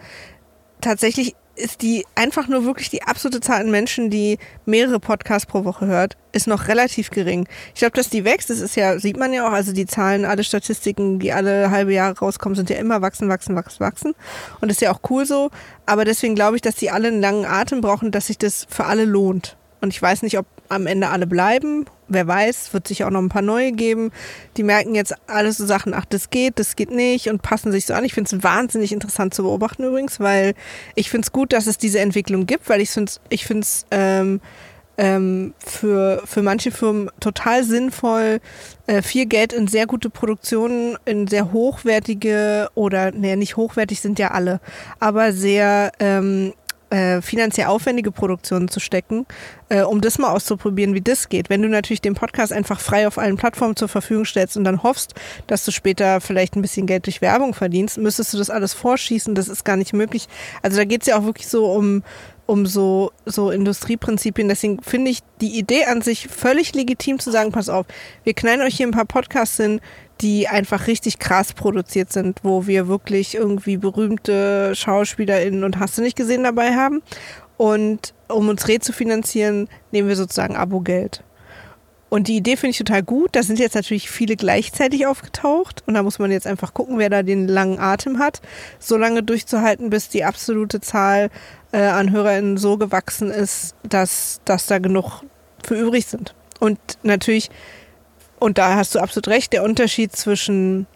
tatsächlich 0.81 1.35
ist 1.57 1.81
die 1.81 2.05
einfach 2.15 2.47
nur 2.47 2.65
wirklich 2.65 2.89
die 2.89 3.03
absolute 3.03 3.41
Zahl 3.41 3.61
an 3.61 3.71
Menschen, 3.71 4.09
die 4.09 4.37
mehrere 4.65 4.99
Podcasts 4.99 5.47
pro 5.47 5.65
Woche 5.65 5.87
hört, 5.87 6.15
ist 6.31 6.47
noch 6.47 6.67
relativ 6.67 7.09
gering. 7.09 7.47
Ich 7.73 7.79
glaube, 7.79 7.95
dass 7.95 8.09
die 8.09 8.23
wächst, 8.23 8.49
das 8.49 8.59
ist 8.59 8.75
ja, 8.75 8.99
sieht 8.99 9.17
man 9.17 9.33
ja 9.33 9.47
auch, 9.47 9.51
also 9.51 9.73
die 9.73 9.85
Zahlen, 9.85 10.23
alle 10.23 10.43
Statistiken, 10.43 11.19
die 11.19 11.33
alle 11.33 11.71
halbe 11.71 11.93
Jahre 11.93 12.17
rauskommen, 12.17 12.55
sind 12.55 12.69
ja 12.69 12.77
immer 12.77 13.01
wachsen, 13.01 13.27
wachsen, 13.27 13.55
wachsen, 13.55 13.79
wachsen. 13.79 14.15
Und 14.61 14.71
ist 14.71 14.81
ja 14.81 14.91
auch 14.91 15.01
cool 15.09 15.25
so. 15.25 15.49
Aber 15.85 16.05
deswegen 16.05 16.35
glaube 16.35 16.55
ich, 16.55 16.61
dass 16.61 16.75
die 16.75 16.91
alle 16.91 17.07
einen 17.07 17.21
langen 17.21 17.45
Atem 17.45 17.81
brauchen, 17.81 18.11
dass 18.11 18.27
sich 18.27 18.37
das 18.37 18.67
für 18.69 18.85
alle 18.85 19.05
lohnt. 19.05 19.57
Und 19.81 19.89
ich 19.89 20.01
weiß 20.01 20.21
nicht, 20.21 20.37
ob 20.37 20.45
am 20.69 20.85
Ende 20.87 21.09
alle 21.09 21.27
bleiben. 21.27 21.85
Wer 22.09 22.27
weiß, 22.27 22.73
wird 22.73 22.87
sich 22.87 23.03
auch 23.03 23.09
noch 23.09 23.21
ein 23.21 23.29
paar 23.29 23.41
neue 23.41 23.71
geben. 23.71 24.11
Die 24.55 24.63
merken 24.63 24.95
jetzt 24.95 25.13
alles 25.27 25.57
so 25.57 25.65
Sachen, 25.65 25.93
ach, 25.93 26.05
das 26.05 26.29
geht, 26.29 26.59
das 26.59 26.75
geht 26.75 26.91
nicht 26.91 27.29
und 27.29 27.41
passen 27.41 27.71
sich 27.71 27.85
so 27.85 27.93
an. 27.93 28.03
Ich 28.03 28.13
finde 28.13 28.35
es 28.35 28.43
wahnsinnig 28.43 28.91
interessant 28.91 29.33
zu 29.33 29.43
beobachten 29.43 29.83
übrigens, 29.83 30.19
weil 30.19 30.53
ich 30.95 31.09
finde 31.09 31.25
es 31.25 31.31
gut, 31.31 31.53
dass 31.53 31.67
es 31.67 31.77
diese 31.77 31.99
Entwicklung 31.99 32.45
gibt, 32.45 32.69
weil 32.69 32.81
ich 32.81 32.89
finde 32.89 33.09
es 33.09 33.21
ich 33.29 33.45
find's, 33.45 33.85
ähm, 33.91 34.39
ähm, 34.97 35.53
für, 35.63 36.23
für 36.25 36.41
manche 36.41 36.71
Firmen 36.71 37.09
total 37.19 37.63
sinnvoll, 37.63 38.39
äh, 38.87 39.01
viel 39.01 39.27
Geld 39.27 39.53
in 39.53 39.67
sehr 39.67 39.85
gute 39.85 40.09
Produktionen, 40.09 40.97
in 41.05 41.27
sehr 41.27 41.53
hochwertige 41.53 42.69
oder, 42.73 43.11
nee, 43.11 43.35
nicht 43.35 43.57
hochwertig 43.57 44.01
sind 44.01 44.17
ja 44.19 44.31
alle, 44.31 44.59
aber 44.99 45.33
sehr 45.33 45.91
ähm, 45.99 46.53
äh, 46.89 47.21
finanziell 47.21 47.67
aufwendige 47.67 48.11
Produktionen 48.11 48.67
zu 48.67 48.79
stecken, 48.79 49.25
äh, 49.69 49.81
um 49.81 50.01
das 50.01 50.17
mal 50.17 50.31
auszuprobieren, 50.31 50.93
wie 50.93 51.01
das 51.01 51.29
geht. 51.29 51.49
Wenn 51.49 51.61
du 51.61 51.69
natürlich 51.69 52.01
den 52.01 52.13
Podcast 52.13 52.53
einfach 52.53 52.79
frei 52.79 53.07
auf 53.07 53.17
allen 53.17 53.37
Plattformen 53.37 53.75
zur 53.75 53.87
Verfügung 53.87 54.25
stellst 54.25 54.57
und 54.57 54.63
dann 54.63 54.83
hoffst, 54.83 55.13
dass 55.47 55.65
du 55.65 55.71
später 55.71 56.21
vielleicht 56.21 56.55
ein 56.55 56.61
bisschen 56.61 56.87
Geld 56.87 57.05
durch 57.05 57.21
Werbung 57.21 57.53
verdienst, 57.53 57.97
müsstest 57.97 58.33
du 58.33 58.37
das 58.37 58.49
alles 58.49 58.73
vorschießen. 58.73 59.35
Das 59.35 59.49
ist 59.49 59.65
gar 59.65 59.75
nicht 59.77 59.93
möglich. 59.93 60.27
Also 60.61 60.77
da 60.77 60.85
geht 60.85 61.01
es 61.01 61.07
ja 61.07 61.17
auch 61.17 61.25
wirklich 61.25 61.47
so 61.47 61.71
um 61.71 62.03
um 62.47 62.65
so, 62.65 63.11
so 63.25 63.51
Industrieprinzipien. 63.51 64.47
Deswegen 64.47 64.81
finde 64.81 65.11
ich 65.11 65.19
die 65.41 65.59
Idee 65.59 65.85
an 65.85 66.01
sich 66.01 66.27
völlig 66.29 66.73
legitim 66.73 67.19
zu 67.19 67.29
sagen, 67.29 67.51
pass 67.51 67.69
auf, 67.69 67.85
wir 68.23 68.33
knallen 68.33 68.61
euch 68.61 68.77
hier 68.77 68.87
ein 68.87 68.91
paar 68.91 69.05
Podcasts 69.05 69.57
hin, 69.57 69.81
die 70.21 70.47
einfach 70.47 70.87
richtig 70.87 71.19
krass 71.19 71.53
produziert 71.53 72.11
sind, 72.11 72.39
wo 72.43 72.67
wir 72.67 72.87
wirklich 72.87 73.35
irgendwie 73.35 73.77
berühmte 73.77 74.73
SchauspielerInnen 74.75 75.63
und 75.63 75.79
hast 75.79 75.97
du 75.97 76.01
nicht 76.01 76.15
gesehen 76.15 76.43
dabei 76.43 76.75
haben. 76.75 77.01
Und 77.57 78.13
um 78.27 78.49
uns 78.49 78.67
Reh 78.67 78.79
zu 78.79 78.93
finanzieren, 78.93 79.67
nehmen 79.91 80.07
wir 80.07 80.15
sozusagen 80.15 80.55
Abo-Geld. 80.55 81.23
Und 82.09 82.29
die 82.29 82.37
Idee 82.37 82.55
finde 82.55 82.71
ich 82.71 82.77
total 82.77 83.03
gut. 83.03 83.35
Da 83.35 83.43
sind 83.43 83.59
jetzt 83.59 83.75
natürlich 83.75 84.09
viele 84.09 84.37
gleichzeitig 84.37 85.05
aufgetaucht. 85.05 85.83
Und 85.85 85.95
da 85.95 86.03
muss 86.03 86.19
man 86.19 86.31
jetzt 86.31 86.47
einfach 86.47 86.73
gucken, 86.73 86.99
wer 86.99 87.09
da 87.09 87.21
den 87.21 87.47
langen 87.47 87.79
Atem 87.79 88.19
hat, 88.19 88.41
so 88.79 88.95
lange 88.95 89.23
durchzuhalten, 89.23 89.89
bis 89.89 90.07
die 90.07 90.23
absolute 90.23 90.79
Zahl 90.79 91.29
äh, 91.73 91.81
an 91.81 92.11
HörerInnen 92.11 92.57
so 92.57 92.77
gewachsen 92.77 93.29
ist, 93.29 93.75
dass, 93.83 94.39
dass 94.45 94.67
da 94.67 94.79
genug 94.79 95.23
für 95.65 95.75
übrig 95.75 96.05
sind. 96.05 96.33
Und 96.59 96.79
natürlich 97.03 97.49
und 98.39 98.57
da 98.57 98.75
hast 98.75 98.95
du 98.95 98.99
absolut 98.99 99.27
recht, 99.27 99.53
der 99.53 99.63
Unterschied 99.63 100.15
zwischen 100.15 100.87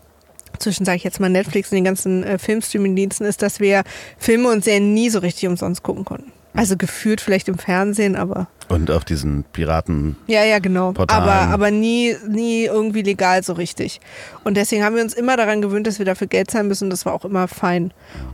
zwischen, 0.60 0.86
sage 0.86 0.98
ich 0.98 1.04
jetzt 1.04 1.20
mal, 1.20 1.30
Netflix 1.30 1.72
und 1.72 1.76
den 1.76 1.86
ganzen 1.86 2.24
äh, 2.24 2.38
Filmstreaming-Diensten 2.38 3.26
ist, 3.26 3.42
dass 3.42 3.60
wir 3.60 3.84
Filme 4.18 4.50
und 4.50 4.64
Serien 4.64 4.94
nie 4.94 5.10
so 5.10 5.20
richtig 5.20 5.48
umsonst 5.48 5.82
gucken 5.82 6.06
konnten. 6.06 6.32
Also 6.54 6.76
gefühlt 6.76 7.22
vielleicht 7.22 7.48
im 7.48 7.58
Fernsehen, 7.58 8.18
aber. 8.18 8.48
Und 8.68 8.92
auf 8.92 9.06
diesen 9.06 9.46
Piraten. 9.54 10.18
Ja, 10.28 10.44
ja, 10.44 10.60
genau. 10.60 10.92
Portalen. 10.92 11.24
Aber, 11.24 11.54
aber 11.54 11.72
nie, 11.72 12.16
nie 12.28 12.66
irgendwie 12.66 13.04
legal 13.04 13.42
so 13.42 13.54
richtig. 13.54 14.02
Und 14.44 14.58
deswegen 14.58 14.84
haben 14.84 14.96
wir 14.96 15.02
uns 15.02 15.14
immer 15.14 15.38
daran 15.38 15.62
gewöhnt, 15.62 15.88
dass 15.88 16.00
wir 16.00 16.06
dafür 16.06 16.28
Geld 16.28 16.52
zahlen 16.52 16.68
müssen. 16.68 16.89
Das 16.89 17.06
war 17.06 17.14
auch 17.14 17.24
immer 17.24 17.48
fein. 17.48 17.94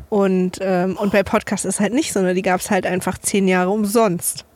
Und, 0.09 0.57
ähm, 0.61 0.97
und 0.97 1.11
bei 1.11 1.21
Podcasts 1.21 1.65
ist 1.65 1.79
halt 1.79 1.93
nicht 1.93 2.11
so, 2.11 2.21
ne? 2.21 2.33
Die 2.33 2.41
gab 2.41 2.59
es 2.59 2.71
halt 2.71 2.87
einfach 2.87 3.19
zehn 3.19 3.47
Jahre 3.47 3.69
umsonst. 3.69 4.46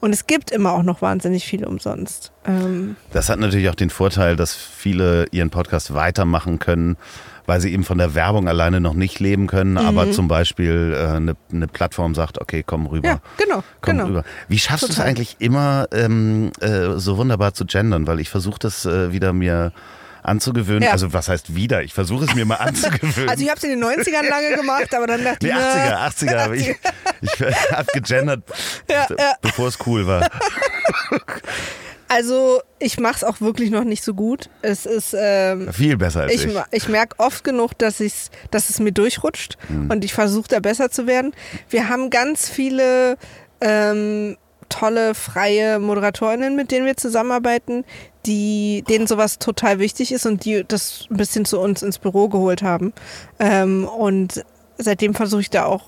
Und 0.00 0.12
es 0.12 0.26
gibt 0.26 0.50
immer 0.50 0.72
auch 0.72 0.82
noch 0.82 1.00
wahnsinnig 1.00 1.46
viel 1.46 1.64
umsonst. 1.64 2.32
Ähm 2.46 2.96
das 3.12 3.28
hat 3.28 3.38
natürlich 3.38 3.68
auch 3.70 3.74
den 3.74 3.90
Vorteil, 3.90 4.36
dass 4.36 4.54
viele 4.54 5.26
ihren 5.30 5.50
Podcast 5.50 5.94
weitermachen 5.94 6.58
können, 6.58 6.96
weil 7.46 7.60
sie 7.60 7.72
eben 7.72 7.84
von 7.84 7.98
der 7.98 8.14
Werbung 8.14 8.48
alleine 8.48 8.80
noch 8.80 8.94
nicht 8.94 9.20
leben 9.20 9.46
können, 9.46 9.72
mhm. 9.72 9.78
aber 9.78 10.10
zum 10.12 10.28
Beispiel 10.28 10.94
äh, 10.94 11.16
eine, 11.16 11.36
eine, 11.52 11.66
Plattform 11.66 12.14
sagt, 12.14 12.40
okay, 12.40 12.62
komm 12.64 12.86
rüber. 12.86 13.08
Ja, 13.08 13.20
genau. 13.38 13.62
Komm 13.80 13.96
genau. 13.96 14.06
rüber. 14.08 14.24
Wie 14.48 14.58
schaffst 14.58 14.88
du 14.88 14.92
es 14.92 15.00
eigentlich 15.00 15.36
immer 15.38 15.88
ähm, 15.92 16.52
äh, 16.60 16.98
so 16.98 17.16
wunderbar 17.16 17.54
zu 17.54 17.64
gendern? 17.64 18.06
Weil 18.06 18.20
ich 18.20 18.28
versuche 18.28 18.58
das 18.58 18.84
äh, 18.84 19.12
wieder 19.12 19.32
mir 19.32 19.72
anzugewöhnen. 20.26 20.82
Ja. 20.82 20.92
Also 20.92 21.12
was 21.12 21.28
heißt 21.28 21.54
wieder? 21.54 21.82
Ich 21.82 21.94
versuche 21.94 22.24
es 22.24 22.34
mir 22.34 22.44
mal 22.44 22.54
anzugewöhnen. 22.60 23.28
Also 23.28 23.42
ich 23.42 23.50
habe 23.50 23.58
es 23.58 23.64
in 23.64 23.70
den 23.70 23.84
90ern 23.84 24.28
lange 24.28 24.56
gemacht, 24.56 24.94
aber 24.94 25.06
dann 25.06 25.24
dachte 25.24 25.46
nee, 25.46 25.52
ich... 25.52 25.56
80er, 25.56 25.96
80er. 25.96 26.46
80er. 26.46 26.52
Ich, 26.52 26.74
ich 27.22 27.72
habe 27.72 27.86
gegendert, 27.92 28.42
ja, 28.90 29.06
bevor 29.40 29.68
es 29.68 29.78
cool 29.86 30.06
war. 30.06 30.28
Also 32.08 32.60
ich 32.78 33.00
mache 33.00 33.16
es 33.16 33.24
auch 33.24 33.40
wirklich 33.40 33.70
noch 33.70 33.84
nicht 33.84 34.04
so 34.04 34.14
gut. 34.14 34.48
Es 34.62 34.86
ist 34.86 35.14
ähm, 35.18 35.72
viel 35.72 35.96
besser 35.96 36.22
als 36.22 36.34
ich. 36.34 36.44
Ich, 36.44 36.56
ich 36.70 36.88
merke 36.88 37.18
oft 37.18 37.42
genug, 37.42 37.76
dass, 37.78 37.98
ich's, 38.00 38.30
dass 38.50 38.70
es 38.70 38.78
mir 38.78 38.92
durchrutscht 38.92 39.58
hm. 39.66 39.90
und 39.90 40.04
ich 40.04 40.14
versuche 40.14 40.48
da 40.48 40.60
besser 40.60 40.90
zu 40.90 41.06
werden. 41.06 41.34
Wir 41.68 41.88
haben 41.88 42.10
ganz 42.10 42.48
viele 42.48 43.18
ähm, 43.60 44.36
tolle 44.68 45.14
freie 45.14 45.78
Moderatorinnen, 45.78 46.56
mit 46.56 46.70
denen 46.70 46.86
wir 46.86 46.96
zusammenarbeiten, 46.96 47.84
die, 48.26 48.84
denen 48.88 49.06
sowas 49.06 49.38
total 49.38 49.78
wichtig 49.78 50.12
ist 50.12 50.26
und 50.26 50.44
die 50.44 50.64
das 50.66 51.06
ein 51.10 51.16
bisschen 51.16 51.44
zu 51.44 51.60
uns 51.60 51.82
ins 51.82 51.98
Büro 51.98 52.28
geholt 52.28 52.62
haben. 52.62 52.92
Ähm, 53.38 53.86
und 53.86 54.44
seitdem 54.78 55.14
versuche 55.14 55.42
ich 55.42 55.50
da 55.50 55.64
auch 55.64 55.84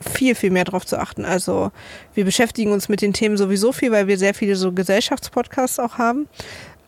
viel, 0.00 0.34
viel 0.34 0.50
mehr 0.50 0.64
drauf 0.64 0.84
zu 0.84 0.98
achten. 0.98 1.24
Also 1.24 1.70
wir 2.14 2.24
beschäftigen 2.24 2.72
uns 2.72 2.88
mit 2.88 3.00
den 3.02 3.12
Themen 3.12 3.36
sowieso 3.36 3.72
viel, 3.72 3.92
weil 3.92 4.08
wir 4.08 4.18
sehr 4.18 4.34
viele 4.34 4.56
so 4.56 4.72
Gesellschaftspodcasts 4.72 5.78
auch 5.78 5.98
haben. 5.98 6.28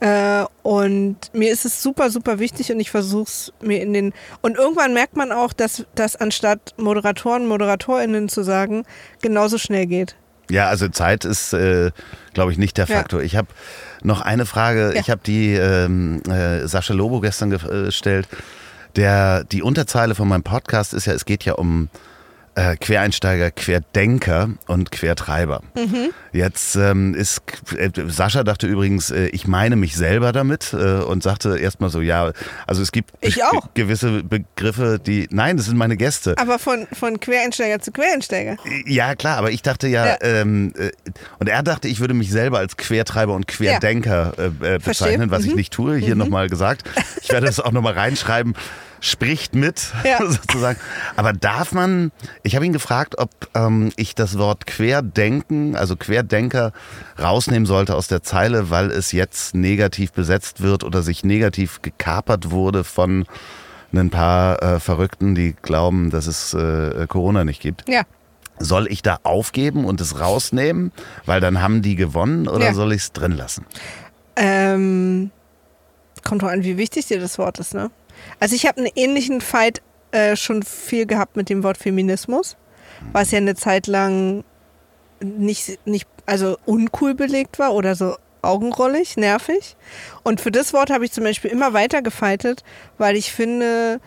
Äh, 0.01 0.45
und 0.63 1.17
mir 1.33 1.51
ist 1.51 1.65
es 1.65 1.83
super, 1.83 2.11
super 2.11 2.39
wichtig 2.39 2.71
und 2.71 2.79
ich 2.79 2.91
versuche 2.91 3.25
es 3.25 3.53
mir 3.61 3.83
in 3.83 3.93
den. 3.93 4.13
Und 4.43 4.57
irgendwann 4.57 4.95
merkt 4.95 5.17
man 5.17 5.33
auch, 5.33 5.53
dass 5.53 5.87
das 5.95 6.17
anstatt 6.17 6.75
Moderatoren, 6.77 7.47
ModeratorInnen 7.47 8.29
zu 8.29 8.43
sagen, 8.43 8.85
genauso 9.23 9.59
schnell 9.59 9.87
geht. 9.87 10.17
Ja, 10.51 10.69
also 10.69 10.89
Zeit 10.89 11.25
ist, 11.25 11.53
äh, 11.53 11.91
glaube 12.35 12.53
ich, 12.53 12.59
nicht 12.59 12.77
der 12.79 12.87
Ja. 12.87 12.97
Faktor. 12.97 13.23
Ich 13.23 13.37
habe 13.37 13.49
noch 14.03 14.21
eine 14.21 14.47
Frage. 14.47 14.93
Ja. 14.95 15.01
Ich 15.01 15.11
habe 15.11 15.21
die 15.25 15.55
ähm, 15.55 16.23
äh, 16.29 16.67
Sascha 16.67 16.95
Lobo 16.95 17.21
gestern 17.21 17.51
ge- 17.51 17.61
äh, 17.83 17.85
gestellt. 17.87 18.29
Der, 18.97 19.45
die 19.45 19.63
Unterzeile 19.63 20.15
von 20.15 20.27
meinem 20.29 20.43
Podcast 20.43 20.95
ist 20.95 21.07
ja, 21.07 21.13
es 21.13 21.25
geht 21.25 21.45
ja 21.45 21.55
um 21.55 21.89
äh, 22.59 22.77
Quereinsteiger, 22.77 23.53
Querdenker 23.53 24.51
und 24.67 24.91
Quertreiber. 24.91 25.63
Mhm. 25.77 26.09
Jetzt 26.33 26.75
ähm, 26.77 27.15
ist, 27.15 27.41
äh, 27.77 27.91
Sascha 28.09 28.43
dachte 28.43 28.67
übrigens, 28.67 29.11
äh, 29.11 29.27
ich 29.29 29.47
meine 29.47 29.77
mich 29.77 29.97
selber 29.97 30.33
damit 30.33 30.73
äh, 30.73 30.77
und 31.03 31.23
sagte 31.23 31.57
erstmal 31.59 31.89
so, 31.91 32.01
ja, 32.01 32.33
also 32.67 32.83
es 32.83 32.91
gibt 32.91 33.13
Ich 33.21 33.39
gewisse 33.75 34.25
Begriffe, 34.25 34.99
die, 35.05 35.29
nein, 35.31 35.57
das 35.57 35.67
sind 35.67 35.77
meine 35.77 35.97
Gäste. 35.97 36.35
Aber 36.37 36.59
von, 36.59 36.87
von 36.93 37.21
Quereinsteiger 37.21 37.79
zu 37.81 37.93
Quereinsteiger. 37.93 38.57
Ja, 38.87 39.15
klar, 39.15 39.39
aber 39.39 39.51
ich 39.53 39.63
dachte 39.63 39.87
ja, 39.87 40.07
Ja. 40.07 40.17
Ähm, 40.23 40.73
äh, 40.77 40.91
und 41.39 41.49
er 41.49 41.63
dachte, 41.63 41.87
ich 41.87 42.01
würde 42.01 42.15
mich 42.15 42.31
selber 42.31 42.59
als 42.59 42.77
Quertreiber 42.77 43.35
und 43.35 43.47
Querdenker 43.47 44.33
äh, 44.37 44.43
äh, 44.47 44.51
Verstehe. 44.81 44.81
bezeichnen, 44.81 45.31
was 45.31 45.45
ich 45.45 45.51
Mhm. 45.51 45.57
nicht 45.57 45.73
tue. 45.73 45.97
Hier 45.97 46.17
nochmal 46.17 46.49
gesagt. 46.49 46.83
Ich 47.23 47.31
werde 47.31 47.47
das 47.47 47.61
auch 47.61 47.73
nochmal 47.73 47.93
reinschreiben. 47.95 48.55
Spricht 49.01 49.55
mit, 49.55 49.93
Ja. 50.05 50.19
sozusagen. 50.27 50.79
Aber 51.17 51.33
darf 51.33 51.73
man, 51.73 52.11
ich 52.43 52.57
habe 52.57 52.67
ihn 52.67 52.73
gefragt, 52.73 53.19
ob 53.19 53.31
ähm, 53.55 53.93
ich 53.97 54.15
das 54.15 54.39
Wort 54.39 54.67
Querdenken, 54.67 55.77
also 55.77 55.97
Querdenker, 55.97 56.73
rausnehmen 57.21 57.67
sollte 57.67 57.95
aus 57.95 58.09
der 58.09 58.23
Zeile, 58.23 58.71
weil 58.71 58.91
es 58.91 59.13
jetzt 59.13 59.55
negativ 59.55 60.13
besetzt 60.13 60.61
wird 60.63 60.85
oder 60.85 61.03
sich 61.03 61.25
negativ 61.25 61.83
gekapert 61.83 62.51
wurde 62.51 62.85
von 62.85 63.27
ein 63.93 64.11
paar 64.11 64.63
äh, 64.63 64.81
Verrückten, 64.81 65.35
die 65.35 65.55
glauben, 65.63 66.11
dass 66.11 66.27
es 66.27 66.53
äh, 66.55 67.07
Corona 67.09 67.45
nicht 67.45 67.63
gibt. 67.63 67.89
Ja. 67.89 68.03
Soll 68.59 68.87
ich 68.91 69.03
da 69.03 69.21
aufgeben 69.23 69.85
und 69.85 70.01
es 70.01 70.19
rausnehmen, 70.21 70.93
weil 71.25 71.41
dann 71.41 71.63
haben 71.63 71.81
die 71.81 71.95
gewonnen 71.95 72.49
oder 72.49 72.67
Ja. 72.67 72.75
soll 72.75 72.93
ich 72.93 73.03
es 73.03 73.13
drin 73.13 73.33
lassen? 73.33 73.65
Ähm, 74.37 75.31
kommt 76.25 76.43
doch 76.43 76.49
an, 76.49 76.65
wie 76.65 76.77
wichtig 76.77 77.07
dir 77.07 77.21
das 77.21 77.39
Wort 77.39 77.59
ist, 77.61 77.75
ne? 77.75 77.91
Also 78.41 78.55
ich 78.55 78.67
habe 78.67 78.79
einen 78.79 78.91
ähnlichen 78.95 79.41
Fight 79.41 79.83
äh, 80.13 80.37
schon 80.37 80.63
viel 80.63 81.07
gehabt 81.07 81.37
mit 81.37 81.49
dem 81.49 81.63
Wort 81.63 81.79
Feminismus, 81.79 82.57
was 83.13 83.31
ja 83.31 83.39
eine 83.39 83.55
Zeit 83.55 83.87
lang 83.87 84.45
nicht, 85.21 85.87
nicht, 85.87 86.09
also 86.27 86.57
uncool 86.65 87.15
belegt 87.15 87.59
war 87.59 87.75
oder 87.75 87.95
so 87.95 88.17
augenrollig, 88.43 89.17
nervig. 89.17 89.77
Und 90.23 90.41
für 90.41 90.51
das 90.51 90.73
Wort 90.73 90.91
habe 90.91 91.05
ich 91.05 91.13
zum 91.13 91.25
Beispiel 91.25 91.51
immer 91.51 91.73
weiter 91.73 92.03
gefeitet, 92.03 92.63
weil 92.97 93.17
ich 93.17 93.33
finde, 93.33 94.01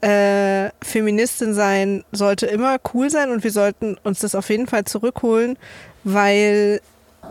äh, 0.00 0.70
Feministin 0.82 1.54
sein 1.54 2.04
sollte 2.12 2.46
immer 2.46 2.76
cool 2.94 3.10
sein 3.10 3.30
und 3.30 3.42
wir 3.42 3.50
sollten 3.50 3.96
uns 4.04 4.20
das 4.20 4.34
auf 4.34 4.48
jeden 4.50 4.66
Fall 4.66 4.84
zurückholen, 4.84 5.58
weil 6.04 6.80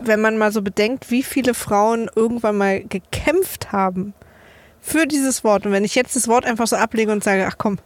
wenn 0.02 0.20
man 0.20 0.36
mal 0.36 0.52
so 0.52 0.62
bedenkt, 0.62 1.10
wie 1.10 1.22
viele 1.22 1.54
Frauen 1.54 2.10
irgendwann 2.14 2.58
mal 2.58 2.84
gekämpft 2.84 3.72
haben 3.72 4.12
für 4.80 5.06
dieses 5.06 5.44
Wort. 5.44 5.66
Und 5.66 5.72
wenn 5.72 5.84
ich 5.84 5.94
jetzt 5.94 6.16
das 6.16 6.28
Wort 6.28 6.44
einfach 6.44 6.66
so 6.66 6.76
ablege 6.76 7.12
und 7.12 7.24
sage, 7.24 7.46
ach 7.46 7.56
komm, 7.58 7.78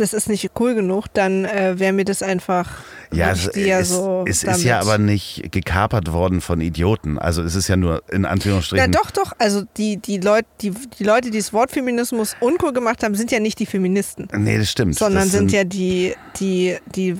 das 0.00 0.12
ist 0.12 0.28
nicht 0.28 0.50
cool 0.58 0.74
genug, 0.74 1.06
dann 1.12 1.44
äh, 1.44 1.78
wäre 1.78 1.92
mir 1.92 2.04
das 2.04 2.22
einfach 2.22 2.82
Ja, 3.12 3.30
es, 3.32 3.50
ja 3.54 3.80
es, 3.80 3.90
so 3.90 4.24
es 4.26 4.42
ist 4.44 4.64
ja 4.64 4.80
aber 4.80 4.98
nicht 4.98 5.52
gekapert 5.52 6.12
worden 6.12 6.40
von 6.40 6.60
Idioten. 6.60 7.18
Also 7.18 7.42
es 7.42 7.54
ist 7.54 7.68
ja 7.68 7.76
nur 7.76 8.02
in 8.10 8.22
Na 8.22 8.30
Anführungsstrichen. 8.30 8.90
doch, 8.92 9.10
doch. 9.10 9.32
Also 9.38 9.62
die, 9.76 9.98
die, 9.98 10.18
Leut, 10.18 10.46
die, 10.62 10.70
die 10.70 11.04
Leute, 11.04 11.30
die 11.30 11.38
das 11.38 11.52
Wort 11.52 11.70
Feminismus 11.70 12.36
uncool 12.40 12.72
gemacht 12.72 13.02
haben, 13.02 13.14
sind 13.14 13.30
ja 13.30 13.40
nicht 13.40 13.58
die 13.58 13.66
Feministen. 13.66 14.28
Nee, 14.36 14.58
das 14.58 14.70
stimmt. 14.70 14.96
Sondern 14.96 15.24
das 15.24 15.32
sind 15.32 15.52
ja 15.52 15.64
die, 15.64 16.14
die, 16.38 16.76
die, 16.94 17.16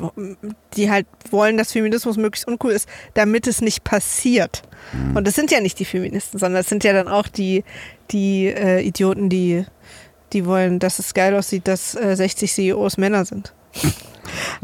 die 0.75 0.91
halt 0.91 1.07
wollen, 1.31 1.57
dass 1.57 1.73
Feminismus 1.73 2.17
möglichst 2.17 2.49
uncool 2.49 2.73
ist, 2.73 2.89
damit 3.15 3.47
es 3.47 3.61
nicht 3.61 3.85
passiert. 3.85 4.63
Hm. 4.93 5.17
Und 5.17 5.27
das 5.27 5.35
sind 5.35 5.51
ja 5.51 5.61
nicht 5.61 5.79
die 5.79 5.85
Feministen, 5.85 6.39
sondern 6.39 6.63
es 6.63 6.69
sind 6.69 6.85
ja 6.85 6.93
dann 6.93 7.09
auch 7.09 7.29
die, 7.29 7.65
die 8.11 8.47
äh, 8.47 8.81
Idioten, 8.81 9.29
die, 9.29 9.65
die 10.33 10.47
wollen, 10.47 10.79
dass 10.79 10.99
es 10.99 11.15
geil 11.15 11.35
aussieht, 11.35 11.67
dass 11.69 11.95
äh, 11.95 12.15
60 12.17 12.53
CEOs 12.53 12.97
Männer 12.97 13.25
sind. 13.25 13.53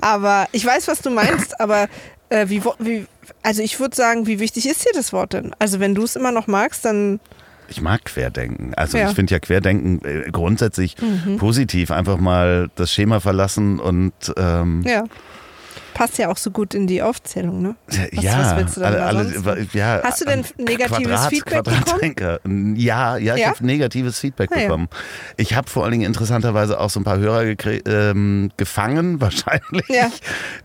aber 0.01 0.47
ich 0.53 0.65
weiß, 0.65 0.89
was 0.89 1.01
du 1.01 1.11
meinst, 1.11 1.61
aber 1.61 1.89
äh, 2.29 2.49
wie, 2.49 2.63
wie, 2.79 3.07
also 3.43 3.63
ich 3.63 3.79
würde 3.81 3.97
sagen, 3.97 4.27
wie 4.27 4.39
wichtig 4.41 4.69
ist 4.69 4.85
dir 4.85 4.93
das 4.95 5.13
Wort 5.13 5.33
denn? 5.33 5.53
Also 5.59 5.81
wenn 5.81 5.95
du 5.95 6.05
es 6.05 6.17
immer 6.17 6.33
noch 6.33 6.47
magst, 6.47 6.85
dann 6.85 7.21
Ich 7.69 7.81
mag 7.81 8.05
Querdenken. 8.05 8.75
Also 8.75 8.99
Ja. 8.99 9.05
Mhm. 9.05 9.11
ich 9.11 9.15
finde 9.17 9.35
ja 9.35 9.39
Querdenken 9.41 10.05
äh, 10.05 10.31
grundsätzlich 10.31 10.97
positiv. 11.39 11.91
Einfach 11.91 12.19
mal 12.19 12.69
das 12.77 12.93
Schema 12.93 13.21
verlassen 13.21 13.79
und 13.81 14.13
ähm, 14.37 14.83
ja. 14.87 15.05
Passt 15.97 16.19
ja 16.19 16.29
auch 16.29 16.37
so 16.37 16.51
gut 16.51 16.75
in 16.75 16.87
die 16.87 17.01
Aufzählung, 17.01 17.63
ne? 17.63 17.75
Was- 17.87 18.23
ja, 18.23 18.61
was 18.63 18.75
du 18.75 18.85
alle, 18.85 19.03
alle, 19.03 19.67
ja, 19.73 20.01
Hast 20.05 20.21
du 20.21 20.27
denn 20.27 20.45
negatives 20.59 20.99
Quadrat, 21.09 21.31
Feedback 21.31 21.65
Quadratdenker. 21.65 22.41
Ja, 22.75 23.17
ja, 23.17 23.35
ich 23.35 23.41
Ja? 23.41 23.49
habe 23.49 23.65
negatives 23.65 24.19
Feedback 24.19 24.51
Ah, 24.53 24.57
ja. 24.59 24.63
bekommen. 24.67 24.89
Ich 25.39 25.55
habe 25.55 25.71
vor 25.71 25.85
allen 25.85 25.93
Dingen 25.93 26.05
interessanterweise 26.05 26.79
auch 26.79 26.91
so 26.91 27.01
ein 27.01 27.05
paar 27.05 27.19
Hörer 27.19 27.45
ähm, 27.87 28.51
gefangen, 28.59 29.21
wahrscheinlich. 29.23 29.89
Ja. 29.89 30.11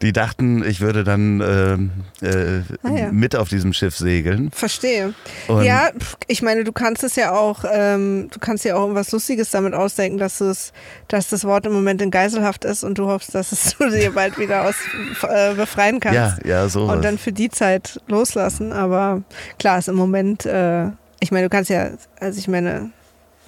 Die 0.01 0.11
dachten, 0.11 0.65
ich 0.65 0.81
würde 0.81 1.05
dann 1.05 1.39
ähm, 1.41 1.91
äh, 2.21 2.61
Ah, 2.83 2.91
ja. 2.97 3.11
mit 3.11 3.35
auf 3.37 3.47
diesem 3.47 3.71
Schiff 3.71 3.95
segeln. 3.95 4.51
Verstehe. 4.51 5.13
Und- 5.47 5.63
ja, 5.63 5.91
ich 6.27 6.41
meine, 6.41 6.65
du 6.65 6.73
kannst 6.73 7.03
es 7.05 7.15
ja 7.15 7.31
auch, 7.31 7.63
ähm, 7.71 8.27
du 8.33 8.39
kannst 8.39 8.65
ja 8.65 8.75
auch 8.75 8.81
irgendwas 8.81 9.11
Lustiges 9.13 9.49
damit 9.51 9.73
ausdenken, 9.73 10.17
dass 10.17 10.41
es, 10.41 10.73
dass 11.07 11.29
das 11.29 11.45
Wort 11.45 11.65
im 11.65 11.71
Moment 11.71 12.01
in 12.01 12.11
Geiselhaft 12.11 12.65
ist 12.65 12.83
und 12.83 12.97
du 12.97 13.07
hoffst, 13.07 13.33
dass 13.33 13.51
es 13.53 13.75
du 13.77 13.89
dir 13.89 14.11
bald 14.11 14.37
wieder 14.37 14.65
aus 14.67 14.75
äh, 15.23 15.53
befreien 15.55 15.99
kannst. 15.99 16.43
Ja, 16.43 16.49
ja, 16.63 16.69
so. 16.69 16.83
und 16.85 17.03
dann 17.03 17.17
für 17.17 17.31
die 17.31 17.49
Zeit 17.49 17.99
loslassen. 18.07 18.71
Aber 18.73 19.21
klar, 19.59 19.77
ist 19.79 19.87
im 19.87 19.95
Moment, 19.95 20.45
äh, 20.45 20.87
ich 21.19 21.31
meine, 21.31 21.43
du 21.45 21.49
kannst 21.49 21.69
ja, 21.69 21.89
also 22.19 22.39
ich 22.39 22.47
meine, 22.47 22.91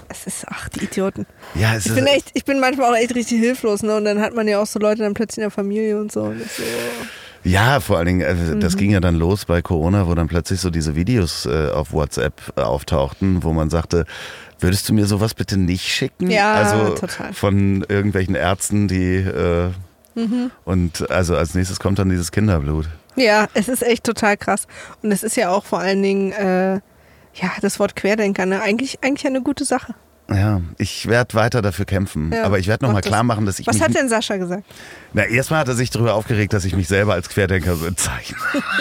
es 0.10 0.28
ist, 0.28 0.46
ach, 0.50 0.70
die 0.70 0.84
Idioten. 0.84 1.26
ja, 1.56 1.76
es 1.76 1.86
Ich 1.86 1.92
ist, 1.92 1.96
bin 1.96 2.06
echt, 2.08 2.32
ich 2.34 2.46
bin 2.46 2.60
manchmal 2.60 2.92
auch 2.92 2.98
echt 2.98 3.16
richtig 3.16 3.40
hilflos, 3.40 3.82
ne? 3.84 3.96
Und 3.96 4.06
dann 4.06 4.20
hat 4.22 4.36
man 4.36 4.48
ja 4.48 4.60
auch 4.62 4.68
so 4.68 4.78
Leute 4.80 5.02
dann 5.02 5.14
plötzlich 5.14 5.38
in 5.40 5.44
der 5.44 5.52
Familie 5.52 6.00
und 6.00 6.12
so. 6.12 6.24
Und 6.24 6.42
so 6.42 6.62
Ja, 7.44 7.80
vor 7.80 7.98
allen 7.98 8.06
Dingen, 8.08 8.22
äh, 8.22 8.34
Mhm. 8.34 8.60
das 8.60 8.78
ging 8.78 8.92
ja 8.92 9.00
dann 9.00 9.16
los 9.16 9.46
bei 9.46 9.62
Corona, 9.62 10.08
wo 10.08 10.14
dann 10.16 10.28
plötzlich 10.28 10.60
so 10.62 10.70
diese 10.70 10.96
Videos 10.96 11.46
äh, 11.46 11.70
auf 11.70 11.92
WhatsApp 11.94 12.34
äh, 12.56 12.62
auftauchten, 12.62 13.44
wo 13.44 13.54
man 13.54 13.70
sagte, 13.70 14.06
würdest 14.60 14.88
du 14.88 14.94
mir 14.94 15.06
sowas 15.08 15.34
bitte 15.34 15.58
nicht 15.58 15.86
schicken? 15.88 16.30
Ja, 16.30 16.54
also 16.54 16.96
total. 16.96 17.34
von 17.34 17.84
irgendwelchen 17.90 18.36
Ärzten, 18.36 18.88
die 18.88 19.16
äh, 19.16 19.72
Mhm. 20.16 20.52
und 20.66 21.10
also 21.10 21.36
als 21.36 21.56
nächstes 21.56 21.80
kommt 21.80 22.00
dann 22.00 22.10
dieses 22.10 22.32
Kinderblut. 22.32 22.88
Ja, 23.16 23.48
es 23.54 23.68
ist 23.68 23.84
echt 23.84 24.04
total 24.04 24.38
krass. 24.38 24.68
Und 25.02 25.12
es 25.12 25.24
ist 25.24 25.36
ja 25.36 25.50
auch 25.50 25.66
vor 25.66 25.80
allen 25.80 26.02
Dingen, 26.02 26.32
äh, 26.32 26.76
ja, 27.36 27.52
das 27.62 27.80
Wort 27.80 27.96
Querdenker, 27.96 28.46
ne? 28.46 28.62
eigentlich, 28.62 29.04
eigentlich 29.04 29.26
eine 29.28 29.42
gute 29.42 29.66
Sache. 29.66 29.94
Ja, 30.30 30.62
ich 30.78 31.08
werde 31.08 31.34
weiter 31.34 31.62
dafür 31.62 31.86
kämpfen, 31.86 32.32
Ja, 32.32 32.46
aber 32.46 32.58
ich 32.58 32.68
werde 32.68 32.86
nochmal 32.86 33.02
klar 33.02 33.24
machen, 33.24 33.46
dass 33.46 33.60
ich 33.60 33.68
Was 33.68 33.82
hat 33.82 33.94
denn 33.94 34.08
Sascha 34.08 34.38
gesagt? 34.38 34.64
Na, 35.12 35.26
erstmal 35.26 35.60
hat 35.60 35.68
er 35.68 35.76
sich 35.76 35.90
darüber 35.90 36.14
aufgeregt, 36.14 36.54
dass 36.54 36.64
ich 36.64 36.76
mich 36.76 36.88
selber 36.88 37.14
als 37.14 37.28
Querdenker 37.30 37.76
so 37.76 37.86
bezeichne. 37.86 38.38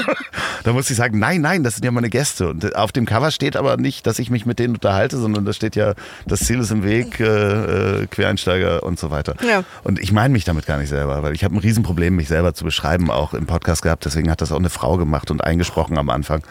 da 0.65 0.73
musste 0.73 0.93
ich 0.93 0.97
sagen, 0.97 1.19
nein, 1.19 1.41
nein, 1.41 1.65
das 1.65 1.75
sind 1.75 1.85
ja 1.85 1.91
meine 1.91 2.11
Gäste. 2.11 2.49
Und 2.49 2.77
auf 2.77 2.93
dem 2.93 3.07
Cover 3.07 3.33
steht 3.33 3.57
aber 3.57 3.77
nicht, 3.77 4.07
dass 4.07 4.21
ich 4.21 4.31
mich 4.31 4.47
mit 4.47 4.61
denen 4.61 4.75
unterhalte, 4.75 5.17
sondern 5.19 5.45
da 5.45 5.53
steht 5.53 5.75
ja, 5.75 5.95
das 6.27 6.41
Ziel 6.41 6.61
ist 6.61 6.71
im 6.71 6.85
Weg, 6.85 7.19
äh, 7.19 8.03
äh, 8.03 8.07
Quereinsteiger 8.07 8.85
und 8.85 8.99
so 8.99 9.11
weiter. 9.11 9.35
Ja. 9.47 9.65
Und 9.83 9.99
ich 9.99 10.13
meine 10.13 10.33
mich 10.33 10.45
damit 10.45 10.67
gar 10.67 10.79
nicht 10.79 10.91
selber, 10.91 11.23
weil 11.23 11.35
ich 11.35 11.43
habe 11.43 11.57
ein 11.57 11.59
Riesenproblem, 11.59 12.15
mich 12.15 12.29
selber 12.29 12.55
zu 12.55 12.65
beschreiben, 12.65 13.11
auch 13.11 13.35
im 13.35 13.47
Podcast 13.47 13.83
gehabt. 13.83 14.05
Deswegen 14.05 14.31
hat 14.31 14.41
das 14.41 14.53
auch 14.53 14.59
eine 14.59 14.71
Frau 14.71 14.97
gemacht 14.97 15.31
und 15.31 15.43
eingesprochen 15.43 15.99
am 15.99 16.09
Anfang. 16.09 16.43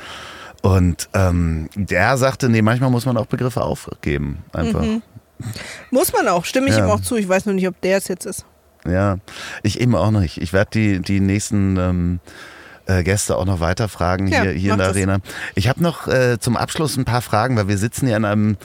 Und 0.62 1.10
ähm, 1.14 1.70
der 1.76 2.18
sagte, 2.18 2.48
nee, 2.50 2.62
manchmal 2.62 2.92
muss 2.92 3.06
man 3.06 3.18
auch 3.18 3.26
Begriffe 3.26 3.62
aufgeben. 3.62 4.44
Einfach. 4.54 4.82
Mhm. 4.82 5.02
Muss 5.90 6.14
man 6.14 6.28
auch, 6.28 6.46
stimme 6.46 6.68
ich 6.70 6.78
Ja. 6.78 6.86
ihm 6.86 6.92
auch 6.92 7.02
zu. 7.02 7.16
Ich 7.16 7.28
weiß 7.28 7.46
nur 7.48 7.56
nicht, 7.56 7.68
ob 7.68 7.80
der 7.82 7.98
es 7.98 8.08
jetzt 8.08 8.26
ist. 8.26 8.46
Ja, 8.86 9.18
ich 9.64 9.80
eben 9.82 9.96
auch 9.96 10.12
nicht. 10.12 10.40
Ich 10.42 10.54
werde 10.54 10.70
die, 10.72 11.00
die 11.00 11.20
nächsten 11.20 11.78
ähm, 11.78 12.20
äh, 12.86 13.04
Gäste 13.04 13.38
auch 13.38 13.46
noch 13.46 13.60
weiter 13.60 13.90
fragen 13.90 14.28
Ja, 14.28 14.42
hier, 14.44 14.52
hier 14.52 14.72
in 14.74 14.78
der 14.78 14.88
das. 14.90 14.96
Arena. 14.98 15.18
Ich 15.56 15.68
habe 15.68 15.82
noch 15.82 16.08
äh, 16.08 16.38
zum 16.40 16.58
Abschluss 16.58 16.96
ein 16.98 17.06
paar 17.06 17.22
Fragen, 17.22 17.58
weil 17.58 17.68
wir 17.68 17.78
sitzen 17.80 18.06
hier 18.08 18.18
in 18.18 18.26
einem, 18.26 18.58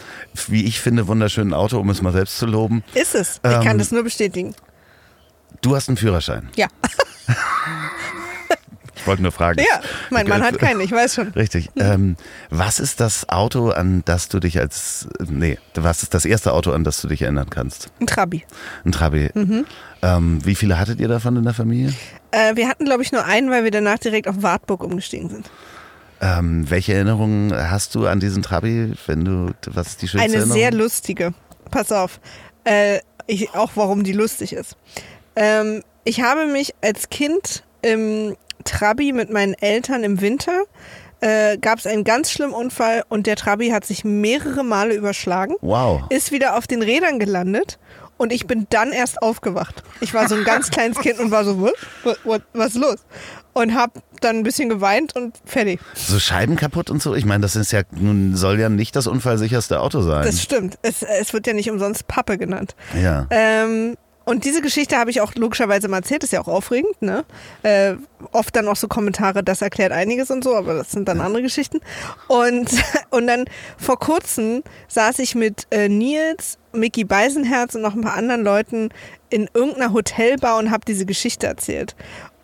wie 0.49 0.65
ich 0.67 0.81
finde, 0.81 1.07
wunderschönen 1.07 1.55
Auto, 1.55 1.79
um 1.79 1.89
es 1.91 2.03
mal 2.03 2.13
selbst 2.13 2.37
zu 2.39 2.45
loben. 2.47 2.85
Ist 2.95 3.15
es. 3.15 3.41
Ich 3.43 3.51
Ähm, 3.51 3.63
kann 3.63 3.79
das 3.79 3.91
nur 3.91 4.03
bestätigen. 4.05 4.55
Du 5.63 5.75
hast 5.77 5.89
einen 5.89 5.97
Führerschein. 5.97 6.49
Ja. 6.57 6.69
Ich 8.97 9.07
wollte 9.07 9.23
nur 9.23 9.33
fragen. 9.33 9.61
Ja, 9.61 9.81
mein 10.11 10.27
Mann 10.27 10.43
hat 10.43 10.59
keinen, 10.59 10.81
ich 10.81 10.91
weiß 10.91 11.15
schon. 11.15 11.29
Richtig. 11.29 11.71
Ähm, 11.77 12.17
was 12.51 12.81
ist 12.81 13.01
das 13.01 13.29
Auto, 13.29 13.71
an 13.71 14.03
das 14.05 14.29
du 14.29 14.41
dich 14.41 14.59
als, 14.59 15.09
nee, 15.21 15.59
was 15.75 16.03
ist 16.03 16.15
das 16.15 16.25
erste 16.25 16.53
Auto, 16.53 16.73
an 16.73 16.83
das 16.83 17.01
du 17.03 17.09
dich 17.09 17.23
erinnern 17.23 17.51
kannst? 17.51 17.91
Ein 18.01 18.07
Trabi. 18.07 18.45
Ein 18.85 18.93
Trabi. 18.93 19.31
Mhm. 19.35 19.67
Ähm, 20.03 20.45
wie 20.45 20.55
viele 20.55 20.79
hattet 20.79 20.99
ihr 21.01 21.09
davon 21.09 21.37
in 21.37 21.45
der 21.45 21.55
Familie? 21.55 21.93
Äh, 22.31 22.57
wir 22.57 22.69
hatten, 22.69 22.85
glaube 22.85 23.03
ich, 23.03 23.13
nur 23.13 23.25
einen, 23.25 23.51
weil 23.51 23.65
wir 23.65 23.71
danach 23.71 23.99
direkt 23.99 24.29
auf 24.29 24.43
Wartburg 24.43 24.83
umgestiegen 24.83 25.29
sind. 25.29 25.51
Ähm, 26.21 26.69
welche 26.71 26.95
Erinnerungen 26.95 27.53
hast 27.55 27.95
du 27.95 28.07
an 28.07 28.21
diesen 28.21 28.43
Trabi, 28.43 28.95
wenn 29.07 29.25
du, 29.25 29.51
was 29.67 29.89
ist 29.89 30.03
die 30.03 30.09
schönste 30.09 30.25
Eine 30.25 30.37
Erinnerung? 30.37 30.59
sehr 30.59 30.73
lustige. 30.73 31.35
Pass 31.71 31.93
auf. 31.93 32.21
Äh, 32.65 33.01
ich, 33.27 33.55
auch 33.55 33.73
warum 33.75 34.05
die 34.05 34.13
lustig 34.13 34.53
ist. 34.55 34.77
Ähm, 35.35 35.83
ich 36.05 36.23
habe 36.23 36.47
mich 36.47 36.75
als 36.83 37.11
Kind 37.11 37.65
im 37.83 38.37
Trabi 38.67 39.13
mit 39.13 39.31
meinen 39.31 39.55
Eltern 39.55 40.05
im 40.05 40.21
Winter 40.21 40.63
äh, 41.21 41.57
gab 41.59 41.79
es 41.79 41.87
einen 41.87 42.05
ganz 42.05 42.31
schlimmen 42.31 42.53
Unfall 42.53 43.03
und 43.09 43.27
der 43.27 43.37
Trabi 43.37 43.71
hat 43.71 43.87
sich 43.87 44.05
mehrere 44.05 44.63
Male 44.65 44.95
überschlagen, 44.95 45.55
Wow. 45.63 46.03
ist 46.11 46.31
wieder 46.33 46.57
auf 46.59 46.67
den 46.67 46.83
Rädern 46.83 47.19
gelandet 47.19 47.79
und 48.19 48.33
ich 48.33 48.47
bin 48.47 48.67
dann 48.71 48.93
erst 48.93 49.23
aufgewacht. 49.23 49.83
Ich 50.01 50.13
war 50.13 50.29
so 50.29 50.35
ein 50.35 50.45
ganz 50.45 50.71
kleines 50.71 50.99
Kind 50.99 51.19
und 51.19 51.31
war 51.31 51.45
so, 51.45 51.63
was, 51.63 51.73
was, 52.05 52.17
was, 52.25 52.41
was 52.53 52.67
ist 52.75 52.81
los? 52.81 52.97
Und 53.55 53.75
hab 53.75 53.93
dann 54.21 54.37
ein 54.37 54.43
bisschen 54.43 54.69
geweint 54.69 55.17
und 55.17 55.35
fertig. 55.47 55.81
So 55.95 56.19
Scheiben 56.19 56.57
kaputt 56.57 56.91
und 56.91 57.03
so? 57.03 57.15
Ich 57.15 57.25
meine, 57.25 57.41
das 57.41 57.57
ist 57.57 57.73
ja, 57.73 57.83
nun 57.91 58.37
soll 58.37 58.61
ja 58.61 58.69
nicht 58.69 58.95
das 58.97 59.07
unfallsicherste 59.07 59.81
Auto 59.81 60.03
sein. 60.03 60.25
Das 60.27 60.43
stimmt. 60.43 60.79
Es, 60.83 61.03
es 61.03 61.33
wird 61.33 61.47
ja 61.47 61.55
nicht 61.55 61.71
umsonst 61.71 62.07
Pappe 62.07 62.37
genannt. 62.37 62.75
ja. 63.01 63.27
Ähm, 63.31 63.97
und 64.27 64.45
diese 64.45 64.61
Geschichte 64.61 64.97
habe 64.97 65.09
ich 65.09 65.21
auch 65.21 65.37
logischerweise 65.37 65.87
mal 65.87 65.99
erzählt, 65.99 66.25
ist 66.25 66.33
ja 66.33 66.41
auch 66.41 66.49
aufregend, 66.49 67.01
ne? 67.01 67.25
Äh, 67.63 67.95
oft 68.33 68.57
dann 68.57 68.67
auch 68.67 68.75
so 68.75 68.89
Kommentare, 68.89 69.45
das 69.45 69.63
erklärt 69.63 69.93
einiges 69.93 70.33
und 70.33 70.43
so, 70.43 70.57
aber 70.57 70.75
das 70.75 70.91
sind 70.91 71.07
dann 71.07 71.21
andere 71.21 71.43
Geschichten. 71.43 71.81
Und, 72.27 72.69
und 73.11 73.29
dann 73.29 73.45
vor 73.79 74.01
kurzem 74.01 74.65
saß 74.89 75.21
ich 75.21 75.37
mit 75.37 75.69
äh, 75.71 75.89
Nils, 75.89 76.59
Mickey 76.73 77.05
Beisenherz 77.05 77.77
und 77.77 77.83
noch 77.83 77.95
ein 77.95 78.01
paar 78.01 78.15
anderen 78.15 78.43
Leuten 78.43 78.89
in 79.31 79.49
irgendeiner 79.55 79.93
Hotelbar 79.93 80.59
und 80.59 80.73
habe 80.73 80.85
diese 80.85 81.07
Geschichte 81.07 81.47
erzählt. 81.47 81.95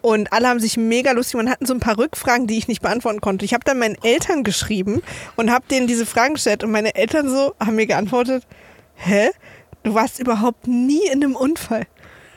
Und 0.03 0.33
alle 0.33 0.49
haben 0.49 0.61
sich 0.61 0.77
mega 0.77 1.11
lustig, 1.11 1.35
man 1.35 1.51
hatten 1.51 1.67
so 1.67 1.75
ein 1.75 1.81
paar 1.81 1.99
Rückfragen, 1.99 2.47
die 2.47 2.59
ich 2.59 2.69
nicht 2.69 2.83
beantworten 2.83 3.21
konnte. 3.21 3.45
Ich 3.45 3.55
habe 3.55 3.65
dann 3.65 3.81
meinen 3.81 3.97
Eltern 4.05 4.45
geschrieben 4.45 5.03
und 5.35 5.51
habe 5.51 5.65
denen 5.69 5.89
diese 5.89 6.07
Fragen 6.07 6.35
gestellt 6.35 6.63
und 6.63 6.71
meine 6.71 6.95
Eltern 6.95 7.29
so 7.29 7.55
haben 7.59 7.75
mir 7.75 7.87
geantwortet, 7.87 8.47
hä? 8.95 9.31
Du 9.83 9.95
warst 9.95 10.19
überhaupt 10.21 10.67
nie 10.67 11.07
in 11.07 11.25
einem 11.25 11.37
Unfall. 11.37 11.87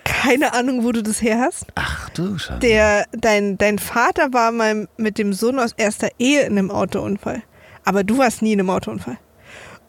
Keine 0.04 0.54
Ahnung, 0.54 0.84
wo 0.84 0.92
du 0.92 1.02
das 1.02 1.22
her 1.22 1.40
hast. 1.40 1.66
Ach 1.76 2.10
du 2.10 2.38
Scheiße. 2.38 2.60
Der, 2.60 3.06
dein, 3.12 3.58
dein 3.58 3.80
Vater 3.80 4.34
war 4.34 4.52
mal 4.52 4.88
mit 4.98 5.18
dem 5.18 5.34
Sohn 5.34 5.60
aus 5.60 5.74
erster 5.74 6.10
Ehe 6.20 6.42
in 6.42 6.58
einem 6.58 6.72
Autounfall. 6.72 7.44
Aber 7.84 8.04
du 8.04 8.18
warst 8.18 8.42
nie 8.42 8.54
in 8.54 8.60
einem 8.60 8.70
Autounfall. 8.70 9.18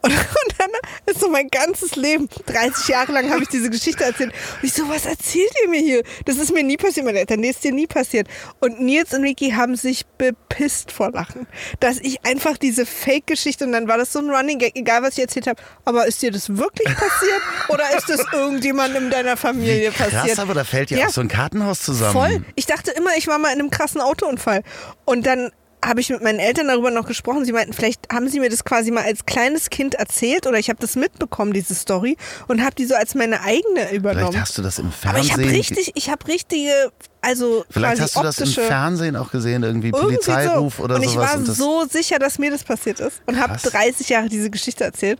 Und, 0.07 0.13
und 0.17 0.55
dann 0.59 0.69
ist 1.05 1.19
so 1.19 1.29
mein 1.29 1.47
ganzes 1.49 1.95
Leben, 1.95 2.29
30 2.45 2.87
Jahre 2.87 3.11
lang 3.11 3.29
habe 3.29 3.43
ich 3.43 3.49
diese 3.49 3.69
Geschichte 3.69 4.03
erzählt. 4.03 4.31
Und 4.61 4.63
ich 4.67 4.73
so, 4.73 4.87
was 4.89 5.05
erzählt 5.05 5.51
ihr 5.63 5.69
mir 5.69 5.79
hier? 5.81 6.03
Das 6.25 6.37
ist 6.37 6.53
mir 6.53 6.63
nie 6.63 6.77
passiert, 6.77 7.05
meine 7.05 7.19
Eltern. 7.19 7.39
Nee, 7.39 7.49
ist 7.49 7.63
dir 7.63 7.71
nie 7.73 7.87
passiert. 7.87 8.27
Und 8.59 8.79
Nils 8.81 9.13
und 9.13 9.23
Vicky 9.23 9.51
haben 9.51 9.75
sich 9.75 10.05
bepisst 10.17 10.91
vor 10.91 11.11
Lachen. 11.11 11.47
Dass 11.79 11.99
ich 11.99 12.25
einfach 12.25 12.57
diese 12.57 12.85
Fake-Geschichte 12.85 13.65
und 13.65 13.71
dann 13.71 13.87
war 13.87 13.97
das 13.97 14.13
so 14.13 14.19
ein 14.19 14.29
Running 14.29 14.59
Gag, 14.59 14.75
egal 14.75 15.03
was 15.03 15.13
ich 15.17 15.23
erzählt 15.23 15.47
habe. 15.47 15.61
Aber 15.85 16.05
ist 16.07 16.21
dir 16.21 16.31
das 16.31 16.55
wirklich 16.57 16.87
passiert? 16.87 17.41
Oder 17.69 17.83
ist 17.97 18.09
das 18.09 18.25
irgendjemandem 18.33 19.05
in 19.05 19.09
deiner 19.11 19.37
Familie 19.37 19.91
Krass, 19.91 20.11
passiert? 20.11 20.39
aber 20.39 20.53
da 20.53 20.63
fällt 20.63 20.91
ja, 20.91 20.97
Ja. 20.99 21.07
auch 21.07 21.11
so 21.11 21.21
ein 21.21 21.27
Kartenhaus 21.27 21.81
zusammen. 21.81 22.13
Voll. 22.13 22.45
Ich 22.55 22.65
dachte 22.65 22.91
immer, 22.91 23.11
ich 23.17 23.27
war 23.27 23.37
mal 23.39 23.53
in 23.53 23.59
einem 23.59 23.69
krassen 23.69 24.01
Autounfall. 24.01 24.63
Und 25.05 25.25
dann 25.25 25.51
habe 25.87 26.01
ich 26.01 26.09
mit 26.09 26.21
meinen 26.21 26.39
Eltern 26.39 26.67
darüber 26.67 26.91
noch 26.91 27.07
gesprochen. 27.07 27.45
Sie 27.45 27.51
meinten, 27.53 27.73
vielleicht 27.73 28.11
haben 28.11 28.27
sie 28.29 28.39
mir 28.39 28.49
das 28.49 28.63
quasi 28.63 28.91
mal 28.91 29.03
als 29.03 29.25
kleines 29.25 29.69
Kind 29.69 29.95
erzählt 29.95 30.45
oder 30.45 30.59
ich 30.59 30.69
habe 30.69 30.79
das 30.79 30.95
mitbekommen, 30.95 31.53
diese 31.53 31.73
Story, 31.75 32.17
und 32.47 32.61
habe 32.63 32.75
die 32.75 32.85
so 32.85 32.95
als 32.95 33.15
meine 33.15 33.41
eigene 33.41 33.79
Vielleicht 33.79 33.93
übernommen. 33.93 34.39
hast 34.39 34.57
du 34.57 34.61
das 34.61 34.79
im 34.79 34.91
Aber 35.03 35.19
ich 35.19 35.27
Fernsehen. 35.27 35.47
habe 35.47 35.57
richtig, 35.57 35.91
ich 35.95 36.09
habe 36.09 36.27
richtige, 36.27 36.91
also 37.21 37.65
Vielleicht 37.69 38.01
hast 38.01 38.15
du 38.15 38.21
das 38.21 38.39
im 38.39 38.47
Fernsehen 38.47 39.15
auch 39.15 39.31
gesehen, 39.31 39.63
irgendwie 39.63 39.87
irgendwie 39.87 40.15
Polizeiruf 40.17 40.75
so. 40.77 40.83
oder 40.83 40.95
und 40.95 41.03
ich 41.03 41.15
war 41.15 41.39
so 41.43 41.85
sicher, 41.89 42.19
dass 42.19 42.39
mir 42.39 42.51
das 42.51 42.63
passiert 42.63 42.99
ist 42.99 43.21
und 43.25 43.39
habe 43.39 43.53
Krass. 43.53 43.71
30 43.71 44.09
Jahre 44.09 44.29
diese 44.29 44.49
Geschichte 44.49 44.83
erzählt. 44.83 45.19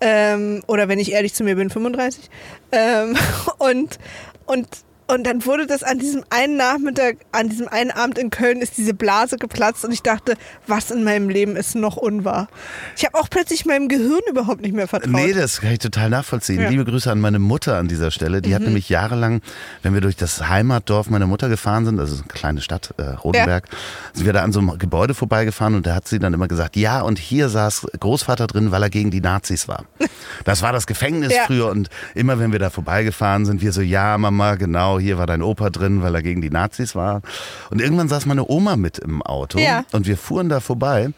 Ähm, 0.00 0.62
oder 0.66 0.88
wenn 0.88 0.98
ich 0.98 1.12
ehrlich 1.12 1.34
zu 1.34 1.44
mir 1.44 1.56
bin, 1.56 1.70
35. 1.70 2.28
Ähm, 2.72 3.16
und, 3.58 3.98
und, 4.46 4.68
und 5.06 5.24
dann 5.26 5.44
wurde 5.44 5.66
das 5.66 5.82
an 5.82 5.98
diesem 5.98 6.24
einen 6.30 6.56
Nachmittag, 6.56 7.16
an 7.32 7.48
diesem 7.48 7.68
einen 7.68 7.90
Abend 7.90 8.18
in 8.18 8.30
Köln 8.30 8.60
ist 8.60 8.76
diese 8.78 8.94
Blase 8.94 9.36
geplatzt 9.36 9.84
und 9.84 9.92
ich 9.92 10.02
dachte, 10.02 10.34
was 10.66 10.90
in 10.90 11.04
meinem 11.04 11.28
Leben 11.28 11.56
ist 11.56 11.74
noch 11.74 11.96
unwahr. 11.96 12.48
Ich 12.96 13.04
habe 13.04 13.18
auch 13.18 13.28
plötzlich 13.28 13.66
meinem 13.66 13.88
Gehirn 13.88 14.22
überhaupt 14.30 14.62
nicht 14.62 14.74
mehr 14.74 14.88
vertraut. 14.88 15.12
Nee, 15.12 15.32
das 15.32 15.60
kann 15.60 15.72
ich 15.72 15.78
total 15.78 16.08
nachvollziehen. 16.10 16.60
Ja. 16.60 16.66
Mhm. 16.66 16.70
Liebe 16.78 16.84
Grüße 16.90 17.10
an 17.10 17.20
meine 17.20 17.38
Mutter 17.38 17.76
an 17.76 17.88
dieser 17.88 18.10
Stelle. 18.10 18.40
Die 18.40 18.54
hat 18.54 18.62
nämlich 18.62 18.88
jahrelang, 18.88 19.42
wenn 19.82 19.94
wir 19.94 20.00
durch 20.00 20.16
das 20.16 20.48
Heimatdorf 20.48 21.10
meiner 21.10 21.26
Mutter 21.26 21.48
gefahren 21.48 21.84
sind, 21.84 22.00
also 22.00 22.14
eine 22.16 22.24
kleine 22.28 22.60
Stadt, 22.60 22.94
äh, 22.96 23.02
Rodenberg, 23.02 23.68
sind 24.14 24.26
wir 24.26 24.32
da 24.32 24.42
an 24.42 24.52
so 24.52 24.60
einem 24.60 24.78
Gebäude 24.78 25.14
vorbeigefahren 25.14 25.74
und 25.74 25.86
da 25.86 25.94
hat 25.94 26.08
sie 26.08 26.18
dann 26.18 26.32
immer 26.32 26.48
gesagt, 26.48 26.76
ja, 26.76 27.02
und 27.02 27.18
hier 27.18 27.48
saß 27.48 27.86
Großvater 28.00 28.46
drin, 28.46 28.70
weil 28.70 28.82
er 28.82 28.90
gegen 28.90 29.10
die 29.10 29.20
Nazis 29.20 29.68
war. 29.68 29.84
Das 30.44 30.62
war 30.62 30.72
das 30.72 30.86
Gefängnis 30.86 31.32
Ja. 31.32 31.44
früher 31.46 31.68
und 31.68 31.88
immer 32.14 32.38
wenn 32.38 32.50
wir 32.52 32.58
da 32.58 32.68
vorbeigefahren 32.68 33.46
sind, 33.46 33.62
wir 33.62 33.72
so, 33.72 33.80
ja, 33.80 34.18
Mama, 34.18 34.56
genau, 34.56 34.93
hier 34.98 35.18
war 35.18 35.26
dein 35.26 35.42
Opa 35.42 35.70
drin, 35.70 36.02
weil 36.02 36.14
er 36.14 36.22
gegen 36.22 36.40
die 36.40 36.50
Nazis 36.50 36.94
war. 36.94 37.22
Und 37.70 37.80
irgendwann 37.80 38.08
saß 38.08 38.26
meine 38.26 38.48
Oma 38.48 38.76
mit 38.76 38.98
im 38.98 39.22
Auto 39.22 39.58
Ja. 39.58 39.84
und 39.92 40.06
wir 40.06 40.16
fuhren 40.16 40.48
da 40.48 40.60
vorbei 40.60 41.10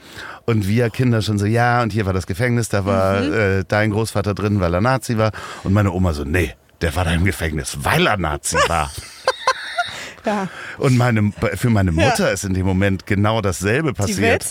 und 0.44 0.66
wir 0.68 0.90
Kinder 0.90 1.22
schon 1.22 1.38
so, 1.38 1.46
ja, 1.46 1.82
und 1.82 1.92
hier 1.92 2.06
war 2.06 2.12
das 2.12 2.26
Gefängnis, 2.26 2.68
da 2.68 2.84
war 2.84 3.20
Mhm. 3.20 3.32
äh, 3.34 3.64
dein 3.66 3.90
Großvater 3.90 4.34
drin, 4.34 4.60
weil 4.60 4.72
er 4.74 4.80
Nazi 4.80 5.18
war. 5.18 5.32
Und 5.64 5.72
meine 5.72 5.92
Oma 5.92 6.12
so, 6.12 6.24
nee, 6.24 6.54
der 6.80 6.94
war 6.96 7.04
da 7.04 7.12
im 7.12 7.24
Gefängnis, 7.24 7.78
weil 7.82 8.06
er 8.06 8.16
Nazi 8.16 8.56
war. 8.68 8.90
Ja. 10.26 10.48
Und 10.78 10.96
meine, 10.98 11.32
für 11.54 11.70
meine 11.70 11.92
Mutter 11.92 12.32
ist 12.32 12.44
in 12.44 12.52
dem 12.54 12.66
Moment 12.66 13.06
genau 13.06 13.40
dasselbe 13.40 13.94
passiert. 13.94 14.44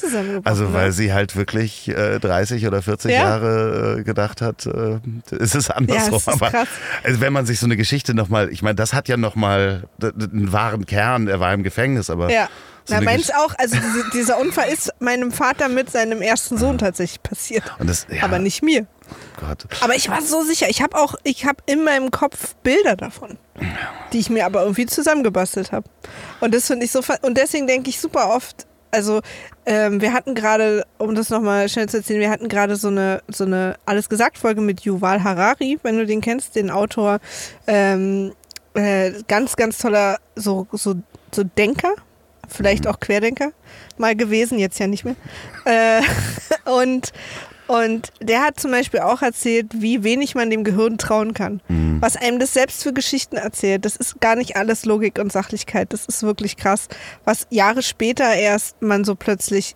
Also 0.44 0.74
weil 0.74 0.92
sie 0.92 1.14
halt 1.14 1.36
wirklich 1.36 1.88
äh, 1.90 2.20
30 2.20 2.66
oder 2.66 2.82
40 2.82 3.12
Ja. 3.12 3.18
Jahre 3.18 3.98
äh, 4.00 4.04
gedacht 4.04 4.42
hat, 4.42 4.66
äh, 4.66 5.00
es 5.38 5.54
ist 5.54 5.70
andersrum. 5.70 6.14
Ja, 6.26 6.34
ist 6.34 6.42
Aber 6.42 6.52
also 7.04 7.22
wenn 7.22 7.34
man 7.34 7.46
sich 7.46 7.60
so 7.60 7.66
eine 7.66 7.78
Geschichte 7.78 8.14
nochmal, 8.14 8.50
ich 8.50 8.62
meine, 8.62 8.76
das 8.76 8.94
hat 8.94 9.08
ja 9.08 9.18
nochmal 9.18 9.84
einen 10.02 10.52
wahren 10.52 10.86
Kern, 10.86 11.28
er 11.28 11.40
war 11.40 11.54
im 11.54 11.64
Gefängnis, 11.64 12.10
aber 12.10 12.32
Ja. 12.32 12.48
so 12.86 12.96
Na, 12.96 13.02
meins 13.02 13.30
auch. 13.32 13.54
Also 13.58 13.76
diese, 13.76 14.10
dieser 14.14 14.40
Unfall 14.40 14.70
ist 14.72 14.92
meinem 15.00 15.32
Vater 15.32 15.68
mit 15.70 15.92
seinem 15.92 16.22
ersten 16.22 16.58
Sohn 16.58 16.78
tatsächlich 16.78 17.22
passiert. 17.22 17.64
das, 17.80 18.08
ja, 18.10 18.24
Aber 18.24 18.40
nicht 18.40 18.64
mir. 18.64 18.88
Gott. 19.40 19.66
Aber 19.82 19.96
ich 19.96 20.10
war 20.10 20.22
so 20.22 20.44
sicher. 20.44 20.70
Ich 20.70 20.82
habe 20.82 20.98
auch, 20.98 21.16
ich 21.24 21.46
habe 21.46 21.58
in 21.66 21.84
meinem 21.84 22.12
Kopf 22.12 22.56
Bilder 22.64 22.96
davon, 22.96 23.38
die 24.14 24.20
ich 24.20 24.30
mir 24.30 24.46
aber 24.46 24.64
irgendwie 24.64 24.86
zusammengebastelt 24.86 25.72
habe. 25.72 25.90
Und 26.40 26.54
das 26.54 26.68
finde 26.68 26.86
ich 26.86 26.92
so, 26.92 27.02
und 27.22 27.38
deswegen 27.38 27.68
denke 27.68 27.90
ich 27.90 28.00
super 28.00 28.30
oft, 28.30 28.66
also 28.92 29.22
ähm, 29.66 30.00
wir 30.00 30.14
hatten 30.14 30.36
gerade, 30.36 30.86
um 30.98 31.16
das 31.16 31.30
nochmal 31.30 31.68
schnell 31.68 31.90
zu 31.90 31.98
erzählen, 31.98 32.22
wir 32.22 32.30
hatten 32.30 32.48
gerade 32.48 32.78
so 32.78 32.88
eine, 32.88 33.22
so 33.28 33.44
eine 33.44 33.76
Alles 33.86 34.08
gesagt 34.08 34.38
Folge 34.38 34.62
mit 34.62 34.82
Yuval 34.82 35.24
Harari, 35.24 35.80
wenn 35.84 35.98
du 35.98 36.06
den 36.06 36.22
kennst, 36.22 36.56
den 36.56 36.72
Autor, 36.72 37.20
ähm, 37.68 38.34
äh, 38.74 39.12
ganz, 39.28 39.58
ganz 39.58 39.80
toller, 39.80 40.18
so, 40.36 40.68
so, 40.72 40.96
so 41.34 41.44
Denker, 41.44 41.94
vielleicht 42.48 42.88
auch 42.88 43.00
Querdenker 43.00 43.52
mal 43.98 44.16
gewesen, 44.16 44.60
jetzt 44.60 44.80
ja 44.80 44.88
nicht 44.88 45.06
mehr. 45.06 45.16
Äh, 45.66 46.02
und, 46.70 47.12
und 47.68 48.12
der 48.22 48.42
hat 48.42 48.60
zum 48.60 48.72
Beispiel 48.72 49.02
auch 49.02 49.22
erzählt, 49.22 49.68
wie 49.74 50.04
wenig 50.04 50.36
man 50.36 50.50
dem 50.50 50.64
Gehirn 50.64 50.98
trauen 50.98 51.34
kann. 51.34 51.62
Was 52.02 52.16
einem 52.16 52.40
das 52.40 52.54
selbst 52.54 52.84
für 52.84 52.94
Geschichten 52.94 53.38
erzählt. 53.38 53.86
Das 53.86 53.96
ist 53.96 54.20
gar 54.22 54.36
nicht 54.36 54.56
alles 54.56 54.86
Logik 54.86 55.18
und 55.20 55.32
Sachlichkeit. 55.32 55.94
Das 55.94 56.06
ist 56.06 56.24
wirklich 56.24 56.58
krass. 56.58 56.88
Was 57.24 57.48
Jahre 57.50 57.82
später 57.82 58.34
erst 58.36 58.82
man 58.82 59.04
so 59.04 59.16
plötzlich 59.16 59.76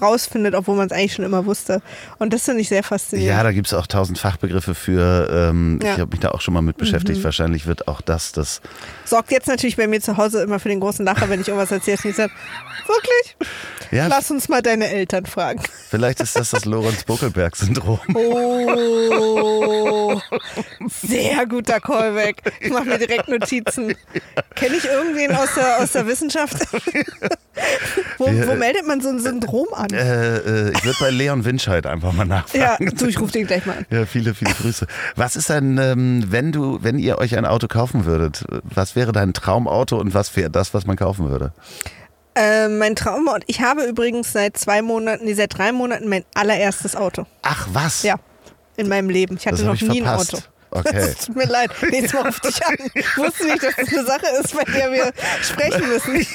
rausfindet, 0.00 0.54
obwohl 0.54 0.76
man 0.76 0.86
es 0.86 0.92
eigentlich 0.92 1.14
schon 1.14 1.24
immer 1.24 1.46
wusste. 1.46 1.80
Und 2.18 2.32
das 2.32 2.44
finde 2.44 2.60
ich 2.60 2.68
sehr 2.68 2.78
Ja, 2.78 2.82
faszinierend. 2.82 3.44
da 3.44 3.52
gibt 3.52 3.66
es 3.68 3.74
auch 3.74 3.86
tausend 3.86 4.18
Fachbegriffe 4.18 4.74
für. 4.74 5.28
Ähm, 5.32 5.78
Ja. 5.82 5.94
Ich 5.94 6.00
habe 6.00 6.10
mich 6.10 6.20
da 6.20 6.30
auch 6.30 6.40
schon 6.40 6.54
mal 6.54 6.62
mit 6.62 6.76
beschäftigt. 6.76 7.22
Wahrscheinlich 7.24 7.66
wird 7.66 7.88
auch 7.88 8.00
das 8.00 8.32
das. 8.32 8.60
Sorgt 9.04 9.30
jetzt 9.30 9.46
natürlich 9.48 9.76
bei 9.76 9.86
mir 9.86 10.00
zu 10.00 10.16
Hause 10.16 10.42
immer 10.42 10.58
für 10.58 10.68
den 10.68 10.80
großen 10.80 11.04
Lacher, 11.04 11.28
wenn 11.28 11.40
ich 11.40 11.48
irgendwas 11.48 11.70
erzähle. 11.70 11.98
Und 12.02 12.10
ich 12.10 12.16
sage, 12.16 12.32
wirklich? 12.86 13.36
Ja, 13.90 14.06
Lass 14.06 14.30
uns 14.30 14.48
mal 14.48 14.60
deine 14.62 14.88
Eltern 14.88 15.26
fragen. 15.26 15.62
vielleicht 15.88 16.20
ist 16.20 16.36
das 16.36 16.50
das 16.50 16.64
Lorenz-Buckelberg-Syndrom. 16.66 18.00
Oh, 18.14 20.20
sehr 20.88 21.46
guter 21.46 21.80
Callback. 21.80 22.42
Ich 22.60 22.70
mache 22.70 22.84
mir 22.84 22.98
direkt 22.98 23.28
Notizen. 23.28 23.94
Kenne 24.54 24.76
ich 24.76 24.84
irgendwen 24.84 25.34
aus 25.34 25.54
der, 25.54 25.78
aus 25.82 25.92
der 25.92 26.06
Wissenschaft? 26.06 26.56
wo, 28.18 28.26
wo 28.26 28.54
meldet 28.54 28.86
man 28.86 29.00
so 29.00 29.08
ein 29.08 29.20
Syndrom 29.20 29.67
an? 29.74 29.88
Äh, 29.92 30.36
äh, 30.38 30.72
ich 30.72 30.84
würde 30.84 30.96
bei 31.00 31.10
Leon 31.10 31.44
Winscheid 31.44 31.86
einfach 31.86 32.12
mal 32.12 32.26
Ja, 32.26 32.36
nachfragen. 32.36 32.92
du, 32.96 33.06
ich 33.06 33.20
rufe 33.20 33.32
den 33.32 33.46
gleich 33.46 33.64
mal 33.66 33.78
an. 33.78 33.86
Ja, 33.90 34.06
viele, 34.06 34.34
viele 34.34 34.52
Grüße. 34.52 34.86
Was 35.16 35.36
ist 35.36 35.48
denn, 35.48 35.78
ähm, 35.78 36.24
wenn 36.28 36.52
du, 36.52 36.78
wenn 36.82 36.98
ihr 36.98 37.18
euch 37.18 37.36
ein 37.36 37.44
Auto 37.46 37.68
kaufen 37.68 38.04
würdet, 38.04 38.44
was 38.62 38.96
wäre 38.96 39.12
dein 39.12 39.32
Traumauto 39.34 39.96
und 39.98 40.14
was 40.14 40.34
wäre 40.36 40.50
das, 40.50 40.74
was 40.74 40.86
man 40.86 40.96
kaufen 40.96 41.28
würde? 41.30 41.52
Äh, 42.34 42.68
mein 42.68 42.94
Traum, 42.94 43.26
und 43.28 43.42
ich 43.46 43.60
habe 43.62 43.82
übrigens 43.84 44.32
seit 44.32 44.56
zwei 44.56 44.80
Monaten, 44.82 45.24
nee, 45.24 45.34
seit 45.34 45.58
drei 45.58 45.72
Monaten 45.72 46.08
mein 46.08 46.24
allererstes 46.34 46.94
Auto. 46.94 47.26
Ach 47.42 47.66
was? 47.72 48.02
Ja, 48.04 48.16
in 48.76 48.88
meinem 48.88 49.10
Leben. 49.10 49.36
Ich 49.38 49.46
hatte 49.46 49.64
noch 49.64 49.74
ich 49.74 49.82
nie 49.82 50.02
verpasst. 50.02 50.34
ein 50.34 50.38
Auto. 50.38 50.46
Okay. 50.70 50.96
Es 50.96 51.26
tut 51.26 51.36
mir 51.36 51.46
leid. 51.46 51.70
Nächstes 51.90 52.12
Mal 52.12 52.26
ruft 52.26 52.44
dich 52.44 52.64
an. 52.66 52.76
Ich 52.94 53.16
wusste 53.16 53.44
nicht, 53.46 53.62
dass 53.62 53.74
das 53.76 53.88
eine 53.88 54.04
Sache 54.04 54.26
ist, 54.42 54.54
bei 54.54 54.64
der 54.64 54.92
wir 54.92 55.12
sprechen 55.42 55.88
müssen. 55.88 56.26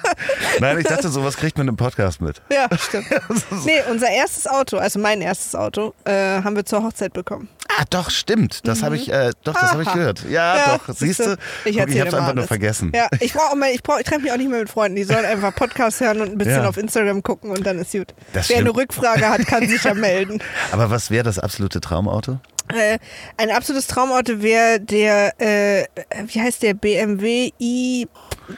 Nein, 0.60 0.78
ich 0.78 0.86
dachte, 0.86 1.08
sowas 1.08 1.36
kriegt 1.36 1.58
man 1.58 1.68
im 1.68 1.76
Podcast 1.76 2.20
mit. 2.20 2.40
Ja, 2.50 2.68
stimmt. 2.78 3.06
Nee, 3.64 3.82
unser 3.90 4.08
erstes 4.10 4.46
Auto, 4.46 4.78
also 4.78 4.98
mein 4.98 5.20
erstes 5.20 5.54
Auto, 5.54 5.94
äh, 6.04 6.12
haben 6.42 6.56
wir 6.56 6.64
zur 6.64 6.82
Hochzeit 6.82 7.12
bekommen. 7.12 7.48
Ah, 7.78 7.84
doch, 7.90 8.10
stimmt. 8.10 8.66
Das 8.66 8.82
habe 8.82 8.96
ich, 8.96 9.10
äh, 9.12 9.32
doch, 9.44 9.52
das 9.54 9.72
habe 9.72 9.82
ich 9.82 9.88
Mhm. 9.88 9.98
Gehört. 9.98 10.22
Ja, 10.28 10.56
Ja, 10.56 10.78
doch. 10.86 10.94
Siehst 10.94 11.20
du? 11.20 11.36
Ich, 11.64 11.76
ich 11.76 11.80
habe 11.80 11.90
es 11.92 12.14
einfach 12.14 12.34
nur 12.34 12.46
vergessen. 12.46 12.92
Ja, 12.94 13.08
ich 13.20 13.32
brauche 13.34 13.56
ich, 13.72 13.82
brauch, 13.82 13.98
ich 13.98 14.04
treffe 14.06 14.22
mich 14.22 14.32
auch 14.32 14.36
nicht 14.36 14.48
mehr 14.50 14.60
mit 14.60 14.70
Freunden. 14.70 14.96
Die 14.96 15.04
sollen 15.04 15.24
einfach 15.24 15.54
Podcast 15.54 16.00
hören 16.00 16.20
und 16.20 16.30
ein 16.32 16.38
bisschen 16.38 16.62
Ja. 16.62 16.68
auf 16.68 16.76
Instagram 16.76 17.22
gucken 17.22 17.50
und 17.50 17.66
dann 17.66 17.78
ist 17.78 17.92
gut. 17.92 18.14
Das 18.32 18.48
Wer 18.48 18.56
eine 18.58 18.66
stimmt. 18.66 18.78
Rückfrage 18.78 19.28
hat, 19.28 19.46
kann 19.46 19.68
sich 19.68 19.82
ja 19.82 19.94
melden. 19.94 20.42
Aber 20.72 20.90
was 20.90 21.10
wäre 21.10 21.24
das 21.24 21.38
absolute 21.38 21.80
Traumauto? 21.80 22.38
Äh, 22.68 22.98
ein 23.36 23.50
absolutes 23.50 23.86
Traumauto 23.86 24.42
wäre 24.42 24.80
der, 24.80 25.34
äh, 25.40 25.84
wie 26.26 26.40
heißt 26.40 26.62
der, 26.62 26.74
BMW 26.74 27.50
i, 27.60 28.06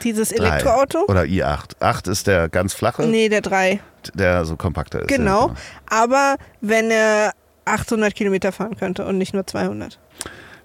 dieses 0.03 0.29
Drei. 0.29 0.47
Elektroauto? 0.47 1.05
Oder 1.07 1.21
i8. 1.21 1.79
8 1.79 2.07
ist 2.07 2.27
der 2.27 2.49
ganz 2.49 2.73
flache, 2.73 3.03
Nee, 3.03 3.29
der 3.29 3.41
3. 3.41 3.79
der 4.13 4.45
so 4.45 4.55
kompakter 4.55 5.01
ist. 5.01 5.07
Genau. 5.07 5.49
Ja, 5.49 5.55
Aber 5.87 6.35
wenn 6.61 6.89
er 6.91 7.33
800 7.65 8.15
Kilometer 8.15 8.51
fahren 8.51 8.75
könnte 8.77 9.05
und 9.05 9.17
nicht 9.17 9.33
nur 9.33 9.45
200. 9.45 9.99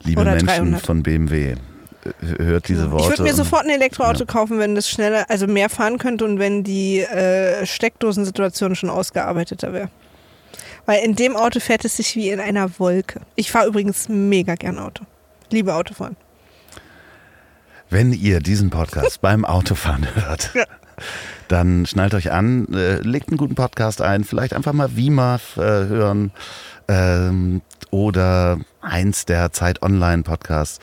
Liebe 0.04 0.20
Oder 0.20 0.32
Menschen 0.32 0.46
300. 0.48 0.86
von 0.86 1.02
BMW, 1.02 1.52
äh, 1.52 1.56
hört 2.38 2.68
diese 2.68 2.90
Worte. 2.90 3.04
Ich 3.04 3.10
würde 3.10 3.22
mir 3.22 3.34
sofort 3.34 3.64
ein 3.64 3.70
Elektroauto 3.70 4.26
kaufen, 4.26 4.58
wenn 4.58 4.74
das 4.74 4.88
schneller, 4.88 5.24
also 5.28 5.46
mehr 5.46 5.68
fahren 5.70 5.98
könnte 5.98 6.24
und 6.24 6.38
wenn 6.38 6.62
die 6.64 7.00
äh, 7.00 7.64
Steckdosensituation 7.66 8.74
schon 8.76 8.90
ausgearbeiteter 8.90 9.72
wäre. 9.72 9.88
Weil 10.86 11.04
in 11.04 11.14
dem 11.14 11.36
Auto 11.36 11.60
fährt 11.60 11.84
es 11.84 11.96
sich 11.96 12.14
wie 12.16 12.30
in 12.30 12.40
einer 12.40 12.78
Wolke. 12.78 13.20
Ich 13.36 13.50
fahre 13.50 13.66
übrigens 13.68 14.08
mega 14.08 14.54
gern 14.54 14.78
Auto. 14.78 15.04
Liebe 15.50 15.74
Autofahren. 15.74 16.16
Wenn 17.90 18.12
ihr 18.12 18.40
diesen 18.40 18.70
Podcast 18.70 19.20
beim 19.22 19.44
Autofahren 19.44 20.06
hört, 20.14 20.50
Ja. 20.54 20.64
dann 21.48 21.86
schnallt 21.86 22.14
euch 22.14 22.32
an, 22.32 22.66
äh, 22.72 22.96
legt 23.00 23.28
einen 23.28 23.36
guten 23.38 23.54
Podcast 23.54 24.00
ein, 24.02 24.24
vielleicht 24.24 24.52
einfach 24.52 24.72
mal 24.72 24.96
Wima 24.96 25.36
äh, 25.56 25.60
hören 25.60 26.32
ähm, 26.88 27.62
oder 27.90 28.58
eins 28.80 29.24
der 29.26 29.52
Zeit 29.52 29.82
Online 29.82 30.22
Podcasts. 30.22 30.80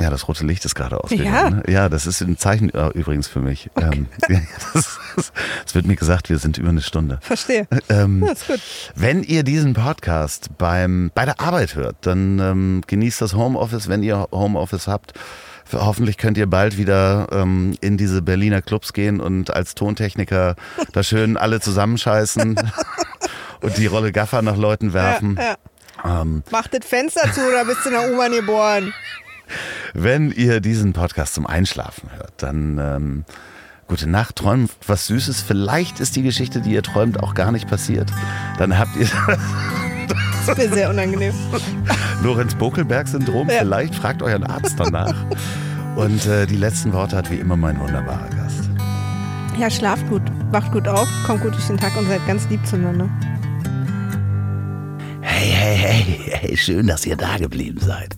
Ja, 0.00 0.10
das 0.10 0.28
rote 0.28 0.46
Licht 0.46 0.64
ist 0.64 0.74
gerade 0.74 1.02
ausgegangen. 1.02 1.30
Ja. 1.32 1.50
ne? 1.50 1.62
ja, 1.66 1.88
das 1.88 2.06
ist 2.06 2.20
ein 2.20 2.38
Zeichen 2.38 2.72
äh, 2.72 2.88
übrigens 2.90 3.26
für 3.26 3.40
mich. 3.40 3.68
Ähm, 3.80 4.06
ja, 4.28 4.40
das, 4.72 4.98
es 5.66 5.74
wird 5.74 5.86
mir 5.86 5.96
gesagt, 5.96 6.28
wir 6.30 6.38
sind 6.38 6.56
über 6.58 6.68
eine 6.68 6.82
Stunde. 6.82 7.18
Verstehe. 7.20 7.66
Ähm, 7.88 8.22
Ja, 8.24 8.32
ist 8.32 8.46
gut. 8.46 8.60
wenn 8.94 9.22
ihr 9.24 9.42
diesen 9.42 9.74
Podcast 9.74 10.50
beim, 10.56 11.10
bei 11.14 11.24
der 11.24 11.40
Arbeit 11.40 11.74
hört, 11.74 11.96
dann 12.02 12.38
ähm, 12.38 12.82
genießt 12.86 13.20
das 13.20 13.34
Homeoffice, 13.34 13.88
wenn 13.88 14.02
ihr 14.02 14.28
Homeoffice 14.30 14.86
habt. 14.86 15.14
Hoffentlich 15.72 16.16
könnt 16.16 16.38
ihr 16.38 16.46
bald 16.48 16.78
wieder 16.78 17.26
ähm, 17.30 17.76
in 17.80 17.98
diese 17.98 18.22
Berliner 18.22 18.62
Clubs 18.62 18.92
gehen 18.94 19.20
und 19.20 19.52
als 19.52 19.74
Tontechniker 19.74 20.54
da 20.92 21.02
schön 21.02 21.36
alle 21.36 21.60
zusammenscheißen 21.60 22.58
und 23.60 23.76
die 23.76 23.86
Rolle 23.86 24.12
Gaffer 24.12 24.42
nach 24.42 24.56
Leuten 24.56 24.92
werfen. 24.92 25.36
Ja, 25.36 25.56
ja. 26.04 26.20
Ähm, 26.22 26.44
Mach 26.52 26.68
das 26.68 26.86
Fenster 26.86 27.32
zu 27.32 27.40
oder 27.46 27.64
bist 27.64 27.84
du 27.84 27.88
in 27.90 27.96
der 27.96 28.12
U-Bahn 28.14 28.32
geboren? 28.32 28.94
Wenn 29.94 30.30
ihr 30.30 30.60
diesen 30.60 30.92
Podcast 30.92 31.34
zum 31.34 31.46
Einschlafen 31.46 32.10
hört, 32.16 32.32
dann 32.38 32.78
ähm, 32.78 33.24
gute 33.86 34.08
Nacht, 34.08 34.36
träumt 34.36 34.70
was 34.86 35.06
Süßes. 35.06 35.40
Vielleicht 35.42 36.00
ist 36.00 36.16
die 36.16 36.22
Geschichte, 36.22 36.60
die 36.60 36.72
ihr 36.72 36.82
träumt, 36.82 37.22
auch 37.22 37.34
gar 37.34 37.52
nicht 37.52 37.68
passiert. 37.68 38.10
Dann 38.58 38.78
habt 38.78 38.96
ihr 38.96 39.08
Das 40.46 40.56
ist 40.56 40.68
mir 40.70 40.74
sehr 40.74 40.90
unangenehm. 40.90 41.34
Lorenz-Bokelberg-Syndrom. 42.22 43.50
Ja. 43.50 43.58
Vielleicht 43.58 43.94
fragt 43.94 44.22
euren 44.22 44.44
Arzt 44.44 44.76
danach. 44.78 45.14
Und 45.94 46.26
äh, 46.26 46.46
die 46.46 46.56
letzten 46.56 46.92
Worte 46.94 47.16
hat 47.16 47.30
wie 47.30 47.36
immer 47.36 47.56
mein 47.56 47.78
wunderbarer 47.78 48.30
Gast. 48.30 48.70
Ja, 49.58 49.68
schlaft 49.68 50.08
gut, 50.08 50.22
wacht 50.50 50.72
gut 50.72 50.88
auf, 50.88 51.08
kommt 51.26 51.42
gut 51.42 51.52
durch 51.52 51.66
den 51.66 51.76
Tag 51.76 51.96
und 51.98 52.06
seid 52.06 52.26
ganz 52.26 52.48
lieb 52.48 52.64
zueinander. 52.66 53.10
Hey, 55.20 55.50
hey, 55.50 55.76
hey, 55.76 56.20
hey, 56.30 56.56
schön, 56.56 56.86
dass 56.86 57.04
ihr 57.04 57.16
da 57.16 57.38
geblieben 57.38 57.80
seid. 57.80 58.16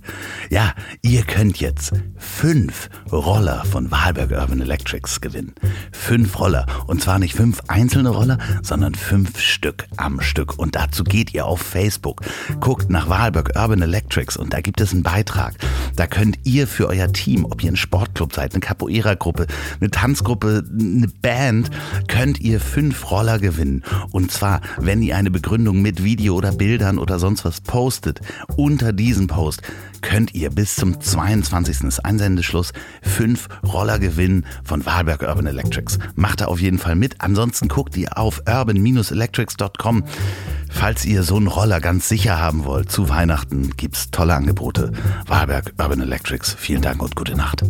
Ja, 0.51 0.75
ihr 1.01 1.23
könnt 1.23 1.59
jetzt 1.59 1.93
fünf 2.17 2.91
Roller 3.11 3.65
von 3.65 3.91
Wahlberg 3.91 4.33
Urban 4.33 4.61
Electrics 4.61 5.21
gewinnen. 5.21 5.55
Fünf 5.93 6.39
Roller. 6.39 6.67
Und 6.87 7.03
zwar 7.03 7.19
nicht 7.19 7.35
fünf 7.35 7.61
einzelne 7.69 8.11
Roller, 8.11 8.39
sondern 8.63 8.95
fünf 8.95 9.39
Stück 9.41 9.87
am 9.97 10.21
Stück. 10.21 10.59
Und 10.59 10.77
dazu 10.77 11.05
geht 11.05 11.33
ihr 11.33 11.47
auf 11.47 11.61
Facebook, 11.61 12.23
guckt 12.61 12.91
nach 12.91 13.09
Wahlberg 13.09 13.53
Urban 13.57 13.83
Electrics 13.83 14.37
und 14.37 14.53
da 14.53 14.61
gibt 14.61 14.81
es 14.81 14.93
einen 14.93 15.03
Beitrag. 15.03 15.55
Da 15.97 16.07
könnt 16.07 16.39
ihr 16.45 16.67
für 16.67 16.89
euer 16.89 17.13
Team, 17.13 17.45
ob 17.45 17.63
ihr 17.63 17.73
ein 17.73 17.77
Sportclub 17.77 18.35
seid, 18.35 18.53
eine 18.53 18.61
Capoeira-Gruppe, 18.61 19.47
eine 19.81 19.91
Tanzgruppe, 19.91 20.65
eine 20.69 21.09
Band, 21.23 21.71
könnt 22.09 22.41
ihr 22.41 22.61
fünf 22.61 23.11
Roller 23.11 23.39
gewinnen. 23.39 23.85
Und 24.11 24.33
zwar, 24.33 24.61
wenn 24.79 25.03
ihr 25.03 25.17
eine 25.17 25.31
Begründung 25.31 25.81
mit 25.81 26.03
Video 26.05 26.35
oder 26.35 26.53
Bildern 26.91 26.99
oder 26.99 27.19
sonst 27.19 27.45
was 27.45 27.61
postet, 27.61 28.21
unter 28.57 28.93
diesem 28.93 29.27
Post 29.27 29.63
könnt 30.01 30.35
ihr 30.35 30.51
bis 30.51 30.75
zum 30.77 31.01
22. 31.01 31.83
ist 31.83 32.05
Einsendeschluss 32.05 32.73
fünf 33.03 33.49
Roller 33.65 33.99
gewinnen 33.99 34.47
von 34.65 34.85
Wahlberg 34.85 35.23
Urban 35.23 35.47
Electrics. 35.47 35.99
Macht 36.17 36.41
da 36.41 36.47
auf 36.47 36.61
jeden 36.61 36.79
Fall 36.79 36.97
mit. 36.97 37.21
Ansonsten 37.21 37.69
guckt 37.69 37.97
ihr 37.97 38.19
auf 38.19 38.43
urban-electrics.com. 38.49 40.05
Falls 40.71 41.05
ihr 41.05 41.23
so 41.23 41.37
einen 41.37 41.49
Roller 41.49 41.81
ganz 41.81 42.09
sicher 42.09 42.41
haben 42.41 42.65
wollt, 42.65 42.91
zu 42.91 43.09
Weihnachten 43.09 43.77
gibt's 43.77 44.11
tolle 44.11 44.35
Angebote. 44.35 44.93
Wahlberg 45.27 45.75
Urban 45.79 46.01
Electrics. 46.01 46.55
Vielen 46.59 46.83
Dank 46.83 47.03
und 47.03 47.15
gute 47.15 47.37
Nacht. 47.37 47.63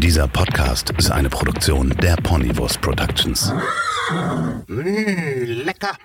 Dieser 0.00 0.26
Podcast 0.26 0.90
ist 0.90 1.10
eine 1.10 1.28
Produktion 1.28 1.90
der 1.90 2.16
Ponywurst 2.16 2.80
Productions. 2.80 3.52
Mmh, 4.68 5.44
lecker. 5.64 5.96